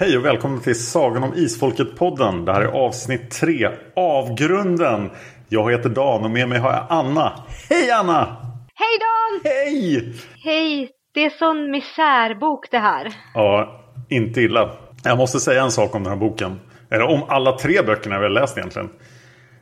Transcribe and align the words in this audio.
Hej 0.00 0.18
och 0.18 0.24
välkommen 0.24 0.60
till 0.60 0.80
Sagan 0.80 1.22
om 1.22 1.34
Isfolket-podden. 1.34 2.44
Det 2.44 2.52
här 2.52 2.60
är 2.60 2.66
avsnitt 2.66 3.30
3, 3.30 3.68
Avgrunden. 3.96 5.10
Jag 5.48 5.72
heter 5.72 5.88
Dan 5.88 6.24
och 6.24 6.30
med 6.30 6.48
mig 6.48 6.58
har 6.58 6.72
jag 6.72 6.86
Anna. 6.88 7.32
Hej 7.70 7.90
Anna! 7.90 8.36
Hej 8.74 8.98
Dan! 9.00 9.52
Hej! 9.52 10.14
Hej! 10.44 10.90
Det 11.14 11.24
är 11.24 11.30
sån 11.30 11.70
misärbok 11.70 12.70
det 12.70 12.78
här. 12.78 13.12
Ja, 13.34 13.80
inte 14.08 14.40
illa. 14.40 14.70
Jag 15.04 15.18
måste 15.18 15.40
säga 15.40 15.62
en 15.62 15.70
sak 15.70 15.94
om 15.94 16.02
den 16.02 16.12
här 16.12 16.20
boken. 16.20 16.60
Eller 16.90 17.04
om 17.04 17.22
alla 17.28 17.52
tre 17.52 17.82
böckerna 17.82 18.18
vi 18.18 18.24
har 18.24 18.30
läst 18.30 18.58
egentligen. 18.58 18.88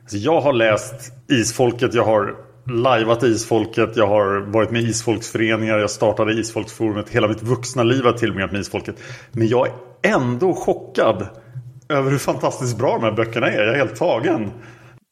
Alltså 0.01 0.17
jag 0.17 0.41
har 0.41 0.53
läst 0.53 1.13
Isfolket, 1.29 1.93
jag 1.93 2.03
har 2.03 2.35
lajvat 2.65 3.23
Isfolket, 3.23 3.89
jag 3.95 4.07
har 4.07 4.39
varit 4.39 4.71
med 4.71 4.81
i 4.81 4.85
Isfolksföreningar, 4.85 5.77
jag 5.77 5.89
startade 5.89 6.33
Isfolksforumet. 6.33 7.09
Hela 7.09 7.27
mitt 7.27 7.43
vuxna 7.43 7.83
liv 7.83 8.03
har 8.03 8.11
jag 8.11 8.17
tillbringat 8.17 8.51
med 8.51 8.61
Isfolket. 8.61 8.95
Men 9.31 9.47
jag 9.47 9.67
är 9.67 9.73
ändå 10.13 10.53
chockad 10.53 11.27
över 11.89 12.11
hur 12.11 12.17
fantastiskt 12.17 12.77
bra 12.77 12.93
de 12.93 13.03
här 13.03 13.11
böckerna 13.11 13.47
är. 13.47 13.63
Jag 13.63 13.73
är 13.73 13.77
helt 13.77 13.95
tagen. 13.95 14.51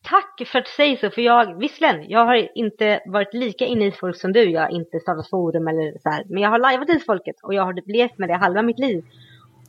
Tack 0.04 0.48
för 0.48 0.60
att 0.60 0.66
du 0.66 0.72
säger 0.72 0.98
så, 0.98 1.10
för 1.10 1.22
jag, 1.22 1.60
visserligen, 1.60 2.10
jag 2.10 2.26
har 2.26 2.58
inte 2.58 3.00
varit 3.06 3.34
lika 3.34 3.66
inne 3.66 3.86
i 3.86 3.88
isfolk 3.88 4.16
som 4.16 4.34
du. 4.34 4.44
Jag 4.44 4.62
har 4.62 4.70
inte 4.70 5.00
startat 5.00 5.30
forum 5.30 5.68
eller 5.68 6.00
så 6.04 6.10
här, 6.10 6.24
men 6.30 6.44
jag 6.44 6.50
har 6.50 6.60
lajvat 6.60 6.90
isfolket 6.90 7.36
och 7.44 7.54
jag 7.54 7.64
har 7.64 7.92
levt 7.94 8.18
med 8.18 8.30
det 8.30 8.36
halva 8.36 8.62
mitt 8.62 8.80
liv. 8.80 9.04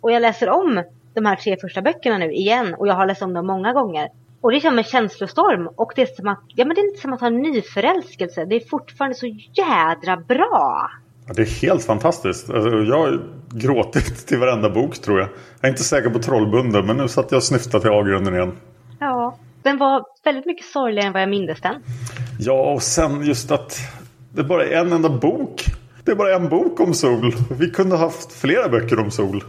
Och 0.00 0.12
jag 0.12 0.22
läser 0.22 0.48
om 0.48 0.82
de 1.14 1.26
här 1.26 1.36
tre 1.36 1.56
första 1.60 1.82
böckerna 1.82 2.18
nu 2.18 2.32
igen 2.32 2.74
och 2.74 2.88
jag 2.88 2.94
har 2.94 3.06
läst 3.06 3.22
om 3.22 3.34
dem 3.34 3.46
många 3.46 3.72
gånger. 3.72 4.08
Och 4.40 4.50
det 4.50 4.56
är 4.58 4.60
som 4.60 4.78
en 4.78 4.84
känslostorm 4.84 5.68
och 5.76 5.92
det 5.96 6.02
är 6.02 6.06
som 6.06 6.28
att, 6.28 6.42
ja 6.54 6.64
men 6.64 6.74
det 6.74 6.80
är 6.80 6.88
inte 6.88 7.00
som 7.00 7.12
att 7.12 7.20
ha 7.20 7.26
en 7.26 7.42
nyförälskelse. 7.42 8.44
Det 8.44 8.56
är 8.56 8.68
fortfarande 8.68 9.14
så 9.14 9.26
jädra 9.26 10.16
bra. 10.16 10.90
Ja, 11.26 11.32
det 11.34 11.42
är 11.42 11.62
helt 11.62 11.84
fantastiskt. 11.84 12.50
Alltså, 12.50 12.70
jag 12.70 13.20
gråtit 13.62 14.26
till 14.26 14.38
varenda 14.38 14.70
bok 14.70 14.98
tror 14.98 15.18
jag. 15.18 15.28
Jag 15.60 15.68
är 15.68 15.68
inte 15.68 15.84
säker 15.84 16.10
på 16.10 16.18
Trollbunden 16.18 16.86
men 16.86 16.96
nu 16.96 17.08
satt 17.08 17.30
jag 17.30 17.38
och 17.38 17.42
snyftade 17.42 17.82
till 17.82 17.90
avgrunden 17.90 18.34
igen. 18.34 18.52
Ja, 19.00 19.38
den 19.62 19.78
var 19.78 20.04
väldigt 20.24 20.46
mycket 20.46 20.66
sorgligare 20.66 21.06
än 21.06 21.12
vad 21.12 21.22
jag 21.22 21.28
mindes 21.28 21.60
den. 21.60 21.82
Ja, 22.38 22.72
och 22.72 22.82
sen 22.82 23.26
just 23.26 23.50
att 23.50 23.78
det 24.34 24.44
bara 24.44 24.66
är 24.66 24.80
en 24.80 24.92
enda 24.92 25.08
bok. 25.08 25.64
Det 26.04 26.12
är 26.12 26.16
bara 26.16 26.34
en 26.34 26.48
bok 26.48 26.80
om 26.80 26.94
sol. 26.94 27.32
Vi 27.58 27.70
kunde 27.70 27.96
haft 27.96 28.32
flera 28.32 28.68
böcker 28.68 29.00
om 29.00 29.10
sol. 29.10 29.44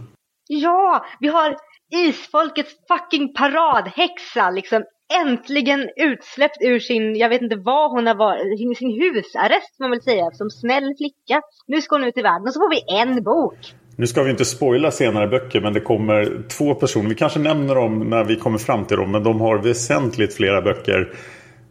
Ja, 0.48 1.04
vi 1.20 1.28
har 1.28 1.56
isfolkets 1.90 2.72
fucking 2.88 3.34
paradhäxa 3.34 4.50
liksom 4.50 4.84
äntligen 5.14 5.88
utsläppt 5.96 6.56
ur 6.60 6.78
sin, 6.78 7.16
jag 7.16 7.28
vet 7.28 7.42
inte 7.42 7.56
vad 7.56 7.90
hon 7.90 8.06
har 8.06 8.14
varit, 8.14 8.78
sin 8.78 9.00
husarrest 9.00 9.78
man 9.78 9.90
vill 9.90 10.02
säga, 10.02 10.30
som 10.30 10.50
snäll 10.50 10.94
flicka. 10.98 11.40
Nu 11.66 11.82
ska 11.82 11.94
hon 11.94 12.04
ut 12.04 12.18
i 12.18 12.22
världen 12.22 12.46
och 12.46 12.52
så 12.52 12.60
får 12.60 12.70
vi 12.70 13.00
en 13.00 13.22
bok. 13.22 13.74
Nu 14.00 14.06
ska 14.06 14.22
vi 14.22 14.30
inte 14.30 14.44
spoila 14.44 14.90
senare 14.90 15.28
böcker 15.28 15.60
men 15.60 15.72
det 15.72 15.80
kommer 15.80 16.42
två 16.48 16.74
personer. 16.74 17.08
Vi 17.08 17.14
kanske 17.14 17.38
nämner 17.38 17.74
dem 17.74 18.10
när 18.10 18.24
vi 18.24 18.36
kommer 18.36 18.58
fram 18.58 18.84
till 18.84 18.96
dem 18.96 19.10
men 19.10 19.22
de 19.22 19.40
har 19.40 19.58
väsentligt 19.58 20.34
flera 20.34 20.62
böcker. 20.62 21.12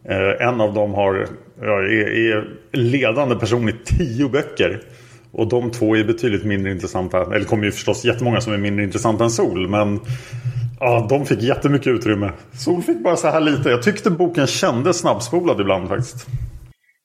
Eh, 0.08 0.48
en 0.48 0.60
av 0.60 0.74
dem 0.74 0.94
har, 0.94 1.26
ja, 1.60 1.80
är, 1.80 2.32
är 2.32 2.48
ledande 2.72 3.36
person 3.36 3.68
i 3.68 3.74
tio 3.84 4.28
böcker. 4.28 4.82
Och 5.32 5.48
de 5.48 5.70
två 5.70 5.96
är 5.96 6.04
betydligt 6.04 6.44
mindre 6.44 6.72
intressanta. 6.72 7.22
Eller 7.22 7.38
det 7.38 7.44
kommer 7.44 7.64
ju 7.64 7.72
förstås 7.72 8.04
jättemånga 8.04 8.40
som 8.40 8.52
är 8.52 8.58
mindre 8.58 8.84
intressanta 8.84 9.24
än 9.24 9.30
Sol. 9.30 9.68
Men 9.68 10.00
ja, 10.80 11.06
de 11.10 11.26
fick 11.26 11.42
jättemycket 11.42 11.86
utrymme. 11.86 12.32
Sol 12.52 12.82
fick 12.82 13.02
bara 13.02 13.16
så 13.16 13.28
här 13.28 13.40
lite. 13.40 13.70
Jag 13.70 13.82
tyckte 13.82 14.10
boken 14.10 14.46
kändes 14.46 14.98
snabbspolad 14.98 15.60
ibland 15.60 15.88
faktiskt. 15.88 16.26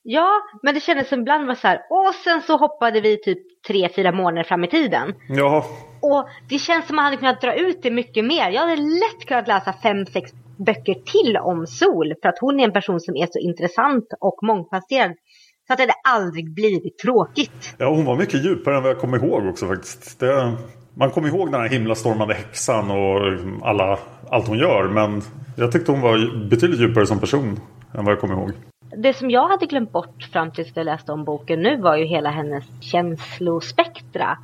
Ja, 0.06 0.42
men 0.62 0.74
det 0.74 0.80
kändes 0.80 1.10
som 1.10 1.20
ibland 1.20 1.48
var 1.48 1.56
så 1.56 1.68
här. 1.68 1.82
Och 1.90 2.16
sen 2.24 2.42
så 2.42 2.58
hoppade 2.58 3.02
vi 3.02 3.18
typ 3.18 3.64
tre, 3.68 3.90
fyra 3.96 4.12
månader 4.12 4.44
fram 4.44 4.64
i 4.64 4.68
tiden. 4.68 5.14
Ja. 5.30 5.66
Och 6.02 6.28
det 6.50 6.60
känns 6.60 6.88
som 6.88 6.96
man 6.96 7.06
hade 7.06 7.18
kunnat 7.18 7.42
dra 7.42 7.54
ut 7.54 7.84
det 7.84 7.92
mycket 7.92 8.26
mer. 8.26 8.50
Jag 8.50 8.62
hade 8.62 8.76
lätt 8.76 9.28
kunnat 9.28 9.48
läsa 9.48 9.74
fem, 9.74 10.06
sex 10.06 10.32
böcker 10.58 10.94
till 10.94 11.38
om 11.38 11.68
Sol. 11.68 12.14
För 12.22 12.30
att 12.30 12.40
hon 12.40 12.60
är 12.60 12.64
en 12.64 12.74
person 12.74 13.00
som 13.00 13.16
är 13.16 13.28
så 13.32 13.40
intressant 13.40 14.06
och 14.20 14.40
mångfacetterad. 14.42 15.12
Så 15.68 15.74
att 15.74 15.78
det 15.78 15.84
hade 15.84 16.18
aldrig 16.18 16.54
blivit 16.54 16.98
tråkigt. 16.98 17.76
Ja, 17.78 17.90
hon 17.90 18.06
var 18.06 18.16
mycket 18.16 18.46
djupare 18.46 18.78
än 18.78 18.84
vad 18.84 18.92
jag 18.92 19.00
kommer 19.00 19.18
ihåg 19.18 19.46
också 19.46 19.68
faktiskt. 19.68 20.20
Det, 20.20 20.54
man 20.98 21.12
kommer 21.12 21.28
ihåg 21.28 21.52
den 21.52 21.62
här 21.62 21.70
himlastormande 21.70 22.34
häxan 22.34 22.92
och 22.92 23.20
alla, 23.68 24.00
allt 24.30 24.48
hon 24.48 24.58
gör. 24.58 24.88
Men 24.88 25.22
jag 25.58 25.72
tyckte 25.72 25.92
hon 25.92 26.02
var 26.02 26.48
betydligt 26.50 26.80
djupare 26.80 27.06
som 27.06 27.20
person 27.20 27.60
än 27.98 28.06
vad 28.06 28.12
jag 28.12 28.20
kommer 28.20 28.34
ihåg. 28.34 28.52
Det 28.98 29.14
som 29.14 29.30
jag 29.30 29.48
hade 29.48 29.66
glömt 29.66 29.92
bort 29.92 30.24
fram 30.32 30.52
tills 30.52 30.72
jag 30.76 30.86
läste 30.86 31.12
om 31.12 31.24
boken 31.24 31.62
nu 31.62 31.82
var 31.82 31.98
ju 31.98 32.06
hela 32.06 32.30
hennes 32.30 32.64
känslospektra. 32.80 34.38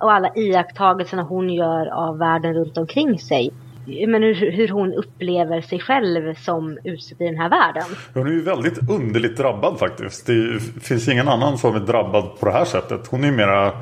Och 0.00 0.12
alla 0.12 0.34
iakttagelserna 0.34 1.22
hon 1.22 1.50
gör 1.50 1.86
av 1.86 2.18
världen 2.18 2.54
runt 2.54 2.78
omkring 2.78 3.18
sig 3.18 3.52
men 3.86 4.22
hur, 4.22 4.52
hur 4.52 4.68
hon 4.68 4.94
upplever 4.94 5.60
sig 5.60 5.80
själv 5.80 6.34
som 6.34 6.78
utsatt 6.84 7.20
i 7.20 7.24
den 7.24 7.36
här 7.36 7.48
världen. 7.50 7.96
Hon 8.14 8.26
är 8.26 8.30
ju 8.30 8.42
väldigt 8.42 8.90
underligt 8.90 9.36
drabbad 9.36 9.78
faktiskt. 9.78 10.26
Det 10.26 10.60
finns 10.82 11.08
ingen 11.08 11.28
annan 11.28 11.58
som 11.58 11.74
är 11.74 11.80
drabbad 11.80 12.38
på 12.40 12.46
det 12.46 12.52
här 12.52 12.64
sättet. 12.64 13.06
Hon 13.06 13.24
är 13.24 13.28
ju 13.28 13.36
mera 13.36 13.72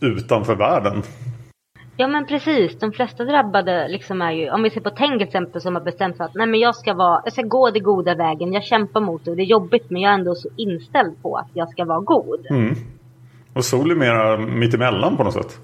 utanför 0.00 0.54
världen. 0.54 1.02
Ja 2.00 2.06
men 2.08 2.26
precis, 2.26 2.78
de 2.78 2.92
flesta 2.92 3.24
drabbade 3.24 3.88
liksom 3.88 4.22
är 4.22 4.32
ju, 4.32 4.50
om 4.50 4.62
vi 4.62 4.70
ser 4.70 4.80
på 4.80 4.90
Teng 4.90 5.22
exempel 5.22 5.60
som 5.60 5.74
har 5.74 5.82
bestämt 5.82 6.16
sig 6.16 6.26
att 6.26 6.34
nej 6.34 6.46
men 6.46 6.60
jag 6.60 6.76
ska 6.76 6.94
vara, 6.94 7.22
jag 7.24 7.32
ska 7.32 7.42
gå 7.42 7.70
den 7.70 7.82
goda 7.82 8.14
vägen, 8.14 8.52
jag 8.52 8.64
kämpar 8.64 9.00
mot 9.00 9.24
det 9.24 9.34
det 9.34 9.42
är 9.42 9.46
jobbigt 9.46 9.90
men 9.90 10.02
jag 10.02 10.10
är 10.10 10.14
ändå 10.14 10.34
så 10.34 10.48
inställd 10.56 11.22
på 11.22 11.36
att 11.36 11.50
jag 11.54 11.68
ska 11.68 11.84
vara 11.84 12.00
god. 12.00 12.46
Mm. 12.50 12.74
Och 13.54 13.64
Sol 13.64 13.90
är 13.90 13.94
mera 13.94 14.38
mittemellan 14.38 15.16
på 15.16 15.24
något 15.24 15.34
sätt. 15.34 15.58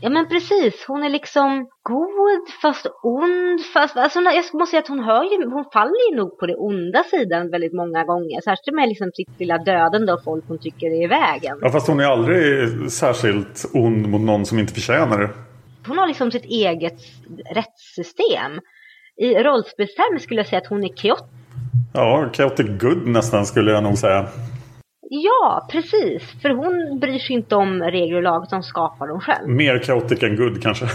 Ja 0.00 0.10
men 0.10 0.28
precis, 0.28 0.84
hon 0.88 1.02
är 1.02 1.08
liksom 1.08 1.68
god 1.82 2.48
fast 2.62 2.86
ond 3.02 3.60
fast, 3.74 3.96
alltså 3.96 4.20
jag 4.20 4.44
måste 4.54 4.70
säga 4.70 4.80
att 4.80 4.88
hon 4.88 5.00
hör 5.00 5.24
ju, 5.24 5.50
hon 5.50 5.64
faller 5.72 6.10
ju 6.10 6.16
nog 6.16 6.38
på 6.38 6.46
det 6.46 6.56
onda 6.56 7.02
sidan 7.10 7.50
väldigt 7.50 7.72
många 7.72 8.04
gånger. 8.04 8.40
Särskilt 8.40 8.74
med 8.74 8.88
liksom 8.88 9.10
sitt 9.14 9.40
lilla 9.40 9.58
dödande 9.58 10.12
och 10.12 10.24
folk 10.24 10.44
hon 10.48 10.58
tycker 10.58 10.86
är 10.86 11.04
i 11.04 11.06
vägen. 11.06 11.58
Ja 11.60 11.70
fast 11.70 11.88
hon 11.88 12.00
är 12.00 12.04
aldrig 12.04 12.92
särskilt 12.92 13.70
ond 13.74 14.08
mot 14.08 14.20
någon 14.20 14.46
som 14.46 14.58
inte 14.58 14.74
förtjänar 14.74 15.18
det. 15.18 15.30
Hon 15.88 15.98
har 15.98 16.06
liksom 16.06 16.30
sitt 16.30 16.44
eget 16.44 17.00
rättssystem. 17.54 18.60
I 19.16 19.34
rollspelstermer 19.34 20.18
skulle 20.18 20.40
jag 20.40 20.46
säga 20.46 20.58
att 20.58 20.66
hon 20.66 20.84
är 20.84 20.96
chaot 20.96 21.24
Ja, 21.92 22.30
chaotic 22.32 22.66
good 22.80 23.06
nästan 23.06 23.46
skulle 23.46 23.72
jag 23.72 23.82
nog 23.82 23.98
säga. 23.98 24.26
Ja, 25.10 25.68
precis. 25.72 26.42
För 26.42 26.50
hon 26.50 26.98
bryr 27.00 27.18
sig 27.18 27.36
inte 27.36 27.56
om 27.56 27.82
regler 27.82 28.16
och 28.16 28.22
lag 28.22 28.48
som 28.48 28.62
skapar 28.62 29.06
dem 29.06 29.20
själv. 29.20 29.48
Mer 29.48 29.78
chaotic 29.78 30.22
än 30.22 30.36
good 30.36 30.62
kanske. 30.62 30.86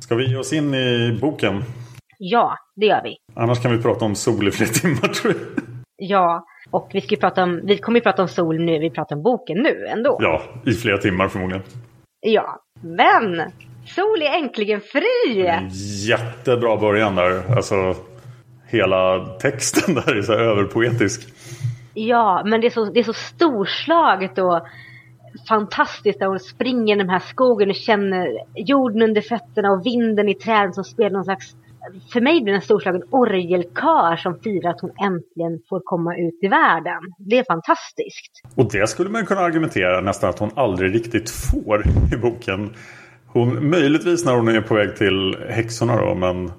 Ska 0.00 0.14
vi 0.14 0.30
ge 0.30 0.36
oss 0.36 0.52
in 0.52 0.74
i 0.74 1.18
boken? 1.20 1.62
Ja, 2.18 2.54
det 2.76 2.86
gör 2.86 3.02
vi. 3.04 3.16
Annars 3.34 3.62
kan 3.62 3.76
vi 3.76 3.82
prata 3.82 4.04
om 4.04 4.14
sol 4.14 4.48
i 4.48 4.50
flera 4.50 4.70
timmar 4.70 5.08
tror 5.08 5.34
jag. 5.34 5.64
Ja, 5.96 6.46
och 6.70 6.90
vi, 6.92 7.00
ska 7.00 7.16
prata 7.16 7.42
om, 7.42 7.60
vi 7.64 7.78
kommer 7.78 7.98
ju 7.98 8.02
prata 8.02 8.22
om 8.22 8.28
sol 8.28 8.64
nu, 8.64 8.78
vi 8.78 8.90
pratar 8.90 9.16
om 9.16 9.22
boken 9.22 9.56
nu 9.56 9.86
ändå. 9.86 10.18
Ja, 10.20 10.42
i 10.66 10.72
flera 10.72 10.98
timmar 10.98 11.28
förmodligen. 11.28 11.62
Ja, 12.20 12.64
men 12.82 13.52
Sol 13.94 14.22
är 14.22 14.38
äntligen 14.38 14.80
fri! 14.80 15.50
Jättebra 16.08 16.76
början 16.76 17.14
där. 17.16 17.56
Alltså, 17.56 17.94
hela 18.66 19.26
texten 19.26 19.94
där 20.06 20.16
är 20.16 20.22
så 20.22 20.32
överpoetisk. 20.32 21.28
Ja, 21.94 22.42
men 22.44 22.60
det 22.60 22.66
är 22.66 22.70
så, 22.70 22.84
det 22.84 23.00
är 23.00 23.04
så 23.04 23.12
storslaget 23.12 24.38
och 24.38 24.60
fantastiskt 25.48 26.20
när 26.20 26.26
hon 26.26 26.40
springer 26.40 26.94
i 26.94 26.98
den 26.98 27.10
här 27.10 27.18
skogen 27.18 27.68
och 27.70 27.74
känner 27.74 28.28
jorden 28.54 29.02
under 29.02 29.20
fötterna 29.20 29.70
och 29.70 29.86
vinden 29.86 30.28
i 30.28 30.34
träden 30.34 30.72
som 30.72 30.84
spelar 30.84 31.10
någon 31.10 31.24
slags 31.24 31.54
för 32.12 32.20
mig 32.20 32.40
blir 32.42 32.52
det 32.52 32.58
en 32.58 32.62
storslagen 32.62 33.02
orgelkör 33.10 34.16
som 34.16 34.38
firar 34.40 34.70
att 34.70 34.80
hon 34.80 34.90
äntligen 34.90 35.60
får 35.68 35.80
komma 35.84 36.16
ut 36.16 36.38
i 36.42 36.48
världen. 36.48 37.14
Det 37.18 37.38
är 37.38 37.44
fantastiskt. 37.44 38.42
Och 38.54 38.72
det 38.72 38.86
skulle 38.86 39.10
man 39.10 39.26
kunna 39.26 39.40
argumentera 39.40 40.00
nästan 40.00 40.30
att 40.30 40.38
hon 40.38 40.50
aldrig 40.56 40.94
riktigt 40.94 41.30
får 41.30 41.84
i 42.14 42.16
boken. 42.16 42.74
Hon, 43.32 43.70
möjligtvis 43.70 44.24
när 44.24 44.34
hon 44.34 44.48
är 44.48 44.60
på 44.60 44.74
väg 44.74 44.96
till 44.96 45.36
häxorna 45.48 45.96
då, 45.96 46.14
men 46.14 46.52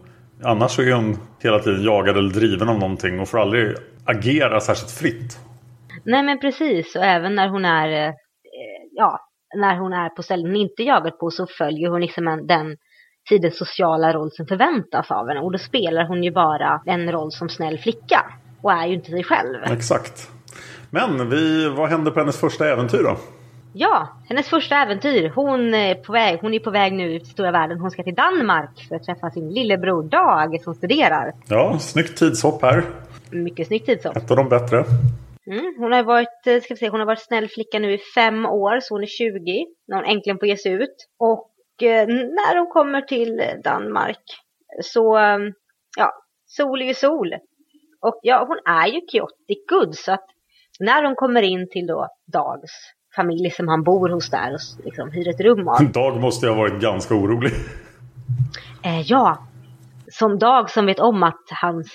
annars 0.44 0.72
så 0.72 0.82
är 0.82 0.94
hon 0.94 1.18
hela 1.40 1.60
tiden 1.60 1.84
jagad 1.84 2.18
eller 2.18 2.30
driven 2.30 2.70
av 2.70 2.80
någonting 2.80 3.20
och 3.20 3.28
får 3.28 3.40
aldrig 3.40 3.76
agera 4.06 4.60
särskilt 4.60 4.92
fritt. 4.92 5.40
Nej 6.04 6.24
men 6.24 6.40
precis, 6.40 6.96
och 6.96 7.04
även 7.04 7.36
när 7.36 7.50
hon 7.50 7.66
är, 7.66 8.08
eh, 8.08 8.14
ja, 8.92 9.20
när 9.56 9.78
hon 9.78 9.94
är 9.94 10.10
på 10.10 10.24
ställen 10.24 10.46
hon 10.46 10.56
inte 10.56 10.84
jagad 10.84 11.20
på 11.20 11.30
så 11.32 11.48
följer 11.48 11.90
hon 11.90 12.02
liksom 12.02 12.28
en, 12.28 12.48
den 12.48 12.78
tidens 13.30 13.58
sociala 13.58 14.14
roll 14.14 14.32
som 14.32 14.46
förväntas 14.48 15.12
av 15.12 15.28
henne. 15.28 15.40
Och 15.40 15.52
då 15.52 15.58
spelar 15.58 16.08
hon 16.08 16.24
ju 16.24 16.32
bara 16.32 16.82
en 16.86 17.12
roll 17.12 17.32
som 17.32 17.50
snäll 17.50 17.78
flicka. 17.78 18.26
Och 18.62 18.72
är 18.72 18.88
ju 18.88 18.94
inte 18.94 19.12
sig 19.12 19.24
själv. 19.24 19.64
Exakt. 19.64 20.30
Men 20.90 21.30
vi, 21.30 21.70
vad 21.70 21.90
hände 21.90 22.12
på 22.12 22.20
hennes 22.20 22.40
första 22.40 22.70
äventyr 22.70 23.04
då? 23.04 23.18
Ja, 23.74 24.10
hennes 24.30 24.50
första 24.50 24.76
äventyr. 24.76 25.30
Hon 25.36 25.74
är 25.74 25.96
på 25.96 26.14
väg, 26.14 26.40
hon 26.42 26.54
är 26.54 26.60
på 26.60 26.72
väg 26.72 26.94
nu 26.94 27.16
ut 27.16 27.22
i 27.22 27.26
stora 27.26 27.52
världen. 27.52 27.80
Hon 27.80 27.92
ska 27.92 28.04
till 28.04 28.16
Danmark 28.16 28.88
för 28.88 28.96
att 28.96 29.04
träffa 29.04 29.30
sin 29.30 29.50
lillebror 29.50 30.04
Dag 30.04 30.62
som 30.62 30.76
studerar. 30.76 31.34
Ja, 31.50 31.80
snyggt 31.80 32.18
tidshopp 32.18 32.62
här. 32.62 32.84
Mycket 33.32 33.68
snyggt 33.68 33.86
tidshopp. 33.86 34.18
Ett 34.18 34.32
av 34.32 34.38
de 34.38 34.50
bättre. 34.50 34.78
Mm, 35.48 35.76
hon 35.78 35.92
har 35.92 36.04
varit, 36.04 36.48
eh, 36.48 36.62
ska 36.62 36.74
vi 36.74 36.78
se, 36.78 36.90
hon 36.90 37.00
har 37.00 37.08
varit 37.08 37.26
snäll 37.26 37.48
flicka 37.48 37.80
nu 37.80 37.94
i 37.94 37.98
fem 38.16 38.46
år, 38.46 38.80
så 38.80 38.96
hon 38.96 39.04
är 39.04 39.08
20 39.08 39.68
när 39.88 39.96
hon 39.96 40.06
äntligen 40.06 40.40
får 40.40 40.48
ge 40.48 40.58
sig 40.58 40.72
ut. 40.72 41.08
Och 41.20 41.84
eh, 41.84 42.08
när 42.08 42.58
hon 42.58 42.68
kommer 42.68 43.02
till 43.02 43.42
Danmark 43.64 44.24
så, 44.82 45.18
eh, 45.18 45.38
ja, 45.98 46.12
sol 46.46 46.82
är 46.82 46.86
ju 46.86 46.94
sol. 46.94 47.34
Och 48.02 48.20
ja, 48.22 48.46
hon 48.48 48.60
är 48.76 48.88
ju 48.88 49.02
chaotic 49.12 49.66
good 49.70 49.96
så 49.96 50.12
att 50.12 50.26
när 50.80 51.04
hon 51.04 51.16
kommer 51.16 51.42
in 51.42 51.70
till 51.70 51.88
då 51.88 52.08
Dags 52.34 52.72
familj 53.22 53.50
som 53.52 53.68
han 53.68 53.84
bor 53.84 54.10
hos 54.10 54.30
där 54.30 54.54
och 54.54 54.86
liksom 54.86 55.12
hyr 55.12 55.28
ett 55.28 55.42
rum 55.48 55.68
av. 55.68 55.92
Dag 55.92 56.22
måste 56.22 56.46
ju 56.46 56.52
ha 56.52 56.58
varit 56.58 56.82
ganska 56.82 57.16
orolig. 57.16 57.52
Eh, 58.84 59.02
ja, 59.02 59.48
som 60.12 60.40
Dag 60.40 60.70
som 60.70 60.86
vet 60.86 61.00
om 61.00 61.24
att 61.24 61.46
hans 61.62 61.88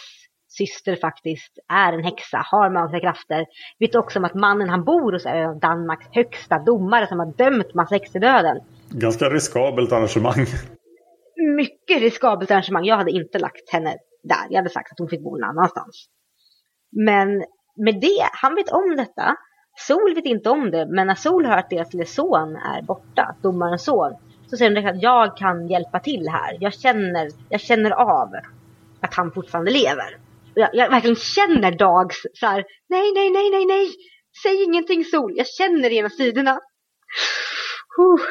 syster 0.48 0.96
faktiskt 0.96 1.58
är 1.72 1.92
en 1.92 2.04
häxa, 2.04 2.38
har 2.50 2.70
magiska 2.70 3.00
krafter. 3.00 3.46
Vet 3.78 3.94
också 3.94 4.18
om 4.18 4.24
att 4.24 4.34
mannen 4.34 4.68
han 4.68 4.84
bor 4.84 5.12
hos 5.12 5.26
är 5.26 5.60
Danmarks 5.60 6.06
högsta 6.10 6.58
domare 6.58 7.06
som 7.06 7.18
har 7.18 7.32
dömt 7.36 7.74
massa 7.74 7.94
häxor 7.94 8.20
döden. 8.20 8.56
Ganska 8.88 9.30
riskabelt 9.30 9.92
arrangemang. 9.92 10.46
Mycket 11.56 12.00
riskabelt 12.00 12.50
arrangemang. 12.50 12.84
Jag 12.84 12.96
hade 12.96 13.10
inte 13.10 13.38
lagt 13.38 13.72
henne 13.72 13.96
där. 14.22 14.46
Jag 14.50 14.56
hade 14.56 14.70
sagt 14.70 14.92
att 14.92 14.98
hon 14.98 15.08
fick 15.08 15.24
bo 15.24 15.30
någon 15.30 15.48
annanstans. 15.50 16.06
Men 17.06 17.28
med 17.76 18.00
det, 18.00 18.28
han 18.32 18.54
vet 18.54 18.70
om 18.70 18.96
detta. 18.96 19.36
Sol 19.76 20.14
vet 20.14 20.24
inte 20.24 20.50
om 20.50 20.70
det, 20.70 20.86
men 20.86 21.06
när 21.06 21.14
Sol 21.14 21.46
hör 21.46 21.56
att 21.56 21.70
deras 21.70 22.14
son 22.14 22.56
är 22.56 22.82
borta, 22.82 23.34
domarens 23.42 23.84
son, 23.84 24.12
så 24.46 24.56
säger 24.56 24.76
hon 24.76 24.86
att 24.86 25.02
jag 25.02 25.36
kan 25.36 25.68
hjälpa 25.68 26.00
till 26.00 26.28
här. 26.28 26.56
Jag 26.60 26.74
känner, 26.74 27.30
jag 27.48 27.60
känner 27.60 27.90
av 27.90 28.28
att 29.00 29.14
han 29.14 29.32
fortfarande 29.32 29.70
lever. 29.70 30.18
Jag, 30.54 30.70
jag 30.72 30.90
verkligen 30.90 31.16
känner 31.16 31.72
Dags 31.72 32.16
så 32.34 32.46
här, 32.46 32.64
nej, 32.88 33.12
nej, 33.14 33.30
nej, 33.30 33.50
nej, 33.50 33.66
nej, 33.66 33.88
säg 34.42 34.64
ingenting 34.64 35.04
Sol, 35.04 35.32
jag 35.36 35.46
känner 35.46 35.92
ena 35.92 36.10
sidorna. 36.10 36.50
Uh. 37.98 38.24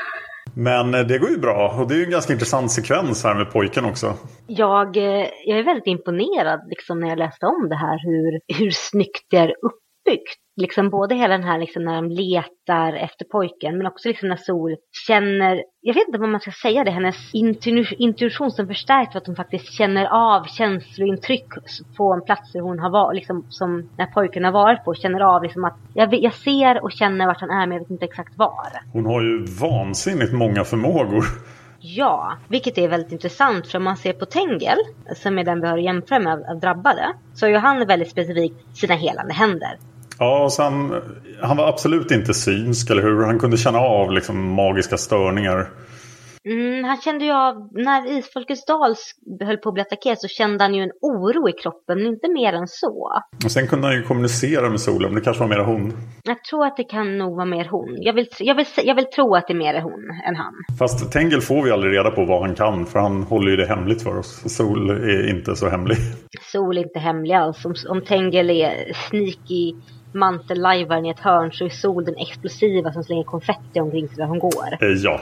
Men 0.56 0.94
eh, 0.94 1.02
det 1.02 1.18
går 1.18 1.30
ju 1.30 1.38
bra 1.38 1.76
och 1.80 1.88
det 1.88 1.94
är 1.94 1.98
ju 1.98 2.04
en 2.04 2.12
ganska 2.12 2.34
intressant 2.34 2.72
sekvens 2.72 3.24
här 3.24 3.36
med 3.36 3.52
pojken 3.52 3.86
också. 3.86 4.14
Jag, 4.48 4.98
eh, 4.98 5.28
jag 5.46 5.60
är 5.60 5.64
väldigt 5.64 5.88
imponerad 5.88 6.60
liksom, 6.70 7.00
när 7.00 7.10
jag 7.10 7.18
läste 7.18 7.46
om 7.46 7.70
det 7.70 7.76
här 7.76 8.00
hur, 8.06 8.60
hur 8.60 8.72
snyggt 8.72 9.26
det 9.30 9.38
är 9.38 9.54
uppbyggt 10.04 10.40
liksom 10.56 10.90
både 10.90 11.16
hela 11.16 11.38
den 11.38 11.48
här 11.48 11.60
liksom 11.60 11.84
när 11.86 11.96
de 11.96 12.10
letar 12.10 12.94
efter 12.94 13.26
pojken 13.26 13.78
men 13.78 13.88
också 13.88 14.08
liksom 14.08 14.30
när 14.30 14.36
Sol 14.36 14.76
känner, 15.08 15.64
jag 15.82 15.94
vet 15.94 16.08
inte 16.08 16.20
vad 16.20 16.30
man 16.30 16.42
ska 16.42 16.52
säga 16.52 16.84
det, 16.84 16.92
hennes 16.92 17.16
intuition 17.98 18.52
som 18.52 18.68
förstärks 18.68 19.12
för 19.12 19.18
att 19.18 19.28
hon 19.28 19.36
faktiskt 19.36 19.74
känner 19.74 20.06
av 20.06 20.44
känslointryck 20.44 21.48
på 21.98 22.22
platser 22.26 22.60
hon 22.60 22.80
har 22.80 22.90
varit, 22.90 23.16
liksom 23.16 23.46
som 23.50 23.90
när 23.98 24.06
pojken 24.06 24.44
har 24.44 24.52
varit 24.52 24.84
på, 24.86 24.94
känner 24.94 25.20
av 25.20 25.44
liksom 25.44 25.64
att 25.64 25.78
jag, 25.94 26.14
jag 26.14 26.34
ser 26.34 26.84
och 26.84 26.92
känner 26.92 27.28
vart 27.28 27.42
han 27.42 27.50
är 27.50 27.68
men 27.68 27.72
jag 27.72 27.80
vet 27.80 27.92
inte 27.92 28.06
exakt 28.06 28.38
var. 28.38 28.68
Hon 28.94 29.06
har 29.06 29.22
ju 29.22 29.46
vansinnigt 29.46 30.34
många 30.34 30.64
förmågor. 30.64 31.24
Ja, 31.86 32.38
vilket 32.48 32.78
är 32.78 32.88
väldigt 32.88 33.12
intressant 33.12 33.68
för 33.68 33.78
om 33.78 33.84
man 33.84 33.98
ser 33.98 34.14
på 34.14 34.26
Tengel, 34.26 34.78
som 35.16 35.40
är 35.40 35.44
den 35.44 35.62
vi 35.62 35.68
har 35.68 35.78
att 35.78 35.84
jämföra 35.84 36.20
med 36.20 36.46
av 36.50 36.60
drabbade, 36.60 37.14
så 37.34 37.46
har 37.46 37.52
ju 37.52 37.58
han 37.58 37.88
väldigt 37.88 38.12
specifikt 38.12 38.78
sina 38.78 38.96
helande 38.96 39.34
händer. 39.34 39.78
Ja, 40.24 40.44
och 40.44 40.54
sen, 40.54 41.02
han 41.42 41.58
var 41.58 41.68
absolut 41.68 42.12
inte 42.12 42.34
synsk, 42.34 42.90
eller 42.90 43.02
hur? 43.02 43.26
Han 43.26 43.40
kunde 43.40 43.58
känna 43.58 43.80
av 43.80 44.12
liksom, 44.12 44.54
magiska 44.54 44.98
störningar. 44.98 45.70
Mm, 46.50 46.84
han 46.84 47.02
kände 47.02 47.26
ju 47.26 47.32
av, 47.32 47.70
när 47.72 48.18
Isfolkets 48.18 48.66
dal 48.66 48.96
höll 49.42 49.58
på 49.58 49.70
att 49.70 49.74
bli 49.74 49.82
attackerad 49.82 50.20
så 50.20 50.28
kände 50.28 50.64
han 50.64 50.74
ju 50.74 50.84
en 50.84 50.92
oro 51.02 51.50
i 51.50 51.52
kroppen, 51.52 51.98
men 51.98 52.08
inte 52.08 52.34
mer 52.34 52.54
än 52.54 52.68
så. 52.68 53.12
Och 53.46 53.52
sen 53.52 53.68
kunde 53.68 53.88
han 53.88 53.96
ju 53.96 54.04
kommunicera 54.04 54.70
med 54.70 54.82
solen, 54.82 55.16
det 55.16 55.22
kanske 55.22 55.44
var 55.44 55.50
mer 55.50 55.60
hon. 55.60 55.94
Jag 56.24 56.44
tror 56.44 56.66
att 56.66 56.78
det 56.78 56.84
kan 56.84 57.18
nog 57.18 57.36
vara 57.36 57.46
mer 57.46 57.68
hon. 57.72 57.98
Jag 58.02 58.14
vill, 58.14 58.28
jag 58.40 58.56
vill, 58.56 58.66
jag 58.84 58.96
vill 58.96 59.06
tro 59.06 59.36
att 59.36 59.48
det 59.48 59.54
är 59.54 59.58
mer 59.58 59.82
hon 59.82 60.22
än 60.28 60.36
han. 60.36 60.54
Fast 60.80 61.12
Tengel 61.12 61.42
får 61.42 61.64
vi 61.64 61.72
aldrig 61.72 61.94
reda 61.94 62.12
på 62.12 62.26
vad 62.26 62.42
han 62.42 62.56
kan, 62.56 62.86
för 62.86 63.00
han 63.00 63.24
håller 63.24 63.52
ju 63.52 63.58
det 63.58 63.66
hemligt 63.66 64.02
för 64.02 64.18
oss. 64.18 64.56
Sol 64.56 64.90
är 64.90 65.30
inte 65.30 65.56
så 65.56 65.70
hemlig. 65.70 65.98
Sol 66.52 66.78
är 66.78 66.82
inte 66.82 67.00
hemlig 67.00 67.34
alls. 67.34 67.66
Om, 67.66 67.74
om 67.90 68.02
Tengel 68.02 68.50
är 68.50 68.94
sneaky 68.94 69.74
mantellajvaren 70.14 71.06
i 71.06 71.10
ett 71.10 71.20
hörn 71.20 71.52
så 71.52 71.66
är 71.66 71.70
Sol 71.70 72.06
den 72.06 72.18
explosiva 72.18 72.94
som 72.94 73.04
slänger 73.04 73.24
konfetti 73.24 73.80
omkring 73.80 74.08
sig 74.08 74.18
där 74.18 74.26
hon 74.26 74.40
går. 74.40 74.78
Eh, 74.82 74.88
ja. 74.90 75.22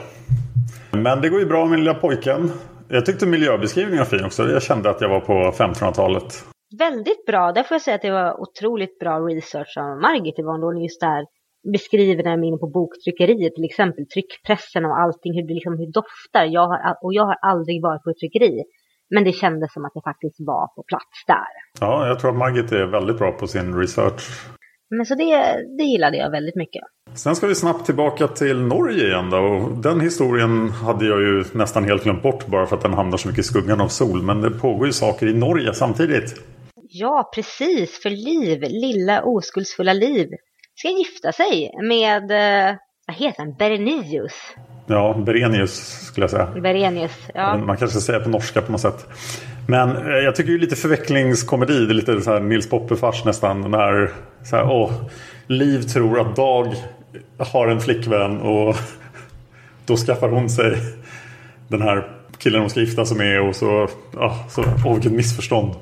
Men 0.90 1.20
det 1.20 1.28
går 1.28 1.40
ju 1.40 1.46
bra 1.46 1.66
med 1.66 1.78
lilla 1.78 1.94
pojken. 1.94 2.50
Jag 2.88 3.06
tyckte 3.06 3.26
miljöbeskrivningen 3.26 3.98
var 3.98 4.04
fin 4.04 4.24
också. 4.24 4.42
Jag 4.42 4.62
kände 4.62 4.90
att 4.90 5.00
jag 5.00 5.08
var 5.08 5.20
på 5.20 5.32
1500-talet. 5.32 6.44
Väldigt 6.78 7.26
bra. 7.26 7.52
Där 7.52 7.62
får 7.62 7.74
jag 7.74 7.82
säga 7.82 7.94
att 7.94 8.02
det 8.02 8.10
var 8.10 8.40
otroligt 8.40 8.98
bra 8.98 9.18
research 9.18 9.74
av 9.78 10.00
Margit 10.00 10.38
Yvonne. 10.38 10.82
Just 10.82 11.00
där 11.00 11.26
beskriver 11.72 12.22
när 12.24 12.30
de 12.30 12.42
är 12.42 12.48
inne 12.48 12.56
på 12.56 12.66
boktryckeriet 12.66 13.54
till 13.54 13.64
exempel 13.64 14.06
tryckpressen 14.06 14.84
och 14.84 14.98
allting, 15.00 15.34
hur 15.34 15.46
det 15.48 15.54
liksom 15.54 15.78
hur 15.78 15.92
doftar. 15.92 16.44
Jag 16.44 16.66
har, 16.66 16.78
och 17.02 17.14
jag 17.14 17.24
har 17.24 17.38
aldrig 17.42 17.82
varit 17.82 18.02
på 18.02 18.10
ett 18.10 18.18
tryckeri. 18.18 18.62
Men 19.14 19.24
det 19.24 19.32
kändes 19.32 19.72
som 19.72 19.84
att 19.84 19.92
jag 19.94 20.04
faktiskt 20.04 20.36
var 20.38 20.66
på 20.76 20.82
plats 20.82 21.16
där. 21.26 21.52
Ja, 21.80 22.08
jag 22.08 22.18
tror 22.18 22.30
att 22.30 22.36
Margit 22.36 22.72
är 22.72 22.86
väldigt 22.86 23.18
bra 23.18 23.32
på 23.32 23.46
sin 23.46 23.78
research. 23.78 24.22
Men 24.96 25.06
så 25.06 25.14
det, 25.14 25.56
det 25.78 25.84
gillade 25.84 26.16
jag 26.16 26.30
väldigt 26.30 26.56
mycket. 26.56 26.82
Sen 27.14 27.36
ska 27.36 27.46
vi 27.46 27.54
snabbt 27.54 27.86
tillbaka 27.86 28.28
till 28.28 28.60
Norge 28.60 29.06
igen 29.06 29.30
då. 29.30 29.38
Och 29.38 29.78
den 29.78 30.00
historien 30.00 30.68
hade 30.68 31.06
jag 31.06 31.20
ju 31.20 31.44
nästan 31.52 31.84
helt 31.84 32.04
glömt 32.04 32.22
bort 32.22 32.46
bara 32.46 32.66
för 32.66 32.76
att 32.76 32.82
den 32.82 32.94
hamnar 32.94 33.16
så 33.16 33.28
mycket 33.28 33.44
i 33.44 33.48
skuggan 33.48 33.80
av 33.80 33.88
sol. 33.88 34.22
Men 34.22 34.40
det 34.40 34.50
pågår 34.50 34.86
ju 34.86 34.92
saker 34.92 35.26
i 35.26 35.34
Norge 35.34 35.74
samtidigt. 35.74 36.34
Ja, 36.88 37.30
precis. 37.34 38.02
För 38.02 38.10
Liv, 38.10 38.60
lilla 38.62 39.22
oskuldsfulla 39.22 39.92
Liv, 39.92 40.28
ska 40.74 40.88
gifta 40.88 41.32
sig 41.32 41.70
med, 41.82 42.30
eh, 42.30 42.76
vad 43.06 43.16
heter 43.16 43.42
han, 43.42 43.54
Berenius. 43.58 44.34
Ja, 44.86 45.22
Berenius 45.26 45.72
skulle 46.06 46.24
jag 46.24 46.30
säga. 46.30 46.46
Berenius, 46.46 47.12
ja. 47.34 47.56
Man 47.56 47.76
kanske 47.76 48.00
säger 48.00 48.20
på 48.20 48.28
norska 48.28 48.62
på 48.62 48.72
något 48.72 48.80
sätt. 48.80 49.06
Men 49.68 49.96
eh, 49.96 50.18
jag 50.18 50.36
tycker 50.36 50.52
det 50.52 50.56
är 50.56 50.60
lite 50.60 50.76
förvecklingskomedi. 50.76 51.86
Det 51.86 51.92
är 51.92 51.94
lite 51.94 52.20
så 52.20 52.32
här 52.32 52.40
Nils 52.40 52.70
Poppe-fars 52.70 53.24
nästan. 53.24 53.70
När 53.70 54.10
så 54.44 54.56
här, 54.56 54.70
åh, 54.70 54.92
Liv 55.46 55.82
tror 55.82 56.20
att 56.20 56.36
Dag 56.36 56.74
har 57.38 57.68
en 57.68 57.80
flickvän 57.80 58.40
och 58.40 58.76
då 59.86 59.96
skaffar 59.96 60.28
hon 60.28 60.50
sig 60.50 60.76
den 61.68 61.82
här 61.82 62.08
killen 62.38 62.60
hon 62.60 62.70
ska 62.70 62.80
gifta 62.80 63.04
sig 63.04 63.16
med 63.16 63.48
och 63.48 63.56
så, 63.56 63.88
ja, 64.14 64.46
så 64.48 64.64
åh 64.86 64.94
vilket 64.94 65.12
missförstånd. 65.12 65.74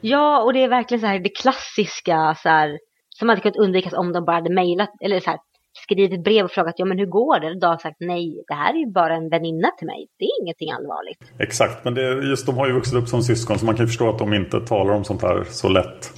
Ja, 0.00 0.42
och 0.42 0.52
det 0.52 0.64
är 0.64 0.68
verkligen 0.68 1.00
så 1.00 1.06
här 1.06 1.18
det 1.18 1.36
klassiska 1.42 2.36
så 2.42 2.48
här, 2.48 2.78
som 3.18 3.28
hade 3.28 3.40
kunnat 3.40 3.56
undvikas 3.56 3.92
om 3.92 4.12
de 4.12 4.24
bara 4.24 4.36
hade 4.36 4.54
mejlat 4.54 4.90
eller 5.04 5.20
så 5.20 5.30
här, 5.30 5.38
skrivit 5.86 6.24
brev 6.24 6.44
och 6.44 6.50
frågat 6.50 6.74
ja 6.76 6.84
men 6.84 6.98
hur 6.98 7.06
går 7.06 7.40
det? 7.40 7.50
Och 7.50 7.60
Dag 7.60 7.80
sagt 7.80 7.96
nej, 8.00 8.44
det 8.48 8.54
här 8.54 8.74
är 8.74 8.78
ju 8.78 8.90
bara 9.00 9.14
en 9.16 9.28
väninna 9.28 9.70
till 9.78 9.86
mig. 9.86 10.06
Det 10.18 10.24
är 10.24 10.42
ingenting 10.42 10.70
allvarligt. 10.70 11.22
Exakt, 11.38 11.84
men 11.84 11.94
det, 11.94 12.02
just 12.32 12.46
de 12.46 12.56
har 12.58 12.66
ju 12.66 12.72
vuxit 12.72 12.94
upp 12.94 13.08
som 13.08 13.22
syskon 13.22 13.58
så 13.58 13.66
man 13.66 13.76
kan 13.76 13.84
ju 13.84 13.88
förstå 13.88 14.08
att 14.08 14.18
de 14.18 14.34
inte 14.34 14.60
talar 14.60 14.94
om 14.94 15.04
sånt 15.04 15.22
här 15.22 15.44
så 15.44 15.68
lätt. 15.68 16.12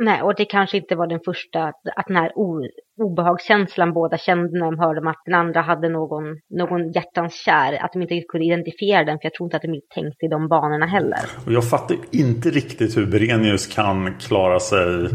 Nej, 0.00 0.22
och 0.22 0.34
det 0.34 0.44
kanske 0.44 0.76
inte 0.76 0.94
var 0.94 1.06
den 1.06 1.20
första, 1.24 1.64
att 1.96 2.06
den 2.06 2.16
här 2.16 2.32
o, 2.34 2.60
obehagskänslan 3.00 3.92
båda 3.92 4.18
kände 4.18 4.58
när 4.58 4.66
de 4.66 4.78
hörde 4.78 5.00
om 5.00 5.06
att 5.06 5.22
den 5.24 5.34
andra 5.34 5.60
hade 5.60 5.88
någon, 5.88 6.24
någon 6.50 6.92
hjärtans 6.92 7.34
kär, 7.34 7.84
att 7.84 7.92
de 7.92 8.02
inte 8.02 8.22
kunde 8.28 8.46
identifiera 8.46 9.04
den, 9.04 9.18
för 9.18 9.24
jag 9.26 9.34
tror 9.34 9.46
inte 9.46 9.56
att 9.56 9.62
de 9.62 9.80
tänkte 9.94 10.26
i 10.26 10.28
de 10.28 10.48
banorna 10.48 10.86
heller. 10.86 11.20
Och 11.46 11.52
jag 11.52 11.70
fattar 11.70 11.96
inte 12.10 12.50
riktigt 12.50 12.96
hur 12.96 13.06
Berenius 13.06 13.66
kan 13.66 14.14
klara 14.18 14.60
sig 14.60 15.08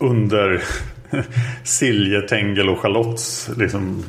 under 0.00 0.62
Silje, 1.64 2.20
Tengel 2.20 2.68
och 2.68 2.78
Charlottes, 2.78 3.50
liksom, 3.58 4.04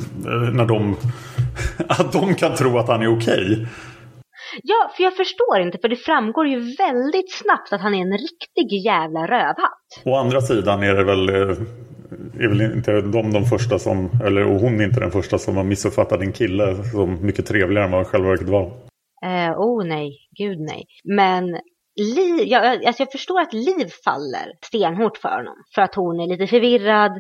när 0.54 0.66
de, 0.66 0.96
att 1.88 2.12
de 2.12 2.36
kan 2.36 2.56
tro 2.56 2.78
att 2.78 2.88
han 2.88 3.02
är 3.02 3.18
okej. 3.18 3.52
Okay. 3.52 3.66
Ja, 4.64 4.92
för 4.96 5.04
jag 5.04 5.16
förstår 5.16 5.62
inte, 5.62 5.78
för 5.78 5.90
det 5.90 5.96
framgår 5.96 6.48
ju 6.48 6.60
väldigt 6.60 7.32
snabbt 7.34 7.74
att 7.74 7.82
han 7.82 7.94
är 7.94 8.02
en 8.02 8.18
riktig 8.18 8.86
jävla 8.86 9.28
rövhatt. 9.28 10.04
Å 10.04 10.16
andra 10.16 10.42
sidan 10.42 10.84
är 10.84 10.94
det 10.94 11.04
väl, 11.04 11.30
eh, 11.30 11.58
är 12.40 12.48
väl 12.48 12.62
inte 12.62 13.02
de 13.02 13.34
de 13.34 13.46
första 13.46 13.80
som, 13.80 14.10
eller 14.26 14.44
och 14.44 14.60
hon 14.60 14.80
är 14.80 14.86
inte 14.86 15.00
den 15.00 15.12
första 15.12 15.38
som 15.38 15.58
har 15.58 15.64
missuppfattat 15.64 16.22
en 16.22 16.32
kille 16.32 16.84
som 16.84 17.26
mycket 17.26 17.46
trevligare 17.46 17.86
än 17.86 17.92
vad 17.92 18.00
han 18.00 18.12
själva 18.12 18.30
verket 18.30 18.50
var. 18.50 18.66
Eh, 19.26 19.52
oh 19.58 19.86
nej, 19.86 20.12
gud 20.38 20.60
nej. 20.60 20.86
Men 21.04 21.58
Liv, 21.96 22.48
jag, 22.48 22.86
alltså 22.86 23.04
jag 23.04 23.12
förstår 23.12 23.42
att 23.42 23.54
Liv 23.54 23.88
faller 24.06 24.52
stenhårt 24.62 25.18
för 25.18 25.30
honom. 25.30 25.56
För 25.76 25.82
att 25.82 25.96
hon 25.96 26.20
är 26.20 26.28
lite 26.28 26.48
förvirrad 26.48 27.12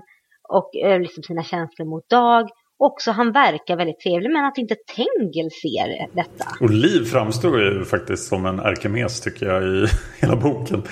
och 0.49 0.69
liksom 1.01 1.23
sina 1.23 1.43
känslor 1.43 1.85
mot 1.85 2.09
Dag. 2.09 2.49
Också 2.77 3.11
han 3.11 3.31
verkar 3.31 3.77
väldigt 3.77 3.99
trevlig 3.99 4.31
men 4.31 4.45
att 4.45 4.57
inte 4.57 4.75
Tengel 4.95 5.51
ser 5.61 6.15
detta. 6.15 6.45
Och 6.61 6.69
Liv 6.69 7.03
framstår 7.05 7.61
ju 7.61 7.85
faktiskt 7.85 8.27
som 8.27 8.45
en 8.45 8.59
Arkemes 8.59 9.21
tycker 9.21 9.45
jag 9.45 9.63
i 9.63 9.85
hela 10.21 10.35
boken. 10.35 10.83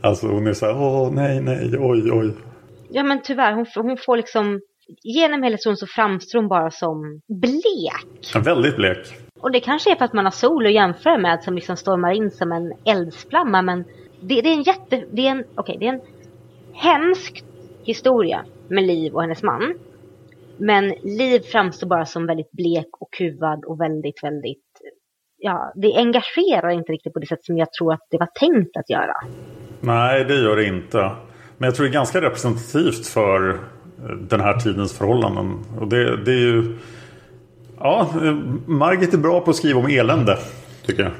Alltså 0.00 0.26
hon 0.26 0.46
är 0.46 0.52
så 0.52 0.66
här, 0.66 0.82
åh 0.82 1.10
nej, 1.12 1.40
nej, 1.40 1.78
oj, 1.78 2.12
oj. 2.12 2.34
Ja 2.90 3.02
men 3.02 3.22
tyvärr, 3.22 3.52
hon, 3.52 3.66
hon 3.74 3.96
får 3.96 4.16
liksom, 4.16 4.60
genom 5.02 5.42
hela 5.42 5.54
historien 5.54 5.76
så 5.76 5.86
framstår 5.86 6.38
hon 6.38 6.48
bara 6.48 6.70
som 6.70 7.20
blek. 7.40 8.32
Ja, 8.34 8.40
väldigt 8.40 8.76
blek. 8.76 9.23
Och 9.44 9.52
det 9.52 9.60
kanske 9.60 9.92
är 9.92 9.96
för 9.96 10.04
att 10.04 10.12
man 10.12 10.24
har 10.24 10.32
sol 10.32 10.66
att 10.66 10.72
jämföra 10.72 11.18
med 11.18 11.42
som 11.42 11.54
liksom 11.54 11.76
stormar 11.76 12.12
in 12.12 12.30
som 12.30 12.52
en 12.52 12.72
eldsflamma. 12.84 13.62
Men 13.62 13.84
det, 14.20 14.40
det 14.40 14.48
är 14.48 14.54
en 14.54 14.62
jätte... 14.62 15.04
Det 15.12 15.26
är 15.26 15.30
en, 15.30 15.44
okay, 15.56 15.76
det 15.78 15.86
är 15.86 15.92
en 15.92 16.00
hemsk 16.72 17.44
historia 17.82 18.44
med 18.68 18.84
Liv 18.84 19.14
och 19.14 19.22
hennes 19.22 19.42
man. 19.42 19.74
Men 20.56 20.88
Liv 21.02 21.40
framstår 21.40 21.86
bara 21.86 22.04
som 22.04 22.26
väldigt 22.26 22.50
blek 22.52 22.88
och 23.00 23.12
kuvad 23.12 23.64
och 23.64 23.80
väldigt, 23.80 24.24
väldigt... 24.24 24.64
Ja, 25.36 25.72
det 25.74 25.96
engagerar 25.96 26.70
inte 26.70 26.92
riktigt 26.92 27.12
på 27.12 27.18
det 27.18 27.26
sätt 27.26 27.44
som 27.44 27.58
jag 27.58 27.72
tror 27.72 27.92
att 27.92 28.06
det 28.10 28.18
var 28.18 28.28
tänkt 28.40 28.76
att 28.76 28.90
göra. 28.90 29.16
Nej, 29.80 30.24
det 30.24 30.34
gör 30.34 30.56
det 30.56 30.64
inte. 30.64 30.98
Men 31.58 31.66
jag 31.66 31.74
tror 31.74 31.86
det 31.86 31.90
är 31.90 31.92
ganska 31.92 32.20
representativt 32.20 33.06
för 33.06 33.48
eh, 33.50 34.16
den 34.20 34.40
här 34.40 34.58
tidens 34.58 34.98
förhållanden. 34.98 35.64
Och 35.80 35.88
det, 35.88 36.24
det 36.24 36.32
är 36.32 36.40
ju 36.40 36.78
Ja, 37.86 38.10
Margit 38.66 39.14
är 39.14 39.18
bra 39.18 39.40
på 39.40 39.50
att 39.50 39.56
skriva 39.56 39.80
om 39.80 39.86
elände. 39.86 40.38
Tycker 40.86 41.02
jag. 41.02 41.12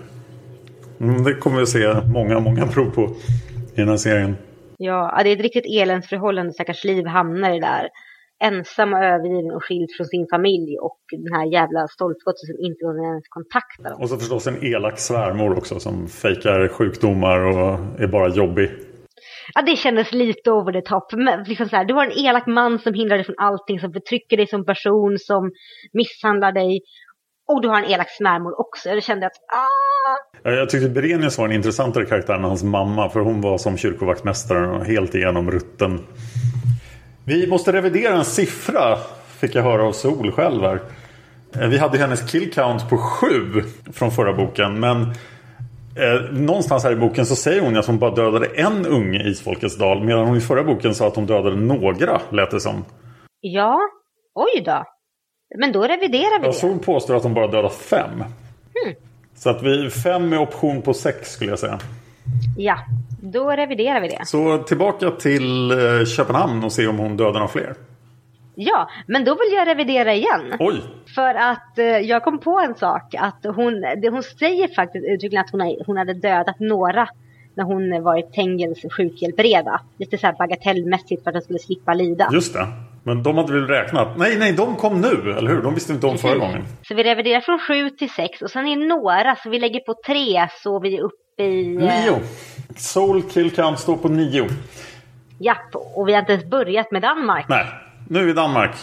Mm, 1.00 1.24
det 1.24 1.34
kommer 1.34 1.56
vi 1.56 1.62
att 1.62 1.68
se 1.68 1.94
många, 2.12 2.40
många 2.40 2.66
prov 2.66 2.90
på 2.90 3.02
i 3.74 3.80
den 3.80 3.88
här 3.88 3.96
serien. 3.96 4.36
Ja, 4.78 5.20
det 5.24 5.30
är 5.30 5.36
ett 5.36 5.42
riktigt 5.42 5.82
eländsförhållande 5.82 6.52
stackars 6.52 6.84
Liv 6.84 7.06
hamnar 7.06 7.56
i 7.56 7.60
där. 7.60 7.88
Ensam 8.44 8.92
och 8.92 8.98
övergiven 8.98 9.54
och 9.54 9.64
skild 9.64 9.88
från 9.96 10.06
sin 10.06 10.26
familj 10.30 10.78
och 10.78 11.00
den 11.10 11.34
här 11.34 11.52
jävla 11.52 11.88
stolpskottet 11.88 12.46
som 12.46 12.56
inte 12.66 12.86
vill 12.86 13.04
ens 13.04 13.28
kontakta 13.28 13.90
dem. 13.90 14.00
Och 14.00 14.08
så 14.08 14.16
förstås 14.16 14.46
en 14.46 14.64
elak 14.64 14.98
svärmor 14.98 15.58
också 15.58 15.80
som 15.80 16.08
fejkar 16.08 16.68
sjukdomar 16.68 17.38
och 17.40 17.78
är 17.98 18.06
bara 18.06 18.28
jobbig. 18.28 18.70
Ja, 19.54 19.62
det 19.62 19.76
kändes 19.76 20.12
lite 20.12 20.50
over 20.50 20.72
the 20.72 20.80
top. 20.80 21.12
Men 21.12 21.44
liksom 21.44 21.68
så 21.68 21.76
här, 21.76 21.84
du 21.84 21.94
har 21.94 22.06
en 22.06 22.18
elak 22.26 22.46
man 22.46 22.78
som 22.78 22.94
hindrar 22.94 23.16
dig 23.16 23.26
från 23.26 23.38
allting, 23.38 23.80
som 23.80 23.92
förtrycker 23.92 24.36
dig 24.36 24.46
som 24.46 24.64
person, 24.64 25.16
som 25.18 25.50
misshandlar 25.92 26.52
dig. 26.52 26.80
Och 27.48 27.62
du 27.62 27.68
har 27.68 27.78
en 27.78 27.90
elak 27.90 28.10
svärmor 28.10 28.60
också. 28.60 28.88
Jag 28.88 29.02
kände 29.02 29.26
att 29.26 29.32
ah! 29.32 30.50
Jag 30.50 30.70
tyckte 30.70 30.88
Berenius 30.88 31.38
var 31.38 31.44
en 31.44 31.52
intressantare 31.52 32.06
karaktär 32.06 32.34
än 32.34 32.44
hans 32.44 32.62
mamma. 32.62 33.08
För 33.08 33.20
hon 33.20 33.40
var 33.40 33.58
som 33.58 33.76
kyrkovaktmästaren 33.76 34.70
och 34.70 34.84
helt 34.84 35.14
igenom 35.14 35.50
rutten. 35.50 36.00
Vi 37.26 37.46
måste 37.46 37.72
revidera 37.72 38.14
en 38.14 38.24
siffra. 38.24 38.96
Fick 39.40 39.54
jag 39.54 39.62
höra 39.62 39.82
av 39.82 39.92
Sol 39.92 40.32
själv 40.32 40.62
här. 40.62 40.80
Eh, 41.60 41.68
vi 41.68 41.78
hade 41.78 41.98
hennes 41.98 42.30
kill 42.30 42.52
count 42.52 42.90
på 42.90 42.96
sju 42.98 43.62
från 43.92 44.10
förra 44.10 44.32
boken. 44.32 44.80
Men 44.80 45.14
Eh, 45.96 46.32
någonstans 46.32 46.84
här 46.84 46.92
i 46.92 46.96
boken 46.96 47.26
så 47.26 47.36
säger 47.36 47.60
hon 47.60 47.76
att 47.76 47.86
hon 47.86 47.98
bara 47.98 48.14
dödade 48.14 48.46
en 48.46 48.86
unge 48.86 49.22
i 49.22 49.28
Isfolkets 49.28 49.76
dal. 49.76 50.04
Medan 50.04 50.26
hon 50.26 50.36
i 50.36 50.40
förra 50.40 50.64
boken 50.64 50.94
sa 50.94 51.06
att 51.06 51.16
hon 51.16 51.26
dödade 51.26 51.56
några, 51.56 52.20
lät 52.30 52.50
det 52.50 52.60
som. 52.60 52.84
Ja, 53.40 53.80
oj 54.34 54.62
då. 54.64 54.84
Men 55.58 55.72
då 55.72 55.82
reviderar 55.82 56.40
vi 56.40 56.46
det. 56.46 56.52
Så 56.52 56.68
hon 56.68 56.78
påstår 56.78 57.16
att 57.16 57.22
hon 57.22 57.34
bara 57.34 57.46
dödat 57.46 57.74
fem. 57.74 58.10
Hmm. 58.20 58.94
Så 59.34 59.50
att 59.50 59.62
vi 59.62 59.90
fem 59.90 60.28
med 60.28 60.38
option 60.38 60.82
på 60.82 60.94
sex 60.94 61.32
skulle 61.32 61.50
jag 61.50 61.58
säga. 61.58 61.78
Ja, 62.56 62.76
då 63.22 63.50
reviderar 63.50 64.00
vi 64.00 64.08
det. 64.08 64.26
Så 64.26 64.58
tillbaka 64.58 65.10
till 65.10 65.70
eh, 65.70 66.04
Köpenhamn 66.06 66.64
och 66.64 66.72
se 66.72 66.86
om 66.86 66.98
hon 66.98 67.16
dödar 67.16 67.32
några 67.32 67.48
fler. 67.48 67.74
Ja, 68.54 68.88
men 69.06 69.24
då 69.24 69.34
vill 69.34 69.52
jag 69.52 69.68
revidera 69.68 70.14
igen. 70.14 70.52
Oj! 70.58 70.82
För 71.14 71.34
att 71.34 71.78
eh, 71.78 71.86
jag 71.86 72.24
kom 72.24 72.38
på 72.38 72.60
en 72.60 72.74
sak. 72.74 73.14
Att 73.18 73.44
hon, 73.56 73.80
det, 73.80 74.08
hon 74.08 74.22
säger 74.22 74.68
faktiskt 74.68 75.04
uttryckligen 75.04 75.44
att 75.44 75.50
hon, 75.50 75.76
hon 75.86 75.96
hade 75.96 76.14
dödat 76.14 76.60
några 76.60 77.08
när 77.54 77.64
hon 77.64 78.02
varit 78.02 78.32
Tengels 78.32 78.82
sjukhjälpreda. 78.96 79.80
Lite 79.98 80.18
så 80.18 80.26
här 80.26 80.34
bagatellmässigt 80.38 81.22
för 81.24 81.30
att 81.30 81.34
hon 81.34 81.42
skulle 81.42 81.58
slippa 81.58 81.94
lida. 81.94 82.28
Just 82.32 82.54
det. 82.54 82.66
Men 83.02 83.22
de 83.22 83.36
hade 83.36 83.52
väl 83.52 83.66
räknat? 83.66 84.18
Nej, 84.18 84.38
nej, 84.38 84.52
de 84.52 84.76
kom 84.76 85.00
nu, 85.00 85.34
eller 85.38 85.50
hur? 85.50 85.62
De 85.62 85.74
visste 85.74 85.92
inte 85.92 86.06
om 86.06 86.18
förra 86.18 86.38
gången. 86.38 86.64
Så 86.82 86.94
vi 86.94 87.02
reviderar 87.02 87.40
från 87.40 87.58
sju 87.58 87.90
till 87.90 88.10
sex 88.10 88.42
och 88.42 88.50
sen 88.50 88.66
är 88.66 88.76
några, 88.76 89.36
så 89.36 89.50
vi 89.50 89.58
lägger 89.58 89.80
på 89.80 89.94
tre 90.06 90.48
så 90.62 90.80
vi 90.80 90.96
är 90.96 91.02
uppe 91.02 91.42
i... 91.42 91.76
Eh... 91.76 91.82
Nio. 91.82 92.20
Soul 92.76 93.22
Kill 93.22 93.50
Count 93.50 93.78
står 93.78 93.96
på 93.96 94.08
nio. 94.08 94.48
Japp, 95.38 95.74
och 95.94 96.08
vi 96.08 96.12
har 96.12 96.20
inte 96.20 96.32
ens 96.32 96.50
börjat 96.50 96.92
med 96.92 97.02
Danmark. 97.02 97.46
Nej, 97.48 97.66
nu 98.08 98.30
i 98.30 98.32
Danmark. 98.32 98.76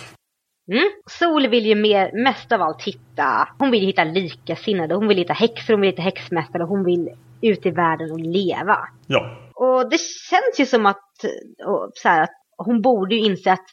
Mm. 0.71 0.89
Sol 1.09 1.47
vill 1.47 1.65
ju 1.65 1.75
mer, 1.75 2.23
mest 2.23 2.51
av 2.51 2.61
allt 2.61 2.83
hitta, 2.83 3.47
hon 3.59 3.71
vill 3.71 3.85
hitta 3.85 4.03
likasinnade, 4.03 4.95
hon 4.95 5.07
vill 5.07 5.17
hitta 5.17 5.33
häxor, 5.33 5.73
hon 5.73 5.81
vill 5.81 5.89
hitta 5.89 6.01
häxmästare, 6.01 6.63
hon 6.63 6.85
vill 6.85 7.09
ut 7.41 7.65
i 7.65 7.71
världen 7.71 8.11
och 8.11 8.19
leva. 8.19 8.77
Ja. 9.07 9.37
Och 9.55 9.89
det 9.89 9.99
känns 10.29 10.59
ju 10.59 10.65
som 10.65 10.85
att, 10.85 11.11
så 11.93 12.09
här, 12.09 12.23
att 12.23 12.29
hon 12.57 12.81
borde 12.81 13.15
ju 13.15 13.21
inse 13.21 13.51
att 13.51 13.65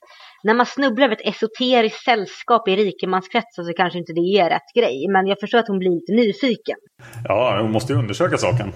när 0.44 0.54
man 0.54 0.66
snubblar 0.66 1.04
över 1.04 1.16
ett 1.16 1.34
esoteriskt 1.34 2.04
sällskap 2.04 2.68
i 2.68 2.76
rikemanskretsar 2.76 3.62
så 3.62 3.72
kanske 3.72 3.98
inte 3.98 4.12
det 4.12 4.38
är 4.38 4.50
rätt 4.50 4.74
grej. 4.74 5.08
Men 5.08 5.26
jag 5.26 5.40
förstår 5.40 5.58
att 5.58 5.68
hon 5.68 5.78
blir 5.78 5.90
lite 5.90 6.12
nyfiken. 6.12 6.76
Ja, 7.24 7.58
hon 7.62 7.72
måste 7.72 7.92
ju 7.92 7.98
undersöka 7.98 8.36
saken. 8.36 8.72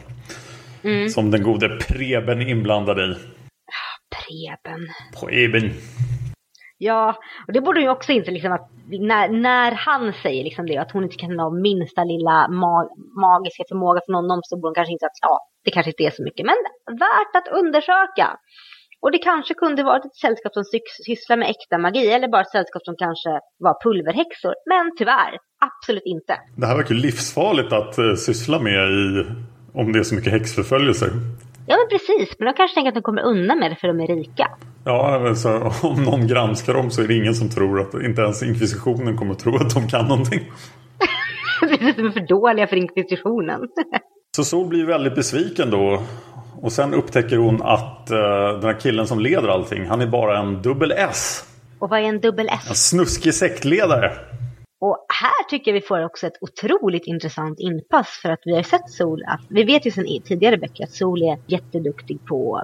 Mm. 0.84 1.08
Som 1.08 1.30
den 1.30 1.42
gode 1.42 1.68
Preben 1.68 2.42
inblandad 2.42 2.98
i. 2.98 3.14
Preben. 4.10 4.88
Preben. 5.20 5.70
Ja, 6.88 7.16
och 7.46 7.52
det 7.52 7.60
borde 7.60 7.78
hon 7.78 7.84
ju 7.84 7.90
också 7.96 8.12
inse 8.12 8.30
liksom 8.30 8.52
att 8.52 8.68
när, 9.10 9.28
när 9.28 9.72
han 9.72 10.12
säger 10.22 10.44
liksom 10.44 10.66
det, 10.66 10.76
att 10.78 10.92
hon 10.92 11.04
inte 11.04 11.16
kan 11.16 11.38
ha 11.38 11.50
minsta 11.50 12.04
lilla 12.04 12.36
ma 12.48 12.74
magiska 13.26 13.62
förmåga 13.70 14.00
från 14.06 14.14
honom 14.14 14.40
så 14.42 14.56
borde 14.56 14.68
hon 14.68 14.78
kanske 14.80 14.92
inte 14.92 15.06
att 15.06 15.18
ja, 15.26 15.34
det 15.64 15.70
kanske 15.70 15.90
inte 15.90 16.02
är 16.02 16.10
så 16.18 16.22
mycket, 16.28 16.44
men 16.50 16.58
värt 17.06 17.34
att 17.40 17.48
undersöka. 17.60 18.26
Och 19.02 19.10
det 19.12 19.18
kanske 19.18 19.54
kunde 19.54 19.82
varit 19.82 20.04
ett 20.04 20.20
sällskap 20.24 20.52
som 20.54 20.64
sysslar 21.06 21.36
med 21.36 21.50
äkta 21.54 21.78
magi 21.78 22.06
eller 22.16 22.28
bara 22.28 22.42
ett 22.42 22.56
sällskap 22.56 22.82
som 22.84 22.96
kanske 23.04 23.30
var 23.66 23.74
pulverhäxor. 23.84 24.54
Men 24.72 24.84
tyvärr, 24.98 25.32
absolut 25.68 26.06
inte. 26.14 26.34
Det 26.60 26.66
här 26.66 26.76
verkar 26.76 26.94
livsfarligt 26.94 27.72
att 27.72 27.98
uh, 27.98 28.14
syssla 28.14 28.58
med 28.68 28.80
i, 29.02 29.04
om 29.80 29.92
det 29.92 29.98
är 29.98 30.02
så 30.10 30.14
mycket 30.14 30.32
häxförföljelser. 30.32 31.10
Ja, 31.68 31.74
men 31.80 31.88
precis. 31.94 32.28
Men 32.38 32.46
de 32.46 32.54
kanske 32.54 32.74
tänker 32.74 32.88
att 32.88 33.00
de 33.00 33.08
kommer 33.10 33.22
undan 33.22 33.58
med 33.58 33.70
det 33.70 33.76
för 33.80 33.88
de 33.88 34.00
är 34.00 34.06
rika. 34.06 34.46
Ja, 34.84 35.20
men 35.22 35.36
så, 35.36 35.72
om 35.82 36.02
någon 36.02 36.26
granskar 36.26 36.74
dem 36.74 36.90
så 36.90 37.02
är 37.02 37.08
det 37.08 37.14
ingen 37.14 37.34
som 37.34 37.48
tror 37.48 37.80
att, 37.80 37.94
inte 37.94 38.22
ens 38.22 38.42
inkvisitionen 38.42 39.16
kommer 39.16 39.34
tro 39.34 39.56
att 39.56 39.74
de 39.74 39.88
kan 39.88 40.08
någonting. 40.08 40.40
de 41.96 42.06
är 42.06 42.10
för 42.12 42.26
dåliga 42.28 42.66
för 42.66 42.76
inkvisitionen. 42.76 43.60
så 44.36 44.44
Sol 44.44 44.68
blir 44.68 44.86
väldigt 44.86 45.14
besviken 45.14 45.70
då. 45.70 46.02
Och 46.62 46.72
sen 46.72 46.94
upptäcker 46.94 47.36
hon 47.36 47.62
att 47.62 48.08
uh, 48.10 48.18
den 48.60 48.64
här 48.64 48.80
killen 48.80 49.06
som 49.06 49.20
leder 49.20 49.48
allting, 49.48 49.86
han 49.86 50.00
är 50.00 50.06
bara 50.06 50.38
en 50.38 50.62
dubbel 50.62 50.92
S. 50.96 51.44
Och 51.78 51.90
vad 51.90 51.98
är 51.98 52.04
en 52.04 52.20
dubbel 52.20 52.48
S? 52.48 52.66
En 52.68 52.74
snuskig 52.74 53.34
sektledare. 53.34 54.12
Och 54.80 55.06
här 55.22 55.48
tycker 55.50 55.70
jag 55.70 55.80
vi 55.80 55.86
får 55.86 56.04
också 56.04 56.26
ett 56.26 56.38
otroligt 56.40 57.06
intressant 57.06 57.60
inpass 57.60 58.08
för 58.22 58.28
att 58.28 58.40
vi 58.44 58.54
har 58.54 58.62
sett 58.62 58.90
Sol, 58.90 59.24
att, 59.26 59.40
vi 59.48 59.64
vet 59.64 59.86
ju 59.86 59.90
sedan 59.90 60.06
tidigare 60.24 60.56
böcker 60.56 60.84
att 60.84 60.92
Sol 60.92 61.22
är 61.22 61.38
jätteduktig 61.46 62.26
på 62.26 62.62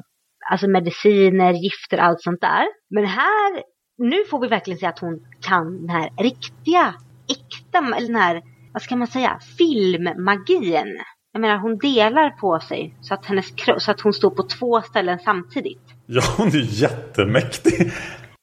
alltså 0.50 0.68
mediciner, 0.68 1.52
gifter, 1.52 1.98
allt 1.98 2.22
sånt 2.22 2.40
där. 2.40 2.66
Men 2.90 3.06
här, 3.06 3.62
nu 3.98 4.24
får 4.30 4.40
vi 4.40 4.48
verkligen 4.48 4.78
se 4.78 4.86
att 4.86 4.98
hon 4.98 5.20
kan 5.48 5.86
den 5.86 5.88
här 5.88 6.10
riktiga, 6.18 6.94
äkta, 7.30 7.96
eller 7.96 8.06
den 8.06 8.16
här, 8.16 8.42
vad 8.72 8.82
ska 8.82 8.96
man 8.96 9.06
säga, 9.06 9.38
filmmagin. 9.58 11.00
Jag 11.32 11.40
menar 11.40 11.58
hon 11.58 11.78
delar 11.78 12.30
på 12.30 12.60
sig 12.60 12.94
så 13.00 13.14
att, 13.14 13.26
hennes, 13.26 13.46
så 13.78 13.90
att 13.90 14.00
hon 14.00 14.12
står 14.12 14.30
på 14.30 14.42
två 14.42 14.82
ställen 14.82 15.18
samtidigt. 15.18 15.82
Ja, 16.06 16.22
hon 16.36 16.48
är 16.48 16.82
jättemäktig. 16.82 17.92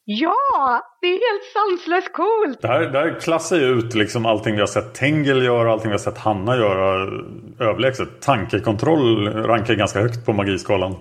Ja, 0.07 0.81
det 1.01 1.07
är 1.07 1.11
helt 1.11 1.53
sanslöst 1.53 2.13
coolt! 2.13 2.61
Det 2.61 2.67
här, 2.67 2.81
det 2.81 2.99
här 2.99 3.19
klassar 3.19 3.57
ju 3.57 3.65
ut 3.65 3.95
liksom 3.95 4.25
allting 4.25 4.53
vi 4.53 4.59
har 4.59 4.67
sett 4.67 4.93
Tengel 4.93 5.43
göra, 5.43 5.71
allting 5.71 5.87
vi 5.87 5.93
har 5.93 5.97
sett 5.97 6.17
Hanna 6.17 6.55
göra 6.55 7.11
överlägset. 7.59 8.21
Tankekontroll 8.21 9.27
rankar 9.27 9.73
ganska 9.73 10.01
högt 10.01 10.25
på 10.25 10.33
magiskalan. 10.33 10.95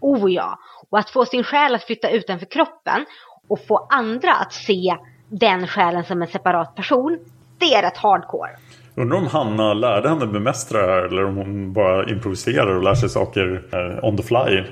Oh 0.00 0.32
ja! 0.32 0.58
Och 0.90 0.98
att 0.98 1.10
få 1.10 1.24
sin 1.24 1.44
själ 1.44 1.74
att 1.74 1.84
flytta 1.84 2.10
utanför 2.10 2.46
kroppen 2.46 3.04
och 3.48 3.66
få 3.66 3.86
andra 3.90 4.34
att 4.34 4.52
se 4.52 4.96
den 5.28 5.66
själen 5.66 6.04
som 6.04 6.22
en 6.22 6.28
separat 6.28 6.74
person, 6.74 7.18
det 7.58 7.74
är 7.74 7.82
rätt 7.82 7.96
hardcore. 7.96 8.50
Undrar 8.94 9.18
om 9.18 9.26
Hanna 9.26 9.74
lärde 9.74 10.08
henne 10.08 10.26
bemästra 10.26 10.86
det 10.86 10.92
här 10.92 11.02
eller 11.02 11.24
om 11.24 11.36
hon 11.36 11.72
bara 11.72 12.10
improviserar 12.10 12.76
och 12.76 12.82
lär 12.82 12.94
sig 12.94 13.08
saker 13.08 13.62
eh, 13.72 14.04
on 14.04 14.16
the 14.16 14.22
fly. 14.22 14.64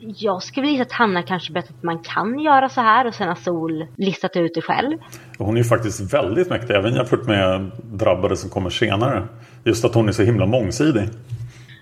Jag 0.00 0.42
skulle 0.42 0.66
gissa 0.68 0.82
att 0.82 0.92
Hanna 0.92 1.22
kanske 1.22 1.52
berättat 1.52 1.76
att 1.76 1.82
man 1.82 1.98
kan 1.98 2.38
göra 2.38 2.68
så 2.68 2.80
här 2.80 3.06
och 3.06 3.14
sen 3.14 3.28
har 3.28 3.34
Sol 3.34 3.86
listat 3.96 4.36
ut 4.36 4.54
det 4.54 4.62
själv. 4.62 4.98
Hon 5.38 5.54
är 5.54 5.58
ju 5.58 5.64
faktiskt 5.64 6.14
väldigt 6.14 6.50
mäktig 6.50 6.74
även 6.74 6.94
jämfört 6.94 7.26
med 7.26 7.70
drabbade 7.82 8.36
som 8.36 8.50
kommer 8.50 8.70
senare. 8.70 9.28
Just 9.64 9.84
att 9.84 9.94
hon 9.94 10.08
är 10.08 10.12
så 10.12 10.22
himla 10.22 10.46
mångsidig. 10.46 11.08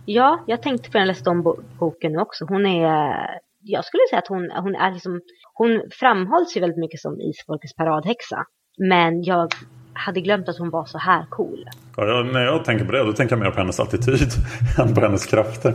Ja, 0.07 0.45
jag 0.47 0.63
tänkte 0.63 0.91
på 0.91 0.99
den 0.99 1.07
läste 1.07 1.31
om 1.31 1.43
boken 1.79 2.13
nu 2.13 2.19
också. 2.19 2.45
Hon 2.49 2.67
är, 2.67 3.15
jag 3.63 3.85
skulle 3.85 4.03
säga 4.11 4.19
att 4.19 4.29
hon, 4.29 4.51
hon 4.51 4.75
är 4.75 4.93
liksom, 4.93 5.21
hon 5.55 5.83
framhålls 6.01 6.57
ju 6.57 6.61
väldigt 6.61 6.79
mycket 6.79 7.01
som 7.01 7.21
isfolkets 7.21 7.75
paradhäxa. 7.75 8.45
Men 8.91 9.23
jag 9.23 9.49
hade 9.93 10.21
glömt 10.21 10.49
att 10.49 10.59
hon 10.59 10.71
var 10.71 10.85
så 10.85 10.99
här 10.99 11.27
cool. 11.31 11.65
Ja, 11.97 12.23
när 12.33 12.45
jag 12.45 12.65
tänker 12.65 12.85
på 12.85 12.93
det 12.93 13.05
då 13.05 13.13
tänker 13.13 13.37
jag 13.37 13.45
mer 13.45 13.51
på 13.51 13.59
hennes 13.59 13.81
attityd 13.81 14.31
än 14.79 14.95
på 14.95 15.01
hennes 15.01 15.27
krafter. 15.27 15.73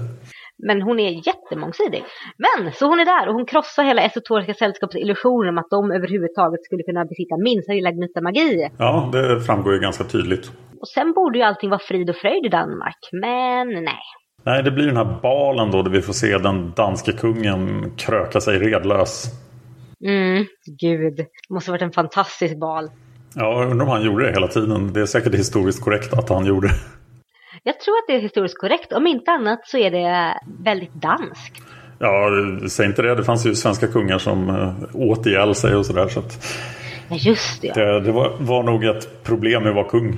Men 0.67 0.81
hon 0.81 0.99
är 0.99 1.27
jättemångsidig. 1.27 2.03
Men 2.37 2.71
så 2.73 2.85
hon 2.85 2.99
är 2.99 3.05
där 3.05 3.27
och 3.27 3.33
hon 3.33 3.45
krossar 3.45 3.83
hela 3.83 4.01
esotoriska 4.01 4.53
sällskapets 4.53 4.95
illusioner 5.03 5.49
om 5.49 5.57
att 5.57 5.69
de 5.69 5.91
överhuvudtaget 5.91 6.63
skulle 6.63 6.83
kunna 6.83 7.05
besitta 7.05 7.37
minsta 7.37 7.73
lilla 7.73 7.91
gnutta 7.91 8.21
magi. 8.21 8.69
Ja, 8.77 9.09
det 9.11 9.41
framgår 9.41 9.73
ju 9.73 9.79
ganska 9.79 10.03
tydligt. 10.03 10.51
Och 10.81 10.87
sen 10.87 11.13
borde 11.13 11.37
ju 11.37 11.43
allting 11.43 11.69
vara 11.69 11.79
frid 11.79 12.09
och 12.09 12.15
fröjd 12.15 12.45
i 12.45 12.49
Danmark, 12.49 13.01
men 13.11 13.67
nej. 13.83 14.03
Nej, 14.43 14.63
det 14.63 14.71
blir 14.71 14.85
den 14.87 14.97
här 14.97 15.19
balen 15.21 15.71
då 15.71 15.81
där 15.81 15.91
vi 15.91 16.01
får 16.01 16.13
se 16.13 16.37
den 16.37 16.73
danske 16.75 17.11
kungen 17.11 17.91
kröka 17.97 18.41
sig 18.41 18.59
redlös. 18.59 19.25
Mm, 20.05 20.45
gud. 20.79 21.15
Det 21.15 21.27
måste 21.49 21.71
ha 21.71 21.73
varit 21.73 21.81
en 21.81 21.91
fantastisk 21.91 22.59
bal. 22.59 22.89
Ja, 23.35 23.65
undrar 23.71 23.85
om 23.85 23.91
han 23.91 24.03
gjorde 24.05 24.25
det 24.25 24.31
hela 24.31 24.47
tiden. 24.47 24.93
Det 24.93 25.01
är 25.01 25.05
säkert 25.05 25.35
historiskt 25.35 25.81
korrekt 25.81 26.13
att 26.13 26.29
han 26.29 26.45
gjorde 26.45 26.67
det. 26.67 26.73
Jag 27.63 27.79
tror 27.79 27.93
att 27.93 28.03
det 28.07 28.13
är 28.13 28.19
historiskt 28.19 28.57
korrekt. 28.57 28.93
Om 28.93 29.07
inte 29.07 29.31
annat 29.31 29.67
så 29.67 29.77
är 29.77 29.91
det 29.91 30.39
väldigt 30.63 30.93
danskt. 30.93 31.63
Ja, 31.99 32.29
säg 32.69 32.85
inte 32.85 33.01
det. 33.01 33.15
Det 33.15 33.23
fanns 33.23 33.45
ju 33.45 33.55
svenska 33.55 33.87
kungar 33.87 34.17
som 34.17 34.49
äh, 34.49 34.73
åt 34.93 35.25
ihjäl 35.25 35.55
sig 35.55 35.75
och 35.75 35.85
sådär. 35.85 36.07
Så 36.07 36.19
att 36.19 36.57
ja, 37.09 37.15
just 37.15 37.61
det. 37.61 37.73
Det, 37.73 37.99
det 37.99 38.11
var, 38.11 38.37
var, 38.39 38.63
nog 38.63 38.83
ett 38.83 39.23
problem 39.23 39.63
med 39.63 39.69
att 39.69 39.75
vara 39.75 39.89
kung. 39.89 40.17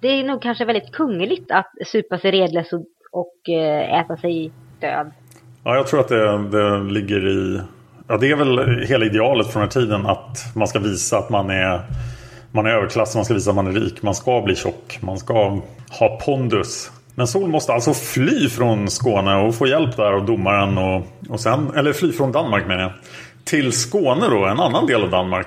Det 0.00 0.08
är 0.08 0.24
nog 0.24 0.42
kanske 0.42 0.64
väldigt 0.64 0.92
kungeligt 0.92 1.50
att 1.50 1.72
supa 1.86 2.18
sig 2.18 2.30
redlös 2.30 2.72
och, 2.72 2.84
och 3.14 3.48
eh, 3.48 4.00
äta 4.00 4.16
sig 4.16 4.52
död. 4.80 5.10
Ja, 5.64 5.74
jag 5.74 5.86
tror 5.86 6.00
att 6.00 6.08
det, 6.08 6.48
det 6.48 6.80
ligger 6.80 7.26
i... 7.26 7.60
Ja, 8.08 8.16
det 8.16 8.30
är 8.30 8.36
väl 8.36 8.84
hela 8.86 9.04
idealet 9.04 9.46
från 9.46 9.60
den 9.60 9.70
här 9.74 9.80
tiden 9.80 10.06
att 10.06 10.54
man 10.54 10.68
ska 10.68 10.78
visa 10.78 11.18
att 11.18 11.30
man 11.30 11.50
är 11.50 11.80
man 12.52 12.66
är 12.66 12.70
överklass, 12.70 13.14
man 13.14 13.24
ska 13.24 13.34
visa 13.34 13.50
att 13.50 13.56
man 13.56 13.66
är 13.66 13.72
rik, 13.72 14.02
man 14.02 14.14
ska 14.14 14.40
bli 14.40 14.56
tjock, 14.56 14.98
man 15.00 15.18
ska 15.18 15.60
ha 15.90 16.20
pondus. 16.24 16.90
Men 17.14 17.26
Sol 17.26 17.48
måste 17.50 17.72
alltså 17.72 17.94
fly 17.94 18.48
från 18.48 18.90
Skåne 18.90 19.36
och 19.36 19.54
få 19.54 19.66
hjälp 19.66 19.96
där 19.96 20.12
av 20.12 20.26
domaren 20.26 20.78
och, 20.78 21.02
och 21.28 21.40
sen, 21.40 21.70
eller 21.76 21.92
fly 21.92 22.12
från 22.12 22.32
Danmark 22.32 22.66
menar 22.66 22.82
jag. 22.82 22.92
Till 23.44 23.72
Skåne 23.72 24.28
då, 24.28 24.44
en 24.44 24.60
annan 24.60 24.86
del 24.86 25.02
av 25.02 25.10
Danmark. 25.10 25.46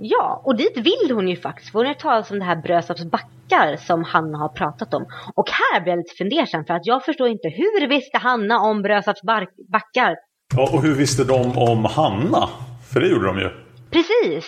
Ja, 0.00 0.42
och 0.44 0.56
dit 0.56 0.76
vill 0.76 1.10
hon 1.14 1.28
ju 1.28 1.36
faktiskt. 1.36 1.72
För 1.72 1.78
hon 1.78 1.86
har 1.86 1.94
talas 1.94 2.30
om 2.30 2.38
det 2.38 2.44
här 2.44 2.56
Brösarps 2.56 3.04
backar 3.04 3.76
som 3.76 4.04
Hanna 4.04 4.38
har 4.38 4.48
pratat 4.48 4.94
om. 4.94 5.06
Och 5.34 5.48
här 5.50 5.80
blir 5.80 5.92
jag 5.92 5.98
lite 5.98 6.14
fundersam 6.14 6.64
för 6.64 6.74
att 6.74 6.86
jag 6.86 7.04
förstår 7.04 7.28
inte 7.28 7.48
hur 7.48 7.88
visste 7.88 8.18
Hanna 8.18 8.60
om 8.60 8.82
Brösarps 8.82 9.22
backar? 9.72 10.16
Ja, 10.54 10.70
och 10.72 10.82
hur 10.82 10.94
visste 10.94 11.24
de 11.24 11.58
om 11.58 11.84
Hanna? 11.84 12.48
För 12.92 13.00
det 13.00 13.08
gjorde 13.08 13.26
de 13.26 13.38
ju. 13.38 13.50
Precis. 13.90 14.46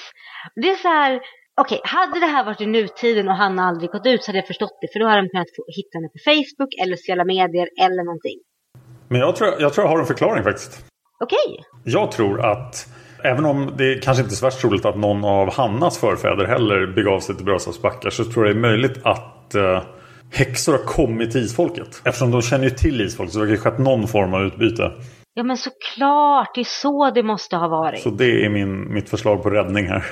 Det 0.55 0.71
är 0.71 0.77
så 0.77 0.89
här, 0.89 1.21
Okej, 1.61 1.81
hade 1.85 2.21
det 2.21 2.27
här 2.27 2.45
varit 2.45 2.61
i 2.61 2.67
nutiden 2.67 3.29
och 3.29 3.35
han 3.35 3.59
aldrig 3.59 3.91
gått 3.91 4.07
ut 4.07 4.25
så 4.25 4.29
hade 4.29 4.39
jag 4.39 4.47
förstått 4.47 4.79
det. 4.81 4.89
För 4.93 5.01
då 5.01 5.07
hade 5.07 5.23
de 5.23 5.29
kunnat 5.29 5.47
hitta 5.77 5.99
henne 5.99 6.09
på 6.09 6.19
Facebook 6.25 6.73
eller 6.83 6.97
sociala 6.97 7.25
medier 7.25 7.69
eller 7.85 8.05
någonting. 8.05 8.39
Men 9.09 9.21
jag 9.21 9.37
tror 9.37 9.55
jag, 9.59 9.73
tror 9.73 9.85
jag 9.87 9.91
har 9.91 9.99
en 9.99 10.07
förklaring 10.07 10.45
faktiskt. 10.45 10.85
Okej. 11.25 11.65
Jag 11.85 12.13
tror 12.13 12.47
att 12.47 12.89
Även 13.25 13.47
om 13.47 13.73
det 13.77 14.05
kanske 14.05 14.23
inte 14.23 14.35
är 14.35 14.37
så 14.37 14.47
värst 14.47 14.61
troligt 14.61 14.85
att 14.85 14.97
någon 14.97 15.25
av 15.25 15.53
Hannas 15.53 15.99
förfäder 15.99 16.47
heller 16.47 16.87
begav 16.87 17.21
sig 17.21 17.37
till 17.37 17.45
Brösarps 17.45 17.83
backar 17.83 18.11
så 18.11 18.25
tror 18.25 18.47
jag 18.47 18.57
det 18.57 18.59
är 18.59 18.63
möjligt 18.63 19.01
att 19.05 19.55
eh, 19.55 19.83
häxor 20.33 20.73
har 20.73 20.85
kommit 20.85 21.31
till 21.31 21.41
isfolket. 21.41 22.03
Eftersom 22.05 22.31
de 22.31 22.43
känner 22.43 22.65
ju 22.65 22.71
till 22.71 23.01
isfolket 23.01 23.33
så 23.33 23.45
det 23.45 23.51
har 23.51 23.57
skett 23.57 23.79
någon 23.79 24.09
form 24.09 24.35
av 24.35 24.43
utbyte. 24.43 24.93
Ja 25.35 25.43
men 25.43 25.57
såklart, 25.57 26.55
det 26.55 26.61
är 26.61 26.65
så 26.65 27.11
det 27.11 27.23
måste 27.23 27.57
ha 27.57 27.69
varit. 27.69 28.01
Så 28.01 28.11
det 28.11 28.45
är 28.45 28.49
min, 28.49 28.95
mitt 28.95 29.11
förslag 29.11 29.43
på 29.43 29.51
räddning 29.51 29.87
här. 29.87 30.05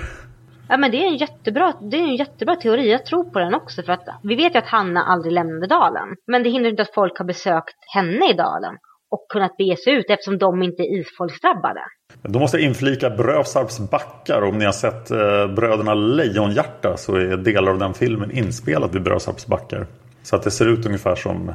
Ja 0.68 0.76
men 0.76 0.90
det 0.90 0.96
är 0.96 1.06
en 1.06 1.16
jättebra, 1.16 1.72
det 1.90 1.96
är 1.96 2.02
en 2.02 2.16
jättebra 2.16 2.56
teori. 2.56 2.90
Jag 2.90 3.06
tror 3.06 3.24
på 3.24 3.38
den 3.38 3.54
också. 3.54 3.82
För 3.82 3.92
att 3.92 4.04
vi 4.22 4.34
vet 4.34 4.54
ju 4.54 4.58
att 4.58 4.66
Hanna 4.66 5.02
aldrig 5.02 5.32
lämnade 5.32 5.66
dalen. 5.66 6.08
Men 6.26 6.42
det 6.42 6.50
hindrar 6.50 6.70
inte 6.70 6.82
att 6.82 6.94
folk 6.94 7.18
har 7.18 7.24
besökt 7.24 7.76
henne 7.94 8.30
i 8.30 8.32
dalen. 8.32 8.74
Och 9.10 9.26
kunnat 9.32 9.56
bege 9.56 9.76
sig 9.76 9.92
ut 9.92 10.06
eftersom 10.08 10.38
de 10.38 10.62
inte 10.62 10.82
är 10.82 11.00
isfolksdrabbade. 11.00 11.80
Då 12.22 12.38
måste 12.38 12.56
jag 12.56 12.66
inflika 12.66 13.10
Brösarps 13.10 13.90
backar. 13.90 14.42
Om 14.42 14.58
ni 14.58 14.64
har 14.64 14.72
sett 14.72 15.10
eh, 15.10 15.54
Bröderna 15.56 15.94
Lejonhjärta 15.94 16.96
så 16.96 17.16
är 17.16 17.36
delar 17.36 17.72
av 17.72 17.78
den 17.78 17.94
filmen 17.94 18.30
inspelad 18.30 18.92
vid 18.92 19.02
Brösarps 19.02 19.46
backar. 19.46 19.86
Så 20.22 20.36
att 20.36 20.42
det 20.42 20.50
ser 20.50 20.68
ut 20.68 20.86
ungefär 20.86 21.14
som 21.14 21.52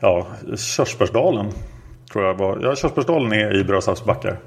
ja, 0.00 0.26
Körsbärsdalen. 0.56 1.46
Tror 2.12 2.24
jag 2.24 2.34
var. 2.38 2.58
Ja, 2.62 2.74
Körsbärsdalen 2.74 3.32
är 3.32 3.60
i 3.60 3.64
Brösarps 3.64 4.04
backar. 4.04 4.38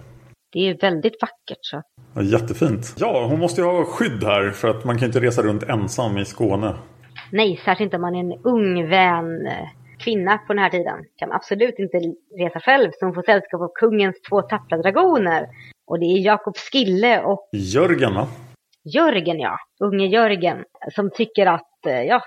Det 0.51 0.59
är 0.69 0.77
väldigt 0.81 1.21
vackert. 1.21 1.57
Så. 1.61 1.81
Ja, 2.15 2.21
jättefint. 2.21 2.95
Ja, 2.97 3.27
hon 3.29 3.39
måste 3.39 3.61
ju 3.61 3.67
ha 3.67 3.85
skydd 3.85 4.23
här 4.23 4.51
för 4.51 4.67
att 4.67 4.85
man 4.85 4.97
kan 4.97 5.07
inte 5.07 5.19
resa 5.19 5.41
runt 5.41 5.63
ensam 5.63 6.17
i 6.17 6.25
Skåne. 6.25 6.73
Nej, 7.31 7.61
särskilt 7.65 7.87
inte 7.87 7.95
om 7.95 8.01
man 8.01 8.15
är 8.15 8.19
en 8.19 8.41
ung 8.43 8.89
vän 8.89 9.47
eh, 9.47 9.67
kvinna 10.05 10.37
på 10.37 10.53
den 10.53 10.63
här 10.63 10.69
tiden. 10.69 10.99
Kan 11.19 11.31
absolut 11.31 11.79
inte 11.79 11.97
resa 12.39 12.59
själv 12.59 12.91
som 12.99 13.13
får 13.13 13.23
sällskap 13.23 13.61
av 13.61 13.71
kungens 13.81 14.21
två 14.29 14.41
tappra 14.41 14.77
dragoner. 14.77 15.47
Och 15.87 15.99
det 15.99 16.05
är 16.05 16.25
Jakob 16.25 16.57
Skille 16.57 17.23
och... 17.23 17.49
Jörgen 17.51 18.13
va? 18.15 18.27
Jörgen 18.95 19.39
ja, 19.39 19.57
unge 19.79 20.05
Jörgen. 20.05 20.57
Som 20.95 21.09
tycker 21.11 21.45
att, 21.45 21.85
eh, 21.87 22.03
ja, 22.03 22.21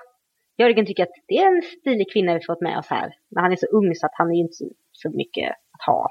Jörgen 0.58 0.86
tycker 0.86 1.02
att 1.02 1.16
det 1.28 1.38
är 1.38 1.46
en 1.56 1.62
stilig 1.80 2.12
kvinna 2.12 2.34
vi 2.34 2.40
fått 2.46 2.60
med 2.60 2.78
oss 2.78 2.86
här. 2.90 3.14
Men 3.30 3.42
han 3.42 3.52
är 3.52 3.56
så 3.56 3.66
ung 3.66 3.94
så 3.94 4.06
att 4.06 4.12
han 4.14 4.30
är 4.30 4.34
ju 4.34 4.40
inte 4.40 4.56
så 4.92 5.10
mycket 5.10 5.50
att 5.50 5.86
ha. 5.86 6.08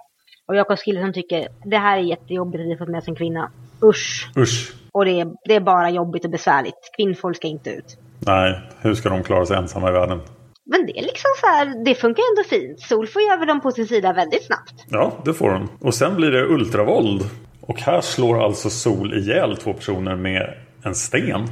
Och 0.47 0.55
Jakob 0.55 0.77
Skillesson 0.77 1.13
tycker 1.13 1.47
det 1.65 1.77
här 1.77 1.97
är 1.97 2.01
jättejobbigt 2.01 2.61
att 2.61 2.67
vi 2.67 2.77
fått 2.77 2.89
med 2.89 3.03
sig 3.03 3.11
en 3.11 3.15
kvinna. 3.15 3.51
Usch. 3.83 4.31
Usch. 4.37 4.73
Och 4.91 5.05
det 5.05 5.19
är, 5.19 5.27
det 5.45 5.55
är 5.55 5.59
bara 5.59 5.89
jobbigt 5.89 6.25
och 6.25 6.31
besvärligt. 6.31 6.91
Kvinnfolk 6.97 7.37
ska 7.37 7.47
inte 7.47 7.69
ut. 7.69 7.97
Nej, 8.19 8.61
hur 8.81 8.93
ska 8.93 9.09
de 9.09 9.23
klara 9.23 9.45
sig 9.45 9.57
ensamma 9.57 9.89
i 9.89 9.91
världen? 9.91 10.21
Men 10.69 10.85
det 10.85 10.99
är 10.99 11.01
liksom 11.01 11.29
så 11.41 11.47
här, 11.47 11.83
det 11.85 11.95
funkar 11.95 12.23
ändå 12.31 12.49
fint. 12.49 12.79
Sol 12.79 13.07
får 13.07 13.21
ju 13.21 13.27
över 13.27 13.45
dem 13.45 13.61
på 13.61 13.71
sin 13.71 13.87
sida 13.87 14.13
väldigt 14.13 14.45
snabbt. 14.45 14.73
Ja, 14.89 15.13
det 15.25 15.33
får 15.33 15.49
hon. 15.49 15.69
Och 15.81 15.93
sen 15.93 16.15
blir 16.15 16.31
det 16.31 16.45
ultravåld. 16.45 17.29
Och 17.61 17.81
här 17.81 18.01
slår 18.01 18.43
alltså 18.43 18.69
Sol 18.69 19.13
ihjäl 19.13 19.57
två 19.57 19.73
personer 19.73 20.15
med 20.15 20.53
en 20.83 20.95
sten. 20.95 21.47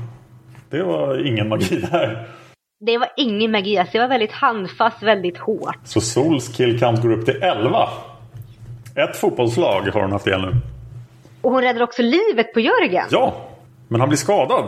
Det 0.69 0.84
var 0.84 1.28
ingen 1.28 1.49
magi 1.49 1.75
där. 1.91 2.28
Det 2.80 2.97
var 2.97 3.10
ingen 3.17 3.51
magi, 3.51 3.78
alltså 3.78 3.91
det 3.91 3.99
var 3.99 4.08
väldigt 4.08 4.32
handfast, 4.32 5.04
väldigt 5.04 5.38
hårt. 5.38 5.78
Så 5.84 6.01
Sols 6.01 6.47
killcount 6.47 7.01
går 7.01 7.12
upp 7.12 7.25
till 7.25 7.43
11. 7.43 7.89
Ett 8.95 9.15
fotbollslag 9.15 9.82
har 9.82 10.01
hon 10.01 10.12
haft 10.12 10.28
ihjäl 10.28 10.41
nu. 10.41 10.51
Och 11.41 11.51
hon 11.51 11.62
räddar 11.62 11.82
också 11.82 12.01
livet 12.01 12.54
på 12.54 12.60
Jörgen. 12.60 13.06
Ja, 13.12 13.36
men 13.88 13.99
han 13.99 14.10
blir 14.10 14.17
skadad. 14.17 14.65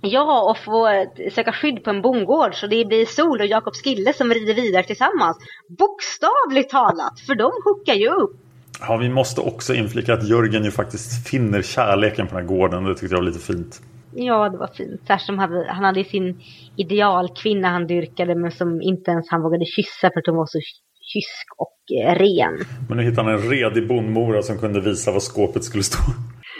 Ja, 0.00 0.50
och 0.50 0.58
får 0.58 1.30
söka 1.30 1.52
skydd 1.52 1.84
på 1.84 1.90
en 1.90 2.02
bondgård. 2.02 2.54
Så 2.54 2.66
det 2.66 2.84
blir 2.84 3.06
Sol 3.06 3.40
och 3.40 3.46
Jakob 3.46 3.74
Skille 3.74 4.12
som 4.12 4.34
rider 4.34 4.54
vidare 4.54 4.82
tillsammans. 4.82 5.36
Bokstavligt 5.78 6.70
talat, 6.70 7.20
för 7.26 7.34
de 7.34 7.52
hookar 7.64 7.94
ju 7.94 8.08
upp. 8.08 8.36
Ja, 8.80 8.96
vi 8.96 9.08
måste 9.08 9.40
också 9.40 9.74
inflika 9.74 10.14
att 10.14 10.28
Jörgen 10.28 10.64
ju 10.64 10.70
faktiskt 10.70 11.28
finner 11.28 11.62
kärleken 11.62 12.26
på 12.26 12.34
den 12.34 12.48
här 12.48 12.56
gården. 12.56 12.84
Det 12.84 12.94
tyckte 12.94 13.14
jag 13.14 13.20
var 13.20 13.26
lite 13.26 13.46
fint. 13.46 13.80
Ja, 14.14 14.48
det 14.48 14.58
var 14.58 14.70
fint. 14.76 15.00
Särskilt 15.06 15.26
som 15.26 15.38
hade, 15.38 15.66
han 15.68 15.84
hade 15.84 16.04
sin 16.04 16.40
idealkvinna 16.76 17.68
han 17.68 17.86
dyrkade 17.86 18.34
men 18.34 18.50
som 18.50 18.82
inte 18.82 19.10
ens 19.10 19.30
han 19.30 19.42
vågade 19.42 19.64
kyssa 19.64 20.10
för 20.12 20.20
att 20.20 20.26
hon 20.26 20.36
var 20.36 20.46
så 20.46 20.58
kysk 21.00 21.46
och 21.56 21.96
eh, 21.96 22.14
ren. 22.14 22.58
Men 22.88 22.96
nu 22.96 23.02
hittade 23.02 23.30
han 23.30 23.40
en 23.40 23.50
redig 23.50 23.88
bondmora 23.88 24.42
som 24.42 24.58
kunde 24.58 24.80
visa 24.80 25.12
var 25.12 25.20
skåpet 25.20 25.64
skulle 25.64 25.82
stå. 25.82 25.98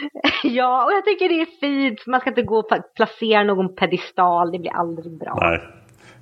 ja, 0.43 0.85
och 0.85 0.91
jag 0.91 1.05
tycker 1.05 1.29
det 1.29 1.41
är 1.41 1.59
fint. 1.59 2.07
Man 2.07 2.19
ska 2.19 2.29
inte 2.29 2.41
gå 2.41 2.59
och 2.59 2.69
placera 2.95 3.43
någon 3.43 3.75
pedestal. 3.75 4.51
Det 4.51 4.59
blir 4.59 4.75
aldrig 4.75 5.19
bra. 5.19 5.37
Nej, 5.41 5.61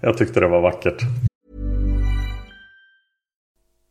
jag 0.01 0.17
tyckte 0.17 0.39
det 0.39 0.47
var 0.47 0.61
vackert. 0.61 1.01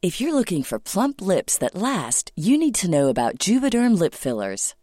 If 0.03 0.20
you're 0.20 0.35
looking 0.35 0.62
for 0.62 0.79
plump 0.79 1.20
lips 1.20 1.59
that 1.59 1.75
last, 1.75 2.31
you 2.37 2.59
need 2.59 2.75
to 2.75 2.87
know 2.87 3.09
about 3.09 3.49
Juvederm 3.49 3.99
lip 3.99 4.14
fillers. 4.14 4.75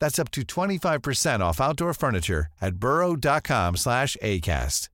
That's 0.00 0.18
up 0.18 0.30
to 0.32 0.42
25% 0.42 1.40
off 1.40 1.60
outdoor 1.60 1.94
furniture 1.94 2.46
at 2.60 2.76
burrow.com 2.76 3.76
slash 3.76 4.16
ACAST. 4.22 4.88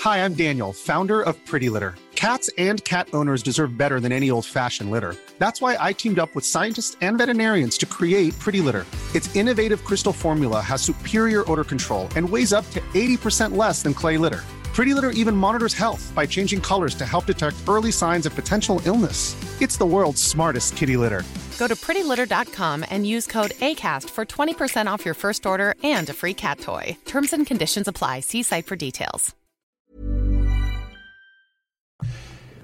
Hi, 0.00 0.24
I'm 0.24 0.34
Daniel, 0.34 0.72
founder 0.72 1.22
of 1.22 1.36
Pretty 1.46 1.68
Litter. 1.68 1.94
Cats 2.16 2.50
and 2.58 2.84
cat 2.84 3.08
owners 3.12 3.42
deserve 3.42 3.76
better 3.76 4.00
than 4.00 4.12
any 4.12 4.30
old-fashioned 4.30 4.90
litter. 4.90 5.14
That's 5.38 5.60
why 5.60 5.76
I 5.78 5.92
teamed 5.92 6.18
up 6.18 6.34
with 6.34 6.44
scientists 6.44 6.96
and 7.00 7.18
veterinarians 7.18 7.78
to 7.78 7.86
create 7.86 8.38
Pretty 8.38 8.60
Litter. 8.60 8.84
Its 9.14 9.34
innovative 9.36 9.84
crystal 9.84 10.12
formula 10.12 10.60
has 10.60 10.82
superior 10.82 11.50
odor 11.50 11.64
control 11.64 12.08
and 12.16 12.28
weighs 12.28 12.52
up 12.52 12.68
to 12.70 12.80
80% 12.94 13.56
less 13.56 13.82
than 13.82 13.94
clay 13.94 14.18
litter. 14.18 14.40
Pretty 14.74 14.94
Litter 14.94 15.10
even 15.10 15.36
monitors 15.36 15.74
health 15.74 16.12
by 16.14 16.26
changing 16.26 16.60
colors 16.60 16.94
to 16.94 17.04
help 17.04 17.26
detect 17.26 17.56
early 17.68 17.92
signs 17.92 18.26
of 18.26 18.34
potential 18.34 18.80
illness. 18.86 19.36
It's 19.60 19.76
the 19.78 19.86
world's 19.86 20.22
smartest 20.22 20.76
kitty 20.76 20.96
litter. 20.96 21.22
Go 21.58 21.68
to 21.68 21.74
prettylitter.com 21.76 22.84
and 22.90 23.06
use 23.06 23.26
code 23.26 23.50
ACAST 23.50 24.10
for 24.10 24.24
20% 24.24 24.94
off 24.94 25.04
your 25.04 25.14
first 25.14 25.46
order 25.46 25.74
and 25.84 26.10
a 26.10 26.12
free 26.12 26.34
cat 26.34 26.58
toy. 26.60 26.96
Terms 27.04 27.32
and 27.32 27.46
conditions 27.46 27.88
apply. 27.88 28.20
See 28.20 28.42
site 28.42 28.66
for 28.66 28.76
details. 28.76 29.34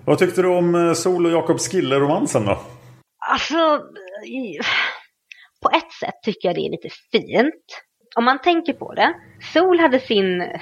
Vad 0.04 0.18
tyckte 0.18 0.42
du 0.42 0.48
om 0.48 0.74
eh, 0.74 0.92
Sol 0.92 1.26
och 1.26 1.32
Jakobs 1.32 1.68
Skille-romansen 1.68 2.44
då? 2.44 2.58
Alltså, 3.28 3.80
på 5.62 5.70
ett 5.70 5.92
sätt 6.00 6.14
tycker 6.22 6.48
jag 6.48 6.56
det 6.56 6.60
är 6.60 6.70
lite 6.70 6.88
fint. 7.12 7.82
Om 8.16 8.24
man 8.24 8.38
tänker 8.38 8.72
på 8.72 8.94
det. 8.94 9.14
Sol 9.52 9.78
hade 9.78 10.00
sin, 10.00 10.52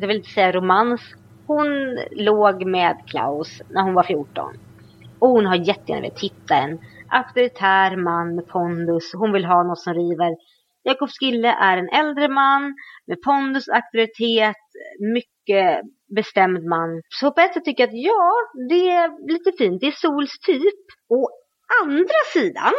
jag 0.00 0.08
vill 0.08 0.16
inte 0.16 0.30
säga 0.30 0.52
romans, 0.52 1.00
hon 1.46 1.98
låg 2.10 2.66
med 2.66 2.96
Klaus 3.06 3.62
när 3.70 3.82
hon 3.82 3.94
var 3.94 4.02
14. 4.02 4.56
Och 5.18 5.28
hon 5.28 5.46
har 5.46 5.56
jättegärna 5.56 6.02
velat 6.02 6.20
hitta 6.20 6.54
en 6.54 6.78
auktoritär 7.08 7.96
man 7.96 8.34
med 8.34 8.46
pondus. 8.48 9.12
Hon 9.14 9.32
vill 9.32 9.44
ha 9.44 9.62
något 9.62 9.78
som 9.78 9.94
river. 9.94 10.36
Jakob 10.82 11.08
Skille 11.10 11.48
är 11.48 11.76
en 11.76 11.88
äldre 11.88 12.28
man 12.28 12.74
med 13.06 13.22
pondus, 13.22 13.68
auktoritet, 13.68 14.64
mycket 15.14 15.80
bestämd 16.16 16.64
man. 16.64 17.02
Så 17.08 17.32
på 17.32 17.40
ett 17.40 17.54
sätt 17.54 17.64
tycker 17.64 17.82
jag 17.82 17.88
att 17.88 18.04
ja, 18.10 18.32
det 18.68 18.90
är 18.90 19.32
lite 19.32 19.52
fint. 19.58 19.80
Det 19.80 19.86
är 19.86 19.92
Sols 19.92 20.38
typ. 20.38 20.84
Å 21.08 21.28
andra 21.82 22.20
sidan 22.32 22.72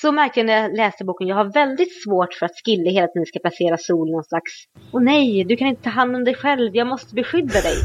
så 0.00 0.12
märkte 0.12 0.40
jag 0.40 0.46
när 0.46 0.62
jag 0.62 0.76
läste 0.76 1.04
boken, 1.04 1.26
jag 1.28 1.36
har 1.36 1.52
väldigt 1.52 2.02
svårt 2.02 2.34
för 2.34 2.46
att 2.46 2.52
Skille 2.64 2.90
hela 2.90 3.06
tiden 3.06 3.26
ska 3.26 3.38
placera 3.38 3.76
Sol 3.76 4.10
någon 4.10 4.24
slags 4.24 4.52
Åh 4.92 5.02
nej, 5.02 5.44
du 5.44 5.56
kan 5.56 5.68
inte 5.68 5.82
ta 5.82 5.90
hand 5.90 6.16
om 6.16 6.24
dig 6.24 6.34
själv, 6.34 6.76
jag 6.76 6.86
måste 6.86 7.14
beskydda 7.14 7.60
dig. 7.60 7.76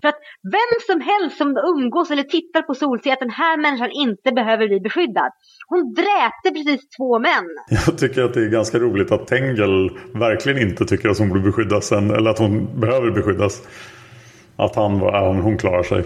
För 0.00 0.08
att 0.08 0.20
vem 0.42 0.72
som 0.86 1.00
helst 1.00 1.36
som 1.38 1.48
umgås 1.74 2.10
eller 2.10 2.22
tittar 2.22 2.62
på 2.62 2.74
Sol 2.74 3.00
ser 3.00 3.12
att 3.12 3.18
den 3.18 3.30
här 3.30 3.56
människan 3.56 3.90
inte 3.90 4.32
behöver 4.32 4.68
bli 4.68 4.80
beskyddad. 4.80 5.30
Hon 5.68 5.94
dräpte 5.94 6.50
precis 6.56 6.88
två 6.96 7.18
män. 7.18 7.48
Jag 7.86 7.98
tycker 7.98 8.22
att 8.22 8.34
det 8.34 8.40
är 8.40 8.48
ganska 8.48 8.78
roligt 8.78 9.12
att 9.12 9.26
Tengel 9.26 9.90
verkligen 10.14 10.58
inte 10.68 10.84
tycker 10.84 11.08
att 11.08 11.18
hon 11.18 11.28
borde 11.28 11.40
beskyddas. 11.40 11.92
Eller 11.92 12.30
att 12.30 12.38
hon 12.38 12.80
behöver 12.80 13.10
beskyddas. 13.10 13.62
Att 14.56 14.76
han, 14.76 14.98
ja, 14.98 15.32
hon 15.32 15.58
klarar 15.58 15.82
sig. 15.82 16.04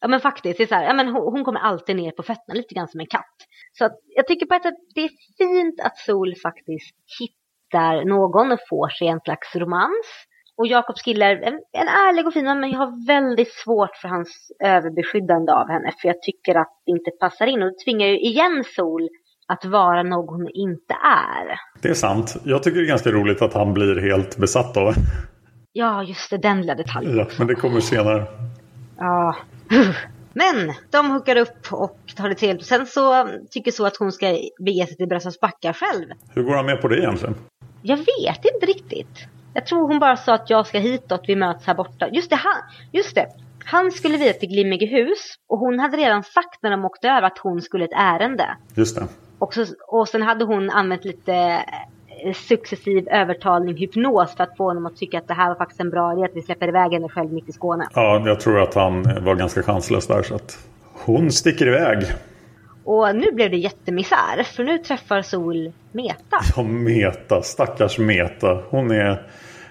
Ja 0.00 0.08
men 0.08 0.20
faktiskt, 0.20 0.58
det 0.58 0.64
är 0.64 0.66
så 0.66 0.74
här, 0.74 0.84
ja, 0.84 0.94
men 0.94 1.08
hon, 1.08 1.32
hon, 1.32 1.44
kommer 1.44 1.60
alltid 1.60 1.96
ner 1.96 2.10
på 2.10 2.22
fötterna 2.22 2.54
lite 2.54 2.74
grann 2.74 2.88
som 2.88 3.00
en 3.00 3.06
katt. 3.06 3.36
Så 3.78 3.84
att, 3.84 3.92
jag 4.16 4.26
tycker 4.26 4.46
på 4.46 4.54
ett 4.54 4.62
sätt 4.62 4.72
att 4.72 4.94
det 4.94 5.04
är 5.04 5.10
fint 5.38 5.80
att 5.80 5.98
Sol 5.98 6.34
faktiskt 6.42 6.96
hittar 7.20 8.04
någon 8.04 8.52
och 8.52 8.58
får 8.68 8.88
sig 8.88 9.08
en 9.08 9.20
slags 9.20 9.56
romans. 9.56 10.06
Och 10.58 10.66
Jakob 10.66 10.96
Skiller, 10.96 11.36
en, 11.36 11.54
en 11.72 11.88
ärlig 11.88 12.26
och 12.26 12.32
fin 12.32 12.44
man, 12.44 12.60
men 12.60 12.70
jag 12.70 12.78
har 12.78 13.06
väldigt 13.06 13.52
svårt 13.52 13.96
för 13.96 14.08
hans 14.08 14.52
överbeskyddande 14.64 15.52
av 15.52 15.68
henne. 15.68 15.92
För 16.00 16.08
jag 16.08 16.22
tycker 16.22 16.54
att 16.54 16.72
det 16.86 16.90
inte 16.90 17.10
passar 17.10 17.46
in. 17.46 17.62
Och 17.62 17.68
det 17.68 17.84
tvingar 17.84 18.06
ju 18.06 18.18
igen 18.20 18.64
Sol 18.76 19.08
att 19.48 19.64
vara 19.64 20.02
någon 20.02 20.34
hon 20.34 20.50
inte 20.54 20.94
är. 21.04 21.56
Det 21.82 21.88
är 21.88 21.94
sant. 21.94 22.36
Jag 22.44 22.62
tycker 22.62 22.78
det 22.78 22.86
är 22.86 22.88
ganska 22.88 23.10
roligt 23.10 23.42
att 23.42 23.54
han 23.54 23.74
blir 23.74 24.00
helt 24.00 24.36
besatt 24.36 24.76
av 24.76 24.94
Ja, 25.72 26.02
just 26.02 26.30
det. 26.30 26.38
Den 26.38 26.60
lilla 26.60 26.74
detaljen. 26.74 27.16
Ja, 27.16 27.26
men 27.38 27.46
det 27.46 27.54
kommer 27.54 27.80
senare. 27.80 28.26
Ja. 28.98 29.36
Men 30.32 30.72
de 30.90 31.10
hookar 31.10 31.36
upp 31.36 31.72
och 31.72 31.98
tar 32.16 32.28
det 32.28 32.34
trevligt. 32.34 32.66
Sen 32.66 32.86
så 32.86 33.28
tycker 33.50 33.70
så 33.70 33.86
att 33.86 33.96
hon 33.96 34.12
ska 34.12 34.26
bege 34.58 34.86
sig 34.86 34.96
till 34.96 35.08
Brösarps 35.08 35.40
backar 35.40 35.72
själv. 35.72 36.06
Hur 36.34 36.42
går 36.42 36.54
han 36.54 36.66
med 36.66 36.80
på 36.82 36.88
det 36.88 36.98
egentligen? 36.98 37.34
Jag 37.82 37.96
vet 37.96 38.44
inte 38.54 38.66
riktigt. 38.66 39.26
Jag 39.54 39.66
tror 39.66 39.88
hon 39.88 39.98
bara 39.98 40.16
sa 40.16 40.34
att 40.34 40.50
jag 40.50 40.66
ska 40.66 40.78
hitåt, 40.78 41.24
vi 41.26 41.36
möts 41.36 41.66
här 41.66 41.74
borta. 41.74 42.08
Just 42.08 42.30
det, 42.30 42.36
han, 42.36 42.56
just 42.92 43.14
det. 43.14 43.26
Han 43.64 43.92
skulle 43.92 44.16
vidare 44.16 44.34
till 44.34 44.48
Glimmingehus 44.48 45.34
och 45.48 45.58
hon 45.58 45.78
hade 45.78 45.96
redan 45.96 46.22
sagt 46.22 46.62
när 46.62 46.70
de 46.70 46.84
åkte 46.84 47.08
över 47.08 47.22
att 47.22 47.38
hon 47.38 47.62
skulle 47.62 47.84
ett 47.84 47.96
ärende. 47.96 48.56
Just 48.74 48.96
det. 48.96 49.08
Och, 49.38 49.54
så, 49.54 49.66
och 49.88 50.08
sen 50.08 50.22
hade 50.22 50.44
hon 50.44 50.70
använt 50.70 51.04
lite 51.04 51.64
successiv 52.34 53.08
övertalning, 53.08 53.76
hypnos 53.76 54.36
för 54.36 54.44
att 54.44 54.56
få 54.56 54.64
honom 54.64 54.86
att 54.86 54.96
tycka 54.96 55.18
att 55.18 55.28
det 55.28 55.34
här 55.34 55.48
var 55.48 55.54
faktiskt 55.54 55.80
en 55.80 55.90
bra 55.90 56.12
idé 56.12 56.24
att 56.24 56.36
vi 56.36 56.42
släpper 56.42 56.68
iväg 56.68 56.92
henne 56.92 57.08
själv 57.08 57.32
mitt 57.32 57.48
i 57.48 57.52
Skåne. 57.52 57.88
Ja, 57.94 58.22
jag 58.26 58.40
tror 58.40 58.60
att 58.60 58.74
han 58.74 59.24
var 59.24 59.34
ganska 59.34 59.62
chanslös 59.62 60.06
där 60.06 60.22
så 60.22 60.34
att 60.34 60.58
hon 60.92 61.30
sticker 61.30 61.66
iväg. 61.66 62.04
Och 62.84 63.16
nu 63.16 63.32
blev 63.32 63.50
det 63.50 63.56
jättemisär 63.56 64.42
för 64.42 64.64
nu 64.64 64.78
träffar 64.78 65.22
Sol 65.22 65.72
Meta. 65.92 66.40
Ja, 66.56 66.62
Meta. 66.62 67.42
Stackars 67.42 67.98
Meta. 67.98 68.62
Hon 68.70 68.90
är, 68.90 69.22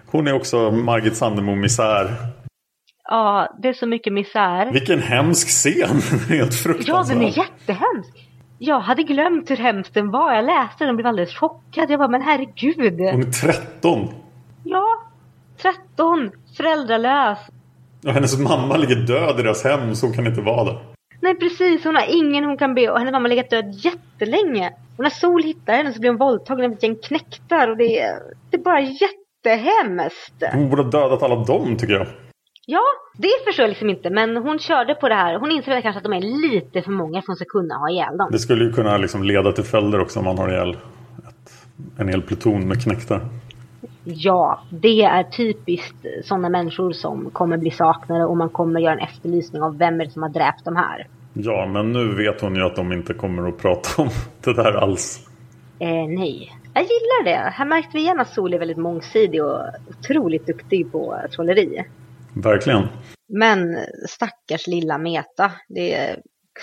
hon 0.06 0.28
är 0.28 0.34
också 0.34 0.72
Margit 0.72 1.16
Sandemo 1.16 1.56
misär. 1.56 2.08
Ja, 3.10 3.56
det 3.62 3.68
är 3.68 3.74
så 3.74 3.88
mycket 3.88 4.14
misär. 4.14 4.72
Vilken 4.72 5.00
hemsk 5.00 5.48
scen. 5.48 6.02
Helt 6.30 6.56
fruktansvärt. 6.56 6.88
Ja, 6.88 7.14
den 7.14 7.22
är 7.22 7.38
jättehemsk. 7.38 8.30
Jag 8.58 8.80
hade 8.80 9.04
glömt 9.04 9.52
hur 9.52 9.58
hemskt 9.58 9.94
den 9.94 10.12
var. 10.12 10.34
Jag 10.34 10.46
läste 10.46 10.84
den 10.84 10.90
och 10.90 10.96
blev 10.96 11.08
alldeles 11.08 11.36
chockad. 11.36 11.90
Jag 11.92 12.00
bara, 12.00 12.08
men 12.08 12.22
herregud. 12.22 13.00
Hon 13.00 13.22
är 13.22 13.32
13. 13.32 14.08
Ja, 14.64 14.86
13. 15.62 16.32
Föräldralös. 16.58 17.40
Ja, 18.02 18.12
hennes 18.12 18.40
mamma 18.40 18.78
ligger 18.78 18.96
död 18.96 19.40
i 19.40 19.44
deras 19.44 19.64
hem 19.64 19.96
så 19.96 20.06
hon 20.06 20.16
kan 20.16 20.28
inte 20.28 20.42
vara 20.42 20.64
där. 20.64 20.80
Nej 21.22 21.36
precis, 21.36 21.86
hon 21.86 21.96
har 21.96 22.06
ingen 22.10 22.44
hon 22.44 22.58
kan 22.58 22.76
be 22.76 22.90
och 22.90 22.98
hennes 23.00 23.12
mamma 23.12 23.24
har 23.24 23.30
legat 23.30 23.50
död 23.50 23.74
jättelänge. 23.74 24.74
Och 24.98 25.04
när 25.04 25.10
Sol 25.10 25.44
hittar 25.44 25.74
henne 25.74 25.94
så 25.94 26.00
blir 26.00 26.10
hon 26.10 26.20
våldtagen 26.20 26.66
av 26.66 26.72
ett 26.72 26.84
gäng 26.84 26.96
knäktar 26.96 27.68
och 27.68 27.78
det 27.78 28.00
är, 28.00 28.20
det 28.50 28.58
är 28.58 28.62
bara 28.62 28.80
jättehemskt. 28.82 30.44
Hon 30.52 30.70
borde 30.70 30.84
ha 30.84 30.90
dödat 30.90 31.24
alla 31.24 31.36
dem 31.36 31.78
tycker 31.78 31.94
jag. 31.94 32.08
Ja, 32.68 32.82
det 33.18 33.28
förstår 33.46 33.64
jag 33.64 33.70
liksom 33.70 33.90
inte 33.90 34.10
men 34.10 34.38
hon 34.38 34.60
körde 34.60 34.96
på 34.96 35.10
det 35.10 35.16
här. 35.16 35.40
Hon 35.40 35.52
inser 35.52 35.72
väl 35.72 35.82
kanske 35.82 35.98
att 35.98 36.04
de 36.04 36.14
är 36.14 36.52
lite 36.52 36.82
för 36.82 36.92
många 36.92 37.14
för 37.14 37.20
att 37.20 37.28
hon 37.28 37.36
ska 37.36 37.46
kunna 37.46 37.76
ha 37.76 37.90
ihjäl 37.90 38.18
dem. 38.18 38.30
Det 38.32 38.40
skulle 38.40 38.66
ju 38.66 38.72
kunna 38.72 38.98
liksom 38.98 39.24
leda 39.24 39.52
till 39.52 39.64
följder 39.64 40.00
också 40.00 40.20
om 40.20 40.26
man 40.26 40.38
har 40.38 40.50
ihjäl 40.50 40.78
ett, 41.28 41.52
en 41.98 42.08
hel 42.08 42.22
pluton 42.22 42.68
med 42.68 42.84
knäktar. 42.84 43.22
Ja, 44.04 44.62
det 44.70 45.02
är 45.02 45.24
typiskt 45.24 46.06
sådana 46.24 46.50
människor 46.50 46.92
som 46.92 47.30
kommer 47.30 47.58
bli 47.58 47.72
saknade 47.72 48.26
och 48.26 48.38
man 48.38 48.50
kommer 48.50 48.80
göra 48.80 48.94
en 48.94 49.00
efterlysning 49.00 49.62
av 49.62 49.78
vem 49.78 50.02
är 50.02 50.06
det 50.06 50.12
som 50.12 50.22
har 50.22 50.30
dräpt 50.30 50.66
de 50.66 50.76
här. 50.76 51.08
Ja, 51.34 51.66
men 51.66 51.94
nu 51.94 52.16
vet 52.16 52.42
hon 52.42 52.56
ju 52.56 52.62
att 52.62 52.76
de 52.76 52.94
inte 52.94 53.14
kommer 53.14 53.48
att 53.48 53.58
prata 53.58 54.02
om 54.02 54.10
det 54.44 54.54
där 54.54 54.74
alls. 54.74 55.28
Eh, 55.80 56.08
nej. 56.08 56.52
Jag 56.74 56.84
gillar 56.84 57.24
det. 57.24 57.50
Här 57.50 57.66
märkte 57.66 57.90
vi 57.94 58.00
igen 58.00 58.20
att 58.20 58.34
Sol 58.34 58.54
är 58.54 58.60
väldigt 58.60 58.78
mångsidig 58.78 59.44
och 59.44 59.60
otroligt 59.90 60.48
duktig 60.48 60.92
på 60.92 61.18
trolleri. 61.36 61.84
Verkligen. 62.36 62.88
Men 63.40 63.78
stackars 64.10 64.68
lilla 64.68 64.98
Meta. 64.98 65.52
Det 65.70 65.94
är 65.94 66.16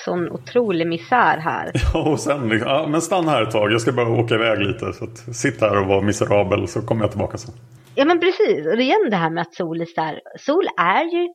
sån 0.05 0.31
otrolig 0.31 0.87
misär 0.87 1.39
här. 1.39 1.71
Ja, 1.95 2.11
och 2.11 2.21
sen 2.21 2.61
ja, 2.65 2.87
men 2.89 3.01
stanna 3.01 3.31
här 3.31 3.43
ett 3.43 3.51
tag. 3.51 3.73
Jag 3.73 3.81
ska 3.81 3.93
bara 3.93 4.21
åka 4.21 4.35
iväg 4.35 4.59
lite. 4.59 4.93
Så 4.93 5.05
att, 5.05 5.37
sitt 5.37 5.61
här 5.61 5.81
och 5.81 5.87
var 5.87 6.03
miserabel 6.03 6.69
så 6.69 6.83
kommer 6.83 7.03
jag 7.03 7.11
tillbaka 7.11 7.39
sen. 7.39 7.55
Ja 7.95 8.05
men 8.05 8.21
precis. 8.21 8.67
Och 8.67 8.77
det 8.77 8.83
är 8.83 8.87
igen 8.87 9.11
det 9.11 9.17
här 9.17 9.31
med 9.31 9.43
att 9.43 9.55
Sol 9.55 9.81
är 9.81 9.87
så 9.87 10.01
här. 10.01 10.21
Sol 10.39 10.67
är 10.81 11.05
ju 11.05 11.29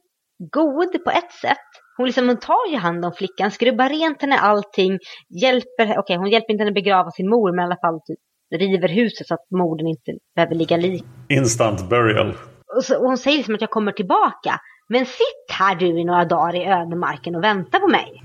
god 0.51 1.03
på 1.03 1.11
ett 1.11 1.31
sätt. 1.41 1.67
Hon, 1.97 2.05
liksom, 2.05 2.27
hon 2.27 2.39
tar 2.39 2.71
ju 2.71 2.77
hand 2.77 3.05
om 3.05 3.11
flickan, 3.13 3.51
skrubbar 3.51 3.89
rent 3.89 4.21
henne 4.21 4.39
allting, 4.39 4.99
hjälper, 5.41 5.83
okej 5.83 5.99
okay, 5.99 6.17
hon 6.17 6.29
hjälper 6.29 6.51
inte 6.53 6.63
henne 6.63 6.73
begrava 6.73 7.11
sin 7.11 7.29
mor 7.29 7.55
men 7.55 7.63
i 7.63 7.65
alla 7.65 7.77
fall 7.77 7.99
typ 8.07 8.19
river 8.55 8.87
huset 8.87 9.27
så 9.27 9.33
att 9.33 9.51
morden 9.51 9.87
inte 9.87 10.11
behöver 10.35 10.55
ligga 10.55 10.77
lik. 10.77 11.03
Instant 11.29 11.89
burial. 11.89 12.33
Och, 12.75 12.83
så, 12.83 12.97
och 12.97 13.05
hon 13.07 13.17
säger 13.17 13.37
liksom 13.37 13.55
att 13.55 13.61
jag 13.61 13.69
kommer 13.69 13.91
tillbaka. 13.91 14.59
Men 14.89 15.05
sitt 15.05 15.51
här 15.51 15.75
du 15.75 15.85
i 15.85 16.05
några 16.05 16.25
dagar 16.25 16.55
i 16.55 16.65
ödemarken 16.65 17.35
och 17.35 17.43
vänta 17.43 17.79
på 17.79 17.87
mig. 17.87 18.23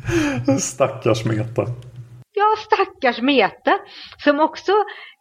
Stackars 0.59 1.25
Meta. 1.25 1.67
Ja, 2.35 2.57
stackars 2.59 3.21
Meta. 3.21 3.79
Som 4.25 4.41
också 4.41 4.73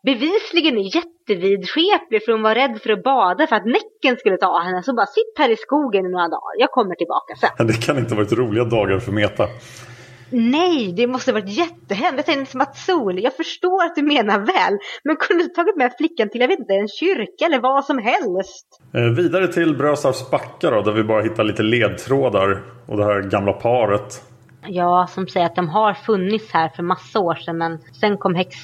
bevisligen 0.04 0.78
är 0.78 0.96
jättevidskeplig 0.96 2.26
för 2.26 2.32
hon 2.32 2.42
var 2.42 2.56
rädd 2.56 2.80
för 2.84 2.90
att 2.90 3.04
bada 3.04 3.48
för 3.48 3.56
att 3.56 3.66
Näcken 3.66 4.18
skulle 4.20 4.38
ta 4.38 4.60
henne. 4.64 4.84
Så 4.84 4.96
bara 4.96 5.06
sitt 5.06 5.34
här 5.38 5.50
i 5.50 5.56
skogen 5.56 6.06
i 6.06 6.10
några 6.10 6.28
dagar. 6.28 6.54
Jag 6.58 6.72
kommer 6.72 6.96
tillbaka 6.96 7.36
sen. 7.36 7.68
Det 7.68 7.86
kan 7.86 7.98
inte 7.98 8.16
ha 8.16 8.22
varit 8.24 8.32
roliga 8.34 8.64
dagar 8.64 9.00
för 9.00 9.12
Meta. 9.12 9.48
Nej, 10.32 10.94
det 10.94 11.08
måste 11.08 11.34
varit 11.34 11.58
jättehemskt. 11.58 12.18
Jag 12.18 12.26
tänkte 12.26 12.52
som 12.52 12.62
att 12.62 12.78
Sol, 12.78 13.20
jag 13.20 13.36
förstår 13.36 13.84
att 13.84 13.96
du 13.96 14.02
menar 14.02 14.40
väl. 14.40 14.78
Men 15.04 15.16
kunde 15.16 15.44
du 15.44 15.50
tagit 15.50 15.78
med 15.78 15.94
flickan 15.98 16.30
till, 16.30 16.42
jag 16.42 16.48
vet 16.48 16.60
inte, 16.60 16.74
en 16.74 16.88
kyrka 16.88 17.46
eller 17.46 17.60
vad 17.60 17.86
som 17.86 17.98
helst? 17.98 18.68
Eh, 18.94 19.02
vidare 19.02 19.48
till 19.48 19.78
Brösarps 19.78 20.32
backar 20.32 20.72
då, 20.72 20.82
där 20.82 20.92
vi 20.92 21.04
bara 21.04 21.22
hittar 21.22 21.44
lite 21.44 21.64
ledtrådar. 21.64 22.64
Och 22.86 22.98
det 22.98 23.04
här 23.04 23.22
gamla 23.22 23.54
paret. 23.54 24.22
Ja, 24.68 25.08
som 25.10 25.28
säger 25.28 25.46
att 25.46 25.56
de 25.56 25.70
har 25.70 25.94
funnits 25.94 26.54
här 26.54 26.70
för 26.70 26.84
massa 26.84 27.20
år 27.20 27.36
sedan. 27.36 27.58
Men 27.58 27.80
sen 28.00 28.18
kom 28.18 28.36
häx, 28.36 28.58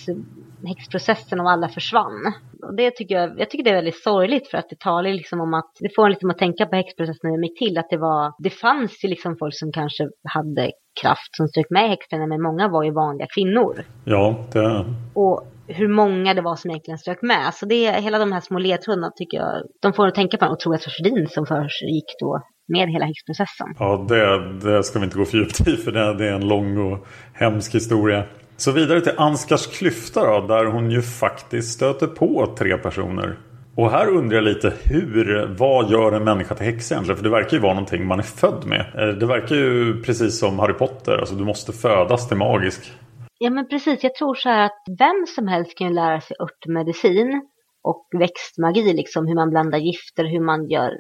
häxprocessen 0.66 1.40
och 1.40 1.52
alla 1.52 1.70
försvann. 1.70 2.34
Och 2.64 2.76
det 2.76 2.92
tycker 2.92 3.16
jag, 3.16 3.40
jag 3.40 3.50
tycker 3.50 3.64
det 3.64 3.70
är 3.70 3.76
väldigt 3.76 4.04
sorgligt 4.04 4.48
för 4.48 4.58
att 4.58 4.70
det 4.70 4.80
talar 4.80 5.10
liksom 5.10 5.42
om 5.42 5.54
att, 5.54 5.72
det 5.80 5.96
får 5.96 6.06
en 6.06 6.12
liksom 6.12 6.30
att 6.30 6.38
tänka 6.38 6.66
på 6.66 6.76
häxprocessen 6.76 7.32
när 7.32 7.38
det 7.38 7.48
gick 7.48 7.60
till. 7.60 7.78
Att 7.78 7.90
det 7.90 7.98
var, 7.98 8.34
det 8.44 8.50
fanns 8.50 9.04
ju 9.04 9.08
liksom 9.08 9.36
folk 9.40 9.58
som 9.58 9.72
kanske 9.72 10.04
hade 10.24 10.72
kraft 11.02 11.36
som 11.38 11.48
strök 11.48 11.70
med 11.70 11.90
häxorna 11.90 12.28
men 12.28 12.42
många 12.42 12.68
var 12.68 12.84
ju 12.84 12.92
vanliga 12.92 13.28
kvinnor. 13.36 13.84
Ja, 14.06 14.46
det... 14.54 14.86
Och 15.14 15.48
hur 15.68 15.88
många 15.88 16.34
det 16.34 16.42
var 16.42 16.56
som 16.56 16.72
egentligen 16.72 16.98
strök 16.98 17.22
med. 17.22 17.54
Så 17.54 17.66
det, 17.66 17.92
hela 17.92 18.20
de 18.20 18.32
här 18.32 18.42
små 18.42 18.60
ledtrådarna 18.60 19.12
tycker 19.16 19.38
jag, 19.38 19.64
de 19.82 19.94
får 19.94 20.08
att 20.08 20.16
tänka 20.16 20.38
på 20.38 20.46
den 20.46 20.54
otroliga 20.54 20.80
tragedin 20.80 21.28
som 21.28 21.46
försiggick 21.46 22.06
då 22.20 22.42
med 22.68 22.90
hela 22.90 23.06
häxprocessen. 23.06 23.68
Ja, 23.80 24.06
det, 24.10 24.54
det 24.60 24.84
ska 24.84 25.00
vi 25.00 25.06
inte 25.06 25.18
gå 25.18 25.26
för 25.26 25.38
djupt 25.38 25.68
i 25.68 25.78
för 25.78 25.92
det, 25.92 26.18
det 26.18 26.28
är 26.30 26.34
en 26.34 26.48
lång 26.48 26.78
och 26.78 27.08
hemsk 27.34 27.76
historia. 27.76 28.24
Så 28.60 28.72
vidare 28.72 29.02
till 29.02 29.14
Anskars 29.18 29.68
klyfta 29.68 30.26
då, 30.26 30.48
där 30.48 30.66
hon 30.66 30.92
ju 30.92 31.02
faktiskt 31.02 31.74
stöter 31.74 32.08
på 32.08 32.56
tre 32.58 32.78
personer. 32.78 33.38
Och 33.76 33.92
här 33.92 34.08
undrar 34.08 34.38
jag 34.38 34.44
lite 34.44 34.74
hur, 34.84 35.56
vad 35.58 35.90
gör 35.90 36.12
en 36.12 36.24
människa 36.24 36.56
till 36.56 36.66
häxa 36.66 36.96
egentligen? 36.96 37.18
För 37.18 37.24
det 37.24 37.30
verkar 37.30 37.58
ju 37.58 37.64
vara 37.64 37.74
någonting 37.74 38.08
man 38.08 38.20
är 38.20 38.24
född 38.24 38.66
med. 38.66 38.80
Eh, 38.80 39.16
det 39.16 39.26
verkar 39.26 39.56
ju 39.56 40.02
precis 40.02 40.40
som 40.40 40.60
Harry 40.60 40.74
Potter, 40.74 41.18
alltså 41.18 41.36
du 41.36 41.44
måste 41.46 41.72
födas 41.72 42.28
till 42.28 42.38
magisk. 42.38 42.94
Ja 43.40 43.50
men 43.50 43.68
precis, 43.68 44.04
jag 44.04 44.16
tror 44.16 44.36
så 44.36 44.50
här 44.50 44.66
att 44.66 44.84
vem 45.00 45.26
som 45.36 45.48
helst 45.48 45.78
kan 45.78 45.88
ju 45.88 45.94
lära 45.94 46.22
sig 46.22 46.38
örtmedicin 46.40 47.42
och 47.84 48.08
växtmagi, 48.20 48.94
liksom 48.94 49.28
hur 49.28 49.36
man 49.36 49.50
blandar 49.50 49.78
gifter, 49.78 50.24
hur 50.24 50.46
man 50.46 50.70
gör, 50.70 50.92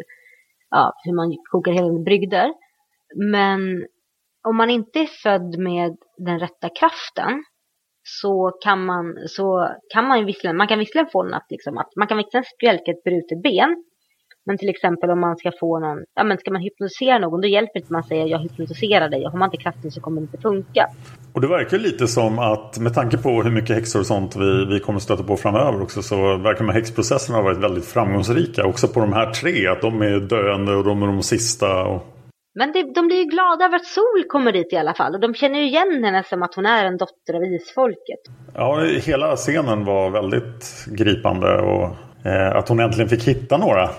ja, 0.70 0.94
hur 1.04 1.16
man 1.16 1.38
kokar 1.52 1.72
hela 1.72 2.04
brygder. 2.04 2.54
Men 3.32 3.60
om 4.48 4.58
man 4.58 4.70
inte 4.70 5.00
är 5.00 5.10
född 5.24 5.60
med 5.60 5.98
den 6.18 6.40
rätta 6.40 6.70
kraften 6.80 7.44
så 8.04 8.52
kan 8.64 8.86
man, 8.86 9.16
så 9.28 9.70
kan 9.94 10.08
man 10.08 10.26
visserligen, 10.26 10.58
man 10.58 10.68
kan 10.68 10.80
visserligen 10.80 11.10
få 11.12 11.24
något 11.24 11.46
liksom 11.50 11.78
att 11.78 11.92
man 11.96 12.08
kan 12.08 12.18
visserligen 12.18 12.44
spjälka 12.56 12.92
ett 12.92 13.04
brutet 13.04 13.42
ben. 13.44 13.84
Men 14.46 14.58
till 14.58 14.70
exempel 14.70 15.10
om 15.10 15.20
man 15.20 15.38
ska 15.38 15.52
få 15.60 15.80
någon, 15.80 15.98
ja 16.16 16.24
men 16.24 16.38
ska 16.38 16.52
man 16.52 16.62
hypnotisera 16.62 17.20
någon 17.20 17.42
då 17.42 17.48
hjälper 17.48 17.74
det 17.74 17.80
inte 17.80 17.88
att 17.88 17.92
man 17.92 18.04
säger 18.04 18.26
jag 18.26 18.40
hypnotiserar 18.40 19.10
dig. 19.10 19.24
Har 19.24 19.38
man 19.38 19.48
inte 19.48 19.64
kraften 19.64 19.92
så 19.92 20.02
kommer 20.02 20.22
det 20.22 20.26
inte 20.26 20.38
funka. 20.38 20.88
Och 21.34 21.42
det 21.42 21.48
verkar 21.48 21.78
lite 21.78 22.08
som 22.08 22.40
att 22.40 22.80
med 22.80 22.94
tanke 22.94 23.18
på 23.18 23.30
hur 23.44 23.52
mycket 23.52 23.76
häxor 23.76 24.00
och 24.00 24.06
sånt 24.06 24.36
vi, 24.36 24.66
vi 24.66 24.80
kommer 24.80 25.00
stöta 25.00 25.24
på 25.24 25.38
framöver 25.38 25.82
också 25.82 26.02
så 26.02 26.16
verkar 26.16 26.58
de 26.58 26.68
här 26.68 26.74
häxprocesserna 26.74 27.38
ha 27.38 27.44
varit 27.44 27.58
väldigt 27.58 27.86
framgångsrika. 27.86 28.66
Också 28.66 28.88
på 28.88 29.00
de 29.00 29.14
här 29.14 29.32
tre, 29.32 29.68
att 29.68 29.82
de 29.82 30.02
är 30.02 30.20
döende 30.20 30.76
och 30.76 30.84
de 30.84 31.04
är 31.04 31.08
de 31.08 31.24
sista. 31.24 31.84
Och... 31.84 32.17
Men 32.60 32.72
det, 32.72 32.94
de 32.96 33.08
blir 33.08 33.18
ju 33.18 33.24
glada 33.24 33.66
över 33.66 33.76
att 33.76 33.86
Sol 33.86 34.24
kommer 34.28 34.52
dit 34.52 34.74
i 34.74 34.78
alla 34.78 34.94
fall. 34.94 35.14
Och 35.14 35.20
de 35.20 35.34
känner 35.34 35.60
ju 35.60 35.66
igen 35.66 36.04
henne 36.04 36.24
som 36.24 36.44
att 36.44 36.56
hon 36.56 36.66
är 36.66 36.86
en 36.86 36.98
dotter 36.98 37.34
av 37.34 37.44
isfolket. 37.44 38.20
Ja, 38.54 38.80
hela 38.80 39.36
scenen 39.36 39.86
var 39.86 40.10
väldigt 40.10 40.86
gripande. 40.88 41.62
Och 41.62 41.86
eh, 42.26 42.56
att 42.56 42.70
hon 42.70 42.80
äntligen 42.80 43.10
fick 43.10 43.24
hitta 43.24 43.58
några. 43.58 43.90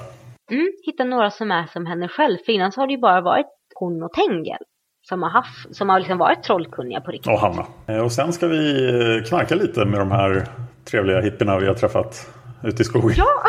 Mm, 0.51 0.68
hitta 0.87 1.05
några 1.05 1.31
som 1.31 1.51
är 1.51 1.66
som 1.66 1.87
henne 1.87 2.09
själv. 2.09 2.37
För 2.47 2.53
innan 2.53 2.73
så 2.73 2.81
har 2.81 2.87
det 2.87 2.92
ju 2.92 3.01
bara 3.01 3.21
varit 3.21 3.47
hon 3.75 4.03
och 4.03 4.12
Tengel. 4.12 4.62
Som 5.09 5.23
har, 5.23 5.31
haft, 5.31 5.77
som 5.77 5.88
har 5.88 5.99
liksom 5.99 6.18
varit 6.18 6.42
trollkunniga 6.42 7.01
på 7.01 7.11
riktigt. 7.11 7.33
Och 7.33 7.38
Hanna. 7.38 7.66
Eh, 7.87 8.05
och 8.05 8.12
sen 8.12 8.33
ska 8.33 8.47
vi 8.47 8.88
eh, 8.88 9.25
knarka 9.29 9.55
lite 9.55 9.85
med 9.85 10.01
de 10.01 10.11
här 10.11 10.47
trevliga 10.85 11.21
hippierna 11.21 11.59
vi 11.59 11.66
har 11.66 11.75
träffat 11.75 12.35
ute 12.64 12.83
i 12.83 12.85
skogen. 12.85 13.14
Ja! 13.16 13.42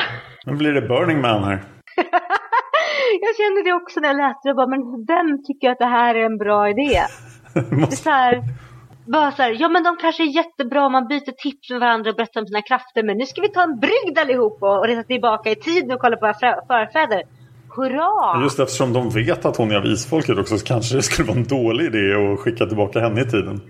Nu 0.45 0.53
blir 0.53 0.73
det 0.73 0.81
Burning 0.81 1.21
Man 1.21 1.43
här. 1.43 1.59
Jag 3.25 3.35
kände 3.41 3.59
det 3.67 3.73
också 3.73 3.99
när 3.99 4.07
jag 4.07 4.17
läste 4.17 4.49
det. 4.49 4.53
Bara, 4.53 4.67
men 4.67 4.81
vem 5.13 5.43
tycker 5.47 5.69
att 5.71 5.79
det 5.79 5.93
här 5.99 6.15
är 6.15 6.25
en 6.25 6.37
bra 6.37 6.69
idé? 6.69 6.93
det 7.53 7.93
är 7.97 8.03
så 8.07 8.09
här, 8.09 8.43
bara 9.05 9.31
så 9.31 9.41
här, 9.41 9.55
ja 9.59 9.69
men 9.69 9.83
de 9.83 9.97
kanske 9.97 10.23
är 10.23 10.35
jättebra 10.41 10.85
om 10.85 10.91
man 10.91 11.07
byter 11.07 11.33
tips 11.45 11.69
med 11.69 11.79
varandra 11.79 12.09
och 12.09 12.15
berättar 12.15 12.41
om 12.41 12.47
sina 12.47 12.61
krafter. 12.61 13.03
Men 13.03 13.17
nu 13.17 13.25
ska 13.25 13.41
vi 13.41 13.49
ta 13.49 13.63
en 13.63 13.79
brygd 13.79 14.19
allihop 14.19 14.57
och, 14.63 14.77
och 14.79 14.87
resa 14.87 15.03
tillbaka 15.03 15.51
i 15.51 15.55
tiden 15.55 15.91
och 15.91 15.99
kolla 15.99 16.17
på 16.17 16.25
våra 16.25 16.33
förfäder. 16.67 17.23
Hurra! 17.75 18.41
Just 18.43 18.59
eftersom 18.59 18.93
de 18.93 19.09
vet 19.09 19.45
att 19.45 19.57
hon 19.57 19.71
är 19.71 19.75
av 19.75 19.85
isfolket 19.85 20.37
också 20.37 20.57
så 20.57 20.65
kanske 20.65 20.95
det 20.95 21.01
skulle 21.01 21.27
vara 21.27 21.37
en 21.37 21.47
dålig 21.47 21.85
idé 21.85 22.13
att 22.13 22.39
skicka 22.39 22.65
tillbaka 22.65 22.99
henne 22.99 23.21
i 23.21 23.25
tiden. 23.25 23.61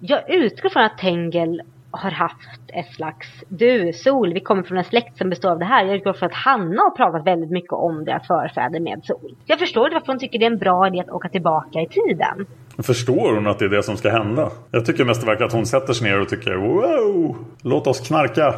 Jag 0.00 0.34
utgår 0.34 0.68
från 0.68 0.82
att 0.82 0.98
Tengel 0.98 1.62
har 1.96 2.10
haft 2.10 2.48
ett 2.68 2.94
slags, 2.94 3.28
du 3.48 3.92
Sol, 3.92 4.34
vi 4.34 4.40
kommer 4.40 4.62
från 4.62 4.78
en 4.78 4.84
släkt 4.84 5.18
som 5.18 5.30
består 5.30 5.50
av 5.50 5.58
det 5.58 5.64
här. 5.64 5.84
Jag 5.84 5.96
utgår 5.96 6.12
från 6.12 6.26
att 6.26 6.34
Hanna 6.34 6.82
har 6.82 6.90
pratat 6.90 7.26
väldigt 7.26 7.50
mycket 7.50 7.72
om 7.72 8.04
deras 8.04 8.26
förfäder 8.26 8.80
med 8.80 9.04
Sol. 9.04 9.36
Jag 9.46 9.58
förstår 9.58 9.90
varför 9.90 10.06
hon 10.06 10.18
tycker 10.18 10.38
det 10.38 10.44
är 10.44 10.50
en 10.50 10.58
bra 10.58 10.86
idé 10.86 11.00
att 11.00 11.10
åka 11.10 11.28
tillbaka 11.28 11.80
i 11.80 11.86
tiden. 11.86 12.46
Förstår 12.82 13.34
hon 13.34 13.46
att 13.46 13.58
det 13.58 13.64
är 13.64 13.68
det 13.68 13.82
som 13.82 13.96
ska 13.96 14.10
hända? 14.10 14.50
Jag 14.70 14.86
tycker 14.86 15.04
mest 15.04 15.20
det 15.20 15.26
verkar 15.26 15.44
att 15.44 15.52
hon 15.52 15.66
sätter 15.66 15.92
sig 15.92 16.10
ner 16.10 16.20
och 16.20 16.28
tycker 16.28 16.54
wow, 16.54 17.36
låt 17.62 17.86
oss 17.86 18.08
knarka. 18.08 18.54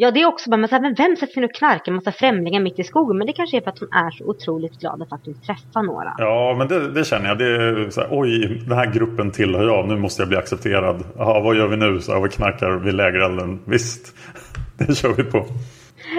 Ja, 0.00 0.10
det 0.10 0.22
är 0.22 0.26
också 0.26 0.50
bara, 0.50 0.56
men, 0.56 0.68
så 0.68 0.74
här, 0.74 0.82
men 0.82 0.94
vem 0.94 1.16
sätter 1.16 1.32
sig 1.32 1.44
och 1.44 1.54
knarkar 1.54 1.92
en 1.92 1.94
massa 1.94 2.12
främlingar 2.12 2.60
mitt 2.60 2.78
i 2.78 2.84
skogen? 2.84 3.18
Men 3.18 3.26
det 3.26 3.32
kanske 3.32 3.56
är 3.56 3.60
för 3.60 3.70
att 3.70 3.78
hon 3.78 3.92
är 3.92 4.10
så 4.10 4.24
otroligt 4.24 4.80
glad 4.80 5.02
att 5.02 5.08
faktiskt 5.08 5.46
träffa 5.46 5.82
några. 5.82 6.14
Ja, 6.18 6.54
men 6.58 6.68
det, 6.68 6.92
det 6.92 7.04
känner 7.04 7.28
jag. 7.28 7.38
Det 7.38 7.44
är 7.44 7.90
så 7.90 8.00
här, 8.00 8.08
oj, 8.10 8.62
den 8.66 8.78
här 8.78 8.92
gruppen 8.92 9.30
tillhör 9.30 9.66
jag. 9.66 9.88
Nu 9.88 9.96
måste 9.96 10.22
jag 10.22 10.28
bli 10.28 10.38
accepterad. 10.38 11.04
Jaha, 11.16 11.40
vad 11.40 11.56
gör 11.56 11.68
vi 11.68 11.76
nu? 11.76 12.00
Så 12.00 12.12
här, 12.12 12.20
vi 12.20 12.28
knarkar 12.28 12.70
vid 12.70 12.94
lägerelden. 12.94 13.60
Visst, 13.64 14.14
det 14.78 14.94
kör 14.94 15.14
vi 15.14 15.24
på. 15.24 15.46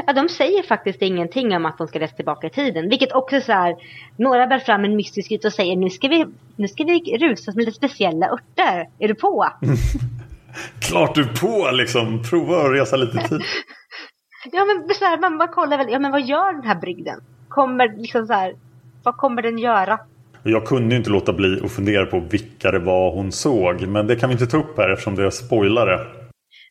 Ja, 0.08 0.14
de 0.14 0.30
säger 0.30 0.64
faktiskt 0.64 1.02
ingenting 1.02 1.56
om 1.56 1.66
att 1.66 1.78
de 1.78 1.88
ska 1.88 2.00
resa 2.00 2.16
tillbaka 2.16 2.48
i 2.48 2.50
tiden. 2.50 2.90
Vilket 2.90 3.12
också 3.12 3.42
så 3.42 3.52
här, 3.52 3.76
några 4.16 4.48
bär 4.48 4.60
fram 4.60 4.86
en 4.86 4.96
mystisk 4.96 5.32
ut 5.32 5.46
och 5.46 5.54
säger 5.54 5.76
nu 5.76 5.90
ska 5.90 6.08
vi, 6.08 6.26
nu 6.56 6.68
ska 6.68 6.84
vi 6.84 7.18
rusa 7.18 7.52
med 7.56 7.66
lite 7.66 7.78
speciella 7.78 8.26
örter. 8.26 8.90
Är 9.00 9.08
du 9.08 9.16
på? 9.16 9.46
Klart 10.80 11.16
du 11.16 11.26
på 11.28 11.70
liksom. 11.74 12.24
Prova 12.24 12.62
att 12.66 12.72
resa 12.72 12.96
lite 12.96 13.18
tid. 13.28 13.42
ja 14.52 14.66
men 14.66 14.96
så 14.96 15.06
här, 15.06 15.18
man, 15.20 15.38
man 15.38 15.48
kollar 15.48 15.78
väl, 15.78 15.88
ja 15.92 16.00
men 16.00 16.12
vad 16.12 16.22
gör 16.22 16.54
den 16.54 16.64
här 16.68 16.76
brygden? 16.76 17.20
Kommer 17.50 17.98
liksom 17.98 18.28
så 18.28 18.34
här, 18.34 18.54
Vad 19.04 19.18
kommer 19.18 19.42
den 19.42 19.58
göra? 19.58 20.00
Jag 20.44 20.66
kunde 20.66 20.96
inte 20.96 21.10
låta 21.10 21.34
bli 21.34 21.62
att 21.66 21.72
fundera 21.72 22.06
på 22.06 22.20
vilka 22.20 22.72
det 22.72 22.80
var 22.80 23.12
hon 23.12 23.32
såg. 23.32 23.82
Men 23.88 24.08
det 24.08 24.16
kan 24.16 24.30
vi 24.30 24.34
inte 24.34 24.48
ta 24.48 24.58
upp 24.58 24.78
här 24.78 24.90
eftersom 24.90 25.16
det 25.16 25.26
är 25.26 25.30
spoilare. 25.30 26.00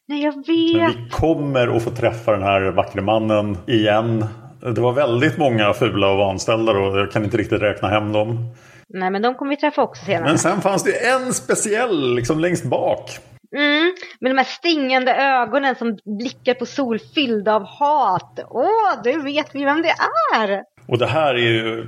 Nej, 0.09 0.23
jag 0.25 0.35
Men 0.35 0.43
vet. 0.43 0.97
vi 0.97 1.11
kommer 1.11 1.77
att 1.77 1.83
få 1.83 1.91
träffa 1.91 2.33
den 2.33 2.43
här 2.43 2.61
vackra 2.61 3.03
mannen 3.03 3.59
igen. 3.67 4.25
Det 4.61 4.81
var 4.81 4.93
väldigt 4.93 5.39
många 5.39 5.73
fula 5.73 6.11
och 6.11 6.19
vanställda 6.19 6.73
och 6.73 6.99
jag 6.99 7.13
kan 7.13 7.25
inte 7.25 7.37
riktigt 7.37 7.63
räkna 7.63 7.89
hem 7.89 8.13
dem. 8.13 8.55
Nej, 8.89 9.11
men 9.11 9.23
de 9.23 9.35
kommer 9.35 9.51
vi 9.51 9.57
träffa 9.57 9.83
också 9.83 10.05
senare. 10.05 10.25
Men 10.25 10.39
sen 10.39 10.61
fanns 10.61 10.85
det 10.85 11.09
en 11.09 11.33
speciell 11.35 12.15
liksom 12.15 12.39
längst 12.39 12.65
bak. 12.65 13.19
Mm, 13.57 13.95
med 14.21 14.31
de 14.31 14.39
här 14.39 14.45
stingande 14.45 15.13
ögonen 15.13 15.75
som 15.77 15.99
blickar 16.19 16.55
på 16.55 16.67
sol 16.67 16.99
fyllda 17.15 17.55
av 17.55 17.65
hat. 17.65 18.41
Åh, 18.51 19.03
du 19.05 19.23
vet 19.23 19.55
vi 19.55 19.65
vem 19.65 19.83
det 19.83 19.95
är! 20.37 20.63
Och 20.87 20.99
det 20.99 21.07
här 21.07 21.35
är 21.35 21.39
ju 21.39 21.87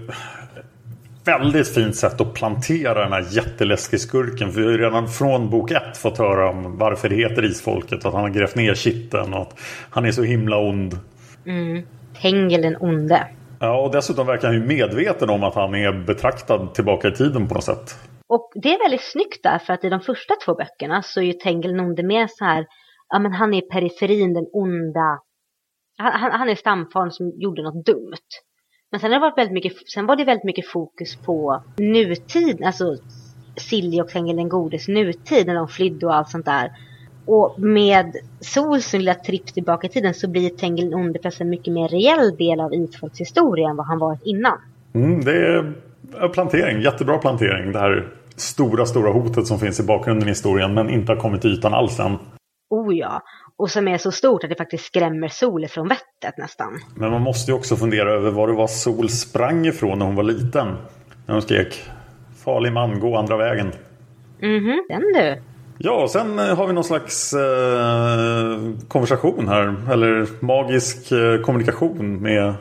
väldigt 1.24 1.74
fint 1.74 1.96
sätt 1.96 2.20
att 2.20 2.34
plantera 2.34 3.02
den 3.02 3.12
här 3.12 3.26
jätteläskiga 3.30 3.98
skurken. 3.98 4.52
För 4.52 4.60
vi 4.60 4.66
har 4.66 4.72
ju 4.72 4.78
redan 4.78 5.08
från 5.08 5.50
bok 5.50 5.70
ett 5.70 5.96
fått 5.96 6.18
höra 6.18 6.50
om 6.50 6.78
varför 6.78 7.08
det 7.08 7.14
heter 7.14 7.44
Isfolket. 7.44 8.04
Att 8.04 8.12
han 8.12 8.22
har 8.22 8.30
grävt 8.30 8.56
ner 8.56 8.74
kitten 8.74 9.34
och 9.34 9.42
att 9.42 9.58
han 9.90 10.04
är 10.04 10.12
så 10.12 10.22
himla 10.22 10.58
ond. 10.58 10.98
Mm, 11.46 11.82
Tengel 12.20 12.62
den 12.62 12.76
onde. 12.80 13.26
Ja, 13.62 13.80
och 13.80 13.92
dessutom 13.92 14.26
verkar 14.26 14.48
han 14.48 14.56
ju 14.56 14.66
medveten 14.66 15.30
om 15.30 15.44
att 15.44 15.54
han 15.54 15.74
är 15.74 15.92
betraktad 16.06 16.74
tillbaka 16.74 17.08
i 17.08 17.12
tiden 17.12 17.48
på 17.48 17.54
något 17.54 17.64
sätt. 17.64 17.94
Och 18.26 18.52
det 18.54 18.74
är 18.74 18.78
väldigt 18.84 19.12
snyggt 19.12 19.42
där 19.42 19.58
för 19.58 19.72
att 19.72 19.84
i 19.84 19.88
de 19.88 20.00
första 20.00 20.34
två 20.44 20.54
böckerna 20.54 21.02
så 21.02 21.20
är 21.20 21.24
ju 21.24 21.32
Tengil 21.32 21.70
den 21.70 21.80
onde 21.80 22.02
mer 22.02 22.26
så 22.30 22.44
här, 22.44 22.66
ja 23.08 23.18
men 23.18 23.32
han 23.32 23.54
är 23.54 23.58
i 23.58 23.68
periferin 23.68 24.34
den 24.34 24.46
onda. 24.52 25.20
Han, 25.98 26.12
han, 26.12 26.32
han 26.32 26.48
är 26.48 26.54
stamfaren 26.54 27.10
som 27.10 27.32
gjorde 27.36 27.62
något 27.62 27.86
dumt. 27.86 28.28
Men 28.90 29.00
sen, 29.00 29.12
har 29.12 29.18
det 29.18 29.26
varit 29.26 29.38
väldigt 29.38 29.54
mycket, 29.54 29.88
sen 29.88 30.06
var 30.06 30.16
det 30.16 30.24
väldigt 30.24 30.44
mycket 30.44 30.68
fokus 30.68 31.16
på 31.16 31.62
nutid, 31.78 32.64
alltså 32.64 32.96
Silje 33.56 34.02
och 34.02 34.08
Tengil 34.08 34.36
den 34.36 34.48
godes 34.48 34.88
nutid 34.88 35.46
när 35.46 35.54
de 35.54 35.68
flydde 35.68 36.06
och 36.06 36.14
allt 36.14 36.28
sånt 36.28 36.46
där. 36.46 36.70
Och 37.32 37.54
med 37.60 38.16
Sols 38.40 38.92
lilla 38.92 39.14
tripp 39.14 39.46
tillbaka 39.46 39.86
i 39.86 39.90
tiden 39.90 40.14
så 40.14 40.28
blir 40.28 40.50
Tengil 40.50 41.18
plötsligt 41.22 41.40
en 41.40 41.50
mycket 41.50 41.74
mer 41.74 41.88
reell 41.88 42.36
del 42.36 42.60
av 42.60 42.74
Isfolks 42.74 43.20
historia 43.20 43.68
än 43.68 43.76
vad 43.76 43.86
han 43.86 43.98
varit 43.98 44.22
innan. 44.24 44.58
Mm, 44.94 45.24
det 45.24 45.32
är 45.32 46.28
plantering, 46.28 46.82
jättebra 46.82 47.18
plantering. 47.18 47.72
Det 47.72 47.78
här 47.78 48.08
stora, 48.36 48.86
stora 48.86 49.12
hotet 49.12 49.46
som 49.46 49.58
finns 49.58 49.80
i 49.80 49.82
bakgrunden 49.82 50.28
i 50.28 50.30
historien 50.30 50.74
men 50.74 50.90
inte 50.90 51.12
har 51.12 51.16
kommit 51.16 51.40
till 51.40 51.52
ytan 51.52 51.74
alls 51.74 52.00
än. 52.00 52.18
Oh 52.70 52.96
ja, 52.96 53.22
och 53.56 53.70
som 53.70 53.88
är 53.88 53.98
så 53.98 54.12
stort 54.12 54.44
att 54.44 54.50
det 54.50 54.56
faktiskt 54.56 54.84
skrämmer 54.84 55.28
Sol 55.28 55.68
från 55.68 55.88
vettet 55.88 56.38
nästan. 56.38 56.80
Men 56.94 57.10
man 57.10 57.22
måste 57.22 57.50
ju 57.50 57.56
också 57.56 57.76
fundera 57.76 58.10
över 58.12 58.30
vad 58.30 58.48
det 58.48 58.54
var 58.54 58.66
Sol 58.66 59.08
sprang 59.08 59.66
ifrån 59.66 59.98
när 59.98 60.06
hon 60.06 60.14
var 60.14 60.22
liten. 60.22 60.66
När 61.26 61.34
hon 61.34 61.42
skrek 61.42 61.82
Farlig 62.44 62.72
man, 62.72 63.00
gå 63.00 63.16
andra 63.16 63.36
vägen. 63.36 63.72
Mhm, 64.40 64.84
den 64.88 65.02
du. 65.14 65.49
Ja, 65.82 66.08
sen 66.08 66.38
eh, 66.38 66.56
har 66.56 66.66
vi 66.66 66.72
någon 66.72 66.84
slags 66.84 67.32
eh, 67.32 68.58
konversation 68.88 69.48
här. 69.48 69.92
Eller 69.92 70.44
magisk 70.44 71.12
eh, 71.12 71.40
kommunikation 71.40 72.22
med 72.22 72.54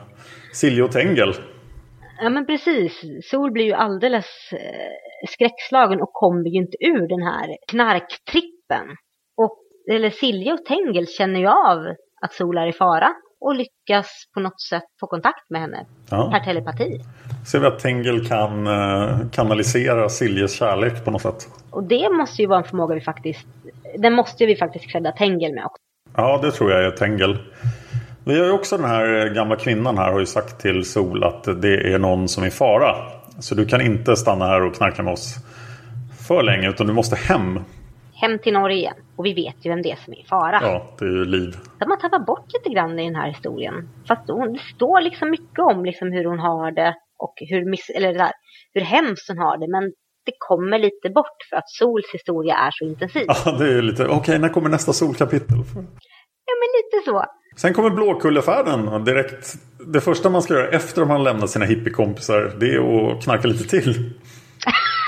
Silje 0.54 0.84
och 0.84 0.92
Tengel. 0.92 1.34
Ja 2.22 2.30
men 2.30 2.46
precis, 2.46 3.02
Sol 3.32 3.52
blir 3.52 3.66
ju 3.66 3.74
alldeles 3.74 4.26
eh, 4.52 5.28
skräckslagen 5.30 6.02
och 6.02 6.14
kommer 6.14 6.50
ju 6.50 6.58
inte 6.58 6.78
ur 6.80 7.08
den 7.08 7.22
här 7.22 7.58
knarktrippen. 7.72 8.88
Och, 9.38 9.58
eller 9.92 10.10
Silje 10.10 10.54
och 10.54 10.66
Tengel 10.66 11.08
känner 11.08 11.40
ju 11.40 11.48
av 11.48 11.80
att 12.22 12.34
Sol 12.34 12.58
är 12.58 12.68
i 12.68 12.74
fara 12.74 13.14
och 13.42 13.56
lyckas 13.56 14.08
på 14.34 14.40
något 14.40 14.62
sätt 14.62 14.84
få 15.00 15.08
kontakt 15.08 15.50
med 15.50 15.62
henne 15.62 15.86
Ja. 16.12 16.32
per 16.34 16.40
telepati. 16.40 17.00
Ser 17.52 17.60
vi 17.60 17.68
att 17.68 17.80
Tengel 17.80 18.28
kan 18.28 18.68
eh, 18.68 19.18
kanalisera 19.32 20.10
Siljes 20.10 20.54
kärlek 20.54 21.06
på 21.06 21.12
något 21.12 21.22
sätt. 21.22 21.48
Och 21.72 21.84
det 21.84 22.10
måste 22.10 22.42
ju 22.42 22.48
vara 22.48 22.60
en 22.60 22.66
förmåga 22.66 22.96
vi 22.96 23.02
faktiskt, 23.02 23.48
den 23.98 24.14
måste 24.14 24.46
vi 24.46 24.56
faktiskt 24.56 24.92
credda 24.92 25.12
Tengel 25.12 25.54
med 25.54 25.66
också. 25.66 25.84
Ja, 26.16 26.40
det 26.44 26.52
tror 26.52 26.72
jag 26.72 26.84
är 26.84 26.92
Tengel. 26.92 27.38
Vi 28.26 28.40
har 28.40 28.46
ju 28.46 28.52
också 28.52 28.78
den 28.78 28.86
här 28.86 29.34
gamla 29.34 29.56
kvinnan 29.56 29.98
här 29.98 30.12
har 30.12 30.20
ju 30.20 30.26
sagt 30.26 30.62
till 30.62 30.86
Sol 30.86 31.24
att 31.24 31.44
det 31.62 31.94
är 31.94 32.00
någon 32.00 32.28
som 32.28 32.44
är 32.44 32.48
i 32.48 32.52
fara. 32.52 32.96
Så 33.40 33.56
du 33.56 33.66
kan 33.66 33.82
inte 33.82 34.16
stanna 34.16 34.46
här 34.46 34.62
och 34.62 34.76
knarka 34.76 35.04
med 35.04 35.14
oss 35.14 35.36
för 36.28 36.44
länge 36.44 36.70
utan 36.70 36.88
du 36.88 36.94
måste 36.94 37.16
hem. 37.16 37.60
Hem 38.14 38.40
till 38.40 38.54
Norge 38.54 38.78
igen. 38.78 38.96
Och 39.16 39.26
vi 39.26 39.34
vet 39.34 39.56
ju 39.62 39.70
vem 39.70 39.82
det 39.82 39.92
är 39.92 39.96
som 39.96 40.14
är 40.14 40.18
i 40.18 40.26
fara. 40.30 40.60
Ja, 40.62 40.86
det 41.00 41.06
är 41.06 41.10
ju 41.10 41.26
Liv. 41.26 41.58
Så 41.80 41.88
man 41.88 42.00
tappar 42.00 42.20
bort 42.20 42.46
lite 42.54 42.70
grann 42.76 43.00
i 43.00 43.06
den 43.06 43.16
här 43.16 43.28
historien. 43.28 43.90
Fast 44.08 44.22
hon, 44.28 44.54
det 44.54 44.60
står 44.60 45.02
liksom 45.02 45.30
mycket 45.30 45.60
om 45.60 45.86
liksom 45.86 46.12
hur 46.12 46.26
hon 46.26 46.40
har 46.40 46.72
det 46.72 46.96
och 47.20 47.34
hur, 47.50 47.70
miss, 47.70 47.90
eller 47.90 48.14
där, 48.14 48.32
hur 48.74 48.82
hemskt 48.82 49.28
hon 49.28 49.38
har 49.38 49.58
det. 49.58 49.68
Men 49.72 49.84
det 50.26 50.34
kommer 50.38 50.80
lite 50.80 51.10
bort 51.10 51.40
för 51.50 51.58
att 51.58 51.70
Sols 51.70 52.06
historia 52.14 52.56
är 52.56 52.72
så 52.72 52.86
intensiv. 52.86 53.26
Ja, 53.28 53.52
det 53.52 53.74
är 53.74 53.82
lite... 53.82 54.08
Okej, 54.08 54.40
när 54.40 54.50
kommer 54.50 54.70
nästa 54.70 54.94
Solkapitel? 54.94 55.58
Ja, 56.50 56.56
men 56.62 56.70
lite 56.80 57.06
så. 57.06 57.26
Sen 57.58 57.74
kommer 57.74 57.90
Blåkullefärden 57.90 59.04
direkt. 59.04 59.54
Det 59.94 60.02
första 60.02 60.30
man 60.30 60.42
ska 60.42 60.54
göra 60.54 60.68
efter 60.68 61.02
att 61.02 61.08
man 61.08 61.24
lämnat 61.24 61.50
sina 61.50 61.66
hippiekompisar 61.66 62.54
det 62.60 62.74
är 62.76 63.12
att 63.12 63.24
knarka 63.24 63.48
lite 63.48 63.64
till. 63.70 63.94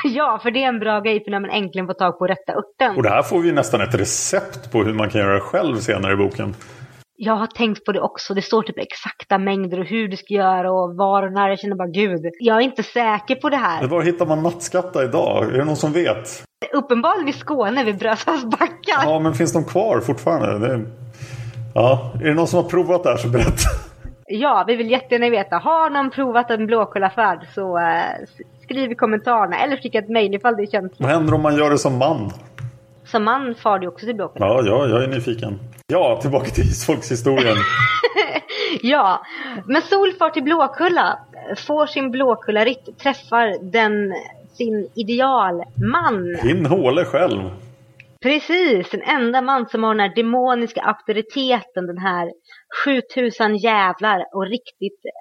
Ja, 0.04 0.40
för 0.44 0.52
det 0.52 0.64
är 0.64 0.68
en 0.68 0.80
bra 0.80 1.00
grej 1.00 1.24
för 1.24 1.32
när 1.32 1.40
man 1.40 1.50
äntligen 1.50 1.88
får 1.88 1.94
tag 1.94 2.20
på 2.20 2.28
rätta 2.28 2.54
örten. 2.54 2.98
Och 2.98 3.04
det 3.04 3.10
här 3.10 3.24
får 3.24 3.40
vi 3.40 3.52
nästan 3.52 3.82
ett 3.82 3.96
recept 3.96 4.72
på 4.72 4.84
hur 4.84 4.94
man 4.94 5.10
kan 5.10 5.22
göra 5.22 5.40
själv 5.40 5.76
senare 5.76 6.14
i 6.14 6.16
boken. 6.16 6.56
Jag 7.24 7.36
har 7.36 7.48
tänkt 7.48 7.86
på 7.86 7.92
det 7.92 8.02
också. 8.02 8.34
Det 8.34 8.42
står 8.42 8.64
typ 8.64 8.78
exakta 8.78 9.38
mängder 9.38 9.80
och 9.80 9.86
hur 9.86 10.08
du 10.08 10.18
ska 10.18 10.34
göra 10.34 10.72
och 10.72 10.96
var 10.96 11.24
och 11.24 11.34
när. 11.34 11.50
Jag 11.50 11.60
känner 11.60 11.76
bara 11.76 11.88
gud, 11.88 12.22
jag 12.40 12.58
är 12.58 12.62
inte 12.62 12.84
säker 12.84 13.36
på 13.36 13.50
det 13.50 13.58
här. 13.58 13.88
Var 13.88 14.02
hittar 14.02 14.26
man 14.26 14.44
nattskatta 14.44 15.04
idag? 15.04 15.54
Är 15.54 15.58
det 15.58 15.66
någon 15.66 15.76
som 15.76 15.92
vet? 15.94 16.44
Uppenbarligen 16.74 17.26
vid 17.26 17.36
Skåne, 17.36 17.84
vid 17.84 17.98
Brösarps 17.98 18.44
backar. 18.46 19.04
Ja, 19.04 19.20
men 19.20 19.34
finns 19.34 19.54
de 19.54 19.64
kvar 19.64 20.00
fortfarande? 20.00 20.68
Det... 20.68 20.86
Ja, 21.76 22.12
är 22.22 22.26
det 22.26 22.34
någon 22.34 22.48
som 22.48 22.64
har 22.64 22.70
provat 22.70 23.04
det 23.04 23.10
här 23.10 23.18
så 23.18 23.28
berätta. 23.28 23.70
Ja, 24.26 24.64
vi 24.68 24.76
vill 24.76 24.92
jättegärna 24.92 25.30
veta. 25.30 25.56
Har 25.56 25.90
någon 25.90 26.12
provat 26.12 26.52
en 26.52 26.66
blåkullafärd 26.68 27.48
så 27.56 27.78
eh, 27.78 28.28
skriv 28.64 28.92
i 28.92 28.96
kommentarerna 28.96 29.58
eller 29.58 29.78
skicka 29.78 30.00
ett 30.00 30.10
mejl 30.10 30.36
ifall 30.36 30.56
det 30.56 30.72
känns. 30.72 30.92
Vad 30.98 31.10
händer 31.10 31.34
om 31.34 31.42
man 31.42 31.56
gör 31.56 31.70
det 31.70 31.78
som 31.78 31.98
man? 31.98 32.32
Som 33.12 33.24
man 33.24 33.56
far 33.56 33.80
du 33.80 33.88
också 33.88 34.06
till 34.06 34.16
Blåkulla. 34.16 34.46
Ja, 34.46 34.62
ja, 34.66 34.88
jag 34.88 35.04
är 35.04 35.08
nyfiken. 35.08 35.60
Ja, 35.88 36.20
tillbaka 36.22 36.50
till 36.50 36.64
isfolkshistorien. 36.64 37.58
Ja, 38.82 39.22
men 39.66 39.82
Sol 39.82 40.12
far 40.14 40.30
till 40.30 40.44
Blåkulla, 40.44 41.20
får 41.58 41.86
sin 41.86 42.12
Blåkullaritt, 42.12 43.00
träffar 43.00 43.72
den, 43.72 44.14
sin 44.54 44.90
idealman. 44.96 46.38
Din 46.44 46.66
håle 46.66 47.06
själv. 47.06 47.42
Precis, 48.22 48.90
den 48.90 49.02
enda 49.02 49.42
man 49.42 49.66
som 49.70 49.84
har 49.84 49.96
den 49.96 50.00
här 50.00 50.16
demoniska 50.16 50.82
auktoriteten, 50.82 51.88
den 51.88 51.98
här 51.98 52.32
7000 52.86 53.58
jävlar 53.58 54.26
och 54.34 54.46
riktigt 54.46 55.06
eh, 55.06 55.12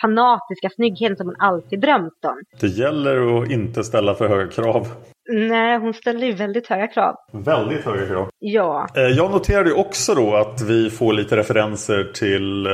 fanatiska 0.00 0.70
snyggheten 0.70 1.16
som 1.16 1.26
hon 1.26 1.36
alltid 1.38 1.80
drömt 1.80 2.24
om. 2.24 2.40
Det 2.60 2.66
gäller 2.68 3.42
att 3.42 3.50
inte 3.50 3.84
ställa 3.84 4.14
för 4.14 4.28
höga 4.28 4.50
krav. 4.50 4.86
Nej, 5.28 5.78
hon 5.78 5.94
ställer 5.94 6.26
ju 6.26 6.32
väldigt 6.32 6.66
höga 6.66 6.86
krav. 6.86 7.16
Väldigt 7.32 7.84
höga 7.84 8.06
krav. 8.06 8.28
Ja, 8.38 8.86
Eh, 8.96 9.02
Jag 9.02 9.30
noterade 9.30 9.72
också 9.72 10.14
då 10.14 10.34
att 10.36 10.60
vi 10.62 10.90
får 10.90 11.12
lite 11.12 11.36
referenser 11.36 12.04
till 12.14 12.66
eh, 12.66 12.72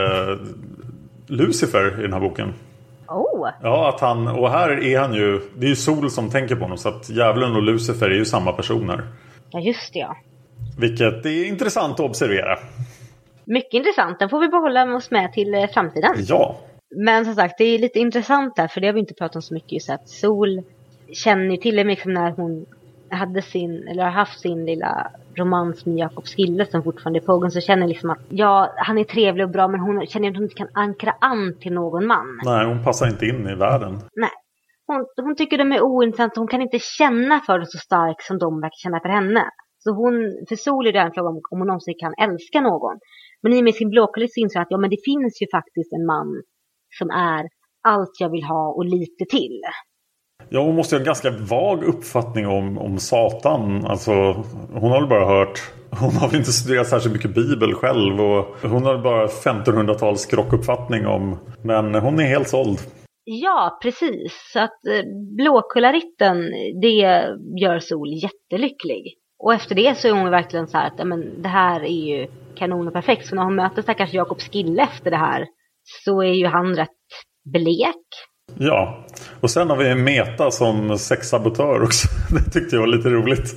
Lucifer 1.27 1.99
i 1.99 2.03
den 2.03 2.13
här 2.13 2.21
boken. 2.21 2.55
oh, 3.09 3.49
Ja, 3.63 3.89
att 3.89 4.01
han, 4.01 4.29
och 4.29 4.51
här 4.51 4.83
är 4.85 4.99
han 4.99 5.15
ju, 5.15 5.41
det 5.57 5.67
är 5.67 5.69
ju 5.69 5.77
Sol 5.77 6.11
som 6.11 6.31
tänker 6.31 6.55
på 6.57 6.63
honom 6.63 6.79
så 6.79 6.89
att 6.89 7.11
djävulen 7.11 7.57
och 7.57 7.63
Lucifer 7.63 8.11
är 8.11 8.15
ju 8.15 8.25
samma 8.25 8.53
personer. 8.53 9.03
ja 9.51 9.61
just 9.61 9.93
det 9.93 9.99
ja. 9.99 10.17
Vilket 10.79 11.27
är 11.27 11.45
intressant 11.49 11.95
att 11.95 12.01
observera. 12.07 12.59
Mycket 13.45 13.75
intressant, 13.75 14.19
den 14.19 14.29
får 14.29 14.41
vi 14.41 14.49
behålla 14.49 14.97
oss 14.97 15.11
med 15.11 15.33
till 15.33 15.55
eh, 15.55 15.67
framtiden. 15.75 16.15
Ja, 16.19 16.57
Men 16.97 17.25
som 17.25 17.35
sagt, 17.35 17.55
det 17.59 17.65
är 17.65 17.79
lite 17.79 17.99
intressant 17.99 18.57
där, 18.57 18.69
för 18.69 18.81
det 18.81 18.87
har 18.87 18.95
vi 18.95 19.01
inte 19.01 19.15
pratat 19.15 19.37
om 19.37 19.43
så 19.43 19.55
mycket. 19.55 19.73
Just 19.73 19.91
att 19.91 20.09
Sol 20.09 20.63
känner 21.15 21.51
ju 21.51 21.57
till 21.57 21.77
det 21.77 21.85
liksom 21.85 22.13
när 22.13 22.31
hon 22.31 22.67
hade 23.11 23.43
sin, 23.43 23.89
eller 23.89 24.03
har 24.03 24.11
haft 24.11 24.41
sin 24.41 24.65
lilla 24.65 25.11
romans 25.35 25.87
med 25.87 25.97
Jakob 25.97 26.27
Skille 26.27 26.67
som 26.67 26.83
fortfarande 26.83 27.19
är 27.19 27.27
pågående, 27.27 27.51
så 27.51 27.61
känner 27.61 27.87
liksom 27.87 28.11
att 28.11 28.19
ja, 28.29 28.75
han 28.77 28.99
är 28.99 29.05
trevlig 29.05 29.47
och 29.47 29.53
bra, 29.53 29.69
men 29.69 29.81
hon 29.81 30.07
känner 30.07 30.29
att 30.29 30.37
hon 30.37 30.45
inte 30.45 30.55
kan 30.55 30.69
ankra 30.73 31.15
an 31.21 31.57
till 31.61 31.73
någon 31.73 32.07
man. 32.07 32.41
nej 32.45 32.67
hon 32.67 32.85
passar 32.85 33.07
inte 33.07 33.27
in 33.27 33.49
i 33.49 33.55
världen. 33.55 33.99
Nej. 34.17 34.31
Hon, 34.87 35.07
hon 35.17 35.37
tycker 35.37 35.59
de 35.59 35.73
är 35.73 35.83
ointressanta, 35.83 36.41
hon 36.41 36.49
kan 36.49 36.63
inte 36.63 36.79
känna 36.79 37.41
för 37.41 37.59
dem 37.59 37.67
så 37.67 37.79
starkt 37.79 38.23
som 38.23 38.39
de 38.39 38.61
verkar 38.61 38.83
känna 38.83 39.01
för 39.01 39.09
henne. 39.09 39.45
Så 39.79 39.91
hon, 39.91 40.15
för 40.49 40.57
Sol 40.57 40.87
är 40.87 40.93
det 40.93 40.99
en 40.99 41.13
fråga 41.13 41.29
om, 41.29 41.41
om 41.51 41.59
hon 41.59 41.67
någonsin 41.67 41.95
kan 41.99 42.15
älska 42.29 42.61
någon. 42.61 42.97
Men 43.43 43.53
i 43.53 43.61
och 43.61 43.65
med 43.65 43.75
sin 43.75 43.91
blåkulla 43.91 44.27
så 44.31 44.41
inser 44.41 44.59
hon 44.59 44.63
att 44.63 44.71
ja, 44.71 44.79
men 44.79 44.91
det 44.91 45.05
finns 45.05 45.43
ju 45.43 45.47
faktiskt 45.57 45.93
en 45.93 46.07
man 46.07 46.43
som 46.99 47.11
är 47.11 47.43
allt 47.83 48.15
jag 48.19 48.31
vill 48.31 48.45
ha 48.45 48.73
och 48.77 48.85
lite 48.85 49.25
till. 49.31 49.61
Ja, 50.55 50.61
hon 50.61 50.75
måste 50.75 50.95
ha 50.95 51.01
en 51.01 51.07
ganska 51.07 51.31
vag 51.31 51.85
uppfattning 51.85 52.47
om, 52.47 52.79
om 52.79 52.99
Satan. 52.99 53.87
Alltså, 53.87 54.13
hon 54.73 54.91
har 54.91 55.01
väl 55.01 55.09
bara 55.09 55.27
hört... 55.27 55.61
Hon 56.01 56.17
har 56.17 56.29
väl 56.29 56.39
inte 56.39 56.53
studerat 56.53 56.89
särskilt 56.89 57.15
mycket 57.15 57.35
bibel 57.35 57.75
själv. 57.75 58.21
Och 58.21 58.57
hon 58.63 58.85
har 58.85 58.99
bara 58.99 59.27
1500-tals 59.27 60.27
krockuppfattning 60.27 61.07
om... 61.07 61.39
Men 61.65 61.95
hon 61.95 62.21
är 62.21 62.25
helt 62.25 62.49
såld. 62.49 62.79
Ja, 63.25 63.79
precis. 63.83 64.51
Så 64.53 64.61
att 64.61 64.87
eh, 64.87 65.03
Blåkullaritten, 65.37 66.51
det 66.83 66.91
gör 67.61 67.79
Sol 67.79 68.09
jättelycklig. 68.13 69.15
Och 69.39 69.55
efter 69.55 69.75
det 69.75 69.99
så 69.99 70.09
är 70.09 70.13
hon 70.13 70.31
verkligen 70.31 70.69
så 70.69 70.79
här 70.79 70.87
att 70.87 71.07
men, 71.07 71.43
det 71.43 71.49
här 71.49 71.81
är 71.81 72.07
ju 72.07 72.29
kanon 72.57 72.87
och 72.87 72.93
perfekt. 72.93 73.27
Så 73.27 73.35
när 73.35 73.43
hon 73.43 73.55
möter 73.55 73.83
stackars 73.83 74.13
Jakob 74.13 74.41
Skille 74.41 74.83
efter 74.83 75.11
det 75.11 75.17
här 75.17 75.47
så 76.05 76.23
är 76.23 76.33
ju 76.33 76.47
han 76.47 76.77
rätt 76.77 76.89
blek. 77.45 78.07
Ja, 78.59 79.05
och 79.41 79.51
sen 79.51 79.71
har 79.71 79.77
vi 79.77 79.95
Meta 79.95 80.51
som 80.51 80.99
sexsabotör 80.99 81.83
också. 81.83 82.09
Det 82.35 82.51
tyckte 82.51 82.77
jag 82.77 82.81
var 82.81 82.87
lite 82.87 83.09
roligt. 83.09 83.55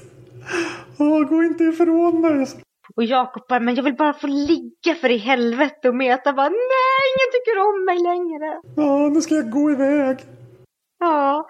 Åh, 0.97 1.21
gå 1.21 1.43
inte 1.43 1.63
ifrån 1.63 2.21
mig. 2.21 2.47
Och 2.95 3.03
Jakob 3.03 3.43
bara, 3.49 3.59
men 3.59 3.75
jag 3.75 3.83
vill 3.83 3.95
bara 3.95 4.13
få 4.13 4.27
ligga 4.27 4.95
för 5.01 5.09
i 5.09 5.17
helvete. 5.17 5.89
Och 5.89 5.95
Meta 5.95 6.33
bara, 6.33 6.49
nej, 6.49 7.03
ingen 7.11 7.31
tycker 7.33 7.59
om 7.59 7.85
mig 7.85 7.97
längre. 7.99 8.61
Ja, 8.75 9.09
nu 9.09 9.21
ska 9.21 9.35
jag 9.35 9.49
gå 9.49 9.71
iväg. 9.71 10.17
Ja, 10.99 11.47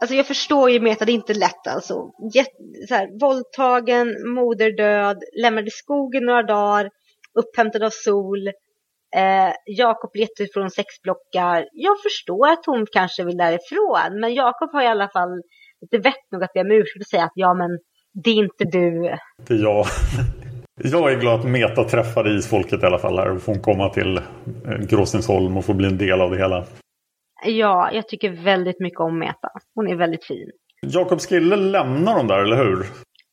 alltså 0.00 0.16
jag 0.16 0.26
förstår 0.26 0.70
ju 0.70 0.80
Meta, 0.80 1.04
det 1.04 1.12
är 1.12 1.14
inte 1.14 1.34
lätt 1.34 1.66
alltså. 1.66 1.94
Jätt, 2.34 2.52
så 2.88 2.94
här, 2.94 3.20
våldtagen, 3.20 4.34
moderdöd, 4.34 5.16
lämnade 5.42 5.70
skogen 5.70 6.24
några 6.24 6.42
dagar, 6.42 6.90
upphämtad 7.38 7.82
av 7.82 7.90
sol. 7.90 8.48
Eh, 9.16 9.52
Jakob 9.66 10.10
letar 10.14 10.46
från 10.52 10.70
sexblockar. 10.70 11.68
Jag 11.72 11.96
förstår 12.02 12.48
att 12.48 12.66
hon 12.66 12.86
kanske 12.92 13.24
vill 13.24 13.36
därifrån, 13.36 14.20
men 14.20 14.34
Jakob 14.34 14.72
har 14.72 14.82
i 14.82 14.86
alla 14.86 15.08
fall 15.08 15.42
lite 15.80 15.98
vett 15.98 16.32
nog 16.32 16.44
att 16.44 16.52
be 16.52 16.60
om 16.60 16.70
ursäkt 16.70 17.00
och 17.00 17.06
säga 17.06 17.24
att 17.24 17.32
ja, 17.34 17.54
men 17.54 17.78
det 18.24 18.30
är 18.30 18.34
inte 18.34 18.64
du. 18.64 19.16
Det 19.46 19.54
är 19.54 19.62
jag. 19.62 19.86
Jag 20.76 21.12
är 21.12 21.20
glad 21.20 21.40
att 21.40 21.46
Meta 21.46 21.84
träffade 21.84 22.30
isfolket 22.30 22.82
i 22.82 22.86
alla 22.86 22.98
fall 22.98 23.18
här 23.18 23.30
och 23.30 23.42
får 23.42 23.54
komma 23.54 23.88
till 23.88 24.16
eh, 24.16 24.22
Gråstensholm 24.88 25.56
och 25.56 25.64
få 25.64 25.74
bli 25.74 25.88
en 25.88 25.98
del 25.98 26.20
av 26.20 26.30
det 26.30 26.36
hela. 26.36 26.64
Ja, 27.46 27.90
jag 27.92 28.08
tycker 28.08 28.30
väldigt 28.30 28.80
mycket 28.80 29.00
om 29.00 29.18
Meta. 29.18 29.48
Hon 29.74 29.88
är 29.88 29.96
väldigt 29.96 30.24
fin. 30.24 30.50
Jakob 30.82 31.20
Skille 31.20 31.56
lämnar 31.56 32.16
dem 32.16 32.26
där, 32.26 32.38
eller 32.38 32.56
hur? 32.56 32.86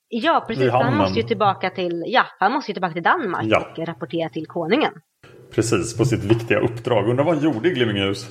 Ja, 0.08 0.46
precis. 0.48 0.72
Han 0.72 0.98
måste 0.98 1.20
ju 1.20 1.28
tillbaka 1.28 1.70
till, 1.70 2.04
ja, 2.08 2.26
han 2.40 2.52
måste 2.52 2.72
ju 2.72 2.74
tillbaka 2.74 2.94
till 2.94 3.04
Danmark 3.04 3.46
ja. 3.46 3.68
och 3.78 3.88
rapportera 3.88 4.30
till 4.30 4.48
konungen. 4.48 4.94
Precis, 5.56 5.98
på 5.98 6.06
sitt 6.06 6.24
viktiga 6.24 6.60
uppdrag. 6.60 7.10
Undrar 7.10 7.26
vad 7.26 7.36
han 7.36 7.44
gjorde 7.44 7.70
i 7.70 7.72
Glimmingehus? 7.72 8.30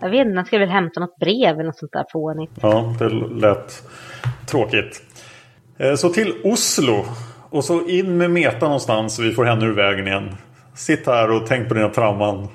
Jag 0.00 0.10
vet 0.10 0.26
inte, 0.26 0.36
han 0.36 0.46
ska 0.46 0.58
väl 0.58 0.68
hämta 0.68 1.00
något 1.00 1.16
brev 1.16 1.54
eller 1.54 1.64
något 1.64 1.78
sånt 1.78 1.92
där 1.92 2.04
fånigt. 2.12 2.52
Ja, 2.62 2.94
det 2.98 3.08
lät 3.40 3.82
tråkigt. 4.46 5.02
Eh, 5.78 5.94
så 5.94 6.08
till 6.08 6.34
Oslo. 6.44 7.04
Och 7.50 7.64
så 7.64 7.86
in 7.86 8.16
med 8.16 8.30
Meta 8.30 8.66
någonstans 8.66 9.16
så 9.16 9.22
vi 9.22 9.32
får 9.32 9.44
henne 9.44 9.64
ur 9.66 9.74
vägen 9.74 10.06
igen. 10.06 10.30
Sitt 10.74 11.06
här 11.06 11.30
och 11.30 11.46
tänk 11.46 11.68
på 11.68 11.74
dina 11.74 11.88
trauman. 11.88 12.48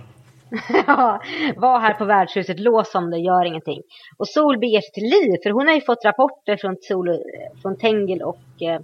ja, 0.88 1.22
var 1.56 1.80
här 1.80 1.93
på 1.93 2.06
värdshuset, 2.06 2.60
lås 2.60 2.95
om 2.95 3.10
det, 3.10 3.18
gör 3.18 3.45
ingenting. 3.45 3.82
Och 4.18 4.28
Sol 4.28 4.60
beger 4.60 4.82
sig 4.82 4.91
till 4.91 5.04
Liv, 5.04 5.39
för 5.43 5.50
hon 5.50 5.68
har 5.68 5.76
ju 5.76 5.82
fått 5.82 6.06
rapporter 6.06 6.58
från, 6.58 6.76
Sol, 6.82 7.10
från 7.62 7.78
Tengel 7.78 8.22
och 8.22 8.62
eh, 8.62 8.82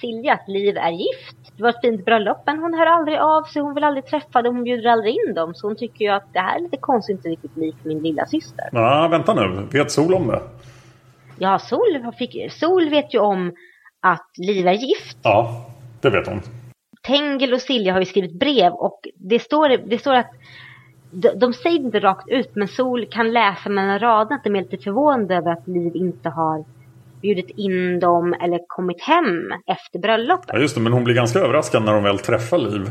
Silja 0.00 0.32
att 0.32 0.48
Liv 0.48 0.76
är 0.76 0.90
gift. 0.90 1.43
Det 1.56 1.62
var 1.62 1.70
ett 1.70 1.80
fint 1.80 2.04
bröllop, 2.04 2.42
men 2.46 2.58
hon 2.58 2.74
hör 2.74 2.86
aldrig 2.86 3.18
av 3.18 3.42
sig, 3.42 3.62
hon 3.62 3.74
vill 3.74 3.84
aldrig 3.84 4.06
träffa 4.06 4.42
dem, 4.42 4.54
hon 4.54 4.64
bjuder 4.64 4.90
aldrig 4.90 5.14
in 5.14 5.34
dem. 5.34 5.54
Så 5.54 5.66
hon 5.66 5.76
tycker 5.76 6.04
ju 6.04 6.10
att 6.10 6.32
det 6.32 6.38
här 6.38 6.56
är 6.56 6.60
lite 6.60 6.76
konstigt, 6.76 7.16
inte 7.16 7.28
riktigt 7.28 7.56
likt 7.56 7.84
min 7.84 8.02
lilla 8.02 8.26
syster. 8.26 8.68
Ja, 8.72 9.08
vänta 9.10 9.34
nu, 9.34 9.66
vet 9.72 9.90
Sol 9.90 10.14
om 10.14 10.26
det? 10.26 10.42
Ja, 11.38 11.58
Sol, 11.58 12.12
fick, 12.18 12.52
Sol 12.52 12.88
vet 12.88 13.14
ju 13.14 13.18
om 13.18 13.52
att 14.00 14.30
Liv 14.38 14.66
är 14.66 14.72
gift. 14.72 15.18
Ja, 15.22 15.66
det 16.00 16.10
vet 16.10 16.26
hon. 16.26 16.40
Tengel 17.02 17.52
och 17.52 17.60
Silja 17.60 17.92
har 17.92 18.00
ju 18.00 18.06
skrivit 18.06 18.38
brev 18.38 18.72
och 18.72 19.00
det 19.14 19.38
står, 19.38 19.68
det 19.68 19.98
står 19.98 20.14
att 20.14 20.30
de, 21.10 21.28
de 21.28 21.52
säger 21.52 21.78
inte 21.78 22.00
rakt 22.00 22.28
ut 22.28 22.54
men 22.54 22.68
Sol 22.68 23.06
kan 23.10 23.32
läsa 23.32 23.68
mellan 23.68 23.98
raderna 23.98 24.36
att 24.36 24.44
de 24.44 24.56
är 24.56 24.62
lite 24.62 24.78
förvånade 24.78 25.36
över 25.36 25.52
att 25.52 25.68
Liv 25.68 25.96
inte 25.96 26.28
har 26.28 26.64
bjudit 27.24 27.50
in 27.56 28.00
dem 28.00 28.34
eller 28.42 28.58
kommit 28.66 29.00
hem 29.02 29.52
efter 29.66 29.98
bröllopet. 29.98 30.50
Ja 30.52 30.58
just 30.58 30.74
det, 30.74 30.80
men 30.80 30.92
hon 30.92 31.04
blir 31.04 31.14
ganska 31.14 31.38
överraskad 31.38 31.82
när 31.84 31.94
hon 31.94 32.02
väl 32.02 32.18
träffar 32.18 32.58
Liv. 32.58 32.84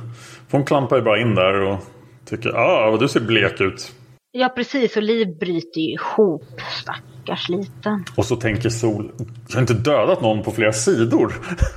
För 0.48 0.58
hon 0.58 0.66
klampar 0.66 0.96
ju 0.96 1.02
bara 1.02 1.20
in 1.22 1.36
där 1.36 1.62
och 1.62 1.78
tycker 2.26 2.50
ah, 2.50 2.92
vad 2.92 3.00
du 3.00 3.08
ser 3.08 3.20
blek 3.20 3.62
ut. 3.62 3.92
Ja 4.32 4.50
precis, 4.50 4.98
och 4.98 5.04
Liv 5.04 5.38
bryter 5.40 5.82
ju 5.82 5.94
ihop. 5.94 6.62
Stackars 6.82 7.50
liten. 7.50 8.06
Och 8.18 8.26
så 8.26 8.36
tänker 8.36 8.70
Sol, 8.70 9.12
jag 9.48 9.56
har 9.56 9.62
inte 9.62 9.74
dödat 9.74 10.22
någon 10.22 10.44
på 10.44 10.52
flera 10.52 10.74
sidor. 10.74 11.34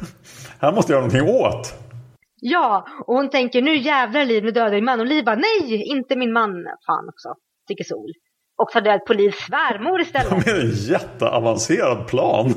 Här 0.61 0.73
måste 0.73 0.93
jag 0.93 0.99
göra 0.99 1.07
någonting 1.07 1.35
åt. 1.35 1.75
Ja, 2.41 2.87
och 3.07 3.15
hon 3.15 3.31
tänker 3.31 3.63
nu 3.63 3.77
jävlar 3.77 4.25
Liv, 4.25 4.45
nu 4.45 4.51
dödar 4.51 4.71
din 4.71 4.85
man. 4.85 5.01
Och 5.01 5.07
Liv 5.07 5.25
bara 5.25 5.37
nej, 5.37 5.83
inte 5.87 6.17
min 6.17 6.33
man. 6.33 6.51
Fan 6.87 7.09
också, 7.09 7.29
tycker 7.69 7.85
Sol. 7.85 8.13
Och 8.57 8.71
tar 8.71 8.81
död 8.81 9.05
på 9.05 9.13
Livs 9.13 9.37
svärmor 9.37 10.01
istället. 10.01 10.45
Det 10.45 10.51
är 10.51 10.61
en 10.61 10.71
jätteavancerad 10.71 12.07
plan. 12.07 12.55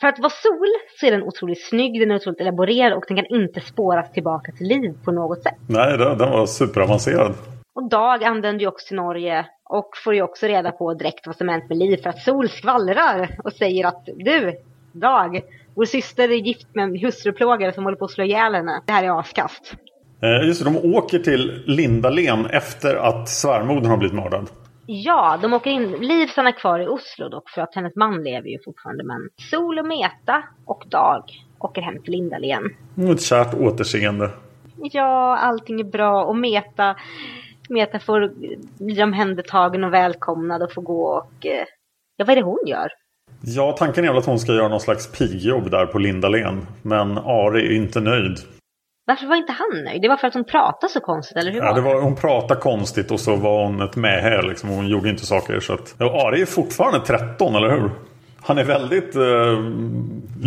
För 0.00 0.08
att 0.08 0.18
vara 0.18 0.30
Sol 0.30 0.66
så 1.00 1.06
är 1.06 1.10
den 1.10 1.22
otroligt 1.22 1.64
snygg, 1.68 2.00
den 2.00 2.10
är 2.10 2.14
otroligt 2.14 2.40
elaborerad 2.40 2.92
och 2.92 3.04
den 3.08 3.16
kan 3.16 3.26
inte 3.26 3.60
spåras 3.60 4.12
tillbaka 4.12 4.52
till 4.52 4.66
Liv 4.66 4.94
på 5.04 5.12
något 5.12 5.42
sätt. 5.42 5.54
Nej, 5.66 5.98
den 5.98 6.18
var 6.18 6.46
superavancerad. 6.46 7.34
Och 7.74 7.88
Dag 7.88 8.24
använder 8.24 8.60
ju 8.60 8.66
också 8.66 8.86
till 8.86 8.96
Norge 8.96 9.46
och 9.64 9.90
får 10.04 10.14
ju 10.14 10.22
också 10.22 10.46
reda 10.46 10.72
på 10.72 10.94
direkt 10.94 11.26
vad 11.26 11.36
som 11.36 11.48
hänt 11.48 11.68
med 11.68 11.78
Liv 11.78 11.96
för 12.02 12.10
att 12.10 12.18
Sol 12.22 12.48
skvallrar 12.48 13.36
och 13.44 13.52
säger 13.52 13.86
att 13.86 14.02
du, 14.16 14.52
Dag, 14.92 15.40
vår 15.74 15.84
syster 15.84 16.28
är 16.28 16.34
gift 16.34 16.74
med 16.74 16.84
en 16.84 16.96
hustruplågare 16.98 17.72
som 17.72 17.84
håller 17.84 17.96
på 17.96 18.04
att 18.04 18.10
slå 18.10 18.24
ihjäl 18.24 18.54
henne. 18.54 18.82
Det 18.86 18.92
här 18.92 19.04
är 19.04 19.20
askast. 19.20 19.74
Eh, 20.22 20.46
just 20.46 20.64
det, 20.64 20.70
de 20.70 20.94
åker 20.94 21.18
till 21.18 21.62
Lindalen 21.66 22.46
efter 22.46 22.96
att 22.96 23.28
svärmodern 23.28 23.90
har 23.90 23.96
blivit 23.96 24.16
mördad. 24.16 24.50
Ja, 24.92 25.38
de 25.42 25.52
åker 25.52 25.70
in. 25.70 25.90
Liv 25.90 26.26
stannar 26.26 26.52
kvar 26.52 26.78
i 26.80 26.86
Oslo 26.86 27.28
dock 27.28 27.50
för 27.50 27.62
att 27.62 27.74
hennes 27.74 27.96
man 27.96 28.22
lever 28.24 28.48
ju 28.48 28.58
fortfarande. 28.64 29.04
Men 29.04 29.28
Sol 29.50 29.78
och 29.78 29.86
Meta 29.86 30.42
och 30.64 30.84
Dag 30.88 31.22
åker 31.58 31.82
hem 31.82 32.02
till 32.02 32.12
Lindalen. 32.12 32.74
Mm, 32.96 33.10
ett 33.10 33.22
kärt 33.22 33.54
återseende. 33.54 34.30
Ja, 34.76 35.36
allting 35.36 35.80
är 35.80 35.84
bra 35.84 36.24
och 36.24 36.36
Meta, 36.36 36.96
Meta 37.68 37.98
får 37.98 38.32
bli 38.84 39.02
omhändertagen 39.02 39.84
och 39.84 39.92
välkomnad 39.92 40.62
och 40.62 40.72
får 40.72 40.82
gå 40.82 41.02
och... 41.04 41.46
eh, 41.46 41.64
Ja, 42.16 42.24
vad 42.24 42.30
är 42.30 42.36
det 42.36 42.42
hon 42.42 42.58
gör? 42.66 42.88
Ja, 43.42 43.72
tanken 43.78 44.04
är 44.04 44.08
väl 44.08 44.18
att 44.18 44.26
hon 44.26 44.38
ska 44.38 44.52
göra 44.52 44.68
någon 44.68 44.80
slags 44.80 45.12
pigjobb 45.18 45.70
där 45.70 45.86
på 45.86 45.98
Lindalen. 45.98 46.66
Men 46.82 47.18
Ari 47.18 47.66
är 47.66 47.76
inte 47.76 48.00
nöjd. 48.00 48.38
Varför 49.04 49.26
var 49.26 49.36
inte 49.36 49.52
han 49.52 49.84
nöjd? 49.84 50.02
Det 50.02 50.08
var 50.08 50.16
för 50.16 50.28
att 50.28 50.34
hon 50.34 50.44
pratade 50.44 50.92
så 50.92 51.00
konstigt, 51.00 51.36
eller 51.36 51.52
hur 51.52 51.58
Ja, 51.58 51.72
det 51.72 51.80
var, 51.80 52.00
hon 52.00 52.16
pratade 52.16 52.60
konstigt 52.60 53.10
och 53.10 53.20
så 53.20 53.36
var 53.36 53.64
hon 53.64 53.82
ett 53.82 53.96
mähä 53.96 54.42
liksom. 54.42 54.68
Hon 54.68 54.88
gjorde 54.88 55.08
inte 55.10 55.26
saker 55.26 55.60
så 55.60 55.72
att... 55.72 55.94
Ja, 55.98 56.26
Ari 56.26 56.42
är 56.42 56.46
fortfarande 56.46 57.06
13, 57.06 57.54
eller 57.54 57.70
hur? 57.70 57.90
Han 58.42 58.58
är 58.58 58.64
väldigt 58.64 59.16
eh, 59.16 59.60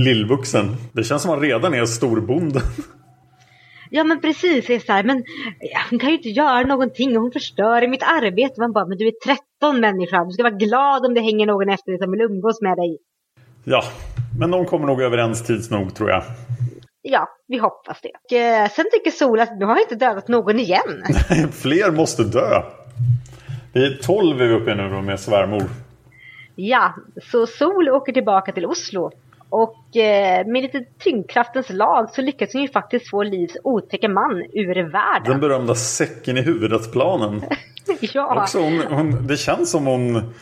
lillvuxen. 0.04 0.76
Det 0.94 1.04
känns 1.04 1.22
som 1.22 1.32
att 1.32 1.38
han 1.38 1.46
redan 1.46 1.74
är 1.74 1.86
storbonden. 1.86 2.62
Ja, 3.90 4.04
men 4.04 4.22
precis. 4.22 4.68
Det 4.68 4.76
är 4.76 4.80
så 4.80 4.92
här, 4.92 5.04
men 5.04 5.24
hon 5.90 6.00
kan 6.00 6.10
ju 6.10 6.16
inte 6.16 6.30
göra 6.30 6.62
någonting 6.68 7.16
hon 7.18 7.32
förstör 7.32 7.88
mitt 7.88 8.04
arbete. 8.04 8.62
Man 8.62 8.72
bara, 8.72 8.86
men 8.86 8.98
du 8.98 9.08
är 9.08 9.14
13 9.60 9.80
människa. 9.80 10.26
Du 10.26 10.32
ska 10.32 10.44
vara 10.44 10.54
glad 10.54 11.06
om 11.06 11.14
det 11.14 11.22
hänger 11.22 11.46
någon 11.46 11.70
efter 11.70 11.92
dig 11.92 12.00
som 12.00 12.12
vill 12.12 12.22
umgås 12.22 12.62
med 12.62 12.78
dig. 12.78 12.98
Ja, 13.64 13.84
men 14.40 14.52
de 14.52 14.66
kommer 14.66 14.88
nog 14.88 15.02
överens 15.02 15.44
tids 15.44 15.70
nog 15.70 15.96
tror 15.96 16.10
jag. 16.10 16.24
Ja, 17.06 17.30
vi 17.48 17.58
hoppas 17.58 18.02
det. 18.02 18.12
Och, 18.26 18.34
eh, 18.38 18.70
sen 18.70 18.86
tycker 18.94 19.12
Sol 19.12 19.40
att 19.40 19.60
nu 19.60 19.66
har 19.66 19.76
jag 19.76 19.82
inte 19.82 19.96
dödat 20.06 20.28
någon 20.28 20.60
igen. 20.60 21.04
Fler 21.52 21.92
måste 21.92 22.24
dö. 22.24 22.62
Vi 23.74 23.86
är 23.86 23.98
12 24.04 24.42
är 24.42 24.48
vi 24.48 24.54
uppe 24.54 24.76
nu 24.76 25.02
med 25.02 25.20
svärmor. 25.20 25.64
Ja, 26.56 26.94
så 27.32 27.48
Sol 27.48 27.90
åker 27.90 28.14
tillbaka 28.14 28.52
till 28.52 28.66
Oslo. 28.66 29.12
Och 29.50 29.98
eh, 29.98 30.46
med 30.48 30.62
lite 30.62 30.86
tyngdkraftens 31.00 31.70
lag 31.70 32.10
så 32.10 32.22
lyckas 32.22 32.54
hon 32.54 32.62
ju 32.62 32.68
faktiskt 32.68 33.10
få 33.10 33.24
Livs 33.24 33.58
otäcka 33.64 34.10
man 34.10 34.44
ur 34.54 34.76
Den 34.76 34.92
världen. 34.92 35.40
berömda 35.40 35.76
säcken 35.76 36.38
i 36.38 36.42
huvudet-planen. 36.42 37.44
Ja, 38.02 38.42
Också 38.42 38.60
hon, 38.60 38.80
hon, 38.90 39.28
det 39.28 39.38
känns 39.38 39.72
som 39.72 39.86
hon 39.86 40.34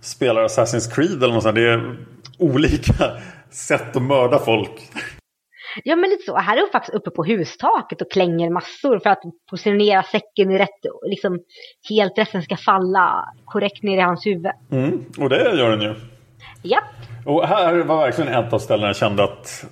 spelar 0.00 0.44
Assassin's 0.44 0.94
Creed 0.94 1.22
eller 1.22 1.34
något 1.34 1.42
sånt. 1.42 1.54
Det 1.54 1.68
är 1.68 1.96
olika 2.38 2.92
sätt 3.50 3.96
att 3.96 4.02
mörda 4.02 4.38
folk. 4.38 4.90
Ja, 5.84 5.96
men 5.96 6.10
lite 6.10 6.22
så. 6.22 6.36
Här 6.36 6.56
är 6.56 6.60
hon 6.60 6.70
faktiskt 6.70 6.94
uppe 6.94 7.10
på 7.10 7.24
hustaket 7.24 8.02
och 8.02 8.10
klänger 8.10 8.50
massor 8.50 8.98
för 8.98 9.10
att 9.10 9.22
positionera 9.50 10.02
säcken 10.02 10.50
i 10.50 10.58
rätt, 10.58 10.80
liksom 11.02 11.38
helt 11.88 12.18
rätt, 12.18 12.32
den 12.32 12.42
ska 12.42 12.56
falla 12.56 13.24
korrekt 13.44 13.82
ner 13.82 13.98
i 13.98 14.00
hans 14.00 14.26
huvud. 14.26 14.52
Mm, 14.70 15.04
och 15.18 15.28
det 15.28 15.56
gör 15.56 15.70
den 15.70 15.80
ju. 15.80 15.94
Ja, 16.62 16.80
Och 17.26 17.46
här 17.48 17.76
var 17.76 17.96
verkligen 17.96 18.34
ett 18.34 18.52
av 18.52 18.58
ställena 18.58 18.86
jag 18.86 18.96
kände 18.96 19.24
att 19.24 19.64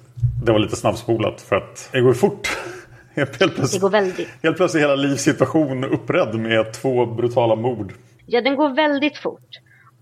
det 0.44 0.52
var 0.52 0.59
lite 0.59 0.76
snabbspolat. 0.76 1.40
För 1.40 1.57
att 1.57 1.88
det 1.92 2.00
går 2.00 2.12
fort. 2.12 2.48
Helt 3.16 3.38
det 3.38 3.48
plötsligt, 3.48 3.82
går 3.82 3.90
väldigt. 3.90 4.28
helt 4.42 4.57
plötsligt 4.57 4.82
hela 4.82 4.94
Livs 4.94 5.22
situation 5.22 5.84
uppredd 5.84 6.34
med 6.34 6.72
två 6.72 7.07
brutala 7.07 7.54
mord. 7.57 7.92
Ja, 8.26 8.40
den 8.40 8.57
går 8.57 8.68
väldigt 8.68 9.18
fort. 9.18 9.48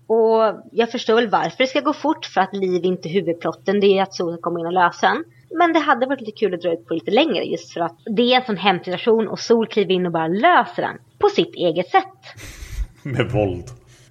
Och 0.07 0.63
jag 0.71 0.91
förstår 0.91 1.15
väl 1.15 1.29
varför 1.29 1.57
det 1.57 1.67
ska 1.67 1.79
gå 1.79 1.93
fort, 1.93 2.25
för 2.25 2.41
att 2.41 2.53
Liv 2.53 2.85
inte 2.85 3.09
är 3.09 3.13
huvudplotten, 3.13 3.79
det 3.79 3.97
är 3.97 4.01
att 4.01 4.13
Sol 4.13 4.37
kommer 4.41 4.59
in 4.59 4.65
och 4.65 4.73
löser 4.73 5.07
den. 5.07 5.23
Men 5.57 5.73
det 5.73 5.79
hade 5.79 6.05
varit 6.05 6.19
lite 6.19 6.39
kul 6.39 6.53
att 6.53 6.61
dra 6.61 6.73
ut 6.73 6.85
på 6.87 6.93
lite 6.93 7.11
längre 7.11 7.43
just 7.43 7.73
för 7.73 7.81
att 7.81 7.97
det 8.15 8.21
är 8.21 8.39
en 8.39 8.45
sån 8.45 8.57
hemsk 8.57 8.85
situation 8.85 9.27
och 9.27 9.39
Sol 9.39 9.67
kliver 9.67 9.91
in 9.91 10.05
och 10.05 10.11
bara 10.11 10.27
löser 10.27 10.81
den 10.81 10.97
på 11.19 11.29
sitt 11.29 11.55
eget 11.55 11.89
sätt. 11.89 12.19
Med 13.03 13.31
våld. 13.31 13.65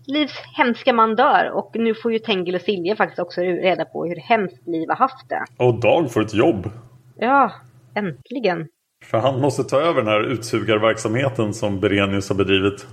Livs 0.07 0.42
hemska 0.57 0.92
man 0.92 1.16
dör 1.16 1.51
och 1.55 1.70
nu 1.74 1.95
får 1.95 2.12
ju 2.12 2.18
Tengil 2.18 2.55
och 2.55 2.61
Silja 2.61 2.97
faktiskt 2.97 3.18
också 3.18 3.40
reda 3.40 3.84
på 3.84 4.07
hur 4.07 4.16
hemskt 4.16 4.66
Liv 4.66 4.88
har 4.88 4.97
haft 4.97 5.28
det. 5.28 5.45
Och 5.64 5.80
Dag 5.80 6.12
får 6.12 6.22
ett 6.22 6.34
jobb. 6.34 6.70
Ja, 7.16 7.53
äntligen. 7.95 8.66
För 9.05 9.18
han 9.18 9.40
måste 9.40 9.64
ta 9.64 9.80
över 9.80 10.03
den 10.03 10.07
här 10.07 10.32
utsugarverksamheten 10.32 11.55
som 11.55 11.80
Berenius 11.80 12.28
har 12.28 12.36
bedrivit. 12.36 12.86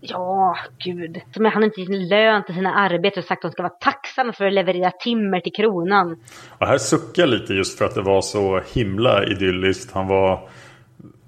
Ja, 0.00 0.56
gud. 0.84 1.20
Som 1.34 1.44
han 1.44 1.64
inte 1.64 1.84
sin 1.84 2.08
lön 2.08 2.44
till 2.44 2.54
sina 2.54 2.74
arbetare 2.74 3.20
och 3.20 3.24
sagt 3.24 3.44
att 3.44 3.50
de 3.50 3.52
ska 3.52 3.62
vara 3.62 3.72
tacksamma 3.80 4.32
för 4.32 4.46
att 4.46 4.52
leverera 4.52 4.90
timmer 4.90 5.40
till 5.40 5.52
kronan. 5.52 6.16
Och 6.58 6.66
här 6.66 6.78
suckar 6.78 7.22
jag 7.22 7.28
lite 7.28 7.54
just 7.54 7.78
för 7.78 7.84
att 7.84 7.94
det 7.94 8.02
var 8.02 8.20
så 8.20 8.60
himla 8.74 9.24
idylliskt. 9.24 9.92
Han 9.92 10.06
var... 10.06 10.48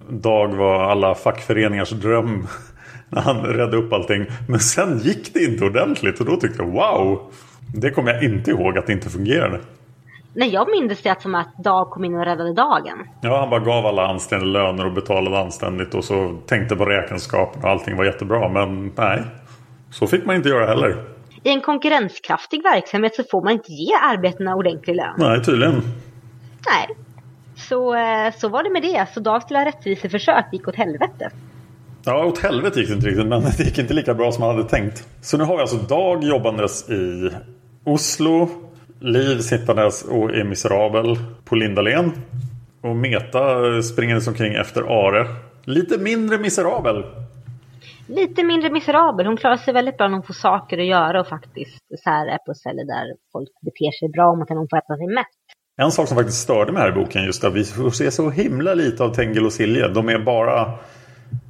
Dag 0.08 0.48
var 0.48 0.84
alla 0.84 1.14
fackföreningars 1.14 1.90
dröm 1.90 2.46
när 3.08 3.20
han 3.20 3.36
räddade 3.36 3.76
upp 3.76 3.92
allting. 3.92 4.26
Men 4.48 4.60
sen 4.60 4.98
gick 4.98 5.34
det 5.34 5.44
inte 5.44 5.64
ordentligt 5.64 6.20
och 6.20 6.26
då 6.26 6.36
tyckte 6.36 6.62
jag 6.62 6.70
wow. 6.70 7.32
Det 7.74 7.90
kommer 7.90 8.12
jag 8.12 8.22
inte 8.22 8.50
ihåg 8.50 8.78
att 8.78 8.86
det 8.86 8.92
inte 8.92 9.10
fungerade. 9.10 9.60
Nej, 10.34 10.48
jag 10.48 10.70
minns 10.70 11.02
det 11.02 11.22
som 11.22 11.34
att 11.34 11.56
Dag 11.56 11.90
kom 11.90 12.04
in 12.04 12.14
och 12.14 12.24
räddade 12.24 12.52
dagen. 12.52 13.08
Ja, 13.20 13.40
han 13.40 13.50
bara 13.50 13.60
gav 13.60 13.86
alla 13.86 14.06
anständiga 14.06 14.50
löner 14.50 14.86
och 14.86 14.92
betalade 14.92 15.38
anständigt 15.38 15.94
och 15.94 16.04
så 16.04 16.38
tänkte 16.46 16.76
på 16.76 16.84
räkenskapen 16.84 17.62
och 17.62 17.70
allting 17.70 17.96
var 17.96 18.04
jättebra. 18.04 18.48
Men 18.48 18.92
nej, 18.96 19.22
så 19.90 20.06
fick 20.06 20.26
man 20.26 20.36
inte 20.36 20.48
göra 20.48 20.66
heller. 20.66 21.04
I 21.42 21.50
en 21.50 21.60
konkurrenskraftig 21.60 22.62
verksamhet 22.62 23.14
så 23.14 23.22
får 23.30 23.42
man 23.42 23.52
inte 23.52 23.72
ge 23.72 23.94
arbetarna 24.02 24.54
ordentlig 24.54 24.96
lön. 24.96 25.14
Nej, 25.18 25.44
tydligen. 25.44 25.82
Nej. 26.66 26.96
Så, 27.56 27.94
eh, 27.94 28.34
så 28.38 28.48
var 28.48 28.62
det 28.62 28.70
med 28.70 28.82
det. 28.82 29.06
Så 29.14 29.20
Dags 29.20 29.50
lilla 29.50 29.64
rättviseförsök 29.64 30.44
gick 30.52 30.68
åt 30.68 30.76
helvete. 30.76 31.30
Ja, 32.04 32.24
åt 32.24 32.38
helvete 32.38 32.80
gick 32.80 32.88
det 32.88 32.94
inte 32.94 33.06
riktigt, 33.06 33.26
men 33.26 33.42
det 33.58 33.64
gick 33.64 33.78
inte 33.78 33.94
lika 33.94 34.14
bra 34.14 34.32
som 34.32 34.40
man 34.40 34.56
hade 34.56 34.68
tänkt. 34.68 35.08
Så 35.20 35.36
nu 35.36 35.44
har 35.44 35.56
vi 35.56 35.60
alltså 35.60 35.76
Dag 35.76 36.24
jobbandes 36.24 36.90
i 36.90 37.30
Oslo. 37.84 38.48
Liv 39.02 39.38
sittandes 39.38 40.04
och 40.04 40.34
är 40.34 40.44
miserabel 40.44 41.16
på 41.44 41.54
Lindalen. 41.54 42.12
Och 42.80 42.96
Meta 42.96 43.82
springandes 43.82 44.28
omkring 44.28 44.54
efter 44.54 44.82
Are. 44.82 45.26
Lite 45.64 45.98
mindre 45.98 46.38
miserabel. 46.38 47.04
Lite 48.06 48.44
mindre 48.44 48.70
miserabel. 48.70 49.26
Hon 49.26 49.36
klarar 49.36 49.56
sig 49.56 49.74
väldigt 49.74 49.96
bra 49.96 50.08
när 50.08 50.14
hon 50.14 50.22
får 50.22 50.34
saker 50.34 50.78
att 50.78 50.86
göra 50.86 51.20
och 51.20 51.28
faktiskt 51.28 51.78
så 52.04 52.10
här 52.10 52.26
är 52.26 52.38
på 52.38 52.54
ställen 52.54 52.86
där 52.86 53.16
folk 53.32 53.48
beter 53.62 53.98
sig 53.98 54.08
bra 54.08 54.30
och 54.30 54.38
man 54.38 54.46
kan 54.46 54.68
få 54.70 54.76
äta 54.76 54.96
sig 54.96 55.06
mätt. 55.06 55.26
En 55.76 55.90
sak 55.90 56.08
som 56.08 56.16
faktiskt 56.16 56.42
störde 56.42 56.72
mig 56.72 56.82
här 56.82 56.88
i 56.88 56.92
boken 56.92 57.24
just 57.24 57.44
att 57.44 57.54
vi 57.54 57.64
får 57.64 57.90
se 57.90 58.10
så 58.10 58.30
himla 58.30 58.74
lite 58.74 59.04
av 59.04 59.14
Tengil 59.14 59.46
och 59.46 59.52
Silje. 59.52 59.88
De 59.88 60.08
är 60.08 60.18
bara 60.18 60.60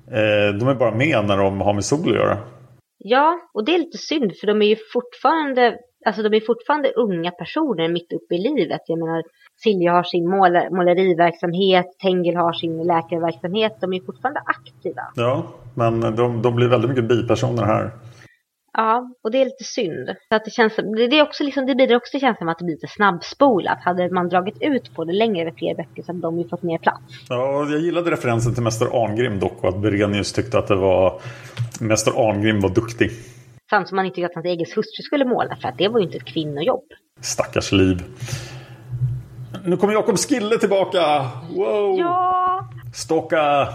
eh, 0.07 0.55
de 0.59 0.69
är 0.69 0.75
bara 0.75 0.95
med 0.95 1.25
när 1.27 1.37
de 1.37 1.61
har 1.61 1.75
med 1.75 1.85
sol 1.85 2.09
att 2.09 2.15
göra. 2.15 2.39
Ja, 2.99 3.51
och 3.55 3.65
det 3.65 3.75
är 3.75 3.79
lite 3.79 3.99
synd 3.99 4.33
för 4.41 4.47
de 4.47 4.63
är 4.63 4.67
ju 4.67 4.77
fortfarande 4.93 5.79
Alltså 6.05 6.23
de 6.23 6.37
är 6.37 6.41
fortfarande 6.41 6.93
unga 6.93 7.31
personer 7.31 7.89
mitt 7.89 8.13
uppe 8.13 8.35
i 8.35 8.39
livet. 8.39 8.81
Jag 8.87 8.99
menar 8.99 9.23
Silja 9.63 9.93
har 9.93 10.03
sin 10.03 10.29
mål, 10.31 10.53
måleriverksamhet, 10.71 11.87
Tengil 12.03 12.37
har 12.37 12.53
sin 12.53 12.83
läkarverksamhet. 12.87 13.73
De 13.81 13.93
är 13.93 14.01
fortfarande 14.01 14.41
aktiva. 14.45 15.03
Ja, 15.15 15.47
men 15.75 16.01
de, 16.01 16.43
de 16.43 16.57
blir 16.57 16.69
väldigt 16.69 16.91
mycket 16.91 17.09
bipersoner 17.09 17.63
här. 17.63 17.91
Ja, 18.75 19.11
och 19.25 19.31
det 19.31 19.41
är 19.41 19.45
lite 19.45 19.65
synd. 19.65 20.09
Så 20.29 20.37
att 20.37 20.45
det, 20.45 20.51
känns, 20.51 20.77
det, 20.77 21.19
är 21.19 21.23
också 21.23 21.45
liksom, 21.45 21.67
det 21.67 21.75
bidrar 21.75 21.97
också 21.97 22.11
till 22.11 22.21
känslan 22.21 22.49
av 22.49 22.53
att 22.53 22.59
det 22.59 22.65
blir 22.65 22.75
lite 22.75 22.89
snabbspolat. 22.89 23.79
Hade 23.85 24.11
man 24.11 24.29
dragit 24.29 24.57
ut 24.61 24.95
på 24.95 25.05
det 25.05 25.13
längre 25.13 25.43
över 25.43 25.59
fler 25.59 25.77
veckor 25.77 26.03
så 26.03 26.13
hade 26.13 26.21
de 26.21 26.39
ju 26.39 26.49
fått 26.49 26.63
mer 26.63 26.79
plats. 26.79 27.03
Ja, 27.29 27.67
jag 27.71 27.81
gillade 27.81 28.11
referensen 28.11 28.55
till 28.55 28.63
Mäster 28.63 29.05
Arngrim 29.05 29.41
dock 29.41 29.63
och 29.65 29.69
att 29.69 29.83
Berenius 29.83 30.33
tyckte 30.33 30.59
att 30.59 30.67
det 30.67 30.77
var 30.77 31.21
Mäster 31.81 32.29
Arngrim 32.29 32.61
var 32.61 32.71
duktig. 32.71 33.11
Samt 33.73 33.89
som 33.89 33.97
man 33.97 34.07
inte 34.07 34.15
tyckte 34.15 34.27
att 34.27 34.35
hans 34.35 34.47
egen 34.47 34.67
hustru 34.77 35.03
skulle 35.03 35.25
måla 35.25 35.57
för 35.57 35.69
att 35.69 35.79
det 35.79 35.89
var 35.89 35.99
ju 35.99 36.05
inte 36.05 36.17
ett 36.17 36.25
kvinnojobb. 36.25 36.85
Stackars 37.21 37.73
liv. 37.73 38.03
Nu 39.65 39.77
kommer 39.77 39.93
Jakob 39.93 40.19
Skille 40.19 40.59
tillbaka! 40.59 41.31
Wow! 41.57 41.99
Ja! 41.99 42.71
Stocka! 42.95 43.69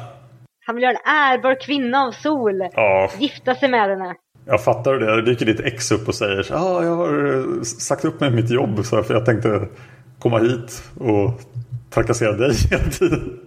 Han 0.65 0.75
vill 0.75 0.83
göra 0.83 0.91
en 0.91 1.13
ärbar 1.13 1.61
kvinna 1.61 2.03
av 2.03 2.11
sol. 2.11 2.69
Ja. 2.73 3.09
Gifta 3.19 3.55
sig 3.55 3.69
med 3.69 3.89
henne. 3.89 4.15
Jag 4.45 4.63
fattar 4.63 4.93
det. 4.93 5.15
Det 5.15 5.21
dyker 5.21 5.45
ditt 5.45 5.59
ex 5.59 5.91
upp 5.91 6.07
och 6.07 6.15
säger 6.15 6.47
ja, 6.49 6.55
ah, 6.55 6.83
jag 6.83 6.95
har 6.95 7.37
eh, 7.37 7.61
sagt 7.61 8.05
upp 8.05 8.19
mig 8.19 8.31
mitt 8.31 8.49
jobb 8.49 8.85
så 8.85 9.03
för 9.03 9.13
jag 9.13 9.25
tänkte 9.25 9.67
komma 10.19 10.39
hit 10.39 10.83
och 10.99 11.41
trakassera 11.89 12.31
dig 12.31 12.51
hela 12.71 12.83
tiden. 12.83 13.39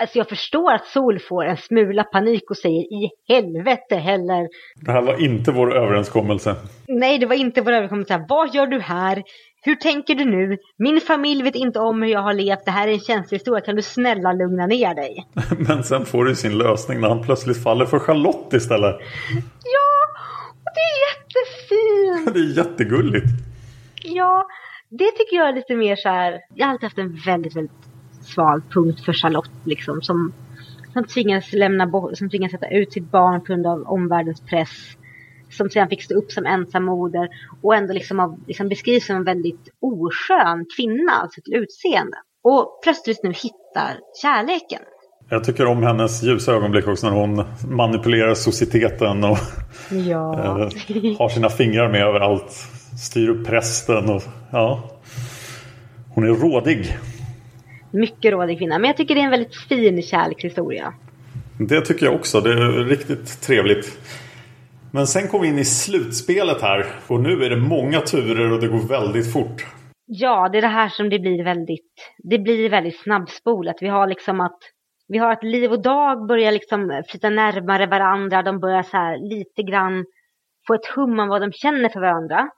Alltså 0.00 0.18
jag 0.18 0.28
förstår 0.28 0.72
att 0.72 0.86
Sol 0.86 1.18
får 1.18 1.44
en 1.44 1.56
smula 1.56 2.04
panik 2.04 2.50
och 2.50 2.56
säger 2.56 2.80
i 2.80 3.10
helvete 3.28 3.96
heller. 3.96 4.48
Det 4.76 4.92
här 4.92 5.02
var 5.02 5.24
inte 5.24 5.52
vår 5.52 5.76
överenskommelse. 5.76 6.56
Nej, 6.88 7.18
det 7.18 7.26
var 7.26 7.34
inte 7.36 7.60
vår 7.60 7.72
överenskommelse. 7.72 8.26
Vad 8.28 8.54
gör 8.54 8.66
du 8.66 8.80
här? 8.80 9.22
Hur 9.62 9.74
tänker 9.74 10.14
du 10.14 10.24
nu? 10.24 10.58
Min 10.78 11.00
familj 11.00 11.42
vet 11.42 11.54
inte 11.54 11.80
om 11.80 12.02
hur 12.02 12.10
jag 12.10 12.20
har 12.20 12.34
levt. 12.34 12.64
Det 12.64 12.70
här 12.70 12.88
är 12.88 12.92
en 12.92 13.00
känslig 13.00 13.38
historia. 13.38 13.60
Kan 13.60 13.76
du 13.76 13.82
snälla 13.82 14.32
lugna 14.32 14.66
ner 14.66 14.94
dig? 14.94 15.26
Men 15.58 15.84
sen 15.84 16.06
får 16.06 16.24
du 16.24 16.34
sin 16.34 16.58
lösning 16.58 17.00
när 17.00 17.08
han 17.08 17.22
plötsligt 17.22 17.62
faller 17.62 17.86
för 17.86 17.98
Charlotte 17.98 18.52
istället. 18.52 18.96
Ja, 19.64 20.20
och 20.50 20.70
det 20.74 20.80
är 20.80 20.98
jättefint. 21.08 22.34
Det 22.34 22.40
är 22.40 22.56
jättegulligt. 22.66 23.26
Ja, 24.02 24.46
det 24.88 25.10
tycker 25.10 25.36
jag 25.36 25.48
är 25.48 25.52
lite 25.52 25.74
mer 25.76 25.96
så 25.96 26.08
här. 26.08 26.40
Jag 26.54 26.66
har 26.66 26.72
alltid 26.72 26.86
haft 26.86 26.98
en 26.98 27.20
väldigt, 27.26 27.56
väldigt 27.56 27.93
sval 28.24 28.62
punkt 28.74 29.04
för 29.04 29.12
Charlotte 29.12 29.50
liksom. 29.64 30.02
Som, 30.02 30.32
som 30.92 31.04
tvingas 31.04 31.52
lämna 31.52 31.86
bort, 31.86 32.18
som 32.18 32.30
tvingas 32.30 32.52
sätta 32.52 32.68
ut 32.68 32.92
sitt 32.92 33.10
barn 33.10 33.40
på 33.40 33.46
grund 33.46 33.66
av 33.66 33.82
omvärldens 33.82 34.40
press. 34.40 34.96
Som 35.50 35.70
sedan 35.70 35.88
fick 35.88 36.02
stå 36.02 36.14
upp 36.14 36.32
som 36.32 36.46
ensam 36.46 36.84
moder 36.84 37.28
och 37.62 37.74
ändå 37.74 37.92
liksom, 37.92 38.20
av, 38.20 38.40
liksom 38.46 38.68
beskrivs 38.68 39.06
som 39.06 39.16
en 39.16 39.24
väldigt 39.24 39.68
oskön 39.80 40.66
kvinna, 40.76 41.12
alltså 41.12 41.40
till 41.40 41.54
utseende. 41.54 42.16
Och 42.42 42.80
plötsligt 42.82 43.22
nu 43.22 43.30
hittar 43.30 44.00
kärleken. 44.22 44.80
Jag 45.28 45.44
tycker 45.44 45.66
om 45.66 45.82
hennes 45.82 46.22
ljusa 46.22 46.52
ögonblick 46.52 46.88
också 46.88 47.10
när 47.10 47.16
hon 47.16 47.44
manipulerar 47.68 48.34
societeten 48.34 49.24
och 49.24 49.38
ja. 49.90 50.34
eh, 50.58 51.18
har 51.18 51.28
sina 51.28 51.48
fingrar 51.48 51.88
med 51.88 52.02
överallt. 52.02 52.50
Styr 52.98 53.28
upp 53.28 53.46
prästen 53.46 54.10
och 54.10 54.22
ja. 54.50 54.90
Hon 56.14 56.24
är 56.24 56.28
rådig. 56.28 56.98
Mycket 57.94 58.32
rådig 58.32 58.58
kvinna. 58.58 58.78
Men 58.78 58.88
jag 58.88 58.96
tycker 58.96 59.14
det 59.14 59.20
är 59.20 59.24
en 59.24 59.30
väldigt 59.30 59.56
fin 59.56 60.02
kärlekshistoria. 60.02 60.94
Det 61.58 61.80
tycker 61.80 62.06
jag 62.06 62.14
också. 62.14 62.40
Det 62.40 62.52
är 62.52 62.84
riktigt 62.84 63.42
trevligt. 63.42 63.98
Men 64.92 65.06
sen 65.06 65.28
kom 65.28 65.40
vi 65.40 65.48
in 65.48 65.58
i 65.58 65.64
slutspelet 65.64 66.62
här. 66.62 66.86
Och 67.06 67.20
nu 67.20 67.44
är 67.44 67.50
det 67.50 67.56
många 67.56 68.00
turer 68.00 68.52
och 68.52 68.60
det 68.60 68.68
går 68.68 68.88
väldigt 68.88 69.32
fort. 69.32 69.66
Ja, 70.06 70.48
det 70.48 70.58
är 70.58 70.62
det 70.62 70.68
här 70.68 70.88
som 70.88 71.08
det 71.10 71.18
blir 71.18 71.44
väldigt, 71.44 72.14
det 72.18 72.38
blir 72.38 72.70
väldigt 72.70 73.00
snabbspolat. 73.00 73.76
Vi 73.80 73.88
har 73.88 74.06
liksom 74.06 74.40
att, 74.40 74.58
vi 75.08 75.18
har 75.18 75.32
att 75.32 75.44
Liv 75.44 75.72
och 75.72 75.82
Dag 75.82 76.26
börjar 76.26 76.52
liksom 76.52 77.02
flytta 77.08 77.30
närmare 77.30 77.86
varandra. 77.86 78.42
De 78.42 78.60
börjar 78.60 78.82
så 78.82 78.96
här 78.96 79.18
lite 79.18 79.62
grann 79.62 80.04
få 80.66 80.74
ett 80.74 80.86
hum 80.96 81.18
om 81.18 81.28
vad 81.28 81.40
de 81.40 81.52
känner 81.52 81.88
för 81.88 82.00
varandra. 82.00 82.48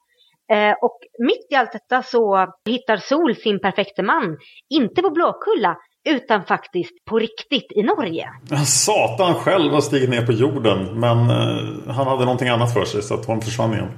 Eh, 0.52 0.74
och 0.82 0.98
mitt 1.18 1.46
i 1.50 1.54
allt 1.54 1.72
detta 1.72 2.02
så 2.02 2.46
hittar 2.66 2.96
Sol 2.96 3.34
sin 3.34 3.60
perfekte 3.60 4.02
man, 4.02 4.36
inte 4.74 5.02
på 5.02 5.10
Blåkulla, 5.10 5.76
utan 6.08 6.44
faktiskt 6.44 7.04
på 7.10 7.18
riktigt 7.18 7.72
i 7.72 7.82
Norge. 7.82 8.28
Satan 8.66 9.34
själv 9.34 9.72
har 9.72 9.80
stigit 9.80 10.10
ner 10.10 10.26
på 10.26 10.32
jorden, 10.32 11.00
men 11.00 11.18
eh, 11.18 11.94
han 11.94 12.06
hade 12.06 12.24
någonting 12.24 12.48
annat 12.48 12.74
för 12.74 12.84
sig 12.84 13.02
så 13.02 13.14
att 13.14 13.26
hon 13.26 13.40
försvann 13.40 13.72
igen. 13.72 13.88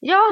Ja, 0.00 0.22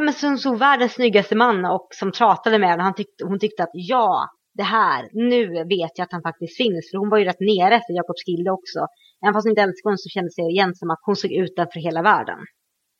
men 0.00 0.12
som 0.12 0.38
såg 0.38 0.58
världens 0.58 0.92
snyggaste 0.92 1.36
man 1.36 1.64
och 1.64 1.88
som 1.90 2.12
pratade 2.12 2.58
med 2.58 2.68
henne. 2.68 2.92
Tyckte, 2.96 3.24
hon 3.24 3.38
tyckte 3.38 3.62
att 3.62 3.70
ja, 3.72 4.28
det 4.54 4.62
här, 4.62 5.08
nu 5.12 5.46
vet 5.64 5.92
jag 5.98 6.04
att 6.04 6.12
han 6.12 6.22
faktiskt 6.22 6.56
finns. 6.56 6.90
För 6.90 6.98
hon 6.98 7.10
var 7.10 7.18
ju 7.18 7.24
rätt 7.24 7.40
nere 7.40 7.74
efter 7.74 7.92
Jakob 7.94 8.16
Skilde 8.26 8.50
också. 8.50 8.80
Även 9.24 9.34
fast 9.34 9.44
hon 9.44 9.50
inte 9.50 9.62
älskade 9.62 9.88
honom 9.88 9.98
så 9.98 10.08
kände 10.08 10.30
sig 10.30 10.44
igen 10.44 10.74
som 10.74 10.90
att 10.90 11.02
hon 11.02 11.16
såg 11.16 11.32
utanför 11.32 11.80
hela 11.80 12.02
världen. 12.02 12.38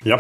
Ja. 0.05 0.19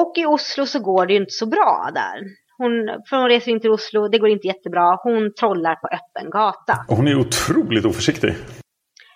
Och 0.00 0.12
i 0.16 0.26
Oslo 0.26 0.66
så 0.66 0.78
går 0.80 1.06
det 1.06 1.12
ju 1.12 1.20
inte 1.20 1.32
så 1.42 1.46
bra 1.46 1.90
där. 1.94 2.16
Hon, 2.58 2.72
för 3.08 3.16
hon 3.16 3.28
reser 3.28 3.50
in 3.52 3.60
till 3.60 3.70
Oslo, 3.70 4.08
det 4.08 4.18
går 4.18 4.28
inte 4.28 4.46
jättebra. 4.46 4.98
Hon 5.02 5.34
trollar 5.40 5.74
på 5.74 5.88
öppen 5.98 6.30
gata. 6.30 6.74
Och 6.88 6.96
hon 6.96 7.08
är 7.08 7.18
otroligt 7.18 7.84
oförsiktig. 7.84 8.34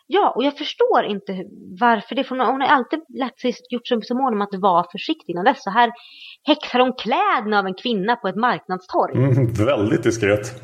Ja, 0.06 0.32
och 0.36 0.44
jag 0.44 0.58
förstår 0.58 1.04
inte 1.04 1.32
varför 1.80 2.14
det. 2.14 2.24
För 2.24 2.36
hon 2.36 2.60
har 2.60 2.68
alltid 2.68 3.00
lärt 3.08 3.40
sig, 3.40 3.54
gjort 3.70 3.86
sig 3.86 4.02
så 4.02 4.14
mån 4.14 4.32
om 4.34 4.40
att 4.40 4.54
vara 4.54 4.84
försiktig 4.92 5.32
innan 5.32 5.44
dess. 5.44 5.62
Så 5.62 5.70
här 5.70 5.92
häxar 6.46 6.78
hon 6.80 6.92
kläderna 6.92 7.58
av 7.58 7.66
en 7.66 7.74
kvinna 7.74 8.16
på 8.16 8.28
ett 8.28 8.36
marknadstorg. 8.36 9.12
Mm, 9.16 9.52
väldigt 9.52 10.02
diskret. 10.02 10.62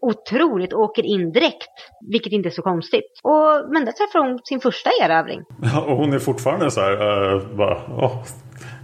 Otroligt, 0.00 0.72
åker 0.72 1.02
in 1.02 1.32
direkt. 1.32 1.76
Vilket 2.10 2.32
inte 2.32 2.48
är 2.48 2.50
så 2.50 2.62
konstigt. 2.62 3.20
Och, 3.22 3.72
men 3.72 3.84
där 3.84 3.92
träffar 3.92 4.18
hon 4.26 4.38
sin 4.44 4.60
första 4.60 4.90
erövring. 5.02 5.40
Ja, 5.62 5.80
och 5.80 5.96
hon 5.96 6.12
är 6.12 6.18
fortfarande 6.18 6.70
så 6.70 6.80
här, 6.80 6.92
uh, 6.92 7.56
bara, 7.56 7.76
oh, 7.76 8.22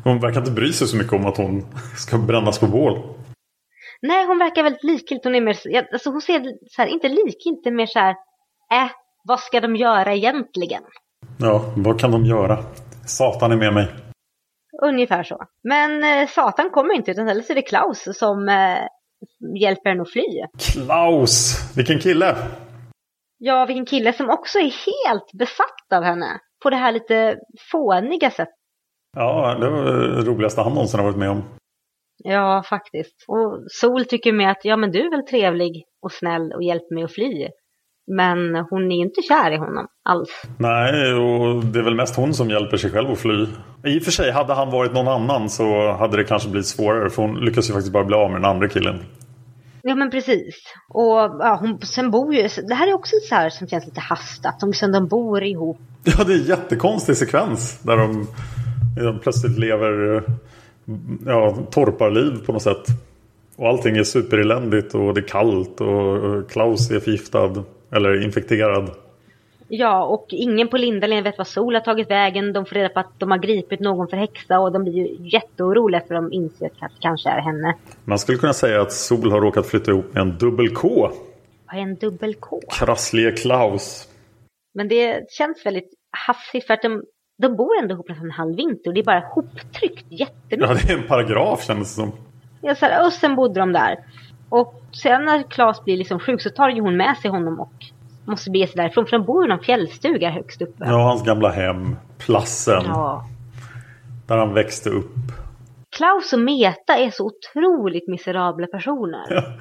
hon 0.05 0.21
verkar 0.21 0.41
inte 0.41 0.53
bry 0.53 0.73
sig 0.73 0.89
så 0.89 0.97
mycket 0.97 1.13
om 1.13 1.27
att 1.27 1.37
hon 1.37 1.67
ska 1.97 2.19
brännas 2.19 2.59
på 2.59 2.67
bål. 2.67 3.03
Nej, 4.03 4.27
hon 4.27 4.39
verkar 4.39 4.63
väldigt 4.63 4.85
likgiltig. 4.85 5.25
Hon 5.31 5.35
är 5.35 5.41
mer, 5.41 5.57
alltså 5.93 6.11
hon 6.11 6.21
ser 6.21 6.41
så 6.71 6.83
här, 6.83 6.89
inte 6.89 7.09
likgiltig, 7.09 7.73
mer 7.73 7.87
så 7.87 7.99
här, 7.99 8.11
äh, 8.73 8.91
vad 9.25 9.41
ska 9.41 9.61
de 9.61 9.77
göra 9.77 10.15
egentligen? 10.15 10.83
Ja, 11.39 11.73
vad 11.77 12.01
kan 12.01 12.11
de 12.11 12.25
göra? 12.25 12.59
Satan 13.07 13.53
är 13.53 13.57
med 13.57 13.75
mig. 13.75 13.89
ungefär 14.83 15.23
så. 15.23 15.45
Men 15.65 16.05
eh, 16.05 16.29
Satan 16.29 16.71
kommer 16.71 16.95
inte 16.95 17.11
utan 17.11 17.29
istället 17.29 17.47
så 17.47 17.53
är 17.53 17.55
det 17.55 17.63
Klaus 17.63 18.09
som 18.19 18.49
eh, 18.49 18.79
hjälper 19.61 19.91
henne 19.91 20.03
att 20.03 20.11
fly. 20.13 20.23
Klaus! 20.73 21.57
Vilken 21.77 21.99
kille! 21.99 22.37
Ja, 23.39 23.65
vilken 23.67 23.87
kille 23.87 24.13
som 24.13 24.31
också 24.31 24.59
är 24.59 24.63
helt 24.63 25.33
besatt 25.39 25.93
av 25.95 26.03
henne. 26.03 26.39
På 26.63 26.71
det 26.71 26.77
här 26.77 26.93
lite 26.93 27.37
fåniga 27.73 28.31
sättet. 28.31 28.55
Ja, 29.17 29.57
det 29.61 29.71
var 29.71 29.85
det 29.85 30.23
roligaste 30.23 30.61
han 30.61 30.73
någonsin 30.73 31.01
har 31.01 31.07
varit 31.07 31.19
med 31.19 31.31
om. 31.31 31.43
Ja, 32.25 32.63
faktiskt. 32.69 33.25
Och 33.29 33.65
Sol 33.71 34.05
tycker 34.05 34.33
med 34.33 34.51
att 34.51 34.65
ja, 34.65 34.77
men 34.77 34.91
du 34.91 35.01
är 35.01 35.11
väl 35.11 35.27
trevlig 35.27 35.85
och 36.03 36.13
snäll 36.13 36.53
och 36.53 36.63
hjälper 36.63 36.95
mig 36.95 37.05
att 37.05 37.13
fly. 37.13 37.49
Men 38.07 38.57
hon 38.71 38.93
är 38.93 38.97
inte 38.97 39.23
kär 39.23 39.51
i 39.51 39.57
honom 39.57 39.87
alls. 40.05 40.43
Nej, 40.59 41.15
och 41.15 41.65
det 41.65 41.79
är 41.79 41.83
väl 41.83 41.95
mest 41.95 42.17
hon 42.17 42.35
som 42.35 42.51
hjälper 42.51 42.77
sig 42.77 42.91
själv 42.91 43.11
att 43.11 43.19
fly. 43.19 43.47
I 43.85 43.99
och 43.99 44.03
för 44.03 44.11
sig, 44.11 44.31
hade 44.31 44.55
han 44.55 44.71
varit 44.71 44.93
någon 44.93 45.09
annan 45.09 45.49
så 45.49 45.93
hade 45.93 46.17
det 46.17 46.25
kanske 46.25 46.49
blivit 46.49 46.67
svårare. 46.67 47.11
För 47.11 47.23
hon 47.23 47.35
lyckas 47.41 47.69
ju 47.69 47.73
faktiskt 47.73 47.93
bara 47.93 48.05
bli 48.05 48.17
av 48.17 48.31
med 48.31 48.41
den 48.41 48.51
andra 48.51 48.69
killen. 48.69 48.99
Ja 49.83 49.95
men 49.95 50.11
precis. 50.11 50.55
Och 50.89 51.19
ja, 51.19 51.59
hon, 51.61 51.81
sen 51.81 52.11
bor 52.11 52.35
ju, 52.35 52.49
det 52.69 52.75
här 52.75 52.89
är 52.89 52.95
också 52.95 53.17
så 53.29 53.35
här 53.35 53.51
som 53.51 53.69
känns 53.69 53.87
lite 53.87 54.01
hastat. 54.01 54.61
De, 54.61 54.69
liksom, 54.69 54.93
de 54.93 55.09
bor 55.09 55.43
ihop. 55.43 55.79
Ja, 56.05 56.25
det 56.25 56.33
är 56.33 56.37
en 56.37 56.45
jättekonstig 56.45 57.17
sekvens. 57.17 57.83
Där 57.83 57.97
de, 57.97 58.27
de 58.97 59.19
plötsligt 59.19 59.59
lever 59.59 60.23
ja, 61.27 61.57
torparliv 61.71 62.47
på 62.47 62.53
något 62.53 62.63
sätt. 62.63 62.87
Och 63.57 63.69
allting 63.69 63.97
är 63.97 64.05
supereländigt 64.05 64.95
och 64.95 65.15
det 65.15 65.21
är 65.21 65.29
kallt 65.29 65.81
och 65.81 66.51
Klaus 66.51 66.91
är 66.91 67.01
förgiftad. 67.01 67.65
Eller 67.91 68.25
infekterad. 68.25 68.91
Ja, 69.69 70.05
och 70.05 70.27
ingen 70.29 70.69
på 70.69 70.77
Lindalen 70.77 71.25
vet 71.25 71.39
vad 71.39 71.47
Sol 71.47 71.75
har 71.75 71.81
tagit 71.81 72.11
vägen. 72.11 72.53
De 72.53 72.67
får 72.67 72.75
reda 72.75 72.89
på 72.89 73.01
att 73.01 73.13
de 73.19 73.31
har 73.31 73.39
gripit 73.39 73.81
någon 73.81 74.09
för 74.09 74.17
häxa 74.17 74.59
och 74.59 74.73
de 74.73 74.83
blir 74.83 74.93
ju 74.93 75.29
jätteoroliga 75.29 76.01
för 76.09 76.15
de 76.15 76.33
inser 76.33 76.67
att 76.67 76.73
det 76.79 77.01
kanske 77.01 77.29
är 77.29 77.41
henne. 77.41 77.77
Man 78.05 78.19
skulle 78.19 78.39
kunna 78.39 78.53
säga 78.53 78.81
att 78.81 78.93
Sol 78.93 79.31
har 79.31 79.41
råkat 79.41 79.67
flytta 79.67 79.91
ihop 79.91 80.15
med 80.15 80.21
en 80.21 80.39
dubbel 80.39 80.75
K. 80.75 81.11
Vad 81.67 81.77
är 81.77 81.83
en 81.83 81.95
dubbel 81.95 82.35
K? 82.35 82.61
Krasslige 82.79 83.33
Klaus. 83.33 84.09
Men 84.75 84.89
det 84.89 85.31
känns 85.31 85.67
väldigt 85.67 85.91
hafsigt 86.27 86.67
för 86.67 86.75
att 86.75 86.83
de, 86.83 87.03
de 87.43 87.57
bor 87.57 87.79
ändå 87.83 87.95
ihop 87.95 88.09
nästan 88.09 88.27
en 88.27 88.33
halv 88.33 88.57
vinter 88.57 88.91
och 88.91 88.95
det 88.95 89.01
är 89.01 89.05
bara 89.05 89.25
hoptryckt 89.35 90.07
jättemycket. 90.09 90.69
Ja, 90.69 90.75
det 90.75 90.93
är 90.93 90.99
en 90.99 91.09
paragraf 91.09 91.65
kändes 91.65 91.97
det 91.97 92.03
som. 92.03 92.13
Ja, 92.61 92.75
så 92.75 92.87
här, 92.87 93.07
och 93.07 93.13
sen 93.13 93.37
bodde 93.37 93.61
de 93.61 93.73
där. 93.73 93.99
Och 94.49 94.75
sen 94.93 95.25
när 95.25 95.43
Klas 95.43 95.85
blir 95.85 95.97
liksom 95.97 96.19
sjuk 96.19 96.43
så 96.43 96.51
tar 96.51 96.69
ju 96.69 96.81
hon 96.81 96.97
med 96.97 97.17
sig 97.17 97.31
honom 97.31 97.61
och 97.61 97.73
måste 98.25 98.51
bege 98.51 98.67
sig 98.67 98.77
därifrån. 98.77 99.07
För 99.07 99.19
de 99.19 99.27
bor 99.27 99.45
i 99.45 99.49
någon 99.49 99.61
fjällstuga 99.61 100.31
högst 100.31 100.63
uppe. 100.63 100.85
Ja, 100.87 101.03
hans 101.03 101.23
gamla 101.23 101.51
hem. 101.51 101.97
Plassen. 102.19 102.83
Ja. 102.87 103.25
Där 104.27 104.37
han 104.37 104.55
växte 104.55 104.91
upp. 104.91 105.15
Klaus 105.97 106.33
och 106.33 106.39
Meta 106.39 106.97
är 106.97 107.11
så 107.11 107.27
otroligt 107.27 108.09
miserabla 108.09 108.67
personer. 108.67 109.55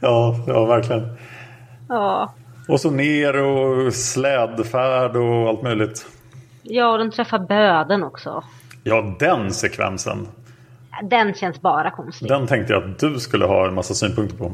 Ja, 0.00 0.34
ja 0.46 0.64
verkligen. 0.64 1.16
Ja. 1.88 2.34
Och 2.68 2.80
så 2.80 2.90
ner 2.90 3.42
och 3.42 3.92
slädfärd 3.92 5.16
och 5.16 5.48
allt 5.48 5.62
möjligt. 5.62 6.06
Ja, 6.62 6.92
och 6.92 6.98
de 6.98 7.10
träffar 7.10 7.38
böden 7.38 8.02
också. 8.02 8.44
Ja, 8.84 9.16
den 9.18 9.52
sekvensen. 9.52 10.28
Den 11.02 11.34
känns 11.34 11.60
bara 11.60 11.90
konstig. 11.90 12.28
Den 12.28 12.46
tänkte 12.46 12.72
jag 12.72 12.84
att 12.84 12.98
du 12.98 13.18
skulle 13.18 13.44
ha 13.44 13.68
en 13.68 13.74
massa 13.74 13.94
synpunkter 13.94 14.36
på. 14.36 14.44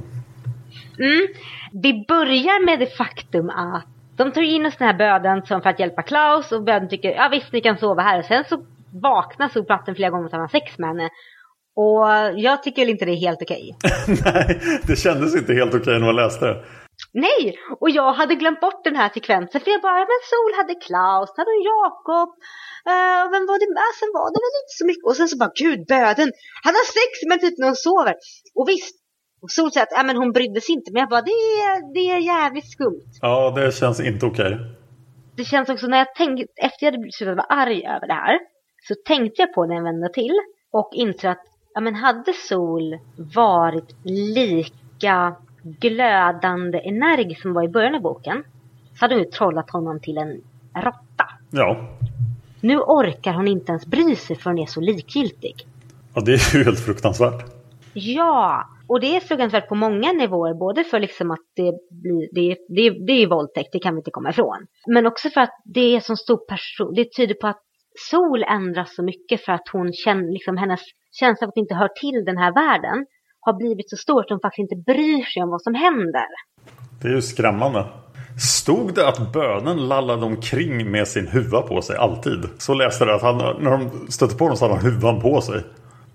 Mm. 0.98 1.26
Vi 1.72 2.04
börjar 2.08 2.64
med 2.64 2.78
det 2.78 2.96
faktum 2.96 3.50
att 3.50 3.86
de 4.16 4.32
tar 4.32 4.42
in 4.42 4.66
oss 4.66 4.76
den 4.78 4.88
här 4.88 4.94
böden 4.94 5.46
som 5.46 5.62
för 5.62 5.70
att 5.70 5.80
hjälpa 5.80 6.02
Klaus 6.02 6.52
och 6.52 6.62
böden 6.62 6.88
tycker 6.88 7.10
ja 7.10 7.28
visst 7.32 7.52
ni 7.52 7.60
kan 7.60 7.78
sova 7.78 8.02
här. 8.02 8.22
Sen 8.22 8.44
så 8.48 8.62
vaknar 8.92 9.48
solplatten 9.48 9.94
flera 9.94 10.10
gånger 10.10 10.24
och 10.24 10.30
tar 10.30 10.48
sex 10.48 10.78
med 10.78 10.88
henne. 10.88 11.08
Och 11.76 12.06
jag 12.40 12.62
tycker 12.62 12.82
väl 12.82 12.90
inte 12.90 13.04
det 13.04 13.12
är 13.12 13.16
helt 13.16 13.42
okej. 13.42 13.76
Nej, 14.24 14.60
det 14.82 14.96
kändes 14.96 15.36
inte 15.36 15.54
helt 15.54 15.74
okej 15.74 15.98
när 15.98 16.06
man 16.06 16.16
läste 16.16 16.46
det. 16.46 16.62
Nej, 17.24 17.42
och 17.80 17.90
jag 17.90 18.12
hade 18.20 18.34
glömt 18.34 18.60
bort 18.60 18.84
den 18.84 18.96
här 18.96 19.10
sekvensen 19.16 19.60
för 19.60 19.70
jag 19.70 19.82
bara, 19.88 20.02
men 20.12 20.20
Sol 20.32 20.52
hade 20.58 20.74
Klaus, 20.86 21.30
hade 21.38 21.50
hon 21.54 21.64
Jakob, 21.72 22.30
uh, 22.92 23.24
vem 23.32 23.44
var 23.50 23.58
det 23.62 23.70
med? 23.78 23.90
Sen 24.00 24.10
var 24.18 24.26
det 24.32 24.40
väl 24.44 24.56
inte 24.62 24.74
så 24.80 24.84
mycket. 24.90 25.04
Och 25.08 25.16
sen 25.18 25.28
så 25.28 25.36
bara, 25.42 25.52
gud 25.62 25.80
böden, 25.92 26.28
han 26.64 26.74
har 26.78 26.86
sex 26.98 27.12
med 27.28 27.38
typ 27.40 27.56
när 27.58 27.66
hon 27.70 27.80
sover. 27.86 28.14
Och 28.58 28.66
visst, 28.72 28.94
och 29.42 29.50
Sol 29.56 29.70
säger 29.72 29.86
att 29.86 29.96
ja, 29.98 30.02
men 30.08 30.16
hon 30.22 30.32
brydde 30.36 30.60
sig 30.60 30.72
inte, 30.78 30.88
men 30.92 31.00
jag 31.04 31.10
bara, 31.14 31.26
det 31.32 31.40
är, 31.66 31.74
det 31.96 32.06
är 32.16 32.20
jävligt 32.34 32.70
skumt. 32.74 33.10
Ja, 33.26 33.36
det 33.56 33.74
känns 33.80 34.00
inte 34.10 34.26
okej. 34.30 34.52
Det 35.38 35.44
känns 35.52 35.68
också 35.68 35.86
när 35.86 35.98
jag 36.04 36.14
tänkte, 36.22 36.46
efter 36.68 36.80
jag 36.86 36.92
hade 36.92 37.12
slutat 37.18 37.36
vara 37.42 37.52
arg 37.62 37.80
över 37.94 38.06
det 38.12 38.18
här, 38.24 38.34
så 38.88 38.94
tänkte 39.10 39.42
jag 39.42 39.50
på 39.54 39.66
det 39.66 39.74
en 39.74 39.84
vända 39.84 40.08
till 40.08 40.36
och 40.78 40.90
insåg 40.94 41.30
att, 41.30 41.44
ja 41.74 41.80
men 41.80 41.94
hade 41.94 42.32
Sol 42.48 42.98
varit 43.40 43.90
lika 44.04 45.36
glödande 45.80 46.78
energisk 46.78 47.42
som 47.42 47.52
var 47.52 47.64
i 47.64 47.68
början 47.68 47.94
av 47.94 48.00
boken 48.00 48.44
så 48.94 49.00
hade 49.00 49.14
hon 49.14 49.24
ju 49.24 49.30
trollat 49.30 49.70
honom 49.70 50.00
till 50.00 50.18
en 50.18 50.40
råtta. 50.74 51.28
Ja. 51.50 51.88
Nu 52.60 52.78
orkar 52.78 53.32
hon 53.32 53.48
inte 53.48 53.72
ens 53.72 53.86
bry 53.86 54.16
sig 54.16 54.36
för 54.36 54.50
hon 54.50 54.58
är 54.58 54.66
så 54.66 54.80
likgiltig. 54.80 55.54
ja, 56.14 56.20
det 56.20 56.32
är 56.32 56.56
ju 56.56 56.64
helt 56.64 56.80
fruktansvärt. 56.80 57.44
Ja, 57.92 58.68
och 58.88 59.00
det 59.00 59.16
är 59.16 59.20
fruktansvärt 59.20 59.68
på 59.68 59.74
många 59.74 60.12
nivåer. 60.12 60.54
Både 60.54 60.84
för 60.84 61.00
liksom 61.00 61.30
att 61.30 61.46
det 61.56 61.72
blir, 61.90 62.28
det, 62.32 62.56
det, 62.68 63.06
det 63.06 63.12
är 63.12 63.26
våldtäkt, 63.26 63.68
det 63.72 63.78
kan 63.78 63.94
vi 63.94 63.98
inte 63.98 64.10
komma 64.10 64.30
ifrån. 64.30 64.66
Men 64.86 65.06
också 65.06 65.30
för 65.30 65.40
att 65.40 65.62
det 65.64 65.96
är 65.96 66.00
så 66.00 66.16
stor 66.16 66.36
person, 66.36 66.94
det 66.94 67.12
tyder 67.16 67.34
på 67.34 67.46
att 67.46 67.62
Sol 68.10 68.42
ändras 68.42 68.94
så 68.94 69.02
mycket 69.02 69.44
för 69.44 69.52
att 69.52 69.68
hon 69.72 69.92
känner, 69.92 70.32
liksom 70.32 70.56
hennes 70.56 70.80
känsla 71.12 71.44
av 71.44 71.48
att 71.48 71.56
inte 71.56 71.74
hör 71.74 71.88
till 71.88 72.24
den 72.24 72.38
här 72.38 72.54
världen 72.54 73.06
har 73.46 73.52
blivit 73.52 73.90
så 73.90 73.96
stor 73.96 74.20
att 74.20 74.30
hon 74.30 74.40
faktiskt 74.40 74.72
inte 74.72 74.92
bryr 74.92 75.24
sig 75.24 75.42
om 75.42 75.50
vad 75.50 75.62
som 75.62 75.74
händer. 75.74 76.26
Det 77.02 77.08
är 77.08 77.12
ju 77.12 77.22
skrämmande. 77.22 77.84
Stod 78.40 78.94
det 78.94 79.08
att 79.08 79.32
bönen 79.32 79.88
lallade 79.88 80.26
omkring 80.26 80.90
med 80.90 81.08
sin 81.08 81.28
huva 81.28 81.62
på 81.62 81.82
sig 81.82 81.96
alltid? 81.96 82.44
Så 82.58 82.74
läste 82.74 83.04
det 83.04 83.14
att 83.14 83.22
han, 83.22 83.36
när 83.36 83.70
de 83.70 84.06
stötte 84.08 84.36
på 84.36 84.44
honom 84.44 84.56
så 84.56 84.64
hade 84.64 84.76
han 84.76 84.84
huvan 84.84 85.20
på 85.20 85.40
sig. 85.40 85.62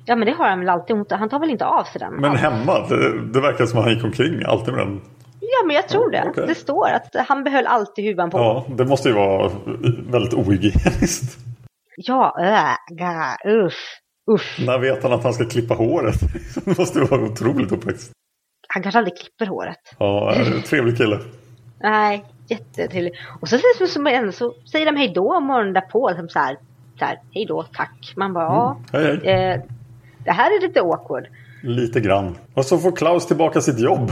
Ja 0.06 0.16
men 0.16 0.26
det 0.26 0.34
har 0.34 0.50
han 0.50 0.60
väl 0.60 0.70
alltid. 0.70 0.96
Han 1.10 1.30
tar 1.30 1.40
väl 1.40 1.50
inte 1.50 1.66
av 1.66 1.84
sig 1.84 2.00
den? 2.00 2.14
Men 2.14 2.36
hemma, 2.36 2.88
det, 2.90 3.22
det 3.34 3.42
verkar 3.42 3.66
som 3.66 3.80
att 3.80 3.86
han 3.86 3.94
gick 3.94 4.04
omkring 4.04 4.44
alltid 4.44 4.74
med 4.74 4.88
den. 4.88 5.02
Ja 5.40 5.68
men 5.68 5.76
jag 5.76 5.90
tror 5.90 6.12
det. 6.12 6.26
Okej. 6.30 6.48
Det 6.48 6.56
står 6.56 6.88
att 6.90 7.28
han 7.28 7.44
behöll 7.44 7.68
alltid 7.68 8.06
huvan 8.06 8.30
på. 8.30 8.38
Ja, 8.38 8.66
det 8.76 8.86
måste 8.86 9.10
ju 9.10 9.16
vara 9.16 9.52
väldigt 10.12 10.34
ohygieniskt. 10.34 11.40
Ja, 11.96 12.36
äh, 12.40 13.52
usch, 13.52 14.01
usch. 14.34 14.60
När 14.66 14.80
vet 14.80 15.04
han 15.04 15.14
att 15.14 15.24
han 15.24 15.34
ska 15.34 15.46
klippa 15.46 15.74
håret? 15.74 16.20
Det 16.66 16.78
måste 16.80 17.00
vara 17.00 17.22
otroligt 17.22 17.72
uppväxt. 17.72 18.12
Han 18.68 18.84
kanske 18.84 19.00
aldrig 19.00 19.18
klipper 19.18 19.46
håret. 19.46 19.96
Ja, 20.00 20.36
trevlig 20.66 20.98
kille. 20.98 21.20
Nej, 21.84 22.26
jättetrevligt. 22.48 23.16
Och 23.42 23.50
så, 23.50 23.58
så, 23.58 23.88
så, 23.88 24.32
så 24.32 24.54
säger 24.72 24.86
de 24.86 24.96
hej 24.96 25.12
då 25.16 25.40
morgonen 25.40 25.74
därpå. 25.74 26.14
Som 26.18 26.30
så 26.30 26.40
här, 26.40 26.58
så 27.00 27.06
här, 27.06 27.20
hej 27.32 27.46
då, 27.46 27.64
tack. 27.64 28.14
Man 28.16 28.34
bara, 28.34 28.44
ja. 28.44 28.80
Hej, 28.92 29.20
hej. 29.24 29.34
Eh, 29.34 29.62
det 30.26 30.32
här 30.32 30.58
är 30.58 30.62
lite 30.62 30.82
awkward. 30.82 31.28
Lite 31.64 32.00
grann. 32.00 32.38
Och 32.54 32.66
så 32.66 32.78
får 32.78 32.92
Klaus 32.92 33.28
tillbaka 33.28 33.62
sitt 33.62 33.80
jobb. 33.80 34.12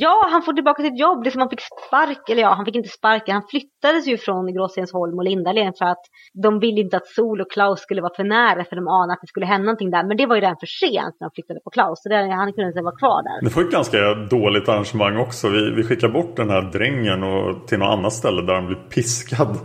Ja, 0.00 0.28
han 0.32 0.42
får 0.42 0.52
tillbaka 0.52 0.82
sitt 0.82 1.00
jobb. 1.00 1.24
Det 1.24 1.30
som 1.30 1.40
han 1.40 1.50
fick 1.50 1.60
spark, 1.60 2.28
eller 2.30 2.42
ja, 2.42 2.52
han 2.54 2.64
fick 2.64 2.76
inte 2.76 2.88
sparken. 2.88 3.34
Han 3.34 3.48
flyttades 3.50 4.06
ju 4.06 4.16
från 4.18 4.54
Gråstensholm 4.54 5.18
och 5.18 5.24
Lindalen 5.24 5.72
för 5.78 5.84
att 5.84 6.04
de 6.44 6.60
ville 6.60 6.80
inte 6.80 6.96
att 6.96 7.06
Sol 7.06 7.40
och 7.40 7.50
Klaus 7.50 7.80
skulle 7.80 8.02
vara 8.02 8.14
för 8.16 8.24
nära 8.24 8.64
för 8.64 8.76
de 8.76 8.88
anade 8.88 9.12
att 9.12 9.20
det 9.20 9.26
skulle 9.26 9.46
hända 9.46 9.64
någonting 9.64 9.90
där. 9.90 10.04
Men 10.08 10.16
det 10.16 10.26
var 10.26 10.34
ju 10.36 10.40
redan 10.40 10.56
för 10.60 10.66
sent 10.66 11.14
när 11.18 11.28
de 11.28 11.30
flyttade 11.34 11.60
på 11.64 11.70
Klaus. 11.70 12.02
Så 12.02 12.08
det, 12.08 12.16
han 12.16 12.52
kunde 12.52 12.68
inte 12.68 12.82
vara 12.82 12.98
kvar 13.02 13.22
där. 13.28 13.48
Det 13.48 13.56
var 13.56 13.62
ett 13.62 13.70
ganska 13.70 13.98
dåligt 14.14 14.68
arrangemang 14.68 15.16
också. 15.16 15.48
Vi, 15.48 15.70
vi 15.76 15.82
skickar 15.82 16.08
bort 16.08 16.36
den 16.36 16.50
här 16.50 16.62
drängen 16.62 17.22
och 17.22 17.68
till 17.68 17.78
något 17.78 17.92
annat 17.98 18.12
ställe 18.12 18.42
där 18.42 18.54
han 18.54 18.66
blir 18.66 18.76
piskad. 18.76 19.58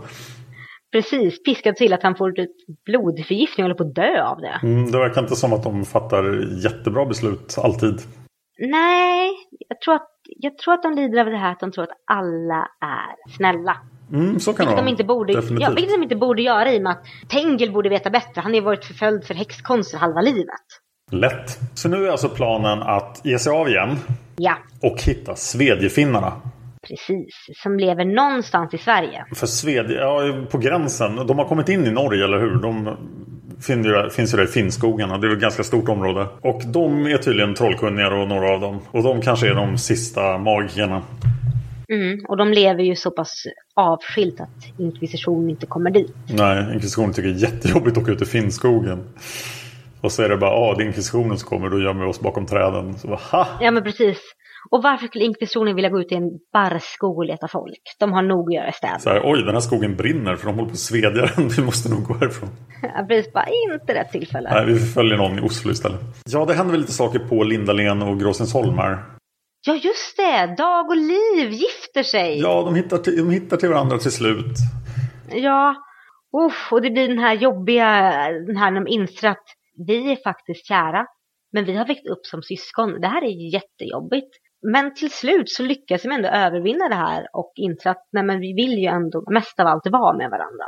Precis, 0.92 1.42
piskad 1.42 1.76
till 1.76 1.92
att 1.92 2.02
han 2.02 2.16
får 2.16 2.40
ett 2.40 2.58
blodförgiftning 2.86 3.64
och 3.64 3.68
håller 3.68 3.74
på 3.74 3.84
att 3.84 3.94
dö 3.94 4.22
av 4.22 4.40
det. 4.40 4.60
Mm, 4.62 4.90
det 4.90 4.98
verkar 4.98 5.20
inte 5.20 5.36
som 5.36 5.52
att 5.52 5.62
de 5.62 5.84
fattar 5.84 6.24
jättebra 6.64 7.04
beslut 7.04 7.56
alltid. 7.64 8.00
Nej, 8.58 9.30
jag 9.68 9.80
tror, 9.80 9.94
att, 9.94 10.13
jag 10.26 10.58
tror 10.58 10.74
att 10.74 10.82
de 10.82 10.92
lider 10.94 11.18
av 11.20 11.26
det 11.26 11.36
här 11.36 11.52
att 11.52 11.60
de 11.60 11.72
tror 11.72 11.84
att 11.84 11.96
alla 12.10 12.68
är 12.80 13.32
snälla. 13.36 13.76
Mm, 14.12 14.40
så 14.40 14.52
kan 14.52 14.66
Vilket 14.66 14.84
de, 14.84 14.90
inte 14.90 15.04
borde, 15.04 15.32
Definitivt. 15.32 15.60
ja, 15.60 15.70
vilket 15.74 15.94
de 15.94 16.02
inte 16.02 16.16
borde 16.16 16.42
göra 16.42 16.72
i 16.72 16.78
och 16.78 16.82
med 16.82 16.92
att 16.92 17.04
Tengel 17.28 17.72
borde 17.72 17.88
veta 17.88 18.10
bättre. 18.10 18.40
Han 18.40 18.52
har 18.52 18.54
ju 18.56 18.60
varit 18.64 18.84
förföljd 18.84 19.24
för 19.24 19.34
häxkonster 19.34 19.98
halva 19.98 20.20
livet. 20.20 20.60
Lätt. 21.12 21.58
Så 21.74 21.88
nu 21.88 22.06
är 22.06 22.10
alltså 22.10 22.28
planen 22.28 22.82
att 22.82 23.20
ge 23.24 23.38
sig 23.38 23.52
av 23.52 23.68
igen 23.68 23.96
Ja, 24.36 24.54
och 24.82 25.02
hitta 25.02 25.36
svedjefinnarna. 25.36 26.32
precis. 26.88 27.34
Som 27.62 27.78
lever 27.78 28.04
någonstans 28.04 28.74
i 28.74 28.78
Sverige. 28.78 29.24
För 29.34 29.46
Svedje, 29.46 29.96
ja, 30.00 30.20
på 30.50 30.58
gränsen. 30.58 31.16
De 31.26 31.38
har 31.38 31.44
kommit 31.48 31.68
in 31.68 31.86
i 31.86 31.90
Norge, 31.90 32.24
eller 32.24 32.38
hur? 32.40 32.54
De 32.54 32.96
finns 33.60 33.86
ju 33.86 33.90
där, 33.90 34.08
finns 34.08 34.34
ju 34.34 34.36
där 34.36 34.44
i 34.44 34.46
Finnskogarna. 34.46 35.18
Det 35.18 35.26
är 35.26 35.32
ett 35.32 35.40
ganska 35.40 35.64
stort 35.64 35.88
område. 35.88 36.26
Och 36.40 36.62
de 36.66 37.06
är 37.06 37.18
tydligen 37.18 37.54
trollkunniga 37.54 38.14
och 38.14 38.28
några 38.28 38.50
av 38.50 38.60
dem. 38.60 38.80
Och 38.90 39.02
de 39.02 39.20
kanske 39.22 39.48
är 39.48 39.54
de 39.54 39.78
sista 39.78 40.38
magikerna. 40.38 41.02
Mm, 41.88 42.24
och 42.28 42.36
de 42.36 42.52
lever 42.52 42.82
ju 42.82 42.96
så 42.96 43.10
pass 43.10 43.44
avskilt 43.74 44.40
att 44.40 44.78
inkvisitionen 44.78 45.50
inte 45.50 45.66
kommer 45.66 45.90
dit. 45.90 46.14
Nej, 46.26 46.74
inkvisitionen 46.74 47.12
tycker 47.12 47.28
det 47.28 47.34
är 47.34 47.52
jättejobbigt 47.52 47.96
att 47.96 48.02
åka 48.02 48.12
ut 48.12 48.22
i 48.22 48.24
Finnskogen. 48.24 49.04
Och 50.00 50.12
så 50.12 50.22
är 50.22 50.28
det 50.28 50.36
bara, 50.36 50.50
ja 50.50 50.56
ah, 50.56 50.74
det 50.74 50.82
är 50.82 50.86
inkvisitionen 50.86 51.38
som 51.38 51.48
kommer, 51.48 51.70
då 51.70 51.80
gömmer 51.80 52.04
vi 52.04 52.10
oss 52.10 52.20
bakom 52.20 52.46
träden. 52.46 52.98
Så 52.98 53.08
bara, 53.08 53.20
ha! 53.32 53.48
Ja 53.60 53.70
men 53.70 53.82
precis. 53.82 54.18
Och 54.70 54.82
varför 54.82 55.06
skulle 55.06 55.24
inkvisitionen 55.24 55.74
vilja 55.74 55.90
gå 55.90 56.00
ut 56.00 56.12
i 56.12 56.14
en 56.14 56.30
barrskog 56.52 57.18
och 57.18 57.24
leta 57.24 57.48
folk? 57.48 57.82
De 58.00 58.12
har 58.12 58.22
nog 58.22 58.48
att 58.50 58.54
göra 58.54 58.68
i 58.68 58.72
städerna. 58.72 58.98
Så 58.98 59.10
här, 59.10 59.20
Oj, 59.24 59.42
den 59.42 59.54
här 59.54 59.60
skogen 59.60 59.96
brinner 59.96 60.36
för 60.36 60.46
de 60.46 60.54
håller 60.54 60.68
på 60.68 60.72
att 60.72 60.78
svedja 60.78 61.10
den. 61.10 61.48
Vi 61.56 61.62
måste 61.62 61.90
nog 61.90 62.04
gå 62.04 62.14
härifrån. 62.14 62.48
Ja, 62.82 63.04
precis, 63.08 63.32
bara 63.32 63.46
inte 63.72 63.94
rätt 63.94 64.12
tillfälle. 64.12 64.50
Nej, 64.52 64.66
vi 64.66 64.78
följer 64.78 65.16
någon 65.16 65.38
i 65.38 65.42
Oslo 65.42 65.70
istället. 65.70 66.00
Ja, 66.24 66.44
det 66.44 66.54
händer 66.54 66.72
väl 66.72 66.80
lite 66.80 66.92
saker 66.92 67.18
på 67.18 67.44
Lindalen 67.44 68.02
och 68.02 68.20
Gråsensholmar. 68.20 69.04
Ja 69.66 69.74
just 69.74 70.16
det, 70.16 70.54
Dag 70.58 70.86
och 70.86 70.96
Liv 70.96 71.50
gifter 71.50 72.02
sig. 72.02 72.40
Ja, 72.40 72.62
de 72.64 72.74
hittar 72.74 72.98
till, 72.98 73.16
de 73.16 73.30
hittar 73.30 73.56
till 73.56 73.68
varandra 73.68 73.98
till 73.98 74.12
slut. 74.12 74.56
Ja, 75.30 75.74
Uff, 76.46 76.68
och 76.72 76.82
det 76.82 76.90
blir 76.90 77.08
den 77.08 77.18
här 77.18 77.34
jobbiga, 77.34 77.86
den 78.46 78.56
här 78.56 78.70
när 78.70 78.80
de 78.80 78.88
inser 78.88 79.28
att 79.28 79.44
vi 79.86 80.12
är 80.12 80.16
faktiskt 80.24 80.66
kära. 80.66 81.06
Men 81.52 81.64
vi 81.64 81.76
har 81.76 81.86
växt 81.86 82.06
upp 82.06 82.26
som 82.26 82.42
syskon. 82.42 83.00
Det 83.00 83.08
här 83.08 83.22
är 83.24 83.52
jättejobbigt. 83.54 84.30
Men 84.72 84.94
till 84.94 85.10
slut 85.10 85.50
så 85.50 85.62
lyckas 85.62 86.02
de 86.02 86.10
ändå 86.10 86.28
övervinna 86.28 86.88
det 86.88 86.94
här 86.94 87.26
och 87.32 87.52
inse 87.56 87.90
att 87.90 88.08
nej, 88.12 88.24
men 88.24 88.40
vi 88.40 88.52
vill 88.52 88.78
ju 88.78 88.86
ändå 88.86 89.24
mest 89.30 89.60
av 89.60 89.66
allt 89.66 89.86
vara 89.86 90.16
med 90.16 90.30
varandra. 90.30 90.64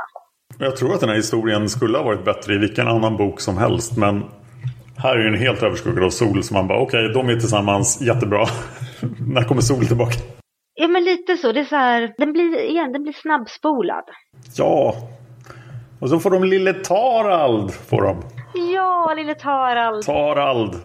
Jag 0.59 0.75
tror 0.75 0.93
att 0.93 0.99
den 0.99 1.09
här 1.09 1.15
historien 1.15 1.69
skulle 1.69 1.97
ha 1.97 2.05
varit 2.05 2.25
bättre 2.25 2.53
i 2.53 2.57
vilken 2.57 2.87
annan 2.87 3.17
bok 3.17 3.41
som 3.41 3.57
helst. 3.57 3.97
Men 3.97 4.23
här 4.97 5.15
är 5.15 5.21
ju 5.21 5.27
en 5.27 5.39
helt 5.39 5.63
överskuggad 5.63 6.03
av 6.03 6.09
Sol. 6.09 6.43
Så 6.43 6.53
man 6.53 6.67
bara 6.67 6.79
okej, 6.79 7.09
okay, 7.09 7.13
de 7.13 7.29
är 7.29 7.39
tillsammans, 7.39 8.01
jättebra. 8.01 8.45
När 9.33 9.43
kommer 9.43 9.61
Sol 9.61 9.85
tillbaka? 9.85 10.15
Ja 10.73 10.87
men 10.87 11.03
lite 11.03 11.37
så. 11.37 11.51
Det 11.51 11.59
är 11.59 11.63
så 11.63 11.75
här, 11.75 12.13
den 12.17 12.33
blir, 12.33 12.59
igen, 12.59 12.91
den 12.91 13.03
blir 13.03 13.13
snabbspolad. 13.13 14.03
Ja. 14.57 14.95
Och 15.99 16.09
så 16.09 16.19
får 16.19 16.31
de 16.31 16.43
lille 16.43 16.73
Tarald. 16.73 17.71
Får 17.71 18.01
de. 18.01 18.23
Ja, 18.73 19.13
lille 19.17 19.35
Tarald. 19.35 20.05
Tarald. 20.05 20.75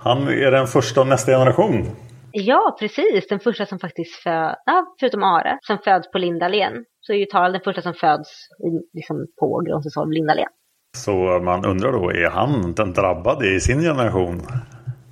Han 0.00 0.28
är 0.28 0.50
den 0.50 0.66
första 0.66 1.00
av 1.00 1.06
nästa 1.06 1.32
generation. 1.32 1.86
Ja, 2.32 2.76
precis. 2.78 3.28
Den 3.28 3.40
första 3.40 3.66
som 3.66 3.78
faktiskt 3.78 4.14
föds, 4.14 4.62
ja, 4.66 4.94
förutom 5.00 5.22
Are, 5.22 5.58
som 5.60 5.78
föds 5.78 6.10
på 6.10 6.18
Lindalen. 6.18 6.84
Så 7.00 7.12
är 7.12 7.16
ju 7.16 7.26
Tarald 7.26 7.54
den 7.54 7.62
första 7.62 7.82
som 7.82 7.94
föds 7.94 8.48
liksom 8.92 9.26
på 9.40 9.62
Grånsesholm, 9.66 10.12
Lindalen. 10.12 10.48
Så 10.96 11.12
man 11.42 11.64
undrar 11.64 11.92
då, 11.92 12.10
är 12.10 12.30
han 12.30 12.74
den 12.74 12.92
drabbade 12.92 13.54
i 13.54 13.60
sin 13.60 13.80
generation? 13.80 14.42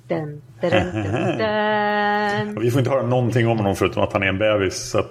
Dun, 0.07 0.41
dun, 0.61 0.71
dun, 1.37 2.61
Vi 2.61 2.71
får 2.71 2.79
inte 2.79 2.91
höra 2.91 3.07
någonting 3.07 3.47
om 3.47 3.57
honom 3.57 3.75
förutom 3.75 4.03
att 4.03 4.13
han 4.13 4.23
är 4.23 4.27
en 4.27 4.37
bebis. 4.37 4.91
Så 4.91 5.03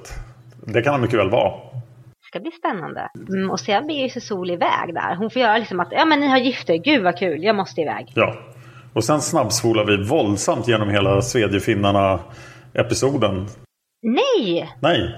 det 0.66 0.82
kan 0.82 0.92
han 0.92 1.00
mycket 1.00 1.18
väl 1.18 1.30
vara. 1.30 1.50
Det 1.50 2.26
ska 2.26 2.40
bli 2.40 2.50
spännande. 2.50 3.08
Mm, 3.28 3.50
och 3.50 3.60
sen 3.60 3.86
beger 3.86 4.08
sig 4.08 4.22
Sol 4.22 4.50
iväg 4.50 4.94
där. 4.94 5.16
Hon 5.16 5.30
får 5.30 5.42
göra 5.42 5.58
liksom 5.58 5.80
att, 5.80 5.88
ja 5.90 6.04
men 6.04 6.20
ni 6.20 6.26
har 6.26 6.38
gifter, 6.38 6.74
gud 6.76 7.02
vad 7.02 7.18
kul, 7.18 7.44
jag 7.44 7.56
måste 7.56 7.80
iväg. 7.80 8.12
Ja. 8.14 8.36
Och 8.92 9.04
sen 9.04 9.20
snabbspolar 9.20 9.84
vi 9.84 10.04
våldsamt 10.04 10.68
genom 10.68 10.88
hela 10.90 11.22
Svedjefinnarna-episoden. 11.22 13.46
Nej! 14.02 14.74
Nej. 14.80 15.14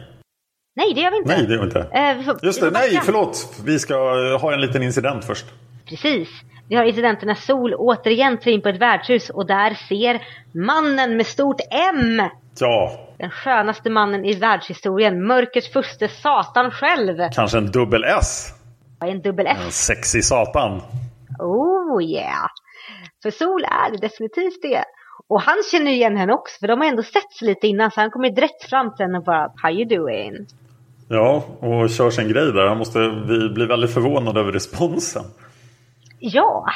Nej, 0.77 0.95
det 0.95 1.01
gör 1.01 1.11
vi 1.11 1.17
inte. 1.17 1.37
Nej, 1.37 1.47
det 1.47 1.53
gör 1.53 1.61
vi 1.61 1.67
inte. 1.67 1.87
Eh, 1.93 2.17
Just 2.43 2.61
det, 2.61 2.71
nej, 2.71 3.01
förlåt. 3.05 3.61
Vi 3.65 3.79
ska 3.79 3.95
ha 4.41 4.53
en 4.53 4.61
liten 4.61 4.83
incident 4.83 5.25
först. 5.25 5.45
Precis. 5.89 6.29
Vi 6.69 6.77
har 6.77 6.85
incidenten 6.85 7.27
när 7.29 7.35
Sol 7.35 7.75
återigen 7.75 8.39
tar 8.39 8.51
in 8.51 8.63
på 8.63 8.69
ett 8.69 8.79
värdshus 8.81 9.31
och 9.31 9.47
där 9.47 9.75
ser 9.89 10.23
mannen 10.67 11.17
med 11.17 11.27
stort 11.27 11.61
M. 11.71 12.23
Ja. 12.59 12.93
Den 13.19 13.31
skönaste 13.31 13.91
mannen 13.91 14.25
i 14.25 14.35
världshistorien. 14.35 15.27
Mörkrets 15.27 15.73
furste 15.73 16.09
Satan 16.09 16.71
själv. 16.71 17.19
Kanske 17.35 17.59
en 17.59 17.71
dubbel 17.71 18.05
S. 18.05 18.49
En 19.05 19.23
dubbel 19.23 19.47
S. 19.47 19.59
En 19.65 19.71
sexig 19.73 20.25
Satan. 20.25 20.81
Oh 21.39 22.03
yeah. 22.03 22.47
För 23.23 23.31
Sol 23.31 23.65
är 23.65 23.91
det 23.91 23.99
definitivt 23.99 24.63
det. 24.63 24.85
Och 25.27 25.41
han 25.41 25.57
känner 25.71 25.91
igen 25.91 26.17
henne 26.17 26.33
också 26.33 26.59
för 26.61 26.69
de 26.69 26.81
har 26.81 26.89
ändå 26.89 27.03
sett 27.03 27.33
sig 27.33 27.49
lite 27.49 27.67
innan 27.67 27.91
så 27.91 28.01
han 28.01 28.11
kommer 28.11 28.31
direkt 28.31 28.71
fram 28.71 28.95
till 28.95 29.05
henne 29.07 29.19
och 29.19 29.25
bara 29.25 29.53
How 29.57 29.71
you 29.71 29.85
doing? 29.85 30.47
Ja, 31.09 31.45
och 31.61 31.91
kör 31.91 32.11
sin 32.11 32.29
grej 32.29 32.53
där. 32.53 32.67
Han 32.67 32.79
måste 32.79 32.99
vi 32.99 33.49
bli 33.49 33.67
väldigt 33.67 33.95
förvånad 33.95 34.37
över 34.39 34.53
responsen. 34.53 35.23
Ja, 36.19 36.67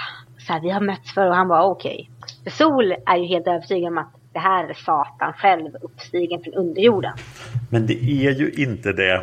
så 0.47 0.53
här, 0.53 0.61
vi 0.61 0.70
har 0.70 0.80
mötts 0.80 1.14
för 1.14 1.28
och 1.28 1.34
han 1.34 1.49
bara 1.49 1.64
okej. 1.64 2.11
Okay. 2.40 2.53
Sol 2.53 2.92
är 3.07 3.16
ju 3.16 3.26
helt 3.26 3.47
övertygad 3.47 3.92
om 3.92 3.99
att 3.99 4.12
det 4.32 4.38
här 4.38 4.68
är 4.68 4.74
Satan 4.74 5.32
själv 5.32 5.74
uppstigen 5.82 6.42
från 6.42 6.55
underjorden. 6.55 7.12
Men 7.70 7.86
det 7.86 7.94
är 7.94 8.30
ju 8.30 8.51
inte 8.51 8.92
det. 8.92 9.22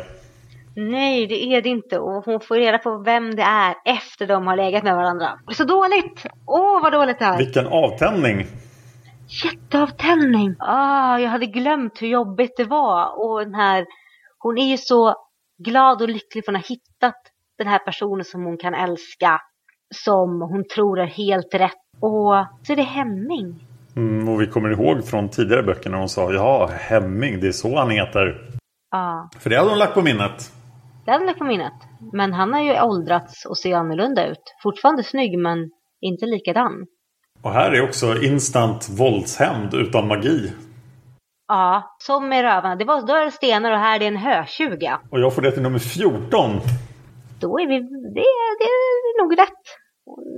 Nej, 0.76 1.26
det 1.26 1.44
är 1.44 1.62
det 1.62 1.68
inte. 1.68 1.98
Och 1.98 2.24
hon 2.24 2.40
får 2.40 2.56
reda 2.56 2.78
på 2.78 2.98
vem 2.98 3.36
det 3.36 3.42
är 3.42 3.74
efter 3.84 4.26
de 4.26 4.46
har 4.46 4.56
legat 4.56 4.84
med 4.84 4.96
varandra. 4.96 5.38
Det 5.46 5.52
är 5.52 5.54
så 5.54 5.64
dåligt! 5.64 6.26
Åh, 6.46 6.82
vad 6.82 6.92
dåligt 6.92 7.18
det 7.18 7.24
är! 7.24 7.38
Vilken 7.38 7.66
avtändning! 7.66 8.46
Jätteavtändning! 9.44 10.54
Ah, 10.58 11.18
jag 11.18 11.30
hade 11.30 11.46
glömt 11.46 12.02
hur 12.02 12.08
jobbigt 12.08 12.56
det 12.56 12.64
var. 12.64 13.20
Och 13.20 13.44
den 13.44 13.54
här... 13.54 13.86
Hon 14.38 14.58
är 14.58 14.70
ju 14.70 14.76
så 14.76 15.14
glad 15.64 16.02
och 16.02 16.08
lycklig 16.08 16.44
för 16.44 16.52
att 16.52 16.54
hon 16.54 16.54
har 16.54 16.68
hittat 16.68 17.14
den 17.58 17.66
här 17.66 17.78
personen 17.78 18.24
som 18.24 18.44
hon 18.44 18.58
kan 18.58 18.74
älska. 18.74 19.40
Som 19.94 20.40
hon 20.40 20.64
tror 20.74 21.00
är 21.00 21.06
helt 21.06 21.54
rätt. 21.54 21.72
Och 22.00 22.46
så 22.66 22.72
är 22.72 22.76
det 22.76 22.82
Hemming. 22.82 23.66
Mm, 23.96 24.28
och 24.28 24.40
vi 24.40 24.46
kommer 24.46 24.70
ihåg 24.70 25.04
från 25.04 25.28
tidigare 25.28 25.62
böcker 25.62 25.90
när 25.90 25.98
hon 25.98 26.08
sa 26.08 26.32
ja, 26.32 26.70
Hemming, 26.72 27.40
det 27.40 27.46
är 27.46 27.52
så 27.52 27.78
han 27.78 27.90
heter. 27.90 28.50
Ja. 28.90 29.28
För 29.38 29.50
det 29.50 29.56
hade 29.56 29.70
hon 29.70 29.78
lagt 29.78 29.94
på 29.94 30.02
minnet. 30.02 30.52
Det 31.04 31.10
hade 31.10 31.34
på 31.34 31.44
minnet. 31.44 31.72
Men 32.12 32.32
han 32.32 32.52
har 32.52 32.60
ju 32.60 32.82
åldrats 32.82 33.46
och 33.46 33.58
ser 33.58 33.74
annorlunda 33.74 34.26
ut. 34.26 34.54
Fortfarande 34.62 35.02
snygg 35.02 35.38
men 35.38 35.70
inte 36.00 36.26
likadan. 36.26 36.72
Och 37.42 37.52
här 37.52 37.72
är 37.72 37.82
också 37.82 38.22
instant 38.22 38.88
våldshämnd 38.98 39.74
utan 39.74 40.08
magi. 40.08 40.52
Ja, 41.48 41.96
som 41.98 42.28
med 42.28 42.42
rövarna. 42.42 42.76
Det 42.76 42.84
var, 42.84 43.06
då 43.06 43.14
är 43.14 43.24
det 43.24 43.30
stenar 43.30 43.72
och 43.72 43.78
här 43.78 43.94
är 43.96 43.98
det 43.98 44.06
en 44.06 44.16
hötjuga. 44.16 45.00
Och 45.10 45.20
jag 45.20 45.34
får 45.34 45.42
det 45.42 45.50
till 45.50 45.62
nummer 45.62 45.78
14. 45.78 46.50
Då 47.40 47.58
är 47.58 47.68
vi... 47.68 47.78
Det, 48.14 48.24
det 48.60 48.64
är 48.64 49.22
nog 49.22 49.38
rätt. 49.38 49.64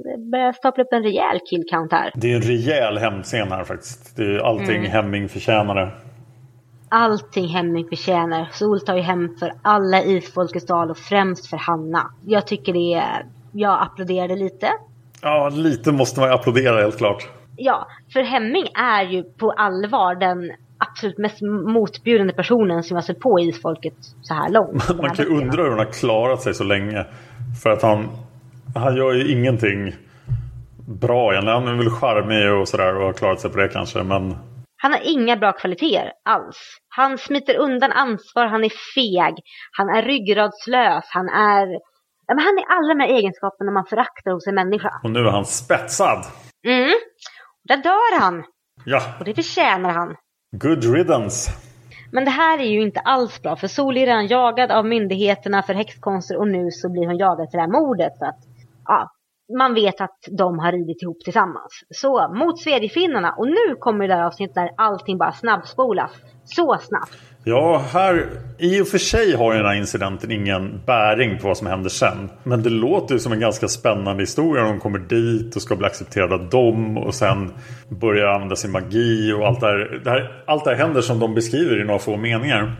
Det 0.05 0.31
börjar 0.31 0.53
stapla 0.53 0.85
upp 0.85 0.93
en 0.93 1.03
rejäl 1.03 1.39
killcount 1.51 1.95
här. 1.95 2.12
Det 2.14 2.33
är 2.33 2.37
en 2.37 2.43
rejäl 2.43 2.99
hämndscen 2.99 3.53
här 3.53 3.64
faktiskt. 3.64 4.17
Det 4.17 4.23
är 4.23 4.39
allting 4.39 4.77
mm. 4.77 4.91
Hemming 4.91 5.29
förtjänade. 5.29 5.91
Allting 6.97 7.49
Hemming 7.49 7.88
förtjänar. 7.88 8.49
Sol 8.53 8.80
tar 8.80 8.97
ju 8.97 9.03
hem 9.03 9.28
för 9.38 9.53
alla 9.62 10.03
i 10.03 10.20
Folkets 10.20 10.66
dal 10.66 10.90
och 10.90 10.97
främst 10.97 11.47
för 11.47 11.57
Hanna. 11.57 12.11
Jag 12.26 12.47
tycker 12.47 12.72
det 12.72 12.94
är... 12.94 13.26
Jag 13.53 13.82
applåderade 13.82 14.36
lite. 14.36 14.68
Ja, 15.22 15.49
lite 15.49 15.92
måste 15.92 16.20
man 16.20 16.32
applådera 16.32 16.80
helt 16.80 16.99
klart. 16.99 17.28
Ja, 17.57 17.86
för 18.12 18.20
Hemming 18.22 18.66
är 18.74 19.03
ju 19.03 19.22
på 19.22 19.51
allvar 19.51 20.14
den 20.14 20.53
absolut 20.78 21.18
mest 21.18 21.42
motbjudande 21.66 22.32
personen 22.32 22.82
som 22.82 22.94
jag 22.94 23.05
sett 23.05 23.20
på 23.20 23.40
isfolket 23.40 23.94
så 24.22 24.34
här 24.34 24.51
långt. 24.51 24.88
Man 25.01 25.14
kan 25.14 25.24
ju 25.24 25.30
undra 25.30 25.62
hur 25.62 25.70
han 25.70 25.78
har 25.78 25.92
klarat 25.92 26.42
sig 26.42 26.55
så 26.55 26.64
länge. 26.64 27.05
För 27.62 27.70
att 27.70 27.82
han, 27.82 28.09
han 28.74 28.97
gör 28.97 29.12
ju 29.12 29.32
ingenting 29.32 29.94
bra 31.01 31.32
egentligen. 31.32 31.62
Han 31.62 31.68
är 31.68 31.78
väl 31.78 31.90
charmig 31.90 32.61
och 32.61 32.68
sådär 32.68 32.97
och 32.97 33.05
har 33.05 33.12
klarat 33.12 33.40
sig 33.40 33.51
på 33.51 33.59
det 33.59 33.68
kanske. 33.68 34.03
Men... 34.03 34.34
Han 34.87 34.93
har 34.93 35.01
inga 35.05 35.37
bra 35.37 35.53
kvaliteter 35.53 36.12
alls. 36.24 36.57
Han 36.89 37.18
smiter 37.18 37.57
undan 37.57 37.93
ansvar, 37.93 38.47
han 38.47 38.64
är 38.64 38.72
feg, 38.95 39.34
han 39.72 39.89
är 39.89 40.03
ryggradslös, 40.03 41.05
han 41.09 41.28
är 41.28 41.66
Ja, 42.26 42.34
men 42.34 42.45
han 42.45 42.59
är 42.59 42.64
alla 42.76 42.95
de 42.95 43.01
här 43.01 43.18
egenskaperna 43.18 43.72
man 43.72 43.87
föraktar 43.87 44.30
hos 44.32 44.47
en 44.47 44.55
människa. 44.55 44.91
Och 45.03 45.11
nu 45.11 45.20
är 45.20 45.30
han 45.30 45.45
spetsad. 45.45 46.18
Mm. 46.66 46.95
Där 47.68 47.76
dör 47.76 48.20
han. 48.20 48.45
Ja. 48.84 49.01
Och 49.18 49.24
det 49.24 49.34
förtjänar 49.34 49.91
han. 49.91 50.16
Good 50.57 50.95
riddance. 50.95 51.51
Men 52.12 52.24
det 52.24 52.30
här 52.30 52.59
är 52.59 52.70
ju 52.76 52.82
inte 52.82 53.01
alls 53.01 53.43
bra. 53.43 53.57
För 53.57 53.68
Sol 53.68 53.97
är 53.97 54.07
redan 54.07 54.26
jagad 54.26 54.70
av 54.70 54.87
myndigheterna 54.87 55.62
för 55.62 55.74
häxkonster 55.74 56.37
och 56.37 56.49
nu 56.49 56.70
så 56.70 56.93
blir 56.93 57.07
hon 57.07 57.18
jagad 57.18 57.51
för 57.51 57.59
det 57.59 57.62
här 57.62 57.80
mordet. 57.80 58.12
Så 58.18 58.24
att, 58.24 58.39
ja, 58.84 59.11
man 59.59 59.74
vet 59.74 60.01
att 60.01 60.18
de 60.30 60.59
har 60.59 60.72
ridit 60.72 61.03
ihop 61.03 61.24
tillsammans. 61.24 61.72
Så 61.90 62.34
mot 62.34 62.61
Svedjefinnarna. 62.61 63.32
Och 63.32 63.47
nu 63.47 63.74
kommer 63.80 64.09
det 64.09 64.14
där 64.14 64.22
avsnittet 64.22 64.55
där 64.55 64.70
allting 64.76 65.18
bara 65.18 65.32
snabbspolas. 65.32 66.11
Så 66.44 66.78
snabbt. 66.82 67.12
Ja, 67.44 67.82
här 67.92 68.28
i 68.59 68.80
och 68.80 68.88
för 68.88 68.99
sig 68.99 69.36
har 69.36 69.53
ju 69.53 69.59
den 69.59 69.66
här 69.66 69.74
incidenten 69.74 70.32
ingen 70.32 70.80
bäring 70.86 71.38
på 71.38 71.49
vad 71.49 71.57
som 71.57 71.66
händer 71.66 71.90
sen. 71.90 72.30
Men 72.42 72.62
det 72.62 72.70
låter 72.70 73.14
ju 73.14 73.18
som 73.18 73.32
en 73.32 73.40
ganska 73.40 73.68
spännande 73.68 74.22
historia. 74.22 74.64
De 74.64 74.80
kommer 74.80 74.99
dit 74.99 75.57
och 75.57 75.62
ska 75.62 75.76
bli 75.76 75.86
accepterade 75.86 76.34
av 76.34 76.49
dem 76.49 76.99
och 76.99 77.14
sen 77.14 77.53
börjar 77.88 78.26
använda 78.26 78.57
sin 78.57 78.70
magi 78.70 79.32
och 79.32 79.47
allt 79.47 79.61
det 79.61 79.66
här. 79.66 80.01
Det 80.05 80.11
här 80.11 80.42
allt 80.47 80.64
det 80.64 80.70
här 80.70 80.76
händer 80.76 81.01
som 81.01 81.18
de 81.18 81.34
beskriver 81.34 81.80
i 81.80 81.84
några 81.84 81.99
få 81.99 82.16
meningar. 82.16 82.72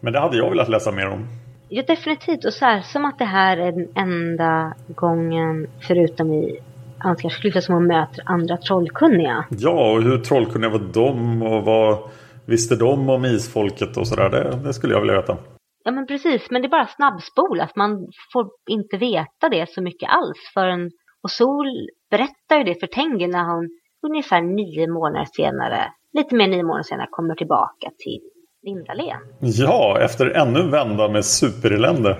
Men 0.00 0.12
det 0.12 0.20
hade 0.20 0.36
jag 0.36 0.50
velat 0.50 0.68
läsa 0.68 0.92
mer 0.92 1.08
om. 1.08 1.26
Ja, 1.68 1.82
definitivt. 1.86 2.44
Och 2.44 2.52
så 2.52 2.64
här, 2.64 2.80
som 2.80 3.04
att 3.04 3.18
det 3.18 3.24
här 3.24 3.56
är 3.56 3.72
den 3.72 3.88
enda 3.94 4.74
gången, 4.88 5.66
förutom 5.88 6.32
i 6.32 6.60
Ansgarsklyfta, 6.98 7.60
som 7.60 7.74
man 7.74 7.86
möter 7.86 8.22
andra 8.26 8.56
trollkunniga. 8.56 9.44
Ja, 9.50 9.92
och 9.92 10.02
hur 10.02 10.18
trollkunniga 10.18 10.70
var 10.70 10.92
de 10.92 11.42
och 11.42 11.64
vad 11.64 11.98
visste 12.46 12.76
de 12.76 13.10
om 13.10 13.24
isfolket 13.24 13.96
och 13.96 14.08
sådär? 14.08 14.30
Det, 14.30 14.56
det 14.64 14.74
skulle 14.74 14.94
jag 14.94 15.00
vilja 15.00 15.20
veta. 15.20 15.36
Ja 15.84 15.90
men 15.90 16.06
precis, 16.06 16.50
men 16.50 16.62
det 16.62 16.68
är 16.68 16.70
bara 16.70 16.86
snabbspolat. 16.86 17.76
Man 17.76 18.08
får 18.32 18.50
inte 18.68 18.96
veta 18.96 19.48
det 19.50 19.70
så 19.70 19.82
mycket 19.82 20.10
alls 20.10 20.50
förrän... 20.54 20.90
Och 21.22 21.30
Sol 21.30 21.66
berättar 22.10 22.58
ju 22.58 22.64
det 22.64 22.80
för 22.80 22.86
Tengil 22.86 23.30
när 23.30 23.44
hon 23.44 23.68
ungefär 24.06 24.42
nio 24.42 24.86
månader 24.86 25.26
senare, 25.32 25.92
lite 26.12 26.34
mer 26.34 26.48
nio 26.48 26.62
månader 26.62 26.82
senare, 26.82 27.08
kommer 27.10 27.34
tillbaka 27.34 27.90
till 27.98 28.20
Lindalen. 28.62 29.20
Ja, 29.40 29.98
efter 30.00 30.26
ännu 30.30 30.60
en 30.60 30.70
vända 30.70 31.08
med 31.08 31.24
superelände. 31.24 32.16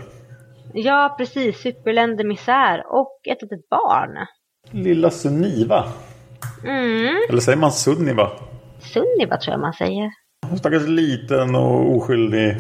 Ja, 0.75 1.15
precis. 1.19 1.57
Superelände, 1.59 2.25
misär 2.25 2.83
och 2.87 3.21
ett 3.29 3.43
litet 3.43 3.69
barn. 3.69 4.27
Lilla 4.71 5.11
Sunniva. 5.11 5.85
Mm, 6.65 7.17
Eller 7.29 7.41
säger 7.41 7.59
man 7.59 7.73
Sunniva? 7.73 8.31
Sunniva 8.79 9.37
tror 9.37 9.53
jag 9.53 9.61
man 9.61 9.73
säger. 9.73 10.11
Stackars 10.59 10.87
liten 10.87 11.55
och 11.55 11.97
oskyldig. 11.97 12.57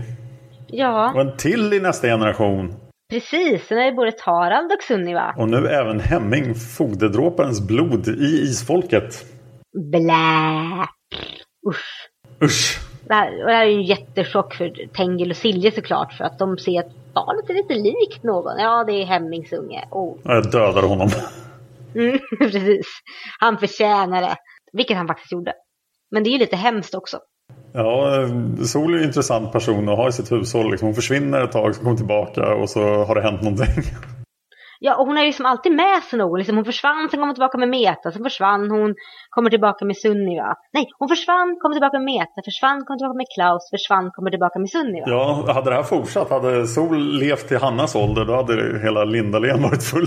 Ja, 0.66 1.12
Och 1.14 1.20
en 1.20 1.36
till 1.36 1.72
i 1.72 1.80
nästa 1.80 2.06
generation. 2.06 2.74
precis. 3.10 3.66
Sen 3.66 3.78
är 3.78 3.84
det 3.84 3.92
både 3.92 4.12
Tarald 4.12 4.72
och 4.72 4.82
Sunniva. 4.82 5.34
Och 5.38 5.48
nu 5.48 5.68
även 5.68 6.00
Hemming, 6.00 6.54
fogdedråparens 6.54 7.66
blod 7.66 8.08
i 8.08 8.42
isfolket. 8.42 9.24
Blä. 9.92 10.86
Usch. 11.68 12.08
Usch! 12.42 12.78
Det 13.08 13.14
här, 13.14 13.40
och 13.40 13.46
det 13.46 13.54
här 13.54 13.66
är 13.66 13.70
ju 13.70 13.76
en 13.76 13.82
jättechock 13.82 14.54
för 14.54 14.86
Tengil 14.96 15.30
och 15.30 15.36
Silje 15.36 15.72
såklart. 15.72 16.12
För 16.12 16.24
att 16.24 16.38
de 16.38 16.58
ser 16.58 16.80
att 16.80 17.14
barnet 17.14 17.50
är 17.50 17.54
lite 17.54 17.74
likt 17.74 18.22
någon. 18.22 18.58
Ja, 18.58 18.84
det 18.84 18.92
är 18.92 19.06
Hemmings 19.06 19.52
unge. 19.52 19.88
Oh. 19.90 20.16
Jag 20.24 20.50
dödar 20.50 20.82
honom. 20.82 21.08
Mm, 21.94 22.18
precis. 22.38 22.86
Han 23.40 23.58
förtjänar 23.58 24.22
det. 24.22 24.36
Vilket 24.72 24.96
han 24.96 25.06
faktiskt 25.06 25.32
gjorde. 25.32 25.52
Men 26.10 26.24
det 26.24 26.30
är 26.30 26.32
ju 26.32 26.38
lite 26.38 26.56
hemskt 26.56 26.94
också. 26.94 27.18
Ja, 27.72 28.10
Sol 28.64 28.94
är 28.94 28.96
ju 28.96 29.02
en 29.02 29.08
intressant 29.08 29.52
person 29.52 29.88
att 29.88 29.96
ha 29.96 30.08
i 30.08 30.12
sitt 30.12 30.32
hushåll. 30.32 30.70
Liksom. 30.70 30.86
Hon 30.86 30.94
försvinner 30.94 31.44
ett 31.44 31.52
tag, 31.52 31.74
så 31.74 31.82
kommer 31.82 31.96
tillbaka 31.96 32.54
och 32.54 32.70
så 32.70 33.04
har 33.04 33.14
det 33.14 33.22
hänt 33.22 33.42
någonting. 33.42 33.84
Ja, 34.80 34.96
och 34.96 35.06
hon 35.06 35.16
är 35.16 35.20
ju 35.20 35.26
liksom 35.26 35.46
alltid 35.46 35.72
med 35.72 36.02
sig 36.02 36.18
någon. 36.18 36.38
Liksom 36.38 36.56
hon 36.56 36.64
försvann, 36.64 37.08
sen 37.10 37.18
kom 37.20 37.28
hon 37.28 37.34
tillbaka 37.34 37.58
med 37.58 37.68
Meta, 37.68 38.12
sen 38.12 38.22
försvann 38.24 38.70
hon, 38.70 38.94
kommer 39.30 39.50
tillbaka 39.50 39.84
med 39.84 39.96
Sunniva. 39.96 40.54
Nej, 40.72 40.86
hon 40.98 41.08
försvann, 41.08 41.56
kommer 41.60 41.74
tillbaka 41.74 41.98
med 41.98 42.04
Meta, 42.04 42.42
försvann, 42.44 42.84
kommer 42.84 42.98
tillbaka 42.98 43.16
med 43.16 43.26
Klaus, 43.34 43.70
försvann, 43.70 44.10
kommer 44.10 44.30
tillbaka 44.30 44.58
med 44.58 44.70
Sunniva. 44.70 45.06
Ja, 45.08 45.52
hade 45.54 45.70
det 45.70 45.76
här 45.76 45.82
fortsatt, 45.82 46.30
hade 46.30 46.66
Sol 46.66 47.18
levt 47.18 47.48
till 47.48 47.56
Hannas 47.58 47.94
ålder, 47.94 48.24
då 48.24 48.34
hade 48.36 48.78
hela 48.82 49.04
Lindalen 49.04 49.62
varit 49.62 49.82
full. 49.84 50.06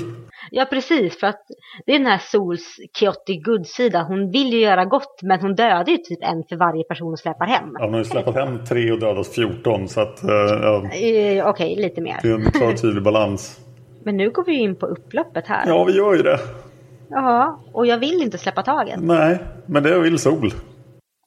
Ja, 0.52 0.66
precis. 0.70 1.20
För 1.20 1.28
att 1.28 1.42
det 1.86 1.92
är 1.96 1.98
den 2.00 2.08
här 2.08 2.18
Sols 2.32 2.76
chaotic 3.00 3.44
good-sida. 3.46 4.04
Hon 4.08 4.32
vill 4.32 4.54
ju 4.54 4.60
göra 4.60 4.86
gott, 4.86 5.20
men 5.24 5.40
hon 5.42 5.56
dödar 5.56 5.86
ju 5.92 5.98
typ 5.98 6.20
en 6.24 6.44
för 6.50 6.56
varje 6.56 6.84
person 6.84 7.08
hon 7.08 7.18
släpar 7.18 7.46
hem. 7.46 7.70
Ja, 7.80 7.86
hon 7.86 7.94
har 7.94 8.00
ju 8.00 8.06
släppt 8.06 8.36
hem 8.36 8.66
tre 8.66 8.92
och 8.92 9.00
dödat 9.00 9.28
14, 9.28 9.88
så 9.88 10.02
att, 10.02 10.24
eh, 10.24 10.30
ja, 10.62 10.84
Eh, 10.94 11.48
Okej, 11.50 11.76
lite 11.76 12.02
mer. 12.02 12.20
det 12.22 12.30
är 12.30 12.34
en 12.34 12.52
klar 12.52 12.74
tydlig 12.74 13.04
balans. 13.04 13.60
Men 14.04 14.18
nu 14.18 14.30
går 14.30 14.44
vi 14.44 14.54
in 14.54 14.76
på 14.76 14.86
upploppet 14.86 15.48
här. 15.48 15.68
Ja, 15.68 15.84
vi 15.84 15.94
gör 15.94 16.16
ju 16.16 16.22
det. 16.22 16.40
Ja, 17.10 17.60
och 17.74 17.86
jag 17.86 17.98
vill 17.98 18.22
inte 18.22 18.38
släppa 18.38 18.64
taget. 18.64 19.00
Nej, 19.02 19.40
men 19.66 19.84
det 19.84 20.00
vill 20.00 20.20
Sol. 20.20 20.54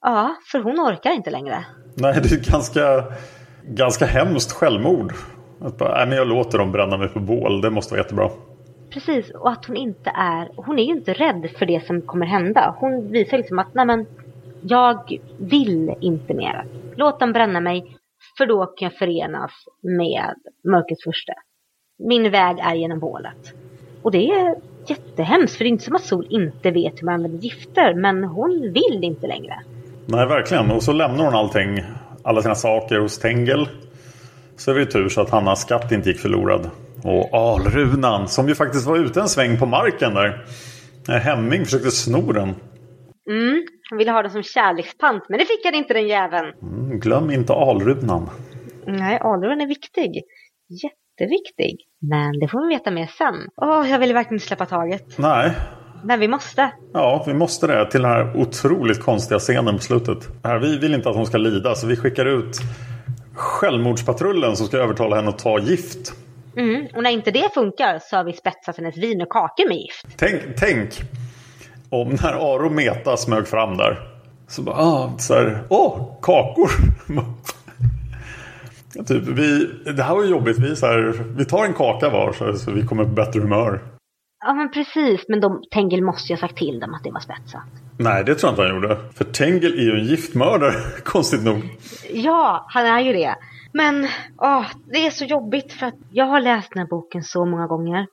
Ja, 0.01 0.35
för 0.53 0.59
hon 0.59 0.81
orkar 0.81 1.11
inte 1.11 1.31
längre. 1.31 1.65
Nej, 1.95 2.21
det 2.23 2.33
är 2.33 2.39
ett 2.39 2.53
ganska, 2.53 3.05
ganska 3.63 4.07
hemskt 4.07 4.53
självmord. 4.53 5.13
Att 5.61 5.79
bara, 5.79 5.97
nej, 5.97 6.07
men 6.07 6.19
jag 6.19 6.27
låter 6.27 6.59
dem 6.59 6.73
bränna 6.73 6.97
mig 6.97 7.09
på 7.09 7.21
bål, 7.21 7.61
det 7.61 7.71
måste 7.71 7.95
vara 7.95 8.03
jättebra. 8.03 8.31
Precis, 8.91 9.31
och 9.31 9.51
att 9.51 9.65
hon 9.65 9.77
inte 9.77 10.11
är, 10.15 10.49
hon 10.57 10.79
är 10.79 10.83
ju 10.83 10.93
inte 10.93 11.13
rädd 11.13 11.51
för 11.59 11.67
det 11.67 11.87
som 11.87 12.03
kommer 12.03 12.27
hända. 12.27 12.75
Hon 12.79 13.11
visar 13.11 13.39
liksom 13.39 13.59
att, 13.59 13.75
nej 13.75 13.87
men, 13.87 14.07
jag 14.63 15.19
vill 15.39 15.95
inte 16.01 16.35
mer. 16.35 16.65
Låt 16.97 17.21
dem 17.21 17.33
bränna 17.33 17.61
mig, 17.61 17.97
för 18.39 18.47
då 18.47 18.67
kan 18.67 18.87
jag 18.87 18.99
förenas 18.99 19.53
med 19.83 20.35
mörkrets 20.65 21.05
första. 21.05 21.33
Min 22.09 22.31
väg 22.31 22.59
är 22.59 22.75
genom 22.75 23.03
hålet. 23.03 23.53
Och 24.03 24.11
det 24.11 24.31
är 24.31 24.55
jättehemskt, 24.87 25.57
för 25.57 25.65
det 25.65 25.69
är 25.69 25.71
inte 25.71 25.85
som 25.85 25.97
att 25.97 26.05
Sol 26.05 26.27
inte 26.31 26.71
vet 26.71 27.03
hur 27.03 27.05
man 27.05 27.15
använder 27.15 27.39
gifter, 27.39 27.95
men 27.95 28.25
hon 28.25 28.73
vill 28.73 29.05
inte 29.05 29.27
längre. 29.27 29.55
Nej, 30.07 30.27
verkligen. 30.27 30.71
Och 30.71 30.83
så 30.83 30.93
lämnar 30.93 31.25
hon 31.25 31.35
allting, 31.35 31.83
alla 32.23 32.43
sina 32.43 32.55
saker 32.55 32.99
hos 32.99 33.19
Tengel. 33.19 33.69
Så 34.57 34.71
är 34.71 34.75
det 34.75 34.87
tur 34.87 35.09
så 35.09 35.21
att 35.21 35.31
Hannas 35.31 35.61
skatt 35.61 35.93
inte 35.93 36.09
gick 36.09 36.19
förlorad. 36.19 36.71
Och 37.05 37.35
Alrunan, 37.35 38.29
som 38.29 38.49
ju 38.49 38.55
faktiskt 38.55 38.87
var 38.87 38.97
ute 38.97 39.21
en 39.21 39.29
sväng 39.29 39.59
på 39.59 39.67
marken 39.67 40.15
där. 40.15 40.45
När 41.09 41.19
Hemming 41.19 41.65
försökte 41.65 41.91
sno 41.91 42.33
den. 42.33 42.55
Mm, 43.31 43.67
hon 43.91 43.99
ville 43.99 44.11
ha 44.11 44.23
den 44.23 44.31
som 44.31 44.43
kärlekspant, 44.43 45.25
men 45.29 45.39
det 45.39 45.45
fick 45.45 45.65
han 45.65 45.75
inte 45.75 45.95
den 45.95 46.09
jäveln. 46.09 46.53
Mm, 46.63 47.01
glöm 47.01 47.31
inte 47.31 47.53
Alrunan. 47.53 48.31
Nej, 48.87 49.19
Alrun 49.19 49.61
är 49.61 49.67
viktig. 49.67 50.23
Jätteviktig. 50.69 51.77
Men 52.09 52.39
det 52.41 52.49
får 52.49 52.69
vi 52.69 52.75
veta 52.75 52.91
mer 52.91 53.07
sen. 53.19 53.35
Åh, 53.57 53.91
jag 53.91 53.99
vill 53.99 54.15
verkligen 54.15 54.35
inte 54.35 54.47
släppa 54.47 54.67
taget. 54.67 55.19
Nej, 55.19 55.53
Men 56.05 56.21
vi 56.21 56.29
måste. 56.29 56.71
ja, 56.93 57.25
vi 57.27 57.35
måste 57.35 57.67
det 57.67 57.91
till 57.91 58.03
den 58.03 58.11
här 58.11 58.37
otroligt 58.37 59.03
konstiga 59.03 59.39
scenen 59.39 59.77
på 59.77 59.83
slutet. 59.83 60.19
Här, 60.45 60.59
vi 60.59 60.79
vill 60.79 60.95
inte 60.95 61.09
att 61.11 61.17
hon 61.17 61.27
ska 61.27 61.39
lida, 61.39 61.75
så 61.75 61.87
vi 61.87 61.97
skickar 61.97 62.27
ut 62.27 62.57
självmordspatrullen 63.35 64.57
som 64.57 64.67
ska 64.67 64.77
övertala 64.79 65.17
henne 65.17 65.29
att 65.29 65.39
ta 65.39 65.59
gift. 65.59 66.13
Mm. 66.57 66.87
Och 66.95 67.03
när 67.03 67.11
inte 67.11 67.31
det 67.31 67.55
funkar 67.55 67.99
så 68.03 68.17
har 68.17 68.25
vi 68.25 68.33
spetsat 68.33 68.77
hennes 68.77 68.97
vin 68.97 69.23
och 69.23 69.29
kakor 69.29 69.69
med 69.69 69.77
gift. 69.77 70.07
Tänk, 70.17 70.43
tänk 70.57 71.03
om 71.91 72.09
när 72.09 72.55
Aro 72.55 72.71
Meta 72.71 73.17
smög 73.17 73.49
fram 73.49 73.77
där. 73.77 73.99
Så 74.49 74.63
bara, 74.63 74.77
ah, 74.77 75.13
så 75.19 75.35
här, 75.35 75.63
åh, 75.69 76.19
kakor! 76.23 76.71
typ, 79.07 79.23
vi, 79.23 79.71
det 79.97 80.03
här 80.03 80.15
var 80.15 80.25
jobbigt. 80.25 80.59
Vi, 80.59 80.77
så 80.77 80.87
här, 80.87 81.25
vi 81.37 81.45
tar 81.45 81.65
en 81.65 81.75
kaka 81.75 82.11
var 82.11 82.33
så, 82.33 82.55
så 82.55 82.71
vi 82.71 82.87
kommer 82.87 83.05
på 83.05 83.11
bättre 83.11 83.41
humör. 83.41 83.81
Ja 84.47 84.55
men 84.55 84.71
precis, 84.71 85.25
men 85.29 85.41
de, 85.41 85.63
Tengil 85.71 86.05
måste 86.05 86.33
ju 86.33 86.37
ha 86.37 86.41
sagt 86.41 86.57
till 86.57 86.81
dem 86.81 86.95
att 86.95 87.05
det 87.05 87.11
var 87.11 87.21
spetsat. 87.21 87.63
Nej, 87.99 88.25
det 88.25 88.35
tror 88.35 88.49
jag 88.49 88.53
inte 88.53 88.63
han 88.63 88.75
gjorde. 88.75 89.13
För 89.15 89.25
Tengel 89.25 89.73
är 89.73 89.83
ju 89.83 89.99
en 89.99 90.05
giftmördare, 90.05 90.75
konstigt 91.05 91.45
nog. 91.45 91.63
Ja, 92.11 92.67
han 92.69 92.87
är 92.87 93.01
ju 93.01 93.13
det. 93.13 93.37
Men 93.73 94.09
åh, 94.39 94.67
det 94.93 95.07
är 95.07 95.11
så 95.11 95.25
jobbigt 95.25 95.73
för 95.73 95.87
att 95.87 95.99
jag 96.11 96.27
har 96.27 96.41
läst 96.41 96.73
den 96.73 96.81
här 96.81 96.89
boken 96.89 97.23
så 97.23 97.45
många 97.45 97.67
gånger 97.67 98.07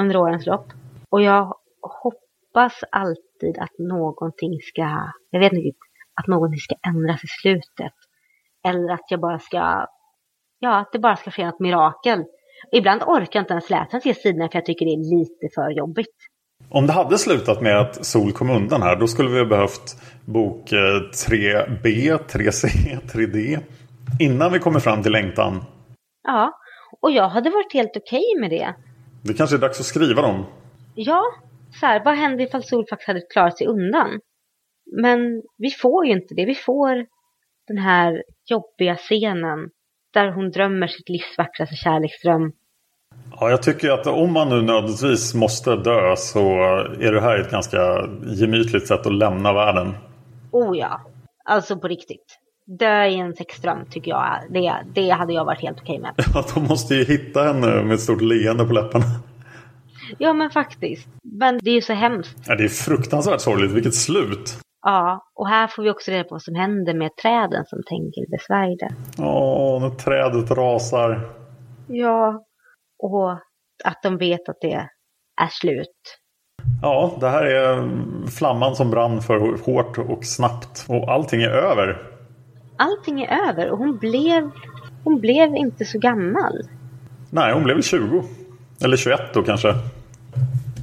under 0.00 0.16
årens 0.16 0.46
lopp. 0.46 0.66
Och 1.10 1.22
jag 1.22 1.54
hoppas 2.02 2.72
alltid 2.92 3.58
att 3.58 3.78
någonting 3.78 4.60
ska, 4.62 5.12
jag 5.30 5.40
vet 5.40 5.52
inte, 5.52 5.78
att 6.14 6.26
någonting 6.26 6.60
ska 6.60 6.74
ändras 6.86 7.24
i 7.24 7.26
slutet. 7.42 7.92
Eller 8.68 8.92
att 8.92 9.10
jag 9.10 9.20
bara 9.20 9.38
ska, 9.38 9.86
ja, 10.58 10.78
att 10.80 10.92
det 10.92 10.98
bara 10.98 11.16
ska 11.16 11.30
ske 11.30 11.46
något 11.46 11.60
mirakel. 11.60 12.24
Ibland 12.72 13.02
orkar 13.02 13.38
jag 13.38 13.42
inte 13.42 13.52
ens 13.52 13.70
läsa 13.70 14.00
de 14.04 14.14
sidorna 14.14 14.48
för 14.48 14.58
jag 14.58 14.66
tycker 14.66 14.86
det 14.86 14.92
är 14.92 15.18
lite 15.18 15.54
för 15.54 15.70
jobbigt. 15.70 16.16
Om 16.68 16.86
det 16.86 16.92
hade 16.92 17.18
slutat 17.18 17.62
med 17.62 17.80
att 17.80 18.06
Sol 18.06 18.32
kom 18.32 18.50
undan 18.50 18.82
här, 18.82 18.96
då 18.96 19.06
skulle 19.06 19.30
vi 19.30 19.38
ha 19.38 19.46
behövt 19.46 19.96
bok 20.24 20.72
eh, 20.72 20.76
3B, 21.28 22.18
3C, 22.28 22.66
3D. 23.12 23.58
Innan 24.20 24.52
vi 24.52 24.58
kommer 24.58 24.80
fram 24.80 25.02
till 25.02 25.12
längtan. 25.12 25.64
Ja, 26.22 26.52
och 27.00 27.10
jag 27.10 27.28
hade 27.28 27.50
varit 27.50 27.72
helt 27.72 27.96
okej 27.96 28.24
med 28.40 28.50
det. 28.50 28.74
Det 29.22 29.34
kanske 29.34 29.56
är 29.56 29.60
dags 29.60 29.80
att 29.80 29.86
skriva 29.86 30.22
dem. 30.22 30.44
Ja, 30.94 31.22
så 31.80 31.86
här, 31.86 32.04
vad 32.04 32.14
händer 32.14 32.44
ifall 32.44 32.62
Sol 32.62 32.84
faktiskt 32.90 33.08
hade 33.08 33.20
klarat 33.20 33.58
sig 33.58 33.66
undan? 33.66 34.20
Men 35.02 35.42
vi 35.58 35.70
får 35.70 36.06
ju 36.06 36.12
inte 36.12 36.34
det. 36.34 36.44
Vi 36.44 36.54
får 36.54 37.06
den 37.68 37.78
här 37.78 38.22
jobbiga 38.50 38.96
scenen 38.96 39.70
där 40.16 40.32
hon 40.32 40.50
drömmer 40.50 40.86
sitt 40.86 41.08
livs 41.08 41.38
vackraste 41.38 41.74
kärleksdröm. 41.74 42.52
Ja, 43.40 43.50
jag 43.50 43.62
tycker 43.62 43.90
att 43.90 44.06
om 44.06 44.32
man 44.32 44.48
nu 44.48 44.62
nödvändigtvis 44.62 45.34
måste 45.34 45.76
dö 45.76 46.16
så 46.16 46.40
är 47.00 47.12
det 47.12 47.20
här 47.20 47.38
ett 47.38 47.50
ganska 47.50 48.08
gemytligt 48.26 48.86
sätt 48.86 49.06
att 49.06 49.14
lämna 49.14 49.52
världen. 49.52 49.94
Oh 50.50 50.78
ja, 50.78 51.00
alltså 51.44 51.78
på 51.78 51.88
riktigt. 51.88 52.38
Dö 52.78 53.04
i 53.04 53.14
en 53.14 53.34
sexdröm 53.34 53.78
tycker 53.90 54.10
jag, 54.10 54.40
det, 54.50 54.76
det 54.94 55.10
hade 55.10 55.32
jag 55.32 55.44
varit 55.44 55.62
helt 55.62 55.78
okej 55.82 55.98
med. 55.98 56.12
Ja, 56.34 56.44
de 56.54 56.64
måste 56.64 56.94
ju 56.94 57.04
hitta 57.04 57.42
henne 57.42 57.82
med 57.82 57.94
ett 57.94 58.00
stort 58.00 58.22
leende 58.22 58.64
på 58.64 58.72
läpparna. 58.72 59.04
Ja 60.18 60.32
men 60.32 60.50
faktiskt. 60.50 61.08
Men 61.22 61.58
det 61.62 61.70
är 61.70 61.74
ju 61.74 61.82
så 61.82 61.92
hemskt. 61.92 62.36
Ja, 62.46 62.54
det 62.54 62.64
är 62.64 62.68
fruktansvärt 62.68 63.40
sorgligt. 63.40 63.72
Vilket 63.72 63.94
slut! 63.94 64.58
Ja, 64.88 65.30
och 65.34 65.48
här 65.48 65.66
får 65.66 65.82
vi 65.82 65.90
också 65.90 66.10
reda 66.10 66.24
på 66.24 66.34
vad 66.34 66.42
som 66.42 66.54
händer 66.54 66.94
med 66.94 67.16
träden 67.22 67.64
som 67.66 67.78
Tengil 67.88 68.26
besvärjde. 68.30 68.88
Åh, 69.18 69.80
när 69.80 69.90
trädet 69.90 70.50
rasar. 70.50 71.20
Ja, 71.88 72.44
och 72.98 73.30
att 73.84 74.02
de 74.02 74.18
vet 74.18 74.48
att 74.48 74.60
det 74.60 74.72
är 75.42 75.48
slut. 75.50 76.18
Ja, 76.82 77.16
det 77.20 77.28
här 77.28 77.44
är 77.44 77.88
flamman 78.26 78.76
som 78.76 78.90
brann 78.90 79.20
för 79.20 79.64
hårt 79.64 79.98
och 79.98 80.24
snabbt. 80.24 80.86
Och 80.88 81.08
allting 81.08 81.42
är 81.42 81.50
över. 81.50 82.02
Allting 82.76 83.22
är 83.22 83.48
över 83.48 83.70
och 83.70 83.78
hon 83.78 83.98
blev, 83.98 84.50
hon 85.04 85.20
blev 85.20 85.56
inte 85.56 85.84
så 85.84 85.98
gammal. 85.98 86.62
Nej, 87.30 87.52
hon 87.52 87.62
blev 87.62 87.76
väl 87.76 87.84
20. 87.84 88.22
Eller 88.84 88.96
21 88.96 89.20
då 89.34 89.42
kanske. 89.42 89.74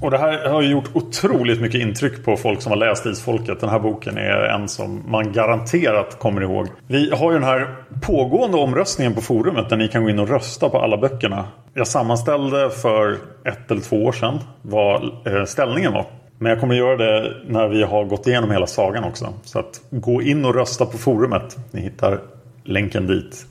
Och 0.03 0.11
det 0.11 0.17
här 0.17 0.49
har 0.49 0.61
gjort 0.61 0.89
otroligt 0.93 1.61
mycket 1.61 1.81
intryck 1.81 2.25
på 2.25 2.37
folk 2.37 2.61
som 2.61 2.71
har 2.71 2.77
läst 2.77 3.05
Isfolket. 3.05 3.59
Den 3.59 3.69
här 3.69 3.79
boken 3.79 4.17
är 4.17 4.43
en 4.43 4.67
som 4.69 5.03
man 5.07 5.33
garanterat 5.33 6.19
kommer 6.19 6.41
ihåg. 6.41 6.67
Vi 6.87 7.09
har 7.09 7.31
ju 7.31 7.39
den 7.39 7.47
här 7.47 7.75
pågående 8.01 8.57
omröstningen 8.57 9.13
på 9.13 9.21
forumet 9.21 9.69
där 9.69 9.77
ni 9.77 9.87
kan 9.87 10.03
gå 10.03 10.09
in 10.09 10.19
och 10.19 10.29
rösta 10.29 10.69
på 10.69 10.79
alla 10.79 10.97
böckerna. 10.97 11.45
Jag 11.73 11.87
sammanställde 11.87 12.69
för 12.69 13.17
ett 13.45 13.71
eller 13.71 13.81
två 13.81 14.03
år 14.03 14.11
sedan 14.11 14.39
vad 14.61 15.03
eh, 15.03 15.45
ställningen 15.45 15.93
var. 15.93 16.05
Men 16.37 16.49
jag 16.49 16.59
kommer 16.59 16.75
göra 16.75 16.97
det 16.97 17.33
när 17.47 17.67
vi 17.67 17.83
har 17.83 18.03
gått 18.03 18.27
igenom 18.27 18.51
hela 18.51 18.67
sagan 18.67 19.03
också. 19.03 19.33
Så 19.43 19.59
att 19.59 19.81
gå 19.89 20.21
in 20.21 20.45
och 20.45 20.55
rösta 20.55 20.85
på 20.85 20.97
forumet. 20.97 21.57
Ni 21.71 21.81
hittar 21.81 22.19
länken 22.63 23.07
dit 23.07 23.45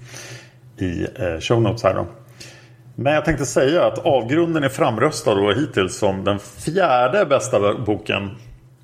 i 0.79 1.03
eh, 1.03 1.41
show 1.41 1.63
notes 1.63 1.83
här 1.83 1.95
då. 1.95 2.07
Men 2.95 3.13
jag 3.13 3.25
tänkte 3.25 3.47
säga 3.47 3.87
att 3.87 3.99
Avgrunden 3.99 4.65
är 4.65 4.69
framröstad 4.69 5.35
då 5.35 5.53
hittills 5.53 5.99
som 5.99 6.25
den 6.25 6.39
fjärde 6.39 7.27
bästa 7.27 7.75
boken 7.75 8.31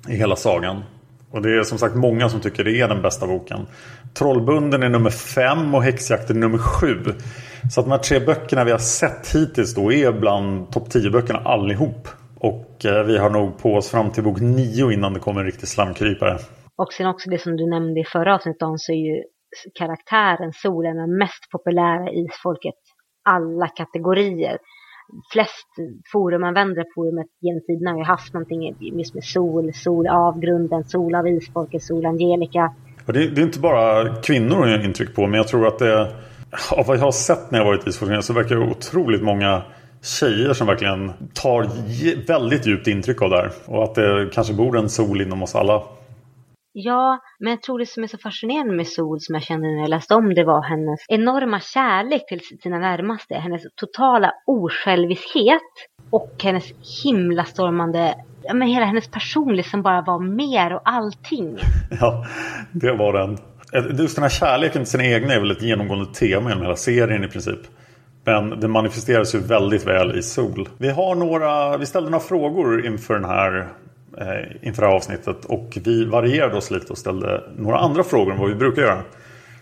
i 0.07 0.15
hela 0.15 0.35
sagan. 0.35 0.83
Och 1.31 1.41
det 1.41 1.59
är 1.59 1.63
som 1.63 1.77
sagt 1.77 1.95
många 1.95 2.29
som 2.29 2.39
tycker 2.39 2.63
det 2.63 2.79
är 2.79 2.87
den 2.87 3.01
bästa 3.01 3.27
boken. 3.27 3.67
Trollbunden 4.13 4.83
är 4.83 4.89
nummer 4.89 5.09
fem 5.09 5.75
och 5.75 5.83
Häxjakten 5.83 6.35
är 6.35 6.39
nummer 6.39 6.57
sju. 6.57 7.03
Så 7.71 7.79
att 7.79 7.85
de 7.85 7.91
här 7.91 7.99
tre 7.99 8.19
böckerna 8.19 8.63
vi 8.63 8.71
har 8.71 8.79
sett 8.79 9.35
hittills 9.35 9.75
då 9.75 9.93
är 9.93 10.11
bland 10.11 10.71
topp 10.71 10.89
10 10.89 11.09
böckerna 11.09 11.39
allihop. 11.39 12.07
Och 12.39 12.85
eh, 12.85 13.03
vi 13.03 13.17
har 13.17 13.29
nog 13.29 13.57
på 13.57 13.75
oss 13.75 13.89
fram 13.89 14.11
till 14.11 14.23
bok 14.23 14.39
nio 14.39 14.91
innan 14.91 15.13
det 15.13 15.19
kommer 15.19 15.39
en 15.41 15.45
riktig 15.45 15.67
slamkrypare. 15.67 16.37
Och 16.75 16.93
sen 16.93 17.07
också 17.07 17.29
det 17.29 17.41
som 17.41 17.57
du 17.57 17.69
nämnde 17.69 17.99
i 17.99 18.03
förra 18.03 18.35
avsnittet 18.35 18.61
om 18.61 18.77
så 18.77 18.91
är 18.91 18.95
ju 18.95 19.23
karaktären 19.79 20.53
Solen 20.53 20.97
den 20.97 21.17
mest 21.17 21.51
populära 21.51 22.11
i 22.11 22.27
folket 22.43 22.75
alla 23.29 23.67
kategorier. 23.67 24.57
Flest 25.33 25.67
forumanvändare 26.11 26.83
på 26.83 26.91
forumet 26.95 27.27
genom 27.41 27.61
tiderna 27.67 27.91
har 27.91 27.97
ju 27.97 28.03
haft 28.03 28.33
någonting 28.33 28.75
just 28.99 29.13
med 29.13 29.23
sol, 29.23 29.71
sol 29.73 30.07
av 30.07 30.39
grunden, 30.39 30.83
sol 30.83 31.15
av 31.15 31.27
isfolket, 31.27 31.83
sol 31.83 32.05
Angelica. 32.05 32.73
Och 33.05 33.13
det, 33.13 33.27
det 33.27 33.41
är 33.41 33.45
inte 33.45 33.59
bara 33.59 34.15
kvinnor 34.15 34.67
jag 34.67 34.77
har 34.77 34.85
intryck 34.85 35.15
på 35.15 35.27
men 35.27 35.33
jag 35.33 35.47
tror 35.47 35.67
att 35.67 35.79
det 35.79 36.11
av 36.71 36.85
vad 36.85 36.97
jag 36.97 37.01
har 37.01 37.11
sett 37.11 37.51
när 37.51 37.59
jag 37.59 37.65
varit 37.65 37.87
i 37.87 37.91
så 37.91 38.33
verkar 38.33 38.55
det 38.55 38.71
otroligt 38.71 39.23
många 39.23 39.61
tjejer 40.01 40.53
som 40.53 40.67
verkligen 40.67 41.11
tar 41.33 41.69
väldigt 42.27 42.67
djupt 42.67 42.87
intryck 42.87 43.21
av 43.21 43.29
det 43.29 43.35
här. 43.35 43.51
Och 43.65 43.83
att 43.83 43.95
det 43.95 44.29
kanske 44.33 44.53
bor 44.53 44.77
en 44.77 44.89
sol 44.89 45.21
inom 45.21 45.43
oss 45.43 45.55
alla. 45.55 45.83
Ja, 46.73 47.19
men 47.39 47.49
jag 47.49 47.61
tror 47.61 47.79
det 47.79 47.85
som 47.85 48.03
är 48.03 48.07
så 48.07 48.17
fascinerande 48.17 48.73
med 48.73 48.87
Sol 48.87 49.19
som 49.19 49.35
jag 49.35 49.43
kände 49.43 49.67
när 49.67 49.79
jag 49.79 49.89
läste 49.89 50.15
om 50.15 50.33
det 50.33 50.43
var 50.43 50.61
hennes 50.61 50.99
enorma 51.07 51.59
kärlek 51.59 52.27
till 52.27 52.41
sina 52.61 52.79
närmaste. 52.79 53.35
Hennes 53.35 53.61
totala 53.75 54.33
osjälviskhet 54.45 55.61
och 56.09 56.31
hennes 56.43 56.63
himlastormande 57.03 58.15
ja, 58.43 58.53
men 58.53 58.67
hela 58.67 58.85
hennes 58.85 59.07
personlighet 59.07 59.71
som 59.71 59.81
bara 59.81 60.01
var 60.01 60.19
mer 60.19 60.73
och 60.73 60.81
allting. 60.83 61.57
Ja, 62.01 62.25
det 62.71 62.93
var 62.93 63.13
den. 63.13 63.37
Just 63.97 64.15
den 64.15 64.23
här 64.23 64.29
kärleken 64.29 64.81
till 64.81 64.91
sina 64.91 65.05
egna 65.05 65.33
är 65.33 65.39
väl 65.39 65.51
ett 65.51 65.61
genomgående 65.61 66.13
tema 66.13 66.49
genom 66.49 66.63
hela 66.63 66.75
serien 66.75 67.23
i 67.23 67.27
princip. 67.27 67.59
Men 68.23 68.59
det 68.59 68.67
manifesteras 68.67 69.35
ju 69.35 69.39
väldigt 69.39 69.87
väl 69.87 70.17
i 70.17 70.21
Sol. 70.21 70.69
Vi, 70.77 70.89
har 70.89 71.15
några, 71.15 71.77
vi 71.77 71.85
ställde 71.85 72.09
några 72.09 72.23
frågor 72.23 72.85
inför 72.85 73.13
den 73.13 73.25
här 73.25 73.67
Eh, 74.17 74.67
inför 74.67 74.81
det 74.81 74.87
här 74.87 74.95
avsnittet. 74.95 75.45
Och 75.45 75.77
vi 75.83 76.05
varierade 76.05 76.57
oss 76.57 76.71
lite 76.71 76.91
och 76.91 76.97
ställde 76.97 77.43
några 77.57 77.77
andra 77.77 78.03
frågor 78.03 78.31
än 78.31 78.39
vad 78.39 78.49
vi 78.49 78.55
brukar 78.55 78.81
göra. 78.81 79.01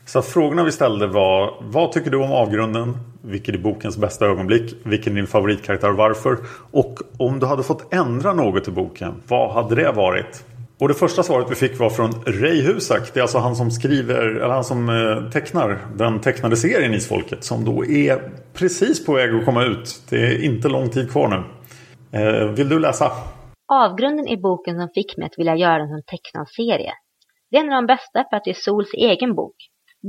Så 0.05 0.21
frågorna 0.21 0.63
vi 0.63 0.71
ställde 0.71 1.07
var 1.07 1.53
Vad 1.61 1.91
tycker 1.91 2.11
du 2.11 2.17
om 2.17 2.31
avgrunden? 2.31 2.97
Vilket 3.21 3.55
är 3.55 3.59
bokens 3.59 3.97
bästa 3.97 4.25
ögonblick? 4.25 4.75
Vilken 4.83 5.13
är 5.13 5.15
din 5.15 5.27
favoritkaraktär 5.27 5.89
och 5.89 5.97
varför? 5.97 6.37
Och 6.71 6.99
om 7.17 7.39
du 7.39 7.45
hade 7.45 7.63
fått 7.63 7.93
ändra 7.93 8.33
något 8.33 8.67
i 8.67 8.71
boken, 8.71 9.13
vad 9.27 9.51
hade 9.51 9.75
det 9.75 9.91
varit? 9.91 10.43
Och 10.79 10.87
det 10.87 10.93
första 10.93 11.23
svaret 11.23 11.47
vi 11.49 11.55
fick 11.55 11.79
var 11.79 11.89
från 11.89 12.13
Ray 12.25 12.61
Husak. 12.61 13.13
Det 13.13 13.19
är 13.19 13.21
alltså 13.21 13.37
han 13.37 13.55
som 13.55 13.71
skriver, 13.71 14.25
eller 14.25 14.53
han 14.53 14.63
som 14.63 14.89
eh, 14.89 15.31
tecknar 15.31 15.77
den 15.95 16.19
tecknade 16.19 16.57
serien 16.57 16.93
Isfolket. 16.93 17.43
Som 17.43 17.65
då 17.65 17.85
är 17.85 18.31
precis 18.53 19.05
på 19.05 19.13
väg 19.13 19.35
att 19.35 19.45
komma 19.45 19.63
ut. 19.63 20.01
Det 20.09 20.17
är 20.17 20.43
inte 20.43 20.67
lång 20.67 20.89
tid 20.89 21.11
kvar 21.11 21.27
nu. 21.27 21.43
Eh, 22.19 22.47
vill 22.47 22.69
du 22.69 22.79
läsa? 22.79 23.11
Avgrunden 23.69 24.27
är 24.27 24.37
boken 24.37 24.79
som 24.79 24.89
fick 24.89 25.17
mig 25.17 25.25
att 25.25 25.39
vilja 25.39 25.55
göra 25.55 25.77
den 25.77 25.89
som 25.89 26.01
tecknad 26.03 26.49
serie. 26.49 26.93
Det 27.51 27.57
är 27.57 27.63
en 27.63 27.73
av 27.73 27.81
de 27.81 27.87
bästa 27.87 28.25
för 28.29 28.37
att 28.37 28.43
det 28.43 28.49
är 28.49 28.63
Sols 28.65 28.93
egen 28.93 29.35
bok. 29.35 29.55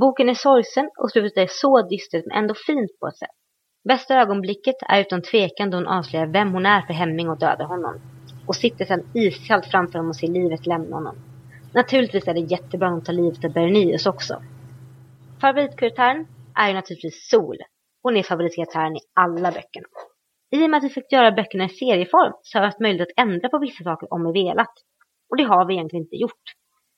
Boken 0.00 0.28
är 0.28 0.34
sorgsen 0.34 0.90
och 0.98 1.10
slutet 1.10 1.36
är 1.36 1.46
så 1.50 1.82
dystert 1.88 2.24
men 2.26 2.38
ändå 2.38 2.54
fint 2.66 2.98
på 3.00 3.06
ett 3.06 3.18
sätt. 3.18 3.36
Bästa 3.88 4.14
ögonblicket 4.14 4.74
är 4.88 5.00
utan 5.00 5.22
tvekan 5.22 5.70
då 5.70 5.76
hon 5.76 5.86
avslöjar 5.86 6.26
vem 6.26 6.52
hon 6.52 6.66
är 6.66 6.82
för 6.82 6.94
Hemming 6.94 7.28
och 7.28 7.38
dödar 7.38 7.64
honom. 7.64 8.00
Och 8.46 8.56
sitter 8.56 8.84
sedan 8.84 9.10
iskallt 9.14 9.66
framför 9.66 9.98
honom 9.98 10.10
och 10.10 10.16
ser 10.16 10.28
livet 10.28 10.66
lämna 10.66 10.96
honom. 10.96 11.16
Naturligtvis 11.74 12.28
är 12.28 12.34
det 12.34 12.40
jättebra 12.40 12.88
att 12.88 12.94
hon 12.94 13.04
tar 13.04 13.12
livet 13.12 13.44
av 13.44 13.52
Bernius 13.52 14.06
också. 14.06 14.42
Favoritkaraktären 15.40 16.26
är 16.54 16.68
ju 16.68 16.74
naturligtvis 16.74 17.28
Sol. 17.30 17.56
Hon 18.02 18.16
är 18.16 18.22
favoritkaraktären 18.22 18.96
i 18.96 19.00
alla 19.14 19.52
böckerna. 19.52 19.88
I 20.50 20.64
och 20.64 20.70
med 20.70 20.78
att 20.78 20.84
vi 20.84 20.88
fick 20.88 21.12
göra 21.12 21.32
böckerna 21.32 21.64
i 21.64 21.68
serieform 21.68 22.32
så 22.42 22.58
har 22.58 22.62
vi 22.62 22.66
haft 22.66 22.80
möjlighet 22.80 23.08
att 23.08 23.24
ändra 23.24 23.48
på 23.48 23.58
vissa 23.58 23.84
saker 23.84 24.12
om 24.12 24.32
vi 24.32 24.42
velat. 24.42 24.72
Och 25.30 25.36
det 25.36 25.42
har 25.42 25.64
vi 25.66 25.74
egentligen 25.74 26.04
inte 26.04 26.16
gjort. 26.16 26.42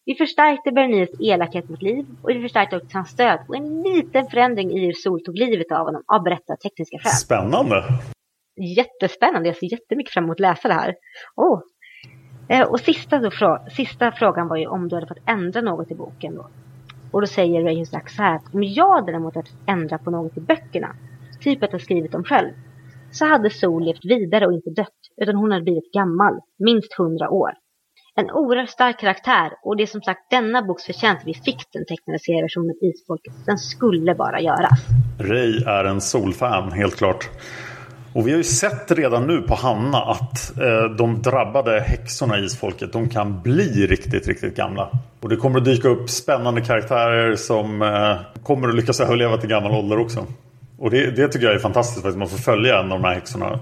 Vi 0.05 0.14
förstärkte 0.14 0.72
Berniers 0.72 1.09
elakhet 1.20 1.68
mot 1.68 1.82
liv 1.82 2.07
och 2.22 2.30
vi 2.30 2.42
förstärkte 2.42 2.76
också 2.76 2.96
hans 2.98 3.09
stöd 3.09 3.38
och 3.48 3.57
en 3.57 3.82
liten 3.82 4.26
förändring 4.26 4.70
i 4.70 4.86
hur 4.86 4.92
Sol 4.92 5.24
tog 5.24 5.38
livet 5.38 5.72
av 5.72 5.86
honom 5.86 6.03
av 6.07 6.22
berättartekniska 6.22 6.98
skäl. 6.98 7.12
Spännande! 7.12 7.84
Jättespännande, 8.76 9.48
jag 9.48 9.57
ser 9.57 9.72
jättemycket 9.72 10.12
fram 10.12 10.24
emot 10.24 10.34
att 10.34 10.40
läsa 10.40 10.68
det 10.68 10.74
här. 10.74 10.94
Oh. 11.36 11.61
Och 12.68 12.80
sista, 12.80 13.18
då, 13.18 13.59
sista 13.76 14.12
frågan 14.12 14.48
var 14.48 14.57
ju 14.57 14.66
om 14.66 14.88
du 14.88 14.96
hade 14.96 15.07
fått 15.07 15.28
ändra 15.28 15.61
något 15.61 15.90
i 15.90 15.94
boken 15.94 16.34
då. 16.34 16.48
Och 17.12 17.20
då 17.20 17.26
säger 17.26 17.62
Ray 17.62 17.78
Husak 17.78 18.11
så 18.11 18.22
här 18.22 18.36
att 18.36 18.55
om 18.55 18.62
jag 18.62 19.07
däremot 19.07 19.34
hade 19.34 19.51
ändra 19.66 19.98
på 19.98 20.11
något 20.11 20.36
i 20.36 20.40
böckerna, 20.40 20.96
typ 21.40 21.62
att 21.62 21.72
jag 21.72 21.82
skrivit 21.82 22.12
dem 22.12 22.24
själv, 22.24 22.51
så 23.12 23.24
hade 23.24 23.50
Sol 23.50 23.84
levt 23.84 24.04
vidare 24.04 24.46
och 24.46 24.52
inte 24.52 24.70
dött, 24.70 25.00
utan 25.22 25.36
hon 25.36 25.50
hade 25.52 25.64
blivit 25.64 25.92
gammal, 25.92 26.40
minst 26.58 26.94
hundra 26.94 27.30
år. 27.30 27.50
En 28.14 28.30
oerhört 28.30 28.70
stark 28.70 29.00
karaktär 29.00 29.52
och 29.62 29.76
det 29.76 29.82
är 29.82 29.86
som 29.86 30.02
sagt 30.02 30.30
denna 30.30 30.62
boks 30.62 30.84
förtjänst 30.84 31.22
vi 31.26 31.34
fick 31.34 31.72
den 31.72 31.84
tecknade 31.86 32.18
serieversionen 32.18 32.74
Isfolket. 32.80 33.34
Den 33.46 33.58
skulle 33.58 34.14
bara 34.14 34.40
göras. 34.40 34.80
Ray 35.18 35.62
är 35.66 35.84
en 35.84 36.00
Sol-fan, 36.00 36.72
helt 36.72 36.96
klart. 36.96 37.28
Och 38.14 38.26
vi 38.26 38.30
har 38.30 38.38
ju 38.38 38.44
sett 38.44 38.90
redan 38.90 39.26
nu 39.26 39.42
på 39.42 39.54
Hanna 39.54 39.98
att 39.98 40.58
eh, 40.58 40.96
de 40.98 41.22
drabbade 41.22 41.80
häxorna 41.80 42.38
i 42.38 42.44
Isfolket 42.44 42.92
de 42.92 43.08
kan 43.08 43.42
bli 43.42 43.86
riktigt, 43.86 44.28
riktigt 44.28 44.56
gamla. 44.56 44.90
Och 45.20 45.28
det 45.28 45.36
kommer 45.36 45.58
att 45.58 45.64
dyka 45.64 45.88
upp 45.88 46.11
spännande 46.11 46.61
karaktärer 46.61 47.36
som 47.36 47.82
eh, 47.82 48.42
kommer 48.42 48.68
att 48.68 48.74
lyckas 48.74 49.00
överleva 49.00 49.36
till 49.36 49.48
gammal 49.48 49.72
ålder 49.72 49.98
också. 49.98 50.26
Och 50.81 50.91
det, 50.91 51.11
det, 51.11 51.28
tycker 51.28 51.47
jag 51.47 51.55
är 51.55 51.59
fantastiskt 51.59 52.07
att 52.07 52.16
man 52.16 52.28
får 52.28 52.39
följa 52.39 52.81
en 52.81 52.93
av 52.93 53.01
de 53.01 53.05
här 53.05 53.14
häxorna 53.14 53.59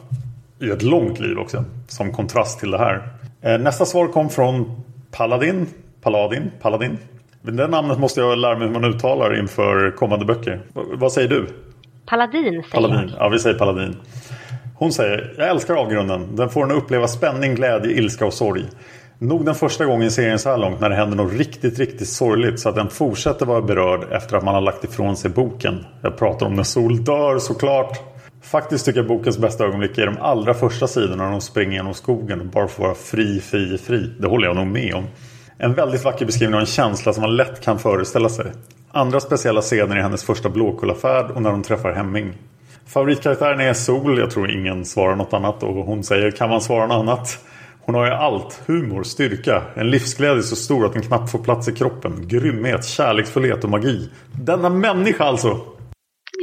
i 0.60 0.70
ett 0.70 0.82
långt 0.82 1.20
liv 1.20 1.38
också. 1.38 1.64
Som 1.88 2.12
kontrast 2.12 2.60
till 2.60 2.70
det 2.70 2.78
här. 2.78 3.08
Eh, 3.40 3.58
nästa 3.58 3.84
svar 3.84 4.08
kom 4.08 4.30
från 4.30 4.82
Paladin. 5.10 5.66
Paladin? 6.02 6.50
Paladin? 6.60 6.98
Det 7.42 7.66
namnet 7.66 7.98
måste 7.98 8.20
jag 8.20 8.38
lära 8.38 8.58
mig 8.58 8.66
hur 8.66 8.74
man 8.74 8.84
uttalar 8.84 9.38
inför 9.38 9.90
kommande 9.90 10.24
böcker. 10.24 10.60
V 10.74 10.80
vad 10.92 11.12
säger 11.12 11.28
du? 11.28 11.46
Paladin 12.06 12.42
säger 12.42 12.62
Paladin. 12.72 13.10
jag. 13.16 13.26
Ja, 13.26 13.28
vi 13.28 13.38
säger 13.38 13.58
Paladin. 13.58 13.96
Hon 14.74 14.92
säger 14.92 15.34
Jag 15.38 15.48
älskar 15.48 15.74
avgrunden. 15.74 16.36
Den 16.36 16.50
får 16.50 16.64
en 16.64 16.70
att 16.70 16.76
uppleva 16.76 17.08
spänning, 17.08 17.54
glädje, 17.54 17.92
ilska 17.92 18.26
och 18.26 18.34
sorg. 18.34 18.64
Nog 19.20 19.44
den 19.44 19.54
första 19.54 19.84
gången 19.84 20.06
i 20.06 20.10
serien 20.10 20.38
så 20.38 20.48
här 20.48 20.56
långt 20.56 20.80
när 20.80 20.90
det 20.90 20.96
händer 20.96 21.16
något 21.16 21.32
riktigt, 21.32 21.78
riktigt 21.78 22.08
sorgligt 22.08 22.60
så 22.60 22.68
att 22.68 22.74
den 22.74 22.90
fortsätter 22.90 23.46
vara 23.46 23.62
berörd 23.62 24.12
efter 24.12 24.36
att 24.36 24.44
man 24.44 24.54
har 24.54 24.60
lagt 24.60 24.84
ifrån 24.84 25.16
sig 25.16 25.30
boken. 25.30 25.84
Jag 26.02 26.16
pratar 26.18 26.46
om 26.46 26.54
när 26.54 26.62
Sol 26.62 27.04
dör 27.04 27.38
såklart. 27.38 27.98
Faktiskt 28.42 28.84
tycker 28.84 29.00
jag 29.00 29.08
bokens 29.08 29.38
bästa 29.38 29.64
ögonblick 29.64 29.98
är 29.98 30.06
de 30.06 30.16
allra 30.20 30.54
första 30.54 30.86
sidorna 30.86 31.24
när 31.24 31.30
de 31.30 31.40
springer 31.40 31.72
genom 31.72 31.94
skogen 31.94 32.40
och 32.40 32.46
bara 32.46 32.68
får 32.68 32.82
vara 32.82 32.94
fri, 32.94 33.40
fri, 33.40 33.78
fri. 33.78 34.10
Det 34.20 34.28
håller 34.28 34.46
jag 34.46 34.56
nog 34.56 34.66
med 34.66 34.94
om. 34.94 35.04
En 35.58 35.74
väldigt 35.74 36.04
vacker 36.04 36.26
beskrivning 36.26 36.54
av 36.54 36.60
en 36.60 36.66
känsla 36.66 37.12
som 37.12 37.20
man 37.20 37.36
lätt 37.36 37.60
kan 37.60 37.78
föreställa 37.78 38.28
sig. 38.28 38.46
Andra 38.90 39.20
speciella 39.20 39.60
scener 39.60 39.96
är 39.96 40.02
hennes 40.02 40.24
första 40.24 40.48
Blåkullafärd 40.48 41.30
och 41.30 41.42
när 41.42 41.50
de 41.50 41.62
träffar 41.62 41.92
Hemming. 41.92 42.32
Favoritkaraktären 42.86 43.60
är 43.60 43.72
Sol. 43.72 44.18
Jag 44.18 44.30
tror 44.30 44.50
ingen 44.50 44.84
svarar 44.84 45.16
något 45.16 45.32
annat 45.32 45.62
och 45.62 45.74
hon 45.74 46.04
säger 46.04 46.30
kan 46.30 46.50
man 46.50 46.60
svara 46.60 46.86
något 46.86 47.02
annat? 47.02 47.38
Hon 47.88 47.94
har 47.94 48.06
ju 48.06 48.12
allt. 48.12 48.62
Humor, 48.66 49.02
styrka, 49.02 49.62
en 49.74 49.90
livsglädje 49.90 50.42
så 50.42 50.56
stor 50.56 50.86
att 50.86 50.92
den 50.92 51.02
knappt 51.02 51.30
får 51.30 51.38
plats 51.38 51.68
i 51.68 51.72
kroppen. 51.72 52.28
Grymhet, 52.28 52.84
kärleksfullhet 52.84 53.64
och 53.64 53.70
magi. 53.70 54.10
Denna 54.32 54.70
människa 54.70 55.24
alltså! 55.24 55.60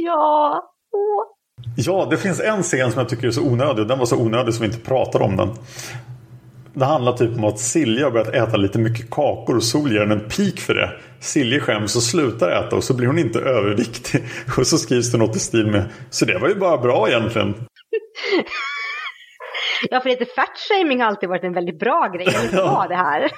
Ja. 0.04 0.62
Åh. 0.92 1.24
Ja, 1.76 2.06
det 2.10 2.16
finns 2.16 2.40
en 2.40 2.62
scen 2.62 2.92
som 2.92 2.98
jag 3.00 3.08
tycker 3.08 3.26
är 3.26 3.30
så 3.30 3.42
onödig. 3.42 3.86
Den 3.86 3.98
var 3.98 4.06
så 4.06 4.16
onödig 4.16 4.54
så 4.54 4.60
vi 4.60 4.66
inte 4.66 4.80
pratar 4.80 5.22
om 5.22 5.36
den. 5.36 5.48
Det 6.74 6.84
handlar 6.84 7.12
typ 7.12 7.36
om 7.36 7.44
att 7.44 7.58
Silja 7.58 8.04
har 8.04 8.10
börjat 8.10 8.34
äta 8.34 8.56
lite 8.56 8.78
mycket 8.78 9.10
kakor 9.10 9.56
och 9.56 9.64
Sol 9.64 9.92
ger 9.92 10.00
henne 10.00 10.14
en 10.14 10.28
pik 10.28 10.60
för 10.60 10.74
det. 10.74 10.90
Silja 11.20 11.60
skäms 11.60 11.96
och 11.96 12.02
slutar 12.02 12.50
äta 12.50 12.76
och 12.76 12.84
så 12.84 12.94
blir 12.94 13.06
hon 13.06 13.18
inte 13.18 13.40
överviktig. 13.40 14.24
Och 14.58 14.66
så 14.66 14.78
skrivs 14.78 15.12
det 15.12 15.18
något 15.18 15.36
i 15.36 15.38
stil 15.38 15.66
med 15.66 15.84
Så 16.10 16.24
det 16.24 16.38
var 16.38 16.48
ju 16.48 16.54
bara 16.54 16.78
bra 16.78 17.08
egentligen. 17.08 17.54
Ja, 19.90 20.00
för 20.00 20.08
lite 20.08 20.24
fatshaming 20.24 21.00
har 21.00 21.06
alltid 21.06 21.28
varit 21.28 21.44
en 21.44 21.52
väldigt 21.52 21.78
bra 21.78 22.10
grej. 22.14 22.28
Jag 22.32 22.40
vill 22.40 22.60
ha 22.60 22.86
det 22.88 22.94
här. 22.94 23.30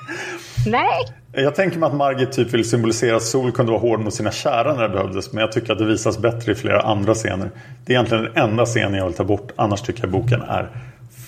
Nej. 0.66 1.00
Jag 1.32 1.54
tänker 1.54 1.78
mig 1.78 1.86
att 1.86 1.94
Margit 1.94 2.32
typ 2.32 2.54
vill 2.54 2.70
symbolisera 2.70 3.16
att 3.16 3.22
Sol 3.22 3.52
kunde 3.52 3.72
vara 3.72 3.80
hård 3.80 4.00
mot 4.00 4.14
sina 4.14 4.30
kära 4.30 4.74
när 4.74 4.82
det 4.82 4.88
behövdes. 4.88 5.32
Men 5.32 5.40
jag 5.40 5.52
tycker 5.52 5.72
att 5.72 5.78
det 5.78 5.84
visas 5.84 6.18
bättre 6.18 6.52
i 6.52 6.54
flera 6.54 6.80
andra 6.80 7.14
scener. 7.14 7.50
Det 7.86 7.92
är 7.92 7.94
egentligen 7.94 8.24
den 8.24 8.36
enda 8.36 8.64
scenen 8.64 8.94
jag 8.94 9.04
vill 9.04 9.14
ta 9.14 9.24
bort. 9.24 9.52
Annars 9.56 9.82
tycker 9.82 10.02
jag 10.02 10.10
boken 10.10 10.42
är 10.42 10.68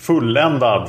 fulländad. 0.06 0.88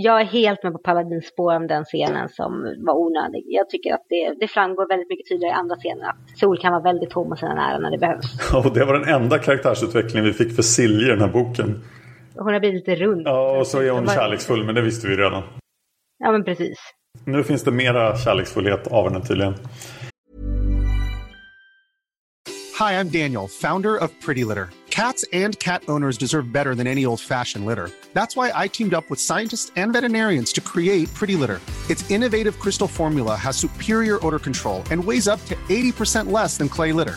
Jag 0.00 0.20
är 0.20 0.24
helt 0.24 0.62
med 0.62 0.72
på 0.72 0.78
Paladins 0.78 1.26
spår 1.26 1.56
om 1.56 1.66
den 1.66 1.84
scenen 1.84 2.28
som 2.28 2.52
var 2.86 2.94
onödig. 2.94 3.44
Jag 3.46 3.70
tycker 3.70 3.94
att 3.94 4.06
det, 4.08 4.34
det 4.40 4.48
framgår 4.48 4.88
väldigt 4.88 5.08
mycket 5.08 5.28
tydligare 5.28 5.52
i 5.52 5.58
andra 5.58 5.76
scener 5.76 6.08
att 6.08 6.38
Sol 6.38 6.58
kan 6.58 6.72
vara 6.72 6.82
väldigt 6.82 7.12
hård 7.12 7.28
mot 7.28 7.38
sina 7.38 7.54
nära 7.54 7.78
när 7.78 7.90
det 7.90 7.98
behövs. 7.98 8.54
Och 8.54 8.74
det 8.74 8.84
var 8.84 8.94
den 8.94 9.14
enda 9.14 9.38
karaktärsutveckling 9.38 10.24
vi 10.24 10.32
fick 10.32 10.56
för 10.56 10.62
Silje 10.62 11.06
i 11.06 11.10
den 11.10 11.20
här 11.20 11.28
boken. 11.28 11.82
Hon 12.38 12.52
har 12.52 12.60
blivit 12.60 12.88
lite 12.88 13.04
rund. 13.04 13.22
Ja, 13.26 13.58
och 13.58 13.66
så 13.66 13.80
är 13.80 13.90
hon 13.90 14.06
kärleksfull, 14.06 14.64
men 14.64 14.74
det 14.74 14.82
visste 14.82 15.08
vi 15.08 15.16
redan. 15.16 15.42
Ja, 16.18 16.32
men 16.32 16.44
precis. 16.44 16.78
Nu 17.24 17.44
finns 17.44 17.62
det 17.62 17.70
mera 17.70 18.16
kärleksfullhet 18.18 18.86
av 18.86 19.04
henne 19.04 19.24
tydligen. 19.26 19.54
Hi, 22.78 22.92
I'm 22.92 23.08
Daniel, 23.08 23.48
founder 23.48 23.96
of 23.96 24.10
Pretty 24.26 24.44
Litter. 24.44 24.68
Cats 24.90 25.24
and 25.32 25.58
cat 25.58 25.82
owners 25.88 26.18
deserve 26.18 26.52
better 26.52 26.74
than 26.74 26.86
any 26.86 27.06
old-fashioned 27.06 27.66
litter. 27.66 27.90
That's 28.12 28.36
why 28.36 28.64
I 28.64 28.68
teamed 28.68 28.94
up 28.94 29.04
with 29.10 29.20
scientists 29.20 29.72
and 29.76 29.92
veterinarians 29.92 30.52
to 30.52 30.60
create 30.60 31.12
Pretty 31.14 31.36
Litter. 31.36 31.60
Its 31.90 32.10
innovative 32.10 32.58
crystal 32.58 32.88
formula 32.88 33.36
has 33.36 33.56
superior 33.56 34.18
odor 34.26 34.38
control 34.38 34.82
and 34.90 35.04
weighs 35.04 35.28
up 35.28 35.44
to 35.46 35.54
80% 35.68 36.32
less 36.32 36.58
than 36.58 36.68
clay 36.68 36.92
litter. 36.92 37.16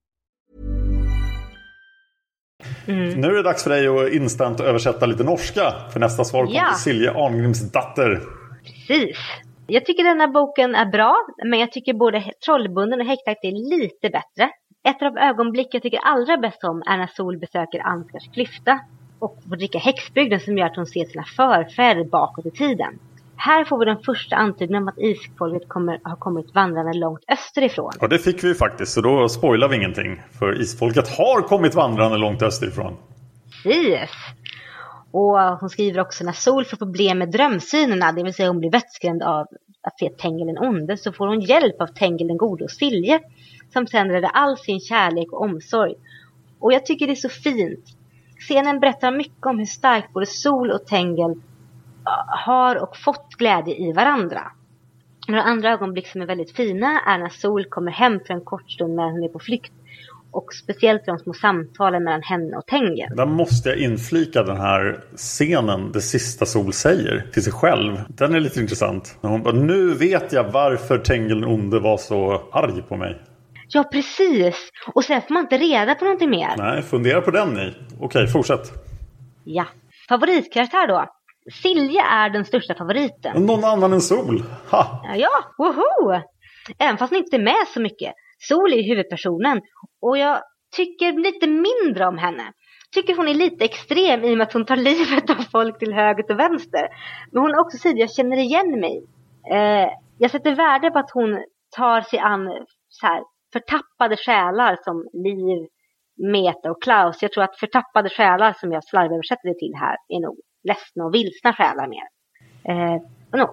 Nu 2.85 3.27
är 3.27 3.33
det 3.33 3.43
dags 3.43 3.63
för 3.63 3.69
dig 3.69 3.87
att 3.87 4.13
instant 4.13 4.59
översätta 4.59 5.05
lite 5.05 5.23
norska. 5.23 5.73
För 5.93 5.99
nästa 5.99 6.23
svar 6.23 6.45
kommer 6.45 6.57
Ja. 6.57 6.67
till 6.73 6.81
Silje 6.83 7.11
Arngrims 7.11 7.71
datter. 7.71 8.19
Precis. 8.65 9.17
Jag 9.67 9.85
tycker 9.85 10.03
den 10.03 10.19
här 10.19 10.27
boken 10.27 10.75
är 10.75 10.85
bra, 10.85 11.15
men 11.45 11.59
jag 11.59 11.71
tycker 11.71 11.93
både 11.93 12.23
Trollbunden 12.45 13.01
och 13.01 13.07
Häktakt 13.07 13.43
är 13.43 13.79
lite 13.79 14.09
bättre. 14.09 14.49
Ett 14.83 15.01
av 15.01 15.13
de 15.13 15.19
ögonblick 15.21 15.67
jag 15.71 15.81
tycker 15.81 15.99
allra 16.03 16.37
bäst 16.37 16.63
om 16.63 16.83
är 16.87 16.97
när 16.97 17.07
Sol 17.07 17.37
besöker 17.37 17.79
Ansgars 17.79 18.29
klyfta 18.33 18.79
och 19.19 19.37
får 19.49 19.55
dricka 19.55 19.77
häxbrygden 19.79 20.39
som 20.39 20.57
gör 20.57 20.65
att 20.65 20.75
hon 20.75 20.85
ser 20.85 21.05
sina 21.05 21.23
förfäder 21.23 22.03
bakåt 22.03 22.45
i 22.45 22.51
tiden. 22.51 22.99
Här 23.43 23.65
får 23.65 23.79
vi 23.79 23.85
den 23.85 23.97
första 23.97 24.35
antydningen 24.35 24.83
om 24.83 24.87
att 24.87 24.97
isfolket 24.97 25.69
kommer, 25.69 25.99
har 26.03 26.15
kommit 26.15 26.55
vandrande 26.55 26.93
långt 26.93 27.23
österifrån. 27.27 27.91
Ja, 28.01 28.07
det 28.07 28.19
fick 28.19 28.43
vi 28.43 28.53
faktiskt. 28.53 28.93
Så 28.93 29.01
då 29.01 29.29
spoilar 29.29 29.67
vi 29.67 29.75
ingenting. 29.75 30.21
För 30.39 30.61
isfolket 30.61 31.17
har 31.17 31.41
kommit 31.41 31.75
vandrande 31.75 32.17
långt 32.17 32.41
österifrån. 32.41 32.97
Precis. 33.63 34.09
Och 35.11 35.39
hon 35.39 35.69
skriver 35.69 35.99
också 35.99 36.23
när 36.23 36.31
Sol 36.31 36.65
får 36.65 36.77
problem 36.77 37.17
med 37.17 37.31
drömsynerna, 37.31 38.11
det 38.11 38.23
vill 38.23 38.33
säga 38.33 38.47
hon 38.47 38.59
blir 38.59 38.71
vettskrämd 38.71 39.23
av 39.23 39.47
att 39.81 39.99
se 39.99 40.09
Tengil 40.09 40.47
den 40.47 40.57
onde, 40.57 40.97
så 40.97 41.11
får 41.11 41.27
hon 41.27 41.41
hjälp 41.41 41.81
av 41.81 41.87
Tengil 41.87 42.27
den 42.27 42.37
gode 42.37 42.63
och 42.63 42.71
Silje, 42.71 43.19
som 43.73 43.85
räddar 43.85 44.31
all 44.33 44.57
sin 44.57 44.79
kärlek 44.79 45.31
och 45.31 45.41
omsorg. 45.41 45.93
Och 46.59 46.73
jag 46.73 46.85
tycker 46.85 47.07
det 47.07 47.13
är 47.13 47.15
så 47.15 47.29
fint. 47.29 47.85
Scenen 48.39 48.79
berättar 48.79 49.11
mycket 49.11 49.45
om 49.45 49.59
hur 49.59 49.65
starkt 49.65 50.13
både 50.13 50.25
Sol 50.25 50.71
och 50.71 50.85
Tengil 50.85 51.41
har 52.45 52.75
och 52.75 52.97
fått 52.97 53.33
glädje 53.37 53.75
i 53.75 53.93
varandra. 53.93 54.41
Några 55.27 55.43
andra 55.43 55.69
ögonblick 55.69 56.07
som 56.07 56.21
är 56.21 56.25
väldigt 56.25 56.55
fina 56.55 57.01
är 57.07 57.17
när 57.17 57.29
Sol 57.29 57.65
kommer 57.65 57.91
hem 57.91 58.19
för 58.27 58.33
en 58.33 58.41
kort 58.41 58.71
stund 58.71 58.95
när 58.95 59.03
hon 59.03 59.23
är 59.23 59.27
på 59.27 59.39
flykt. 59.39 59.73
Och 60.33 60.53
speciellt 60.53 61.05
de 61.05 61.19
små 61.19 61.33
samtalen 61.33 62.03
mellan 62.03 62.21
henne 62.21 62.57
och 62.57 62.65
Tengil. 62.65 63.07
Där 63.15 63.25
måste 63.25 63.69
jag 63.69 63.77
inflika 63.77 64.43
den 64.43 64.57
här 64.57 65.03
scenen, 65.15 65.91
det 65.91 66.01
sista 66.01 66.45
Sol 66.45 66.73
säger 66.73 67.27
till 67.33 67.43
sig 67.43 67.53
själv. 67.53 67.97
Den 68.07 68.35
är 68.35 68.39
lite 68.39 68.59
intressant. 68.59 69.17
Hon 69.21 69.43
bara, 69.43 69.55
nu 69.55 69.93
vet 69.93 70.33
jag 70.33 70.51
varför 70.51 70.97
Tengil 70.97 71.41
den 71.41 71.49
onde 71.49 71.79
var 71.79 71.97
så 71.97 72.41
arg 72.51 72.81
på 72.81 72.97
mig. 72.97 73.21
Ja, 73.67 73.83
precis. 73.83 74.71
Och 74.93 75.03
sen 75.03 75.21
får 75.21 75.33
man 75.33 75.43
inte 75.43 75.57
reda 75.57 75.95
på 75.95 76.05
någonting 76.05 76.29
mer. 76.29 76.49
Nej, 76.57 76.81
fundera 76.81 77.21
på 77.21 77.31
den 77.31 77.53
ni. 77.53 77.73
Okej, 77.99 78.27
fortsätt. 78.27 78.71
Ja. 79.43 79.65
Favoritkaraktär 80.09 80.87
då? 80.87 81.05
Silje 81.49 82.01
är 82.01 82.29
den 82.29 82.45
största 82.45 82.75
favoriten. 82.75 83.45
Någon 83.45 83.63
annan 83.63 83.93
än 83.93 84.01
Sol. 84.01 84.43
Ha! 84.71 85.05
Ja, 85.15 85.29
woho! 85.57 86.21
Även 86.79 86.97
fast 86.97 87.13
hon 87.13 87.19
inte 87.19 87.35
är 87.35 87.43
med 87.43 87.67
så 87.67 87.81
mycket. 87.81 88.13
Sol 88.39 88.73
är 88.73 88.83
huvudpersonen. 88.89 89.61
Och 90.01 90.17
jag 90.17 90.41
tycker 90.75 91.11
lite 91.13 91.47
mindre 91.47 92.07
om 92.07 92.17
henne. 92.17 92.51
Tycker 92.93 93.15
hon 93.15 93.27
är 93.27 93.33
lite 93.33 93.65
extrem 93.65 94.23
i 94.23 94.33
och 94.33 94.37
med 94.37 94.47
att 94.47 94.53
hon 94.53 94.65
tar 94.65 94.75
livet 94.75 95.29
av 95.29 95.43
folk 95.51 95.79
till 95.79 95.93
höger 95.93 96.31
och 96.31 96.39
vänster. 96.39 96.87
Men 97.31 97.41
hon 97.41 97.51
är 97.51 97.59
också 97.59 97.77
Silje, 97.77 98.03
jag 98.03 98.11
känner 98.11 98.37
igen 98.37 98.79
mig. 98.79 99.03
Eh, 99.51 99.89
jag 100.17 100.31
sätter 100.31 100.55
värde 100.55 100.91
på 100.91 100.99
att 100.99 101.11
hon 101.13 101.43
tar 101.75 102.01
sig 102.01 102.19
an 102.19 102.65
så 102.89 103.07
här, 103.07 103.23
förtappade 103.53 104.17
själar 104.17 104.77
som 104.83 105.07
Liv, 105.13 105.67
Meta 106.31 106.71
och 106.71 106.81
Klaus. 106.81 107.21
Jag 107.21 107.31
tror 107.31 107.43
att 107.43 107.59
förtappade 107.59 108.09
själar 108.09 108.53
som 108.53 108.71
jag 108.71 108.83
slarvöversätter 108.83 109.47
det 109.49 109.59
till 109.59 109.75
här 109.75 109.95
är 110.07 110.19
nog 110.19 110.37
ledsna 110.63 111.05
och 111.05 111.13
vilsna 111.13 111.53
själar 111.53 111.87
mer. 111.87 112.07
Eh, 112.69 113.01
no. 113.39 113.47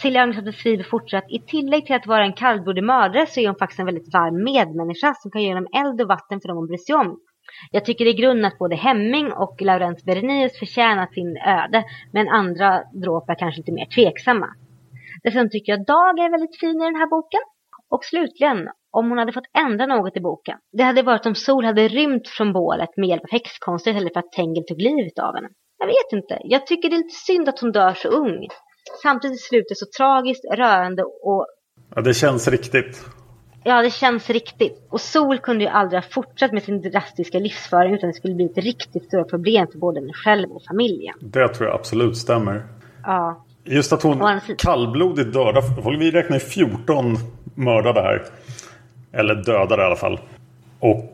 Silja 0.00 0.22
Agnesson 0.22 0.44
beskriver 0.44 0.84
fortsatt 0.84 1.24
i 1.28 1.38
tillägg 1.38 1.86
till 1.86 1.96
att 1.96 2.06
vara 2.06 2.24
en 2.24 2.32
kallblodig 2.32 2.84
mördare 2.84 3.26
så 3.26 3.40
är 3.40 3.46
hon 3.46 3.56
faktiskt 3.56 3.80
en 3.80 3.86
väldigt 3.86 4.12
varm 4.14 4.44
medmänniska 4.44 5.14
som 5.14 5.30
kan 5.30 5.42
ge 5.42 5.54
dem 5.54 5.66
eld 5.76 6.00
och 6.00 6.08
vatten 6.08 6.40
för 6.40 6.48
dem 6.48 6.56
hon 6.56 6.66
bryr 6.66 6.78
sig 6.78 6.94
om. 6.94 7.20
Jag 7.70 7.84
tycker 7.84 8.06
i 8.06 8.12
grunden 8.12 8.44
att 8.44 8.58
både 8.58 8.76
Hemming 8.76 9.32
och 9.32 9.62
Laurens 9.62 10.04
Berenius 10.04 10.58
förtjänat 10.58 11.12
sin 11.12 11.36
öde 11.36 11.84
men 12.12 12.28
andra 12.28 12.82
dråp 12.92 13.30
är 13.30 13.34
kanske 13.34 13.60
lite 13.60 13.72
mer 13.72 13.86
tveksamma. 13.86 14.48
Dessutom 15.22 15.50
tycker 15.50 15.72
jag 15.72 15.86
Dag 15.86 16.18
är 16.18 16.30
väldigt 16.30 16.60
fin 16.60 16.82
i 16.82 16.84
den 16.84 16.96
här 16.96 17.10
boken. 17.10 17.40
Och 17.90 18.04
slutligen, 18.04 18.68
om 18.90 19.08
hon 19.08 19.18
hade 19.18 19.32
fått 19.32 19.56
ändra 19.58 19.86
något 19.86 20.16
i 20.16 20.20
boken. 20.20 20.58
Det 20.72 20.82
hade 20.82 21.02
varit 21.02 21.26
om 21.26 21.34
Sol 21.34 21.64
hade 21.64 21.88
rymt 21.88 22.28
från 22.28 22.52
bålet 22.52 22.96
med 22.96 23.08
hjälp 23.08 23.22
av 23.22 23.30
häxkonster 23.30 23.90
istället 23.90 24.12
för 24.12 24.20
att 24.20 24.32
Tengil 24.32 24.66
tog 24.66 24.80
livet 24.82 25.18
av 25.18 25.34
henne. 25.34 25.48
Jag 25.84 25.88
vet 25.88 26.12
inte, 26.22 26.38
jag 26.44 26.66
tycker 26.66 26.90
det 26.90 26.96
är 26.96 26.98
lite 26.98 27.14
synd 27.26 27.48
att 27.48 27.60
hon 27.60 27.72
dör 27.72 27.94
så 27.94 28.08
ung. 28.08 28.48
Samtidigt 29.02 29.38
är 29.38 29.42
slutet 29.42 29.78
så 29.78 29.86
tragiskt, 29.98 30.44
rörande 30.56 31.02
och 31.02 31.46
Ja, 31.94 32.02
det 32.02 32.14
känns 32.14 32.48
riktigt. 32.48 33.04
ja, 33.64 33.82
det 33.82 33.90
känns 33.90 34.30
riktigt. 34.30 34.86
Och 34.90 35.00
Sol 35.00 35.38
kunde 35.38 35.64
ju 35.64 35.70
aldrig 35.70 36.02
ha 36.02 36.08
fortsatt 36.10 36.52
med 36.52 36.62
sin 36.62 36.80
drastiska 36.82 37.38
livsföring 37.38 37.94
utan 37.94 38.08
det 38.10 38.14
skulle 38.14 38.34
bli 38.34 38.44
ett 38.44 38.58
riktigt 38.58 39.04
stora 39.04 39.24
problem 39.24 39.66
för 39.72 39.78
både 39.78 40.00
henne 40.00 40.12
själv 40.12 40.50
och 40.50 40.62
familjen. 40.68 41.14
Det 41.20 41.48
tror 41.48 41.68
jag 41.68 41.74
absolut 41.78 42.16
stämmer. 42.16 42.62
Ja, 43.02 43.44
Just 43.64 43.92
att 43.92 44.02
hon 44.02 44.40
kallblodigt 44.58 45.32
dödar. 45.32 45.98
Vi 45.98 46.10
räknar 46.10 46.36
ju 46.36 46.40
14 46.40 47.16
mördade 47.54 48.00
här. 48.00 48.24
Eller 49.12 49.34
dödade 49.34 49.82
i 49.82 49.86
alla 49.86 49.96
fall. 49.96 50.20
Och 50.80 51.13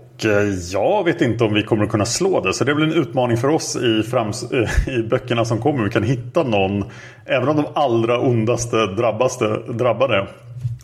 jag 0.72 1.04
vet 1.04 1.20
inte 1.20 1.44
om 1.44 1.54
vi 1.54 1.62
kommer 1.62 1.84
att 1.84 1.90
kunna 1.90 2.04
slå 2.04 2.40
det. 2.40 2.52
Så 2.52 2.64
det 2.64 2.74
blir 2.74 2.86
en 2.86 2.92
utmaning 2.92 3.36
för 3.36 3.48
oss 3.48 3.76
i, 3.76 4.02
frams, 4.02 4.52
eh, 4.52 4.88
i 4.98 5.02
böckerna 5.02 5.44
som 5.44 5.58
kommer. 5.60 5.84
Vi 5.84 5.90
kan 5.90 6.02
hitta 6.02 6.42
någon. 6.42 6.84
Även 7.26 7.48
om 7.48 7.56
de 7.56 7.64
allra 7.74 8.20
ondaste 8.20 8.76
drabbaste, 8.86 9.46
drabbade. 9.68 10.26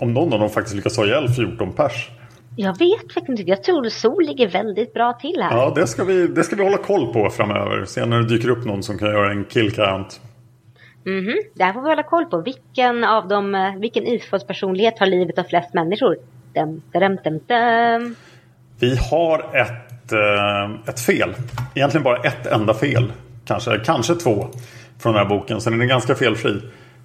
Om 0.00 0.12
någon 0.12 0.32
av 0.32 0.40
dem 0.40 0.50
faktiskt 0.50 0.76
lyckas 0.76 0.96
ha 0.96 1.04
ihjäl 1.06 1.28
14 1.28 1.72
pers. 1.72 2.08
jag 2.56 2.78
vet 2.78 3.12
faktiskt 3.14 3.28
inte. 3.28 3.42
Jag 3.42 3.62
tror 3.62 3.88
Sol 3.88 4.24
ligger 4.26 4.48
väldigt 4.48 4.94
bra 4.94 5.12
till 5.12 5.42
här. 5.42 5.56
Ja, 5.56 5.72
det 5.74 5.86
ska, 5.86 6.04
vi, 6.04 6.26
det 6.26 6.44
ska 6.44 6.56
vi 6.56 6.62
hålla 6.64 6.78
koll 6.78 7.12
på 7.12 7.30
framöver. 7.30 7.84
Se 7.84 8.06
när 8.06 8.18
det 8.18 8.28
dyker 8.28 8.48
upp 8.48 8.64
någon 8.64 8.82
som 8.82 8.98
kan 8.98 9.08
göra 9.08 9.30
en 9.30 9.44
kill 9.44 9.72
count. 9.72 10.20
Mhm, 11.04 11.34
det 11.54 11.64
här 11.64 11.72
får 11.72 11.82
vi 11.82 11.88
hålla 11.88 12.02
koll 12.02 12.24
på. 12.24 12.40
Vilken 12.40 13.04
av 13.04 13.28
dem, 13.28 13.54
eh, 13.54 13.76
vilken 13.76 14.06
isfolkspersonlighet 14.06 14.98
har 14.98 15.06
livet 15.06 15.38
av 15.38 15.44
flest 15.44 15.74
människor? 15.74 16.16
Dum, 16.54 16.82
dum, 16.92 17.18
dum, 17.24 17.40
dum. 17.46 18.14
Vi 18.80 18.96
har 19.10 19.56
ett, 19.56 20.12
eh, 20.12 20.88
ett 20.88 21.00
fel. 21.00 21.34
Egentligen 21.74 22.04
bara 22.04 22.16
ett 22.16 22.46
enda 22.46 22.74
fel. 22.74 23.12
Kanske, 23.46 23.78
kanske 23.78 24.14
två 24.14 24.46
från 24.98 25.12
den 25.14 25.22
här 25.22 25.28
boken. 25.28 25.60
Så 25.60 25.70
den 25.70 25.80
är 25.80 25.86
ganska 25.86 26.14
felfri. 26.14 26.62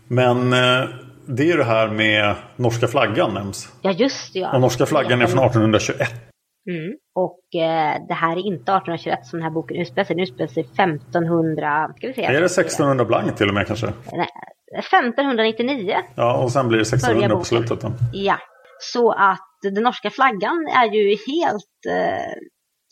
Men 0.08 0.54
eh, 0.54 0.90
det 1.26 1.52
är 1.52 1.58
det 1.58 1.64
här 1.64 1.88
med 1.88 2.36
norska 2.56 2.88
flaggan 2.88 3.34
nämns. 3.34 3.74
Ja, 3.82 3.92
just 3.92 4.34
det. 4.34 4.40
Ja. 4.40 4.54
Och 4.54 4.62
norska 4.62 4.86
flaggan 4.86 5.22
är 5.22 5.28
från 5.28 5.46
1821. 5.46 6.12
Mm. 6.70 6.94
Och 7.16 7.62
eh, 7.62 8.08
det 8.08 8.14
här 8.14 8.32
är 8.32 8.46
inte 8.46 8.72
1821 8.72 9.26
som 9.26 9.40
den 9.40 9.44
här 9.44 9.52
boken 9.52 9.78
utspelar 9.78 10.06
sig. 10.06 10.16
Den 10.16 10.24
utspelar 10.24 10.48
sig 10.48 10.64
1500... 10.64 11.94
Ska 11.98 12.08
vi 12.08 12.14
se. 12.14 12.24
Är 12.24 12.32
det 12.32 12.46
1600 12.46 13.06
blankt 13.06 13.38
till 13.38 13.48
och 13.48 13.54
med 13.54 13.68
kanske? 13.68 13.88
Nej, 14.12 14.28
1599. 14.80 15.96
Ja, 16.16 16.38
och 16.44 16.52
sen 16.52 16.68
blir 16.68 16.78
det 16.78 16.82
1600 16.82 17.38
på 17.38 17.44
slutet. 17.44 17.86
Ja, 18.14 18.38
så 18.80 19.12
att 19.12 19.51
den 19.62 19.84
norska 19.84 20.10
flaggan 20.10 20.68
är 20.82 20.94
ju 20.94 21.10
helt 21.10 21.86
eh, 21.88 22.34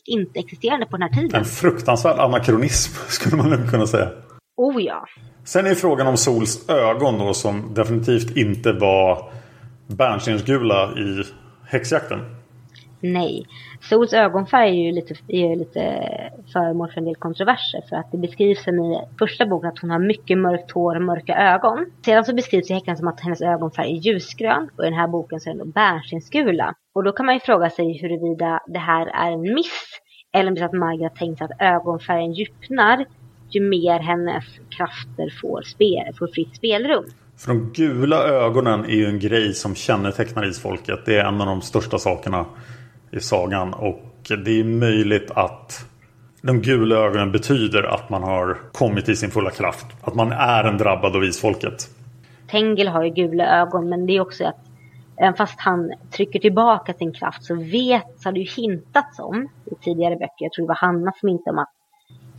inte 0.06 0.40
existerande 0.40 0.86
på 0.86 0.98
den 0.98 1.02
här 1.02 1.22
tiden. 1.22 1.40
En 1.40 1.46
fruktansvärd 1.46 2.20
anakronism 2.20 2.94
skulle 3.08 3.38
man 3.38 3.50
nog 3.50 3.72
kunna 3.72 3.88
säga. 3.88 4.10
Oh 4.58 4.84
ja. 4.84 5.06
Sen 5.44 5.66
är 5.66 5.76
frågan 5.76 6.08
om 6.08 6.18
Sols 6.18 6.70
ögon 6.70 7.20
då 7.20 7.34
som 7.34 7.74
definitivt 7.74 8.38
inte 8.38 8.74
var 8.74 9.32
bärnstensgula 9.88 10.94
i 10.98 11.24
häxjakten. 11.68 12.20
Nej. 13.02 13.46
Sols 13.82 14.14
ögonfärg 14.14 14.70
är 14.70 14.84
ju 14.86 14.92
lite, 14.92 15.16
är 15.28 15.56
lite 15.56 16.10
föremål 16.54 16.92
för 16.92 16.98
en 16.98 17.06
del 17.06 17.16
kontroverser. 17.16 17.82
För 17.90 17.96
att 17.96 18.12
det 18.12 18.18
beskrivs 18.18 18.68
i 18.68 18.72
första 19.20 19.46
boken 19.46 19.70
att 19.70 19.80
hon 19.80 19.90
har 19.90 20.00
mycket 20.00 20.38
mörkt 20.38 20.72
hår 20.72 20.96
och 20.96 21.02
mörka 21.02 21.36
ögon. 21.36 21.86
Sedan 22.06 22.26
så 22.26 22.34
beskrivs 22.34 22.70
i 22.70 22.74
häxan 22.74 22.98
som 22.98 23.08
att 23.08 23.20
hennes 23.20 23.42
ögonfärg 23.42 23.92
är 23.92 24.02
ljusgrön. 24.02 24.70
Och 24.78 24.84
i 24.84 24.90
den 24.90 25.00
här 25.00 25.08
boken 25.08 25.40
så 25.40 25.50
är 25.50 25.54
den 25.54 25.72
bärnstensgula. 25.72 26.74
Och 26.96 27.04
då 27.04 27.12
kan 27.12 27.26
man 27.26 27.36
ju 27.36 27.40
fråga 27.40 27.70
sig 27.70 27.98
huruvida 28.02 28.60
det 28.68 28.80
här 28.80 29.08
är 29.08 29.32
en 29.32 29.42
miss. 29.42 30.00
Eller 30.34 30.50
om 30.50 30.56
det 30.56 30.62
är 30.62 30.68
så 30.68 30.76
att 30.76 30.80
Margaret 30.80 31.16
tänkt 31.16 31.42
att 31.42 31.52
ögonfärgen 31.60 32.34
djupnar 32.34 33.06
ju 33.50 33.70
mer 33.70 34.00
hennes 34.00 34.44
krafter 34.70 35.34
får, 35.42 35.62
spel, 35.62 36.14
får 36.20 36.28
fritt 36.28 36.56
spelrum. 36.56 37.06
För 37.38 37.48
de 37.48 37.72
gula 37.74 38.24
ögonen 38.24 38.86
är 38.86 38.96
ju 38.96 39.06
en 39.06 39.20
grej 39.20 39.54
som 39.54 39.76
kännetecknar 39.76 40.50
isfolket. 40.50 41.00
Det 41.06 41.18
är 41.18 41.26
en 41.26 41.42
av 41.42 41.48
de 41.48 41.62
största 41.62 41.98
sakerna 41.98 42.46
i 43.12 43.20
sagan. 43.20 43.74
Och 43.74 44.32
det 44.46 44.60
är 44.60 44.64
möjligt 44.64 45.32
att 45.32 45.86
de 46.42 46.62
gula 46.62 46.96
ögonen 46.96 47.32
betyder 47.32 47.84
att 47.84 48.10
man 48.10 48.24
har 48.24 48.58
kommit 48.72 49.10
i 49.10 49.16
sin 49.16 49.32
fulla 49.32 49.50
kraft. 49.50 49.86
Att 50.02 50.16
man 50.16 50.32
är 50.32 50.64
en 50.64 50.78
drabbad 50.78 51.16
av 51.16 51.24
isfolket. 51.24 51.90
Tengel 52.48 52.88
har 52.88 53.04
ju 53.04 53.10
gula 53.10 53.62
ögon 53.62 53.90
men 53.90 54.06
det 54.06 54.14
är 54.14 54.22
också 54.22 54.46
att 54.46 54.60
även 55.18 55.34
fast 55.34 55.60
han 55.60 55.92
trycker 56.12 56.40
tillbaka 56.40 56.94
sin 56.94 57.14
kraft 57.14 57.44
så 57.44 57.56
vet, 57.56 58.20
så 58.20 58.28
har 58.28 58.32
det 58.32 58.40
ju 58.40 58.62
hintats 58.62 59.20
om 59.20 59.50
i 59.66 59.76
tidigare 59.84 60.16
böcker, 60.16 60.46
jag 60.46 60.52
tror 60.52 60.66
det 60.66 60.68
var 60.68 60.76
Hanna 60.76 61.12
som 61.20 61.30
inte 61.30 61.50
om 61.50 61.58
att 61.60 61.70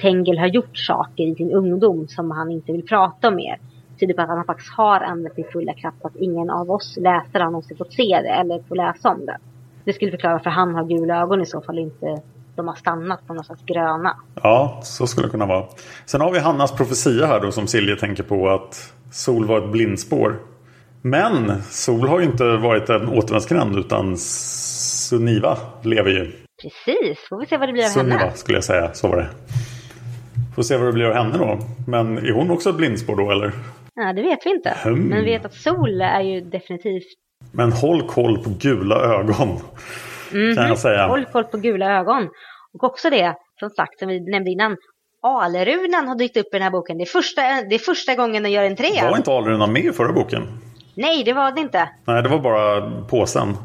Tengel 0.01 0.39
har 0.39 0.47
gjort 0.47 0.79
saker 0.79 1.25
i 1.25 1.35
sin 1.35 1.53
ungdom 1.53 2.09
som 2.09 2.31
han 2.31 2.51
inte 2.51 2.73
vill 2.73 2.87
prata 2.87 3.29
om 3.29 3.37
mer. 3.37 3.59
Tyder 4.01 4.15
på 4.15 4.23
att 4.23 4.29
han 4.29 4.45
faktiskt 4.45 4.75
har 4.77 5.01
använt 5.01 5.35
sin 5.35 5.45
fulla 5.53 5.75
kraft, 5.75 6.05
att 6.05 6.17
ingen 6.17 6.51
av 6.51 6.71
oss 6.71 6.97
läsare 7.01 7.43
har 7.43 7.51
någonsin 7.51 7.77
fått 7.77 7.93
se 7.93 8.21
det 8.23 8.29
eller 8.29 8.63
få 8.63 8.75
läsa 8.75 9.11
om 9.11 9.27
det. 9.27 9.39
Det 9.85 9.93
skulle 9.93 10.11
förklara 10.11 10.35
varför 10.35 10.51
han 10.51 10.75
har 10.75 10.85
gula 10.85 11.23
ögon 11.23 11.43
i 11.43 11.47
så 11.47 11.61
fall 11.61 11.79
inte 11.79 12.23
de 12.57 12.69
har 12.69 12.75
stannat 12.75 13.27
på 13.27 13.35
något 13.35 13.47
slags 13.47 13.65
gröna. 13.65 14.17
Ja, 14.43 14.81
så 14.83 15.07
skulle 15.07 15.27
det 15.27 15.31
kunna 15.31 15.47
vara. 15.47 15.67
Sen 16.07 16.21
har 16.21 16.33
vi 16.33 16.39
Hannas 16.39 16.77
profetia 16.77 17.27
här 17.27 17.41
då 17.41 17.53
som 17.53 17.67
Silje 17.67 17.97
tänker 17.97 18.23
på 18.23 18.49
att 18.49 18.95
Sol 19.13 19.47
var 19.47 19.59
ett 19.59 19.73
blindspår. 19.73 20.37
Men 21.03 21.63
Sol 21.63 22.09
har 22.09 22.21
ju 22.21 22.27
inte 22.27 22.45
varit 22.45 22.89
en 22.89 23.09
återvändsgränd 23.09 23.79
utan 23.79 24.17
Suniva 24.17 25.57
lever 25.83 26.11
ju. 26.11 26.33
Precis, 26.63 27.29
får 27.29 27.41
vi 27.41 27.47
se 27.47 27.57
vad 27.57 27.69
det 27.69 27.73
blir 27.73 27.85
av 27.85 27.89
Suniva 27.89 28.17
henne. 28.17 28.33
skulle 28.35 28.57
jag 28.57 28.65
säga, 28.65 28.95
så 28.95 29.09
var 29.09 29.17
det. 29.17 29.29
Får 30.55 30.63
se 30.63 30.77
vad 30.77 30.87
det 30.87 30.93
blir 30.93 31.05
av 31.05 31.15
henne 31.15 31.39
då. 31.39 31.59
Men 31.87 32.19
är 32.19 32.33
hon 32.33 32.51
också 32.51 32.71
ett 32.71 32.77
blindspår 32.77 33.17
då 33.17 33.31
eller? 33.31 33.53
Ja, 33.95 34.13
det 34.13 34.23
vet 34.23 34.39
vi 34.45 34.51
inte. 34.51 34.77
Hmm. 34.83 35.03
Men 35.03 35.25
vi 35.25 35.25
vet 35.25 35.45
att 35.45 35.55
Sol 35.55 36.01
är 36.01 36.21
ju 36.21 36.41
definitivt 36.41 37.20
Men 37.53 37.73
håll 37.73 38.03
koll 38.03 38.39
på 38.39 38.51
gula 38.59 38.97
ögon. 38.97 39.59
Kan 40.31 40.69
jag 40.69 40.79
säga. 40.79 41.07
Håll 41.07 41.25
koll 41.25 41.45
på 41.45 41.57
gula 41.57 41.99
ögon. 41.99 42.29
Och 42.75 42.85
också 42.85 43.11
det, 43.11 43.35
som 43.61 43.71
sagt, 43.71 43.99
som 43.99 44.09
vi 44.09 44.21
nämnde 44.21 44.51
innan. 44.51 44.77
Alrunan 45.23 46.09
har 46.09 46.15
dykt 46.15 46.37
upp 46.37 46.47
i 46.47 46.49
den 46.53 46.63
här 46.63 46.71
boken. 46.71 46.99
Det 46.99 47.05
är 47.05 47.07
första, 47.07 47.43
det 47.43 47.75
är 47.75 47.79
första 47.79 48.15
gången 48.15 48.43
den 48.43 48.53
gör 48.53 48.65
entré. 48.65 49.03
Var 49.03 49.17
inte 49.17 49.31
Alrunan 49.33 49.73
med 49.73 49.85
i 49.85 49.93
förra 49.93 50.13
boken? 50.13 50.43
Nej, 50.95 51.25
det 51.25 51.33
var 51.33 51.53
det 51.53 51.61
inte. 51.61 51.89
Nej, 52.05 52.23
det 52.23 52.29
var 52.29 52.39
bara 52.39 52.91
påsen. 53.01 53.57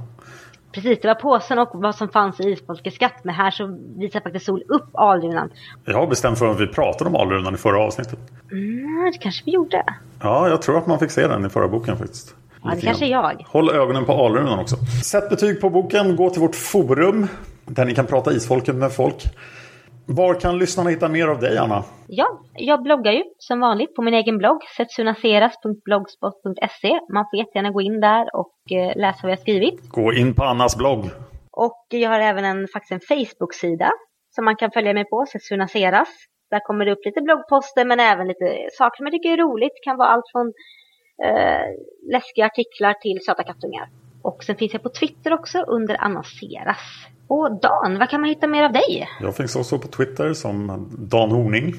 Precis, 0.71 0.99
det 1.01 1.07
var 1.07 1.15
påsen 1.15 1.59
och 1.59 1.69
vad 1.73 1.95
som 1.95 2.09
fanns 2.09 2.39
i 2.39 2.43
Isfolkets 2.43 2.95
skatt. 2.95 3.23
Men 3.23 3.35
här 3.35 3.51
så 3.51 3.79
visar 3.97 4.19
faktiskt 4.19 4.45
Sol 4.45 4.63
upp 4.67 4.89
Alrunan. 4.93 5.51
Jag 5.85 5.97
har 5.97 6.07
bestämt 6.07 6.39
för 6.39 6.51
att 6.51 6.59
vi 6.59 6.67
pratade 6.67 7.09
om 7.09 7.15
Alrunan 7.15 7.53
i 7.53 7.57
förra 7.57 7.79
avsnittet. 7.79 8.19
Mm, 8.51 9.11
det 9.13 9.17
kanske 9.17 9.45
vi 9.45 9.51
gjorde. 9.51 9.83
Ja, 10.21 10.49
jag 10.49 10.61
tror 10.61 10.77
att 10.77 10.87
man 10.87 10.99
fick 10.99 11.11
se 11.11 11.27
den 11.27 11.45
i 11.45 11.49
förra 11.49 11.67
boken 11.67 11.97
faktiskt. 11.97 12.35
Ja, 12.65 12.71
det 12.75 12.81
kanske 12.81 13.05
är 13.05 13.09
jag. 13.09 13.45
Håll 13.47 13.69
ögonen 13.69 14.05
på 14.05 14.13
Alrunan 14.13 14.59
också. 14.59 14.75
Sätt 15.03 15.29
betyg 15.29 15.61
på 15.61 15.69
boken, 15.69 16.15
gå 16.15 16.29
till 16.29 16.41
vårt 16.41 16.55
forum 16.55 17.27
där 17.65 17.85
ni 17.85 17.95
kan 17.95 18.05
prata 18.05 18.31
isfolket 18.31 18.75
med 18.75 18.91
folk. 18.91 19.23
Var 20.07 20.39
kan 20.39 20.57
lyssnarna 20.57 20.89
hitta 20.89 21.09
mer 21.09 21.27
av 21.27 21.39
dig, 21.39 21.57
Anna? 21.57 21.83
Ja, 22.07 22.39
jag 22.53 22.83
bloggar 22.83 23.11
ju 23.11 23.23
som 23.37 23.59
vanligt 23.59 23.95
på 23.95 24.01
min 24.01 24.13
egen 24.13 24.37
blogg, 24.37 24.61
setsunaseras.blogspot.se. 24.77 26.99
Man 27.13 27.25
får 27.29 27.39
jättegärna 27.39 27.71
gå 27.71 27.81
in 27.81 27.99
där 27.99 28.35
och 28.35 28.71
eh, 28.71 28.95
läsa 28.95 29.19
vad 29.23 29.31
jag 29.31 29.39
skrivit. 29.39 29.89
Gå 29.89 30.13
in 30.13 30.35
på 30.35 30.43
Annas 30.43 30.77
blogg. 30.77 31.05
Och 31.51 31.85
jag 31.89 32.09
har 32.09 32.19
även 32.19 32.45
en, 32.45 32.67
faktiskt 32.73 32.91
en 32.91 33.01
Facebook-sida 33.09 33.91
som 34.35 34.45
man 34.45 34.55
kan 34.55 34.71
följa 34.71 34.93
mig 34.93 35.05
på, 35.09 35.25
Setsunaseras. 35.31 36.09
Där 36.51 36.59
kommer 36.59 36.85
det 36.85 36.91
upp 36.91 37.05
lite 37.05 37.21
bloggposter 37.21 37.85
men 37.85 37.99
även 37.99 38.27
lite 38.27 38.67
saker 38.71 38.97
som 38.97 39.05
jag 39.05 39.13
tycker 39.13 39.29
är 39.29 39.37
roligt. 39.37 39.73
Det 39.75 39.83
kan 39.89 39.97
vara 39.97 40.09
allt 40.09 40.25
från 40.31 40.53
eh, 41.23 42.11
läskiga 42.11 42.45
artiklar 42.45 42.93
till 42.93 43.19
söta 43.25 43.43
kattungar. 43.43 43.89
Och 44.21 44.43
sen 44.43 44.55
finns 44.55 44.73
jag 44.73 44.83
på 44.83 44.89
Twitter 44.89 45.33
också 45.33 45.59
under 45.59 46.01
annonseras. 46.01 46.77
Och 47.27 47.59
Dan, 47.61 47.99
vad 47.99 48.09
kan 48.09 48.21
man 48.21 48.29
hitta 48.29 48.47
mer 48.47 48.63
av 48.63 48.71
dig? 48.71 49.07
Jag 49.21 49.35
finns 49.35 49.55
också 49.55 49.79
på 49.79 49.87
Twitter 49.87 50.33
som 50.33 50.87
Dan 50.97 51.31
Horning. 51.31 51.75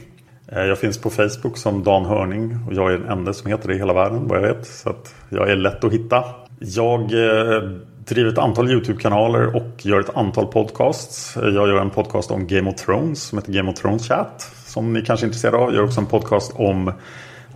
Eh, 0.53 0.63
jag 0.63 0.79
finns 0.79 0.99
på 0.99 1.11
Facebook 1.11 1.57
som 1.57 1.85
Dan 1.85 2.05
Hörning 2.05 2.59
och 2.67 2.75
jag 2.75 2.93
är 2.93 2.99
den 2.99 3.09
enda 3.09 3.33
som 3.33 3.51
heter 3.51 3.69
det 3.69 3.75
i 3.75 3.79
hela 3.79 3.93
världen 3.93 4.29
vad 4.29 4.39
jag 4.39 4.55
vet. 4.55 4.67
Så 4.67 4.91
att 4.91 5.15
jag 5.29 5.51
är 5.51 5.57
lätt 5.57 5.85
att 5.85 5.93
hitta. 5.93 6.25
Jag 6.59 7.01
eh, 7.01 7.63
driver 7.99 8.33
ett 8.33 8.39
antal 8.39 8.71
YouTube-kanaler 8.71 9.57
och 9.57 9.87
gör 9.87 10.01
ett 10.01 10.17
antal 10.17 10.47
podcasts. 10.47 11.37
Eh, 11.37 11.49
jag 11.49 11.69
gör 11.69 11.81
en 11.81 11.91
podcast 11.91 12.31
om 12.31 12.47
Game 12.47 12.71
of 12.71 12.77
Thrones 12.77 13.23
som 13.23 13.39
heter 13.39 13.53
Game 13.53 13.71
of 13.71 13.79
Thrones 13.79 14.09
Chat. 14.09 14.41
Som 14.67 14.93
ni 14.93 15.03
kanske 15.03 15.25
är 15.25 15.29
intresserade 15.29 15.57
av. 15.57 15.69
Jag 15.69 15.75
gör 15.75 15.85
också 15.85 16.01
en 16.01 16.07
podcast 16.07 16.53
om 16.57 16.93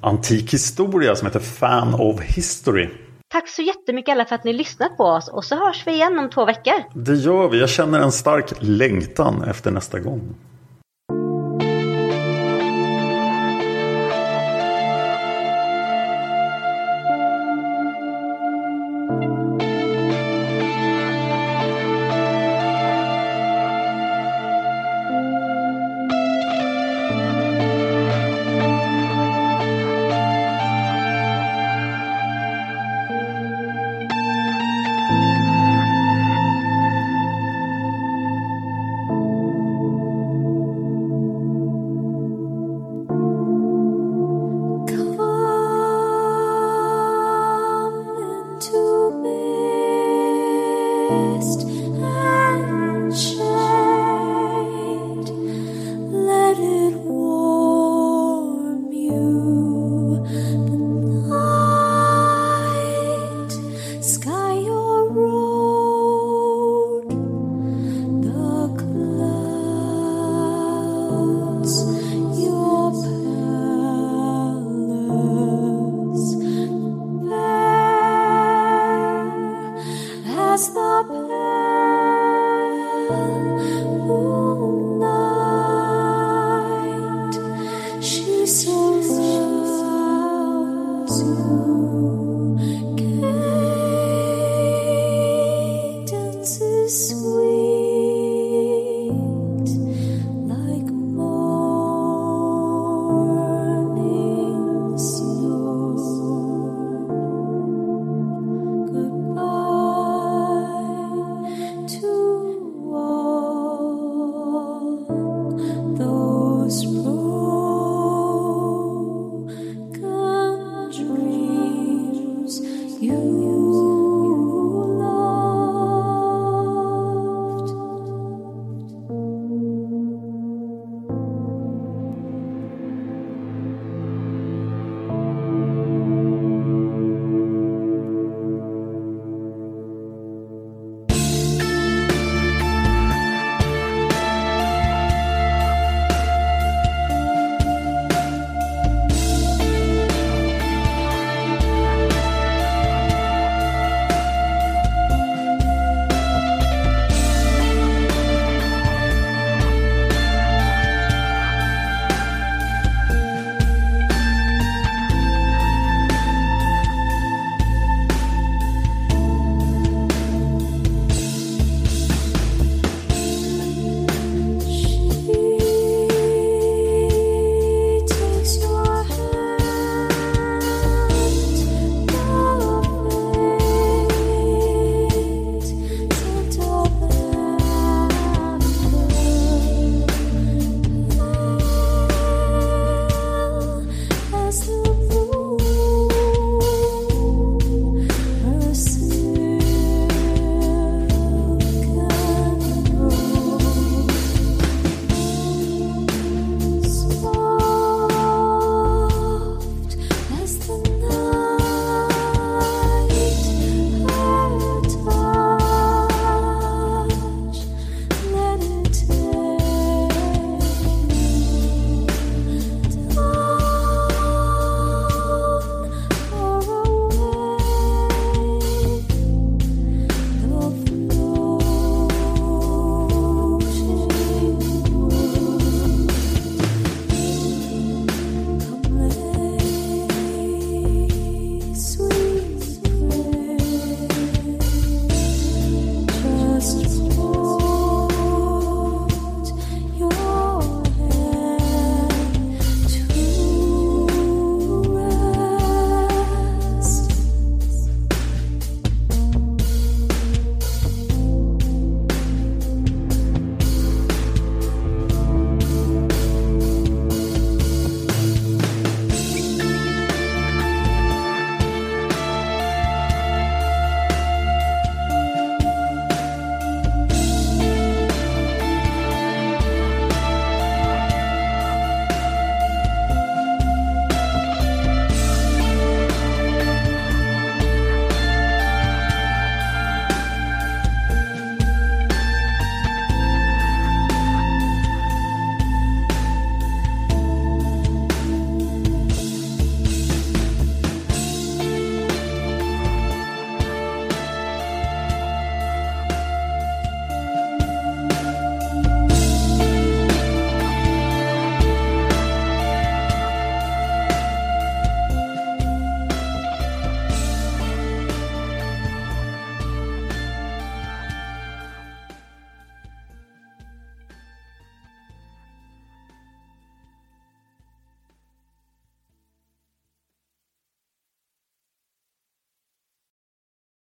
antik 0.03 0.55
historia 0.55 1.17
som 1.17 1.27
heter 1.27 1.41
Fan 1.41 1.95
of 1.95 2.21
History. 2.21 2.89
Tack 3.33 3.49
så 3.49 3.63
jättemycket 3.63 4.13
alla 4.13 4.25
för 4.25 4.35
att 4.35 4.45
ni 4.45 4.53
lyssnat 4.53 4.97
på 4.97 5.05
oss 5.05 5.29
och 5.29 5.45
så 5.45 5.55
hörs 5.55 5.87
vi 5.87 5.93
igen 5.93 6.19
om 6.19 6.31
två 6.31 6.45
veckor. 6.45 6.75
Det 6.95 7.15
gör 7.15 7.49
vi. 7.49 7.61
Jag 7.61 7.71
känner 7.71 8.01
en 8.01 8.13
stark 8.13 8.53
längtan 8.59 9.45
efter 9.45 9.71
nästa 9.71 9.99
gång. 9.99 10.35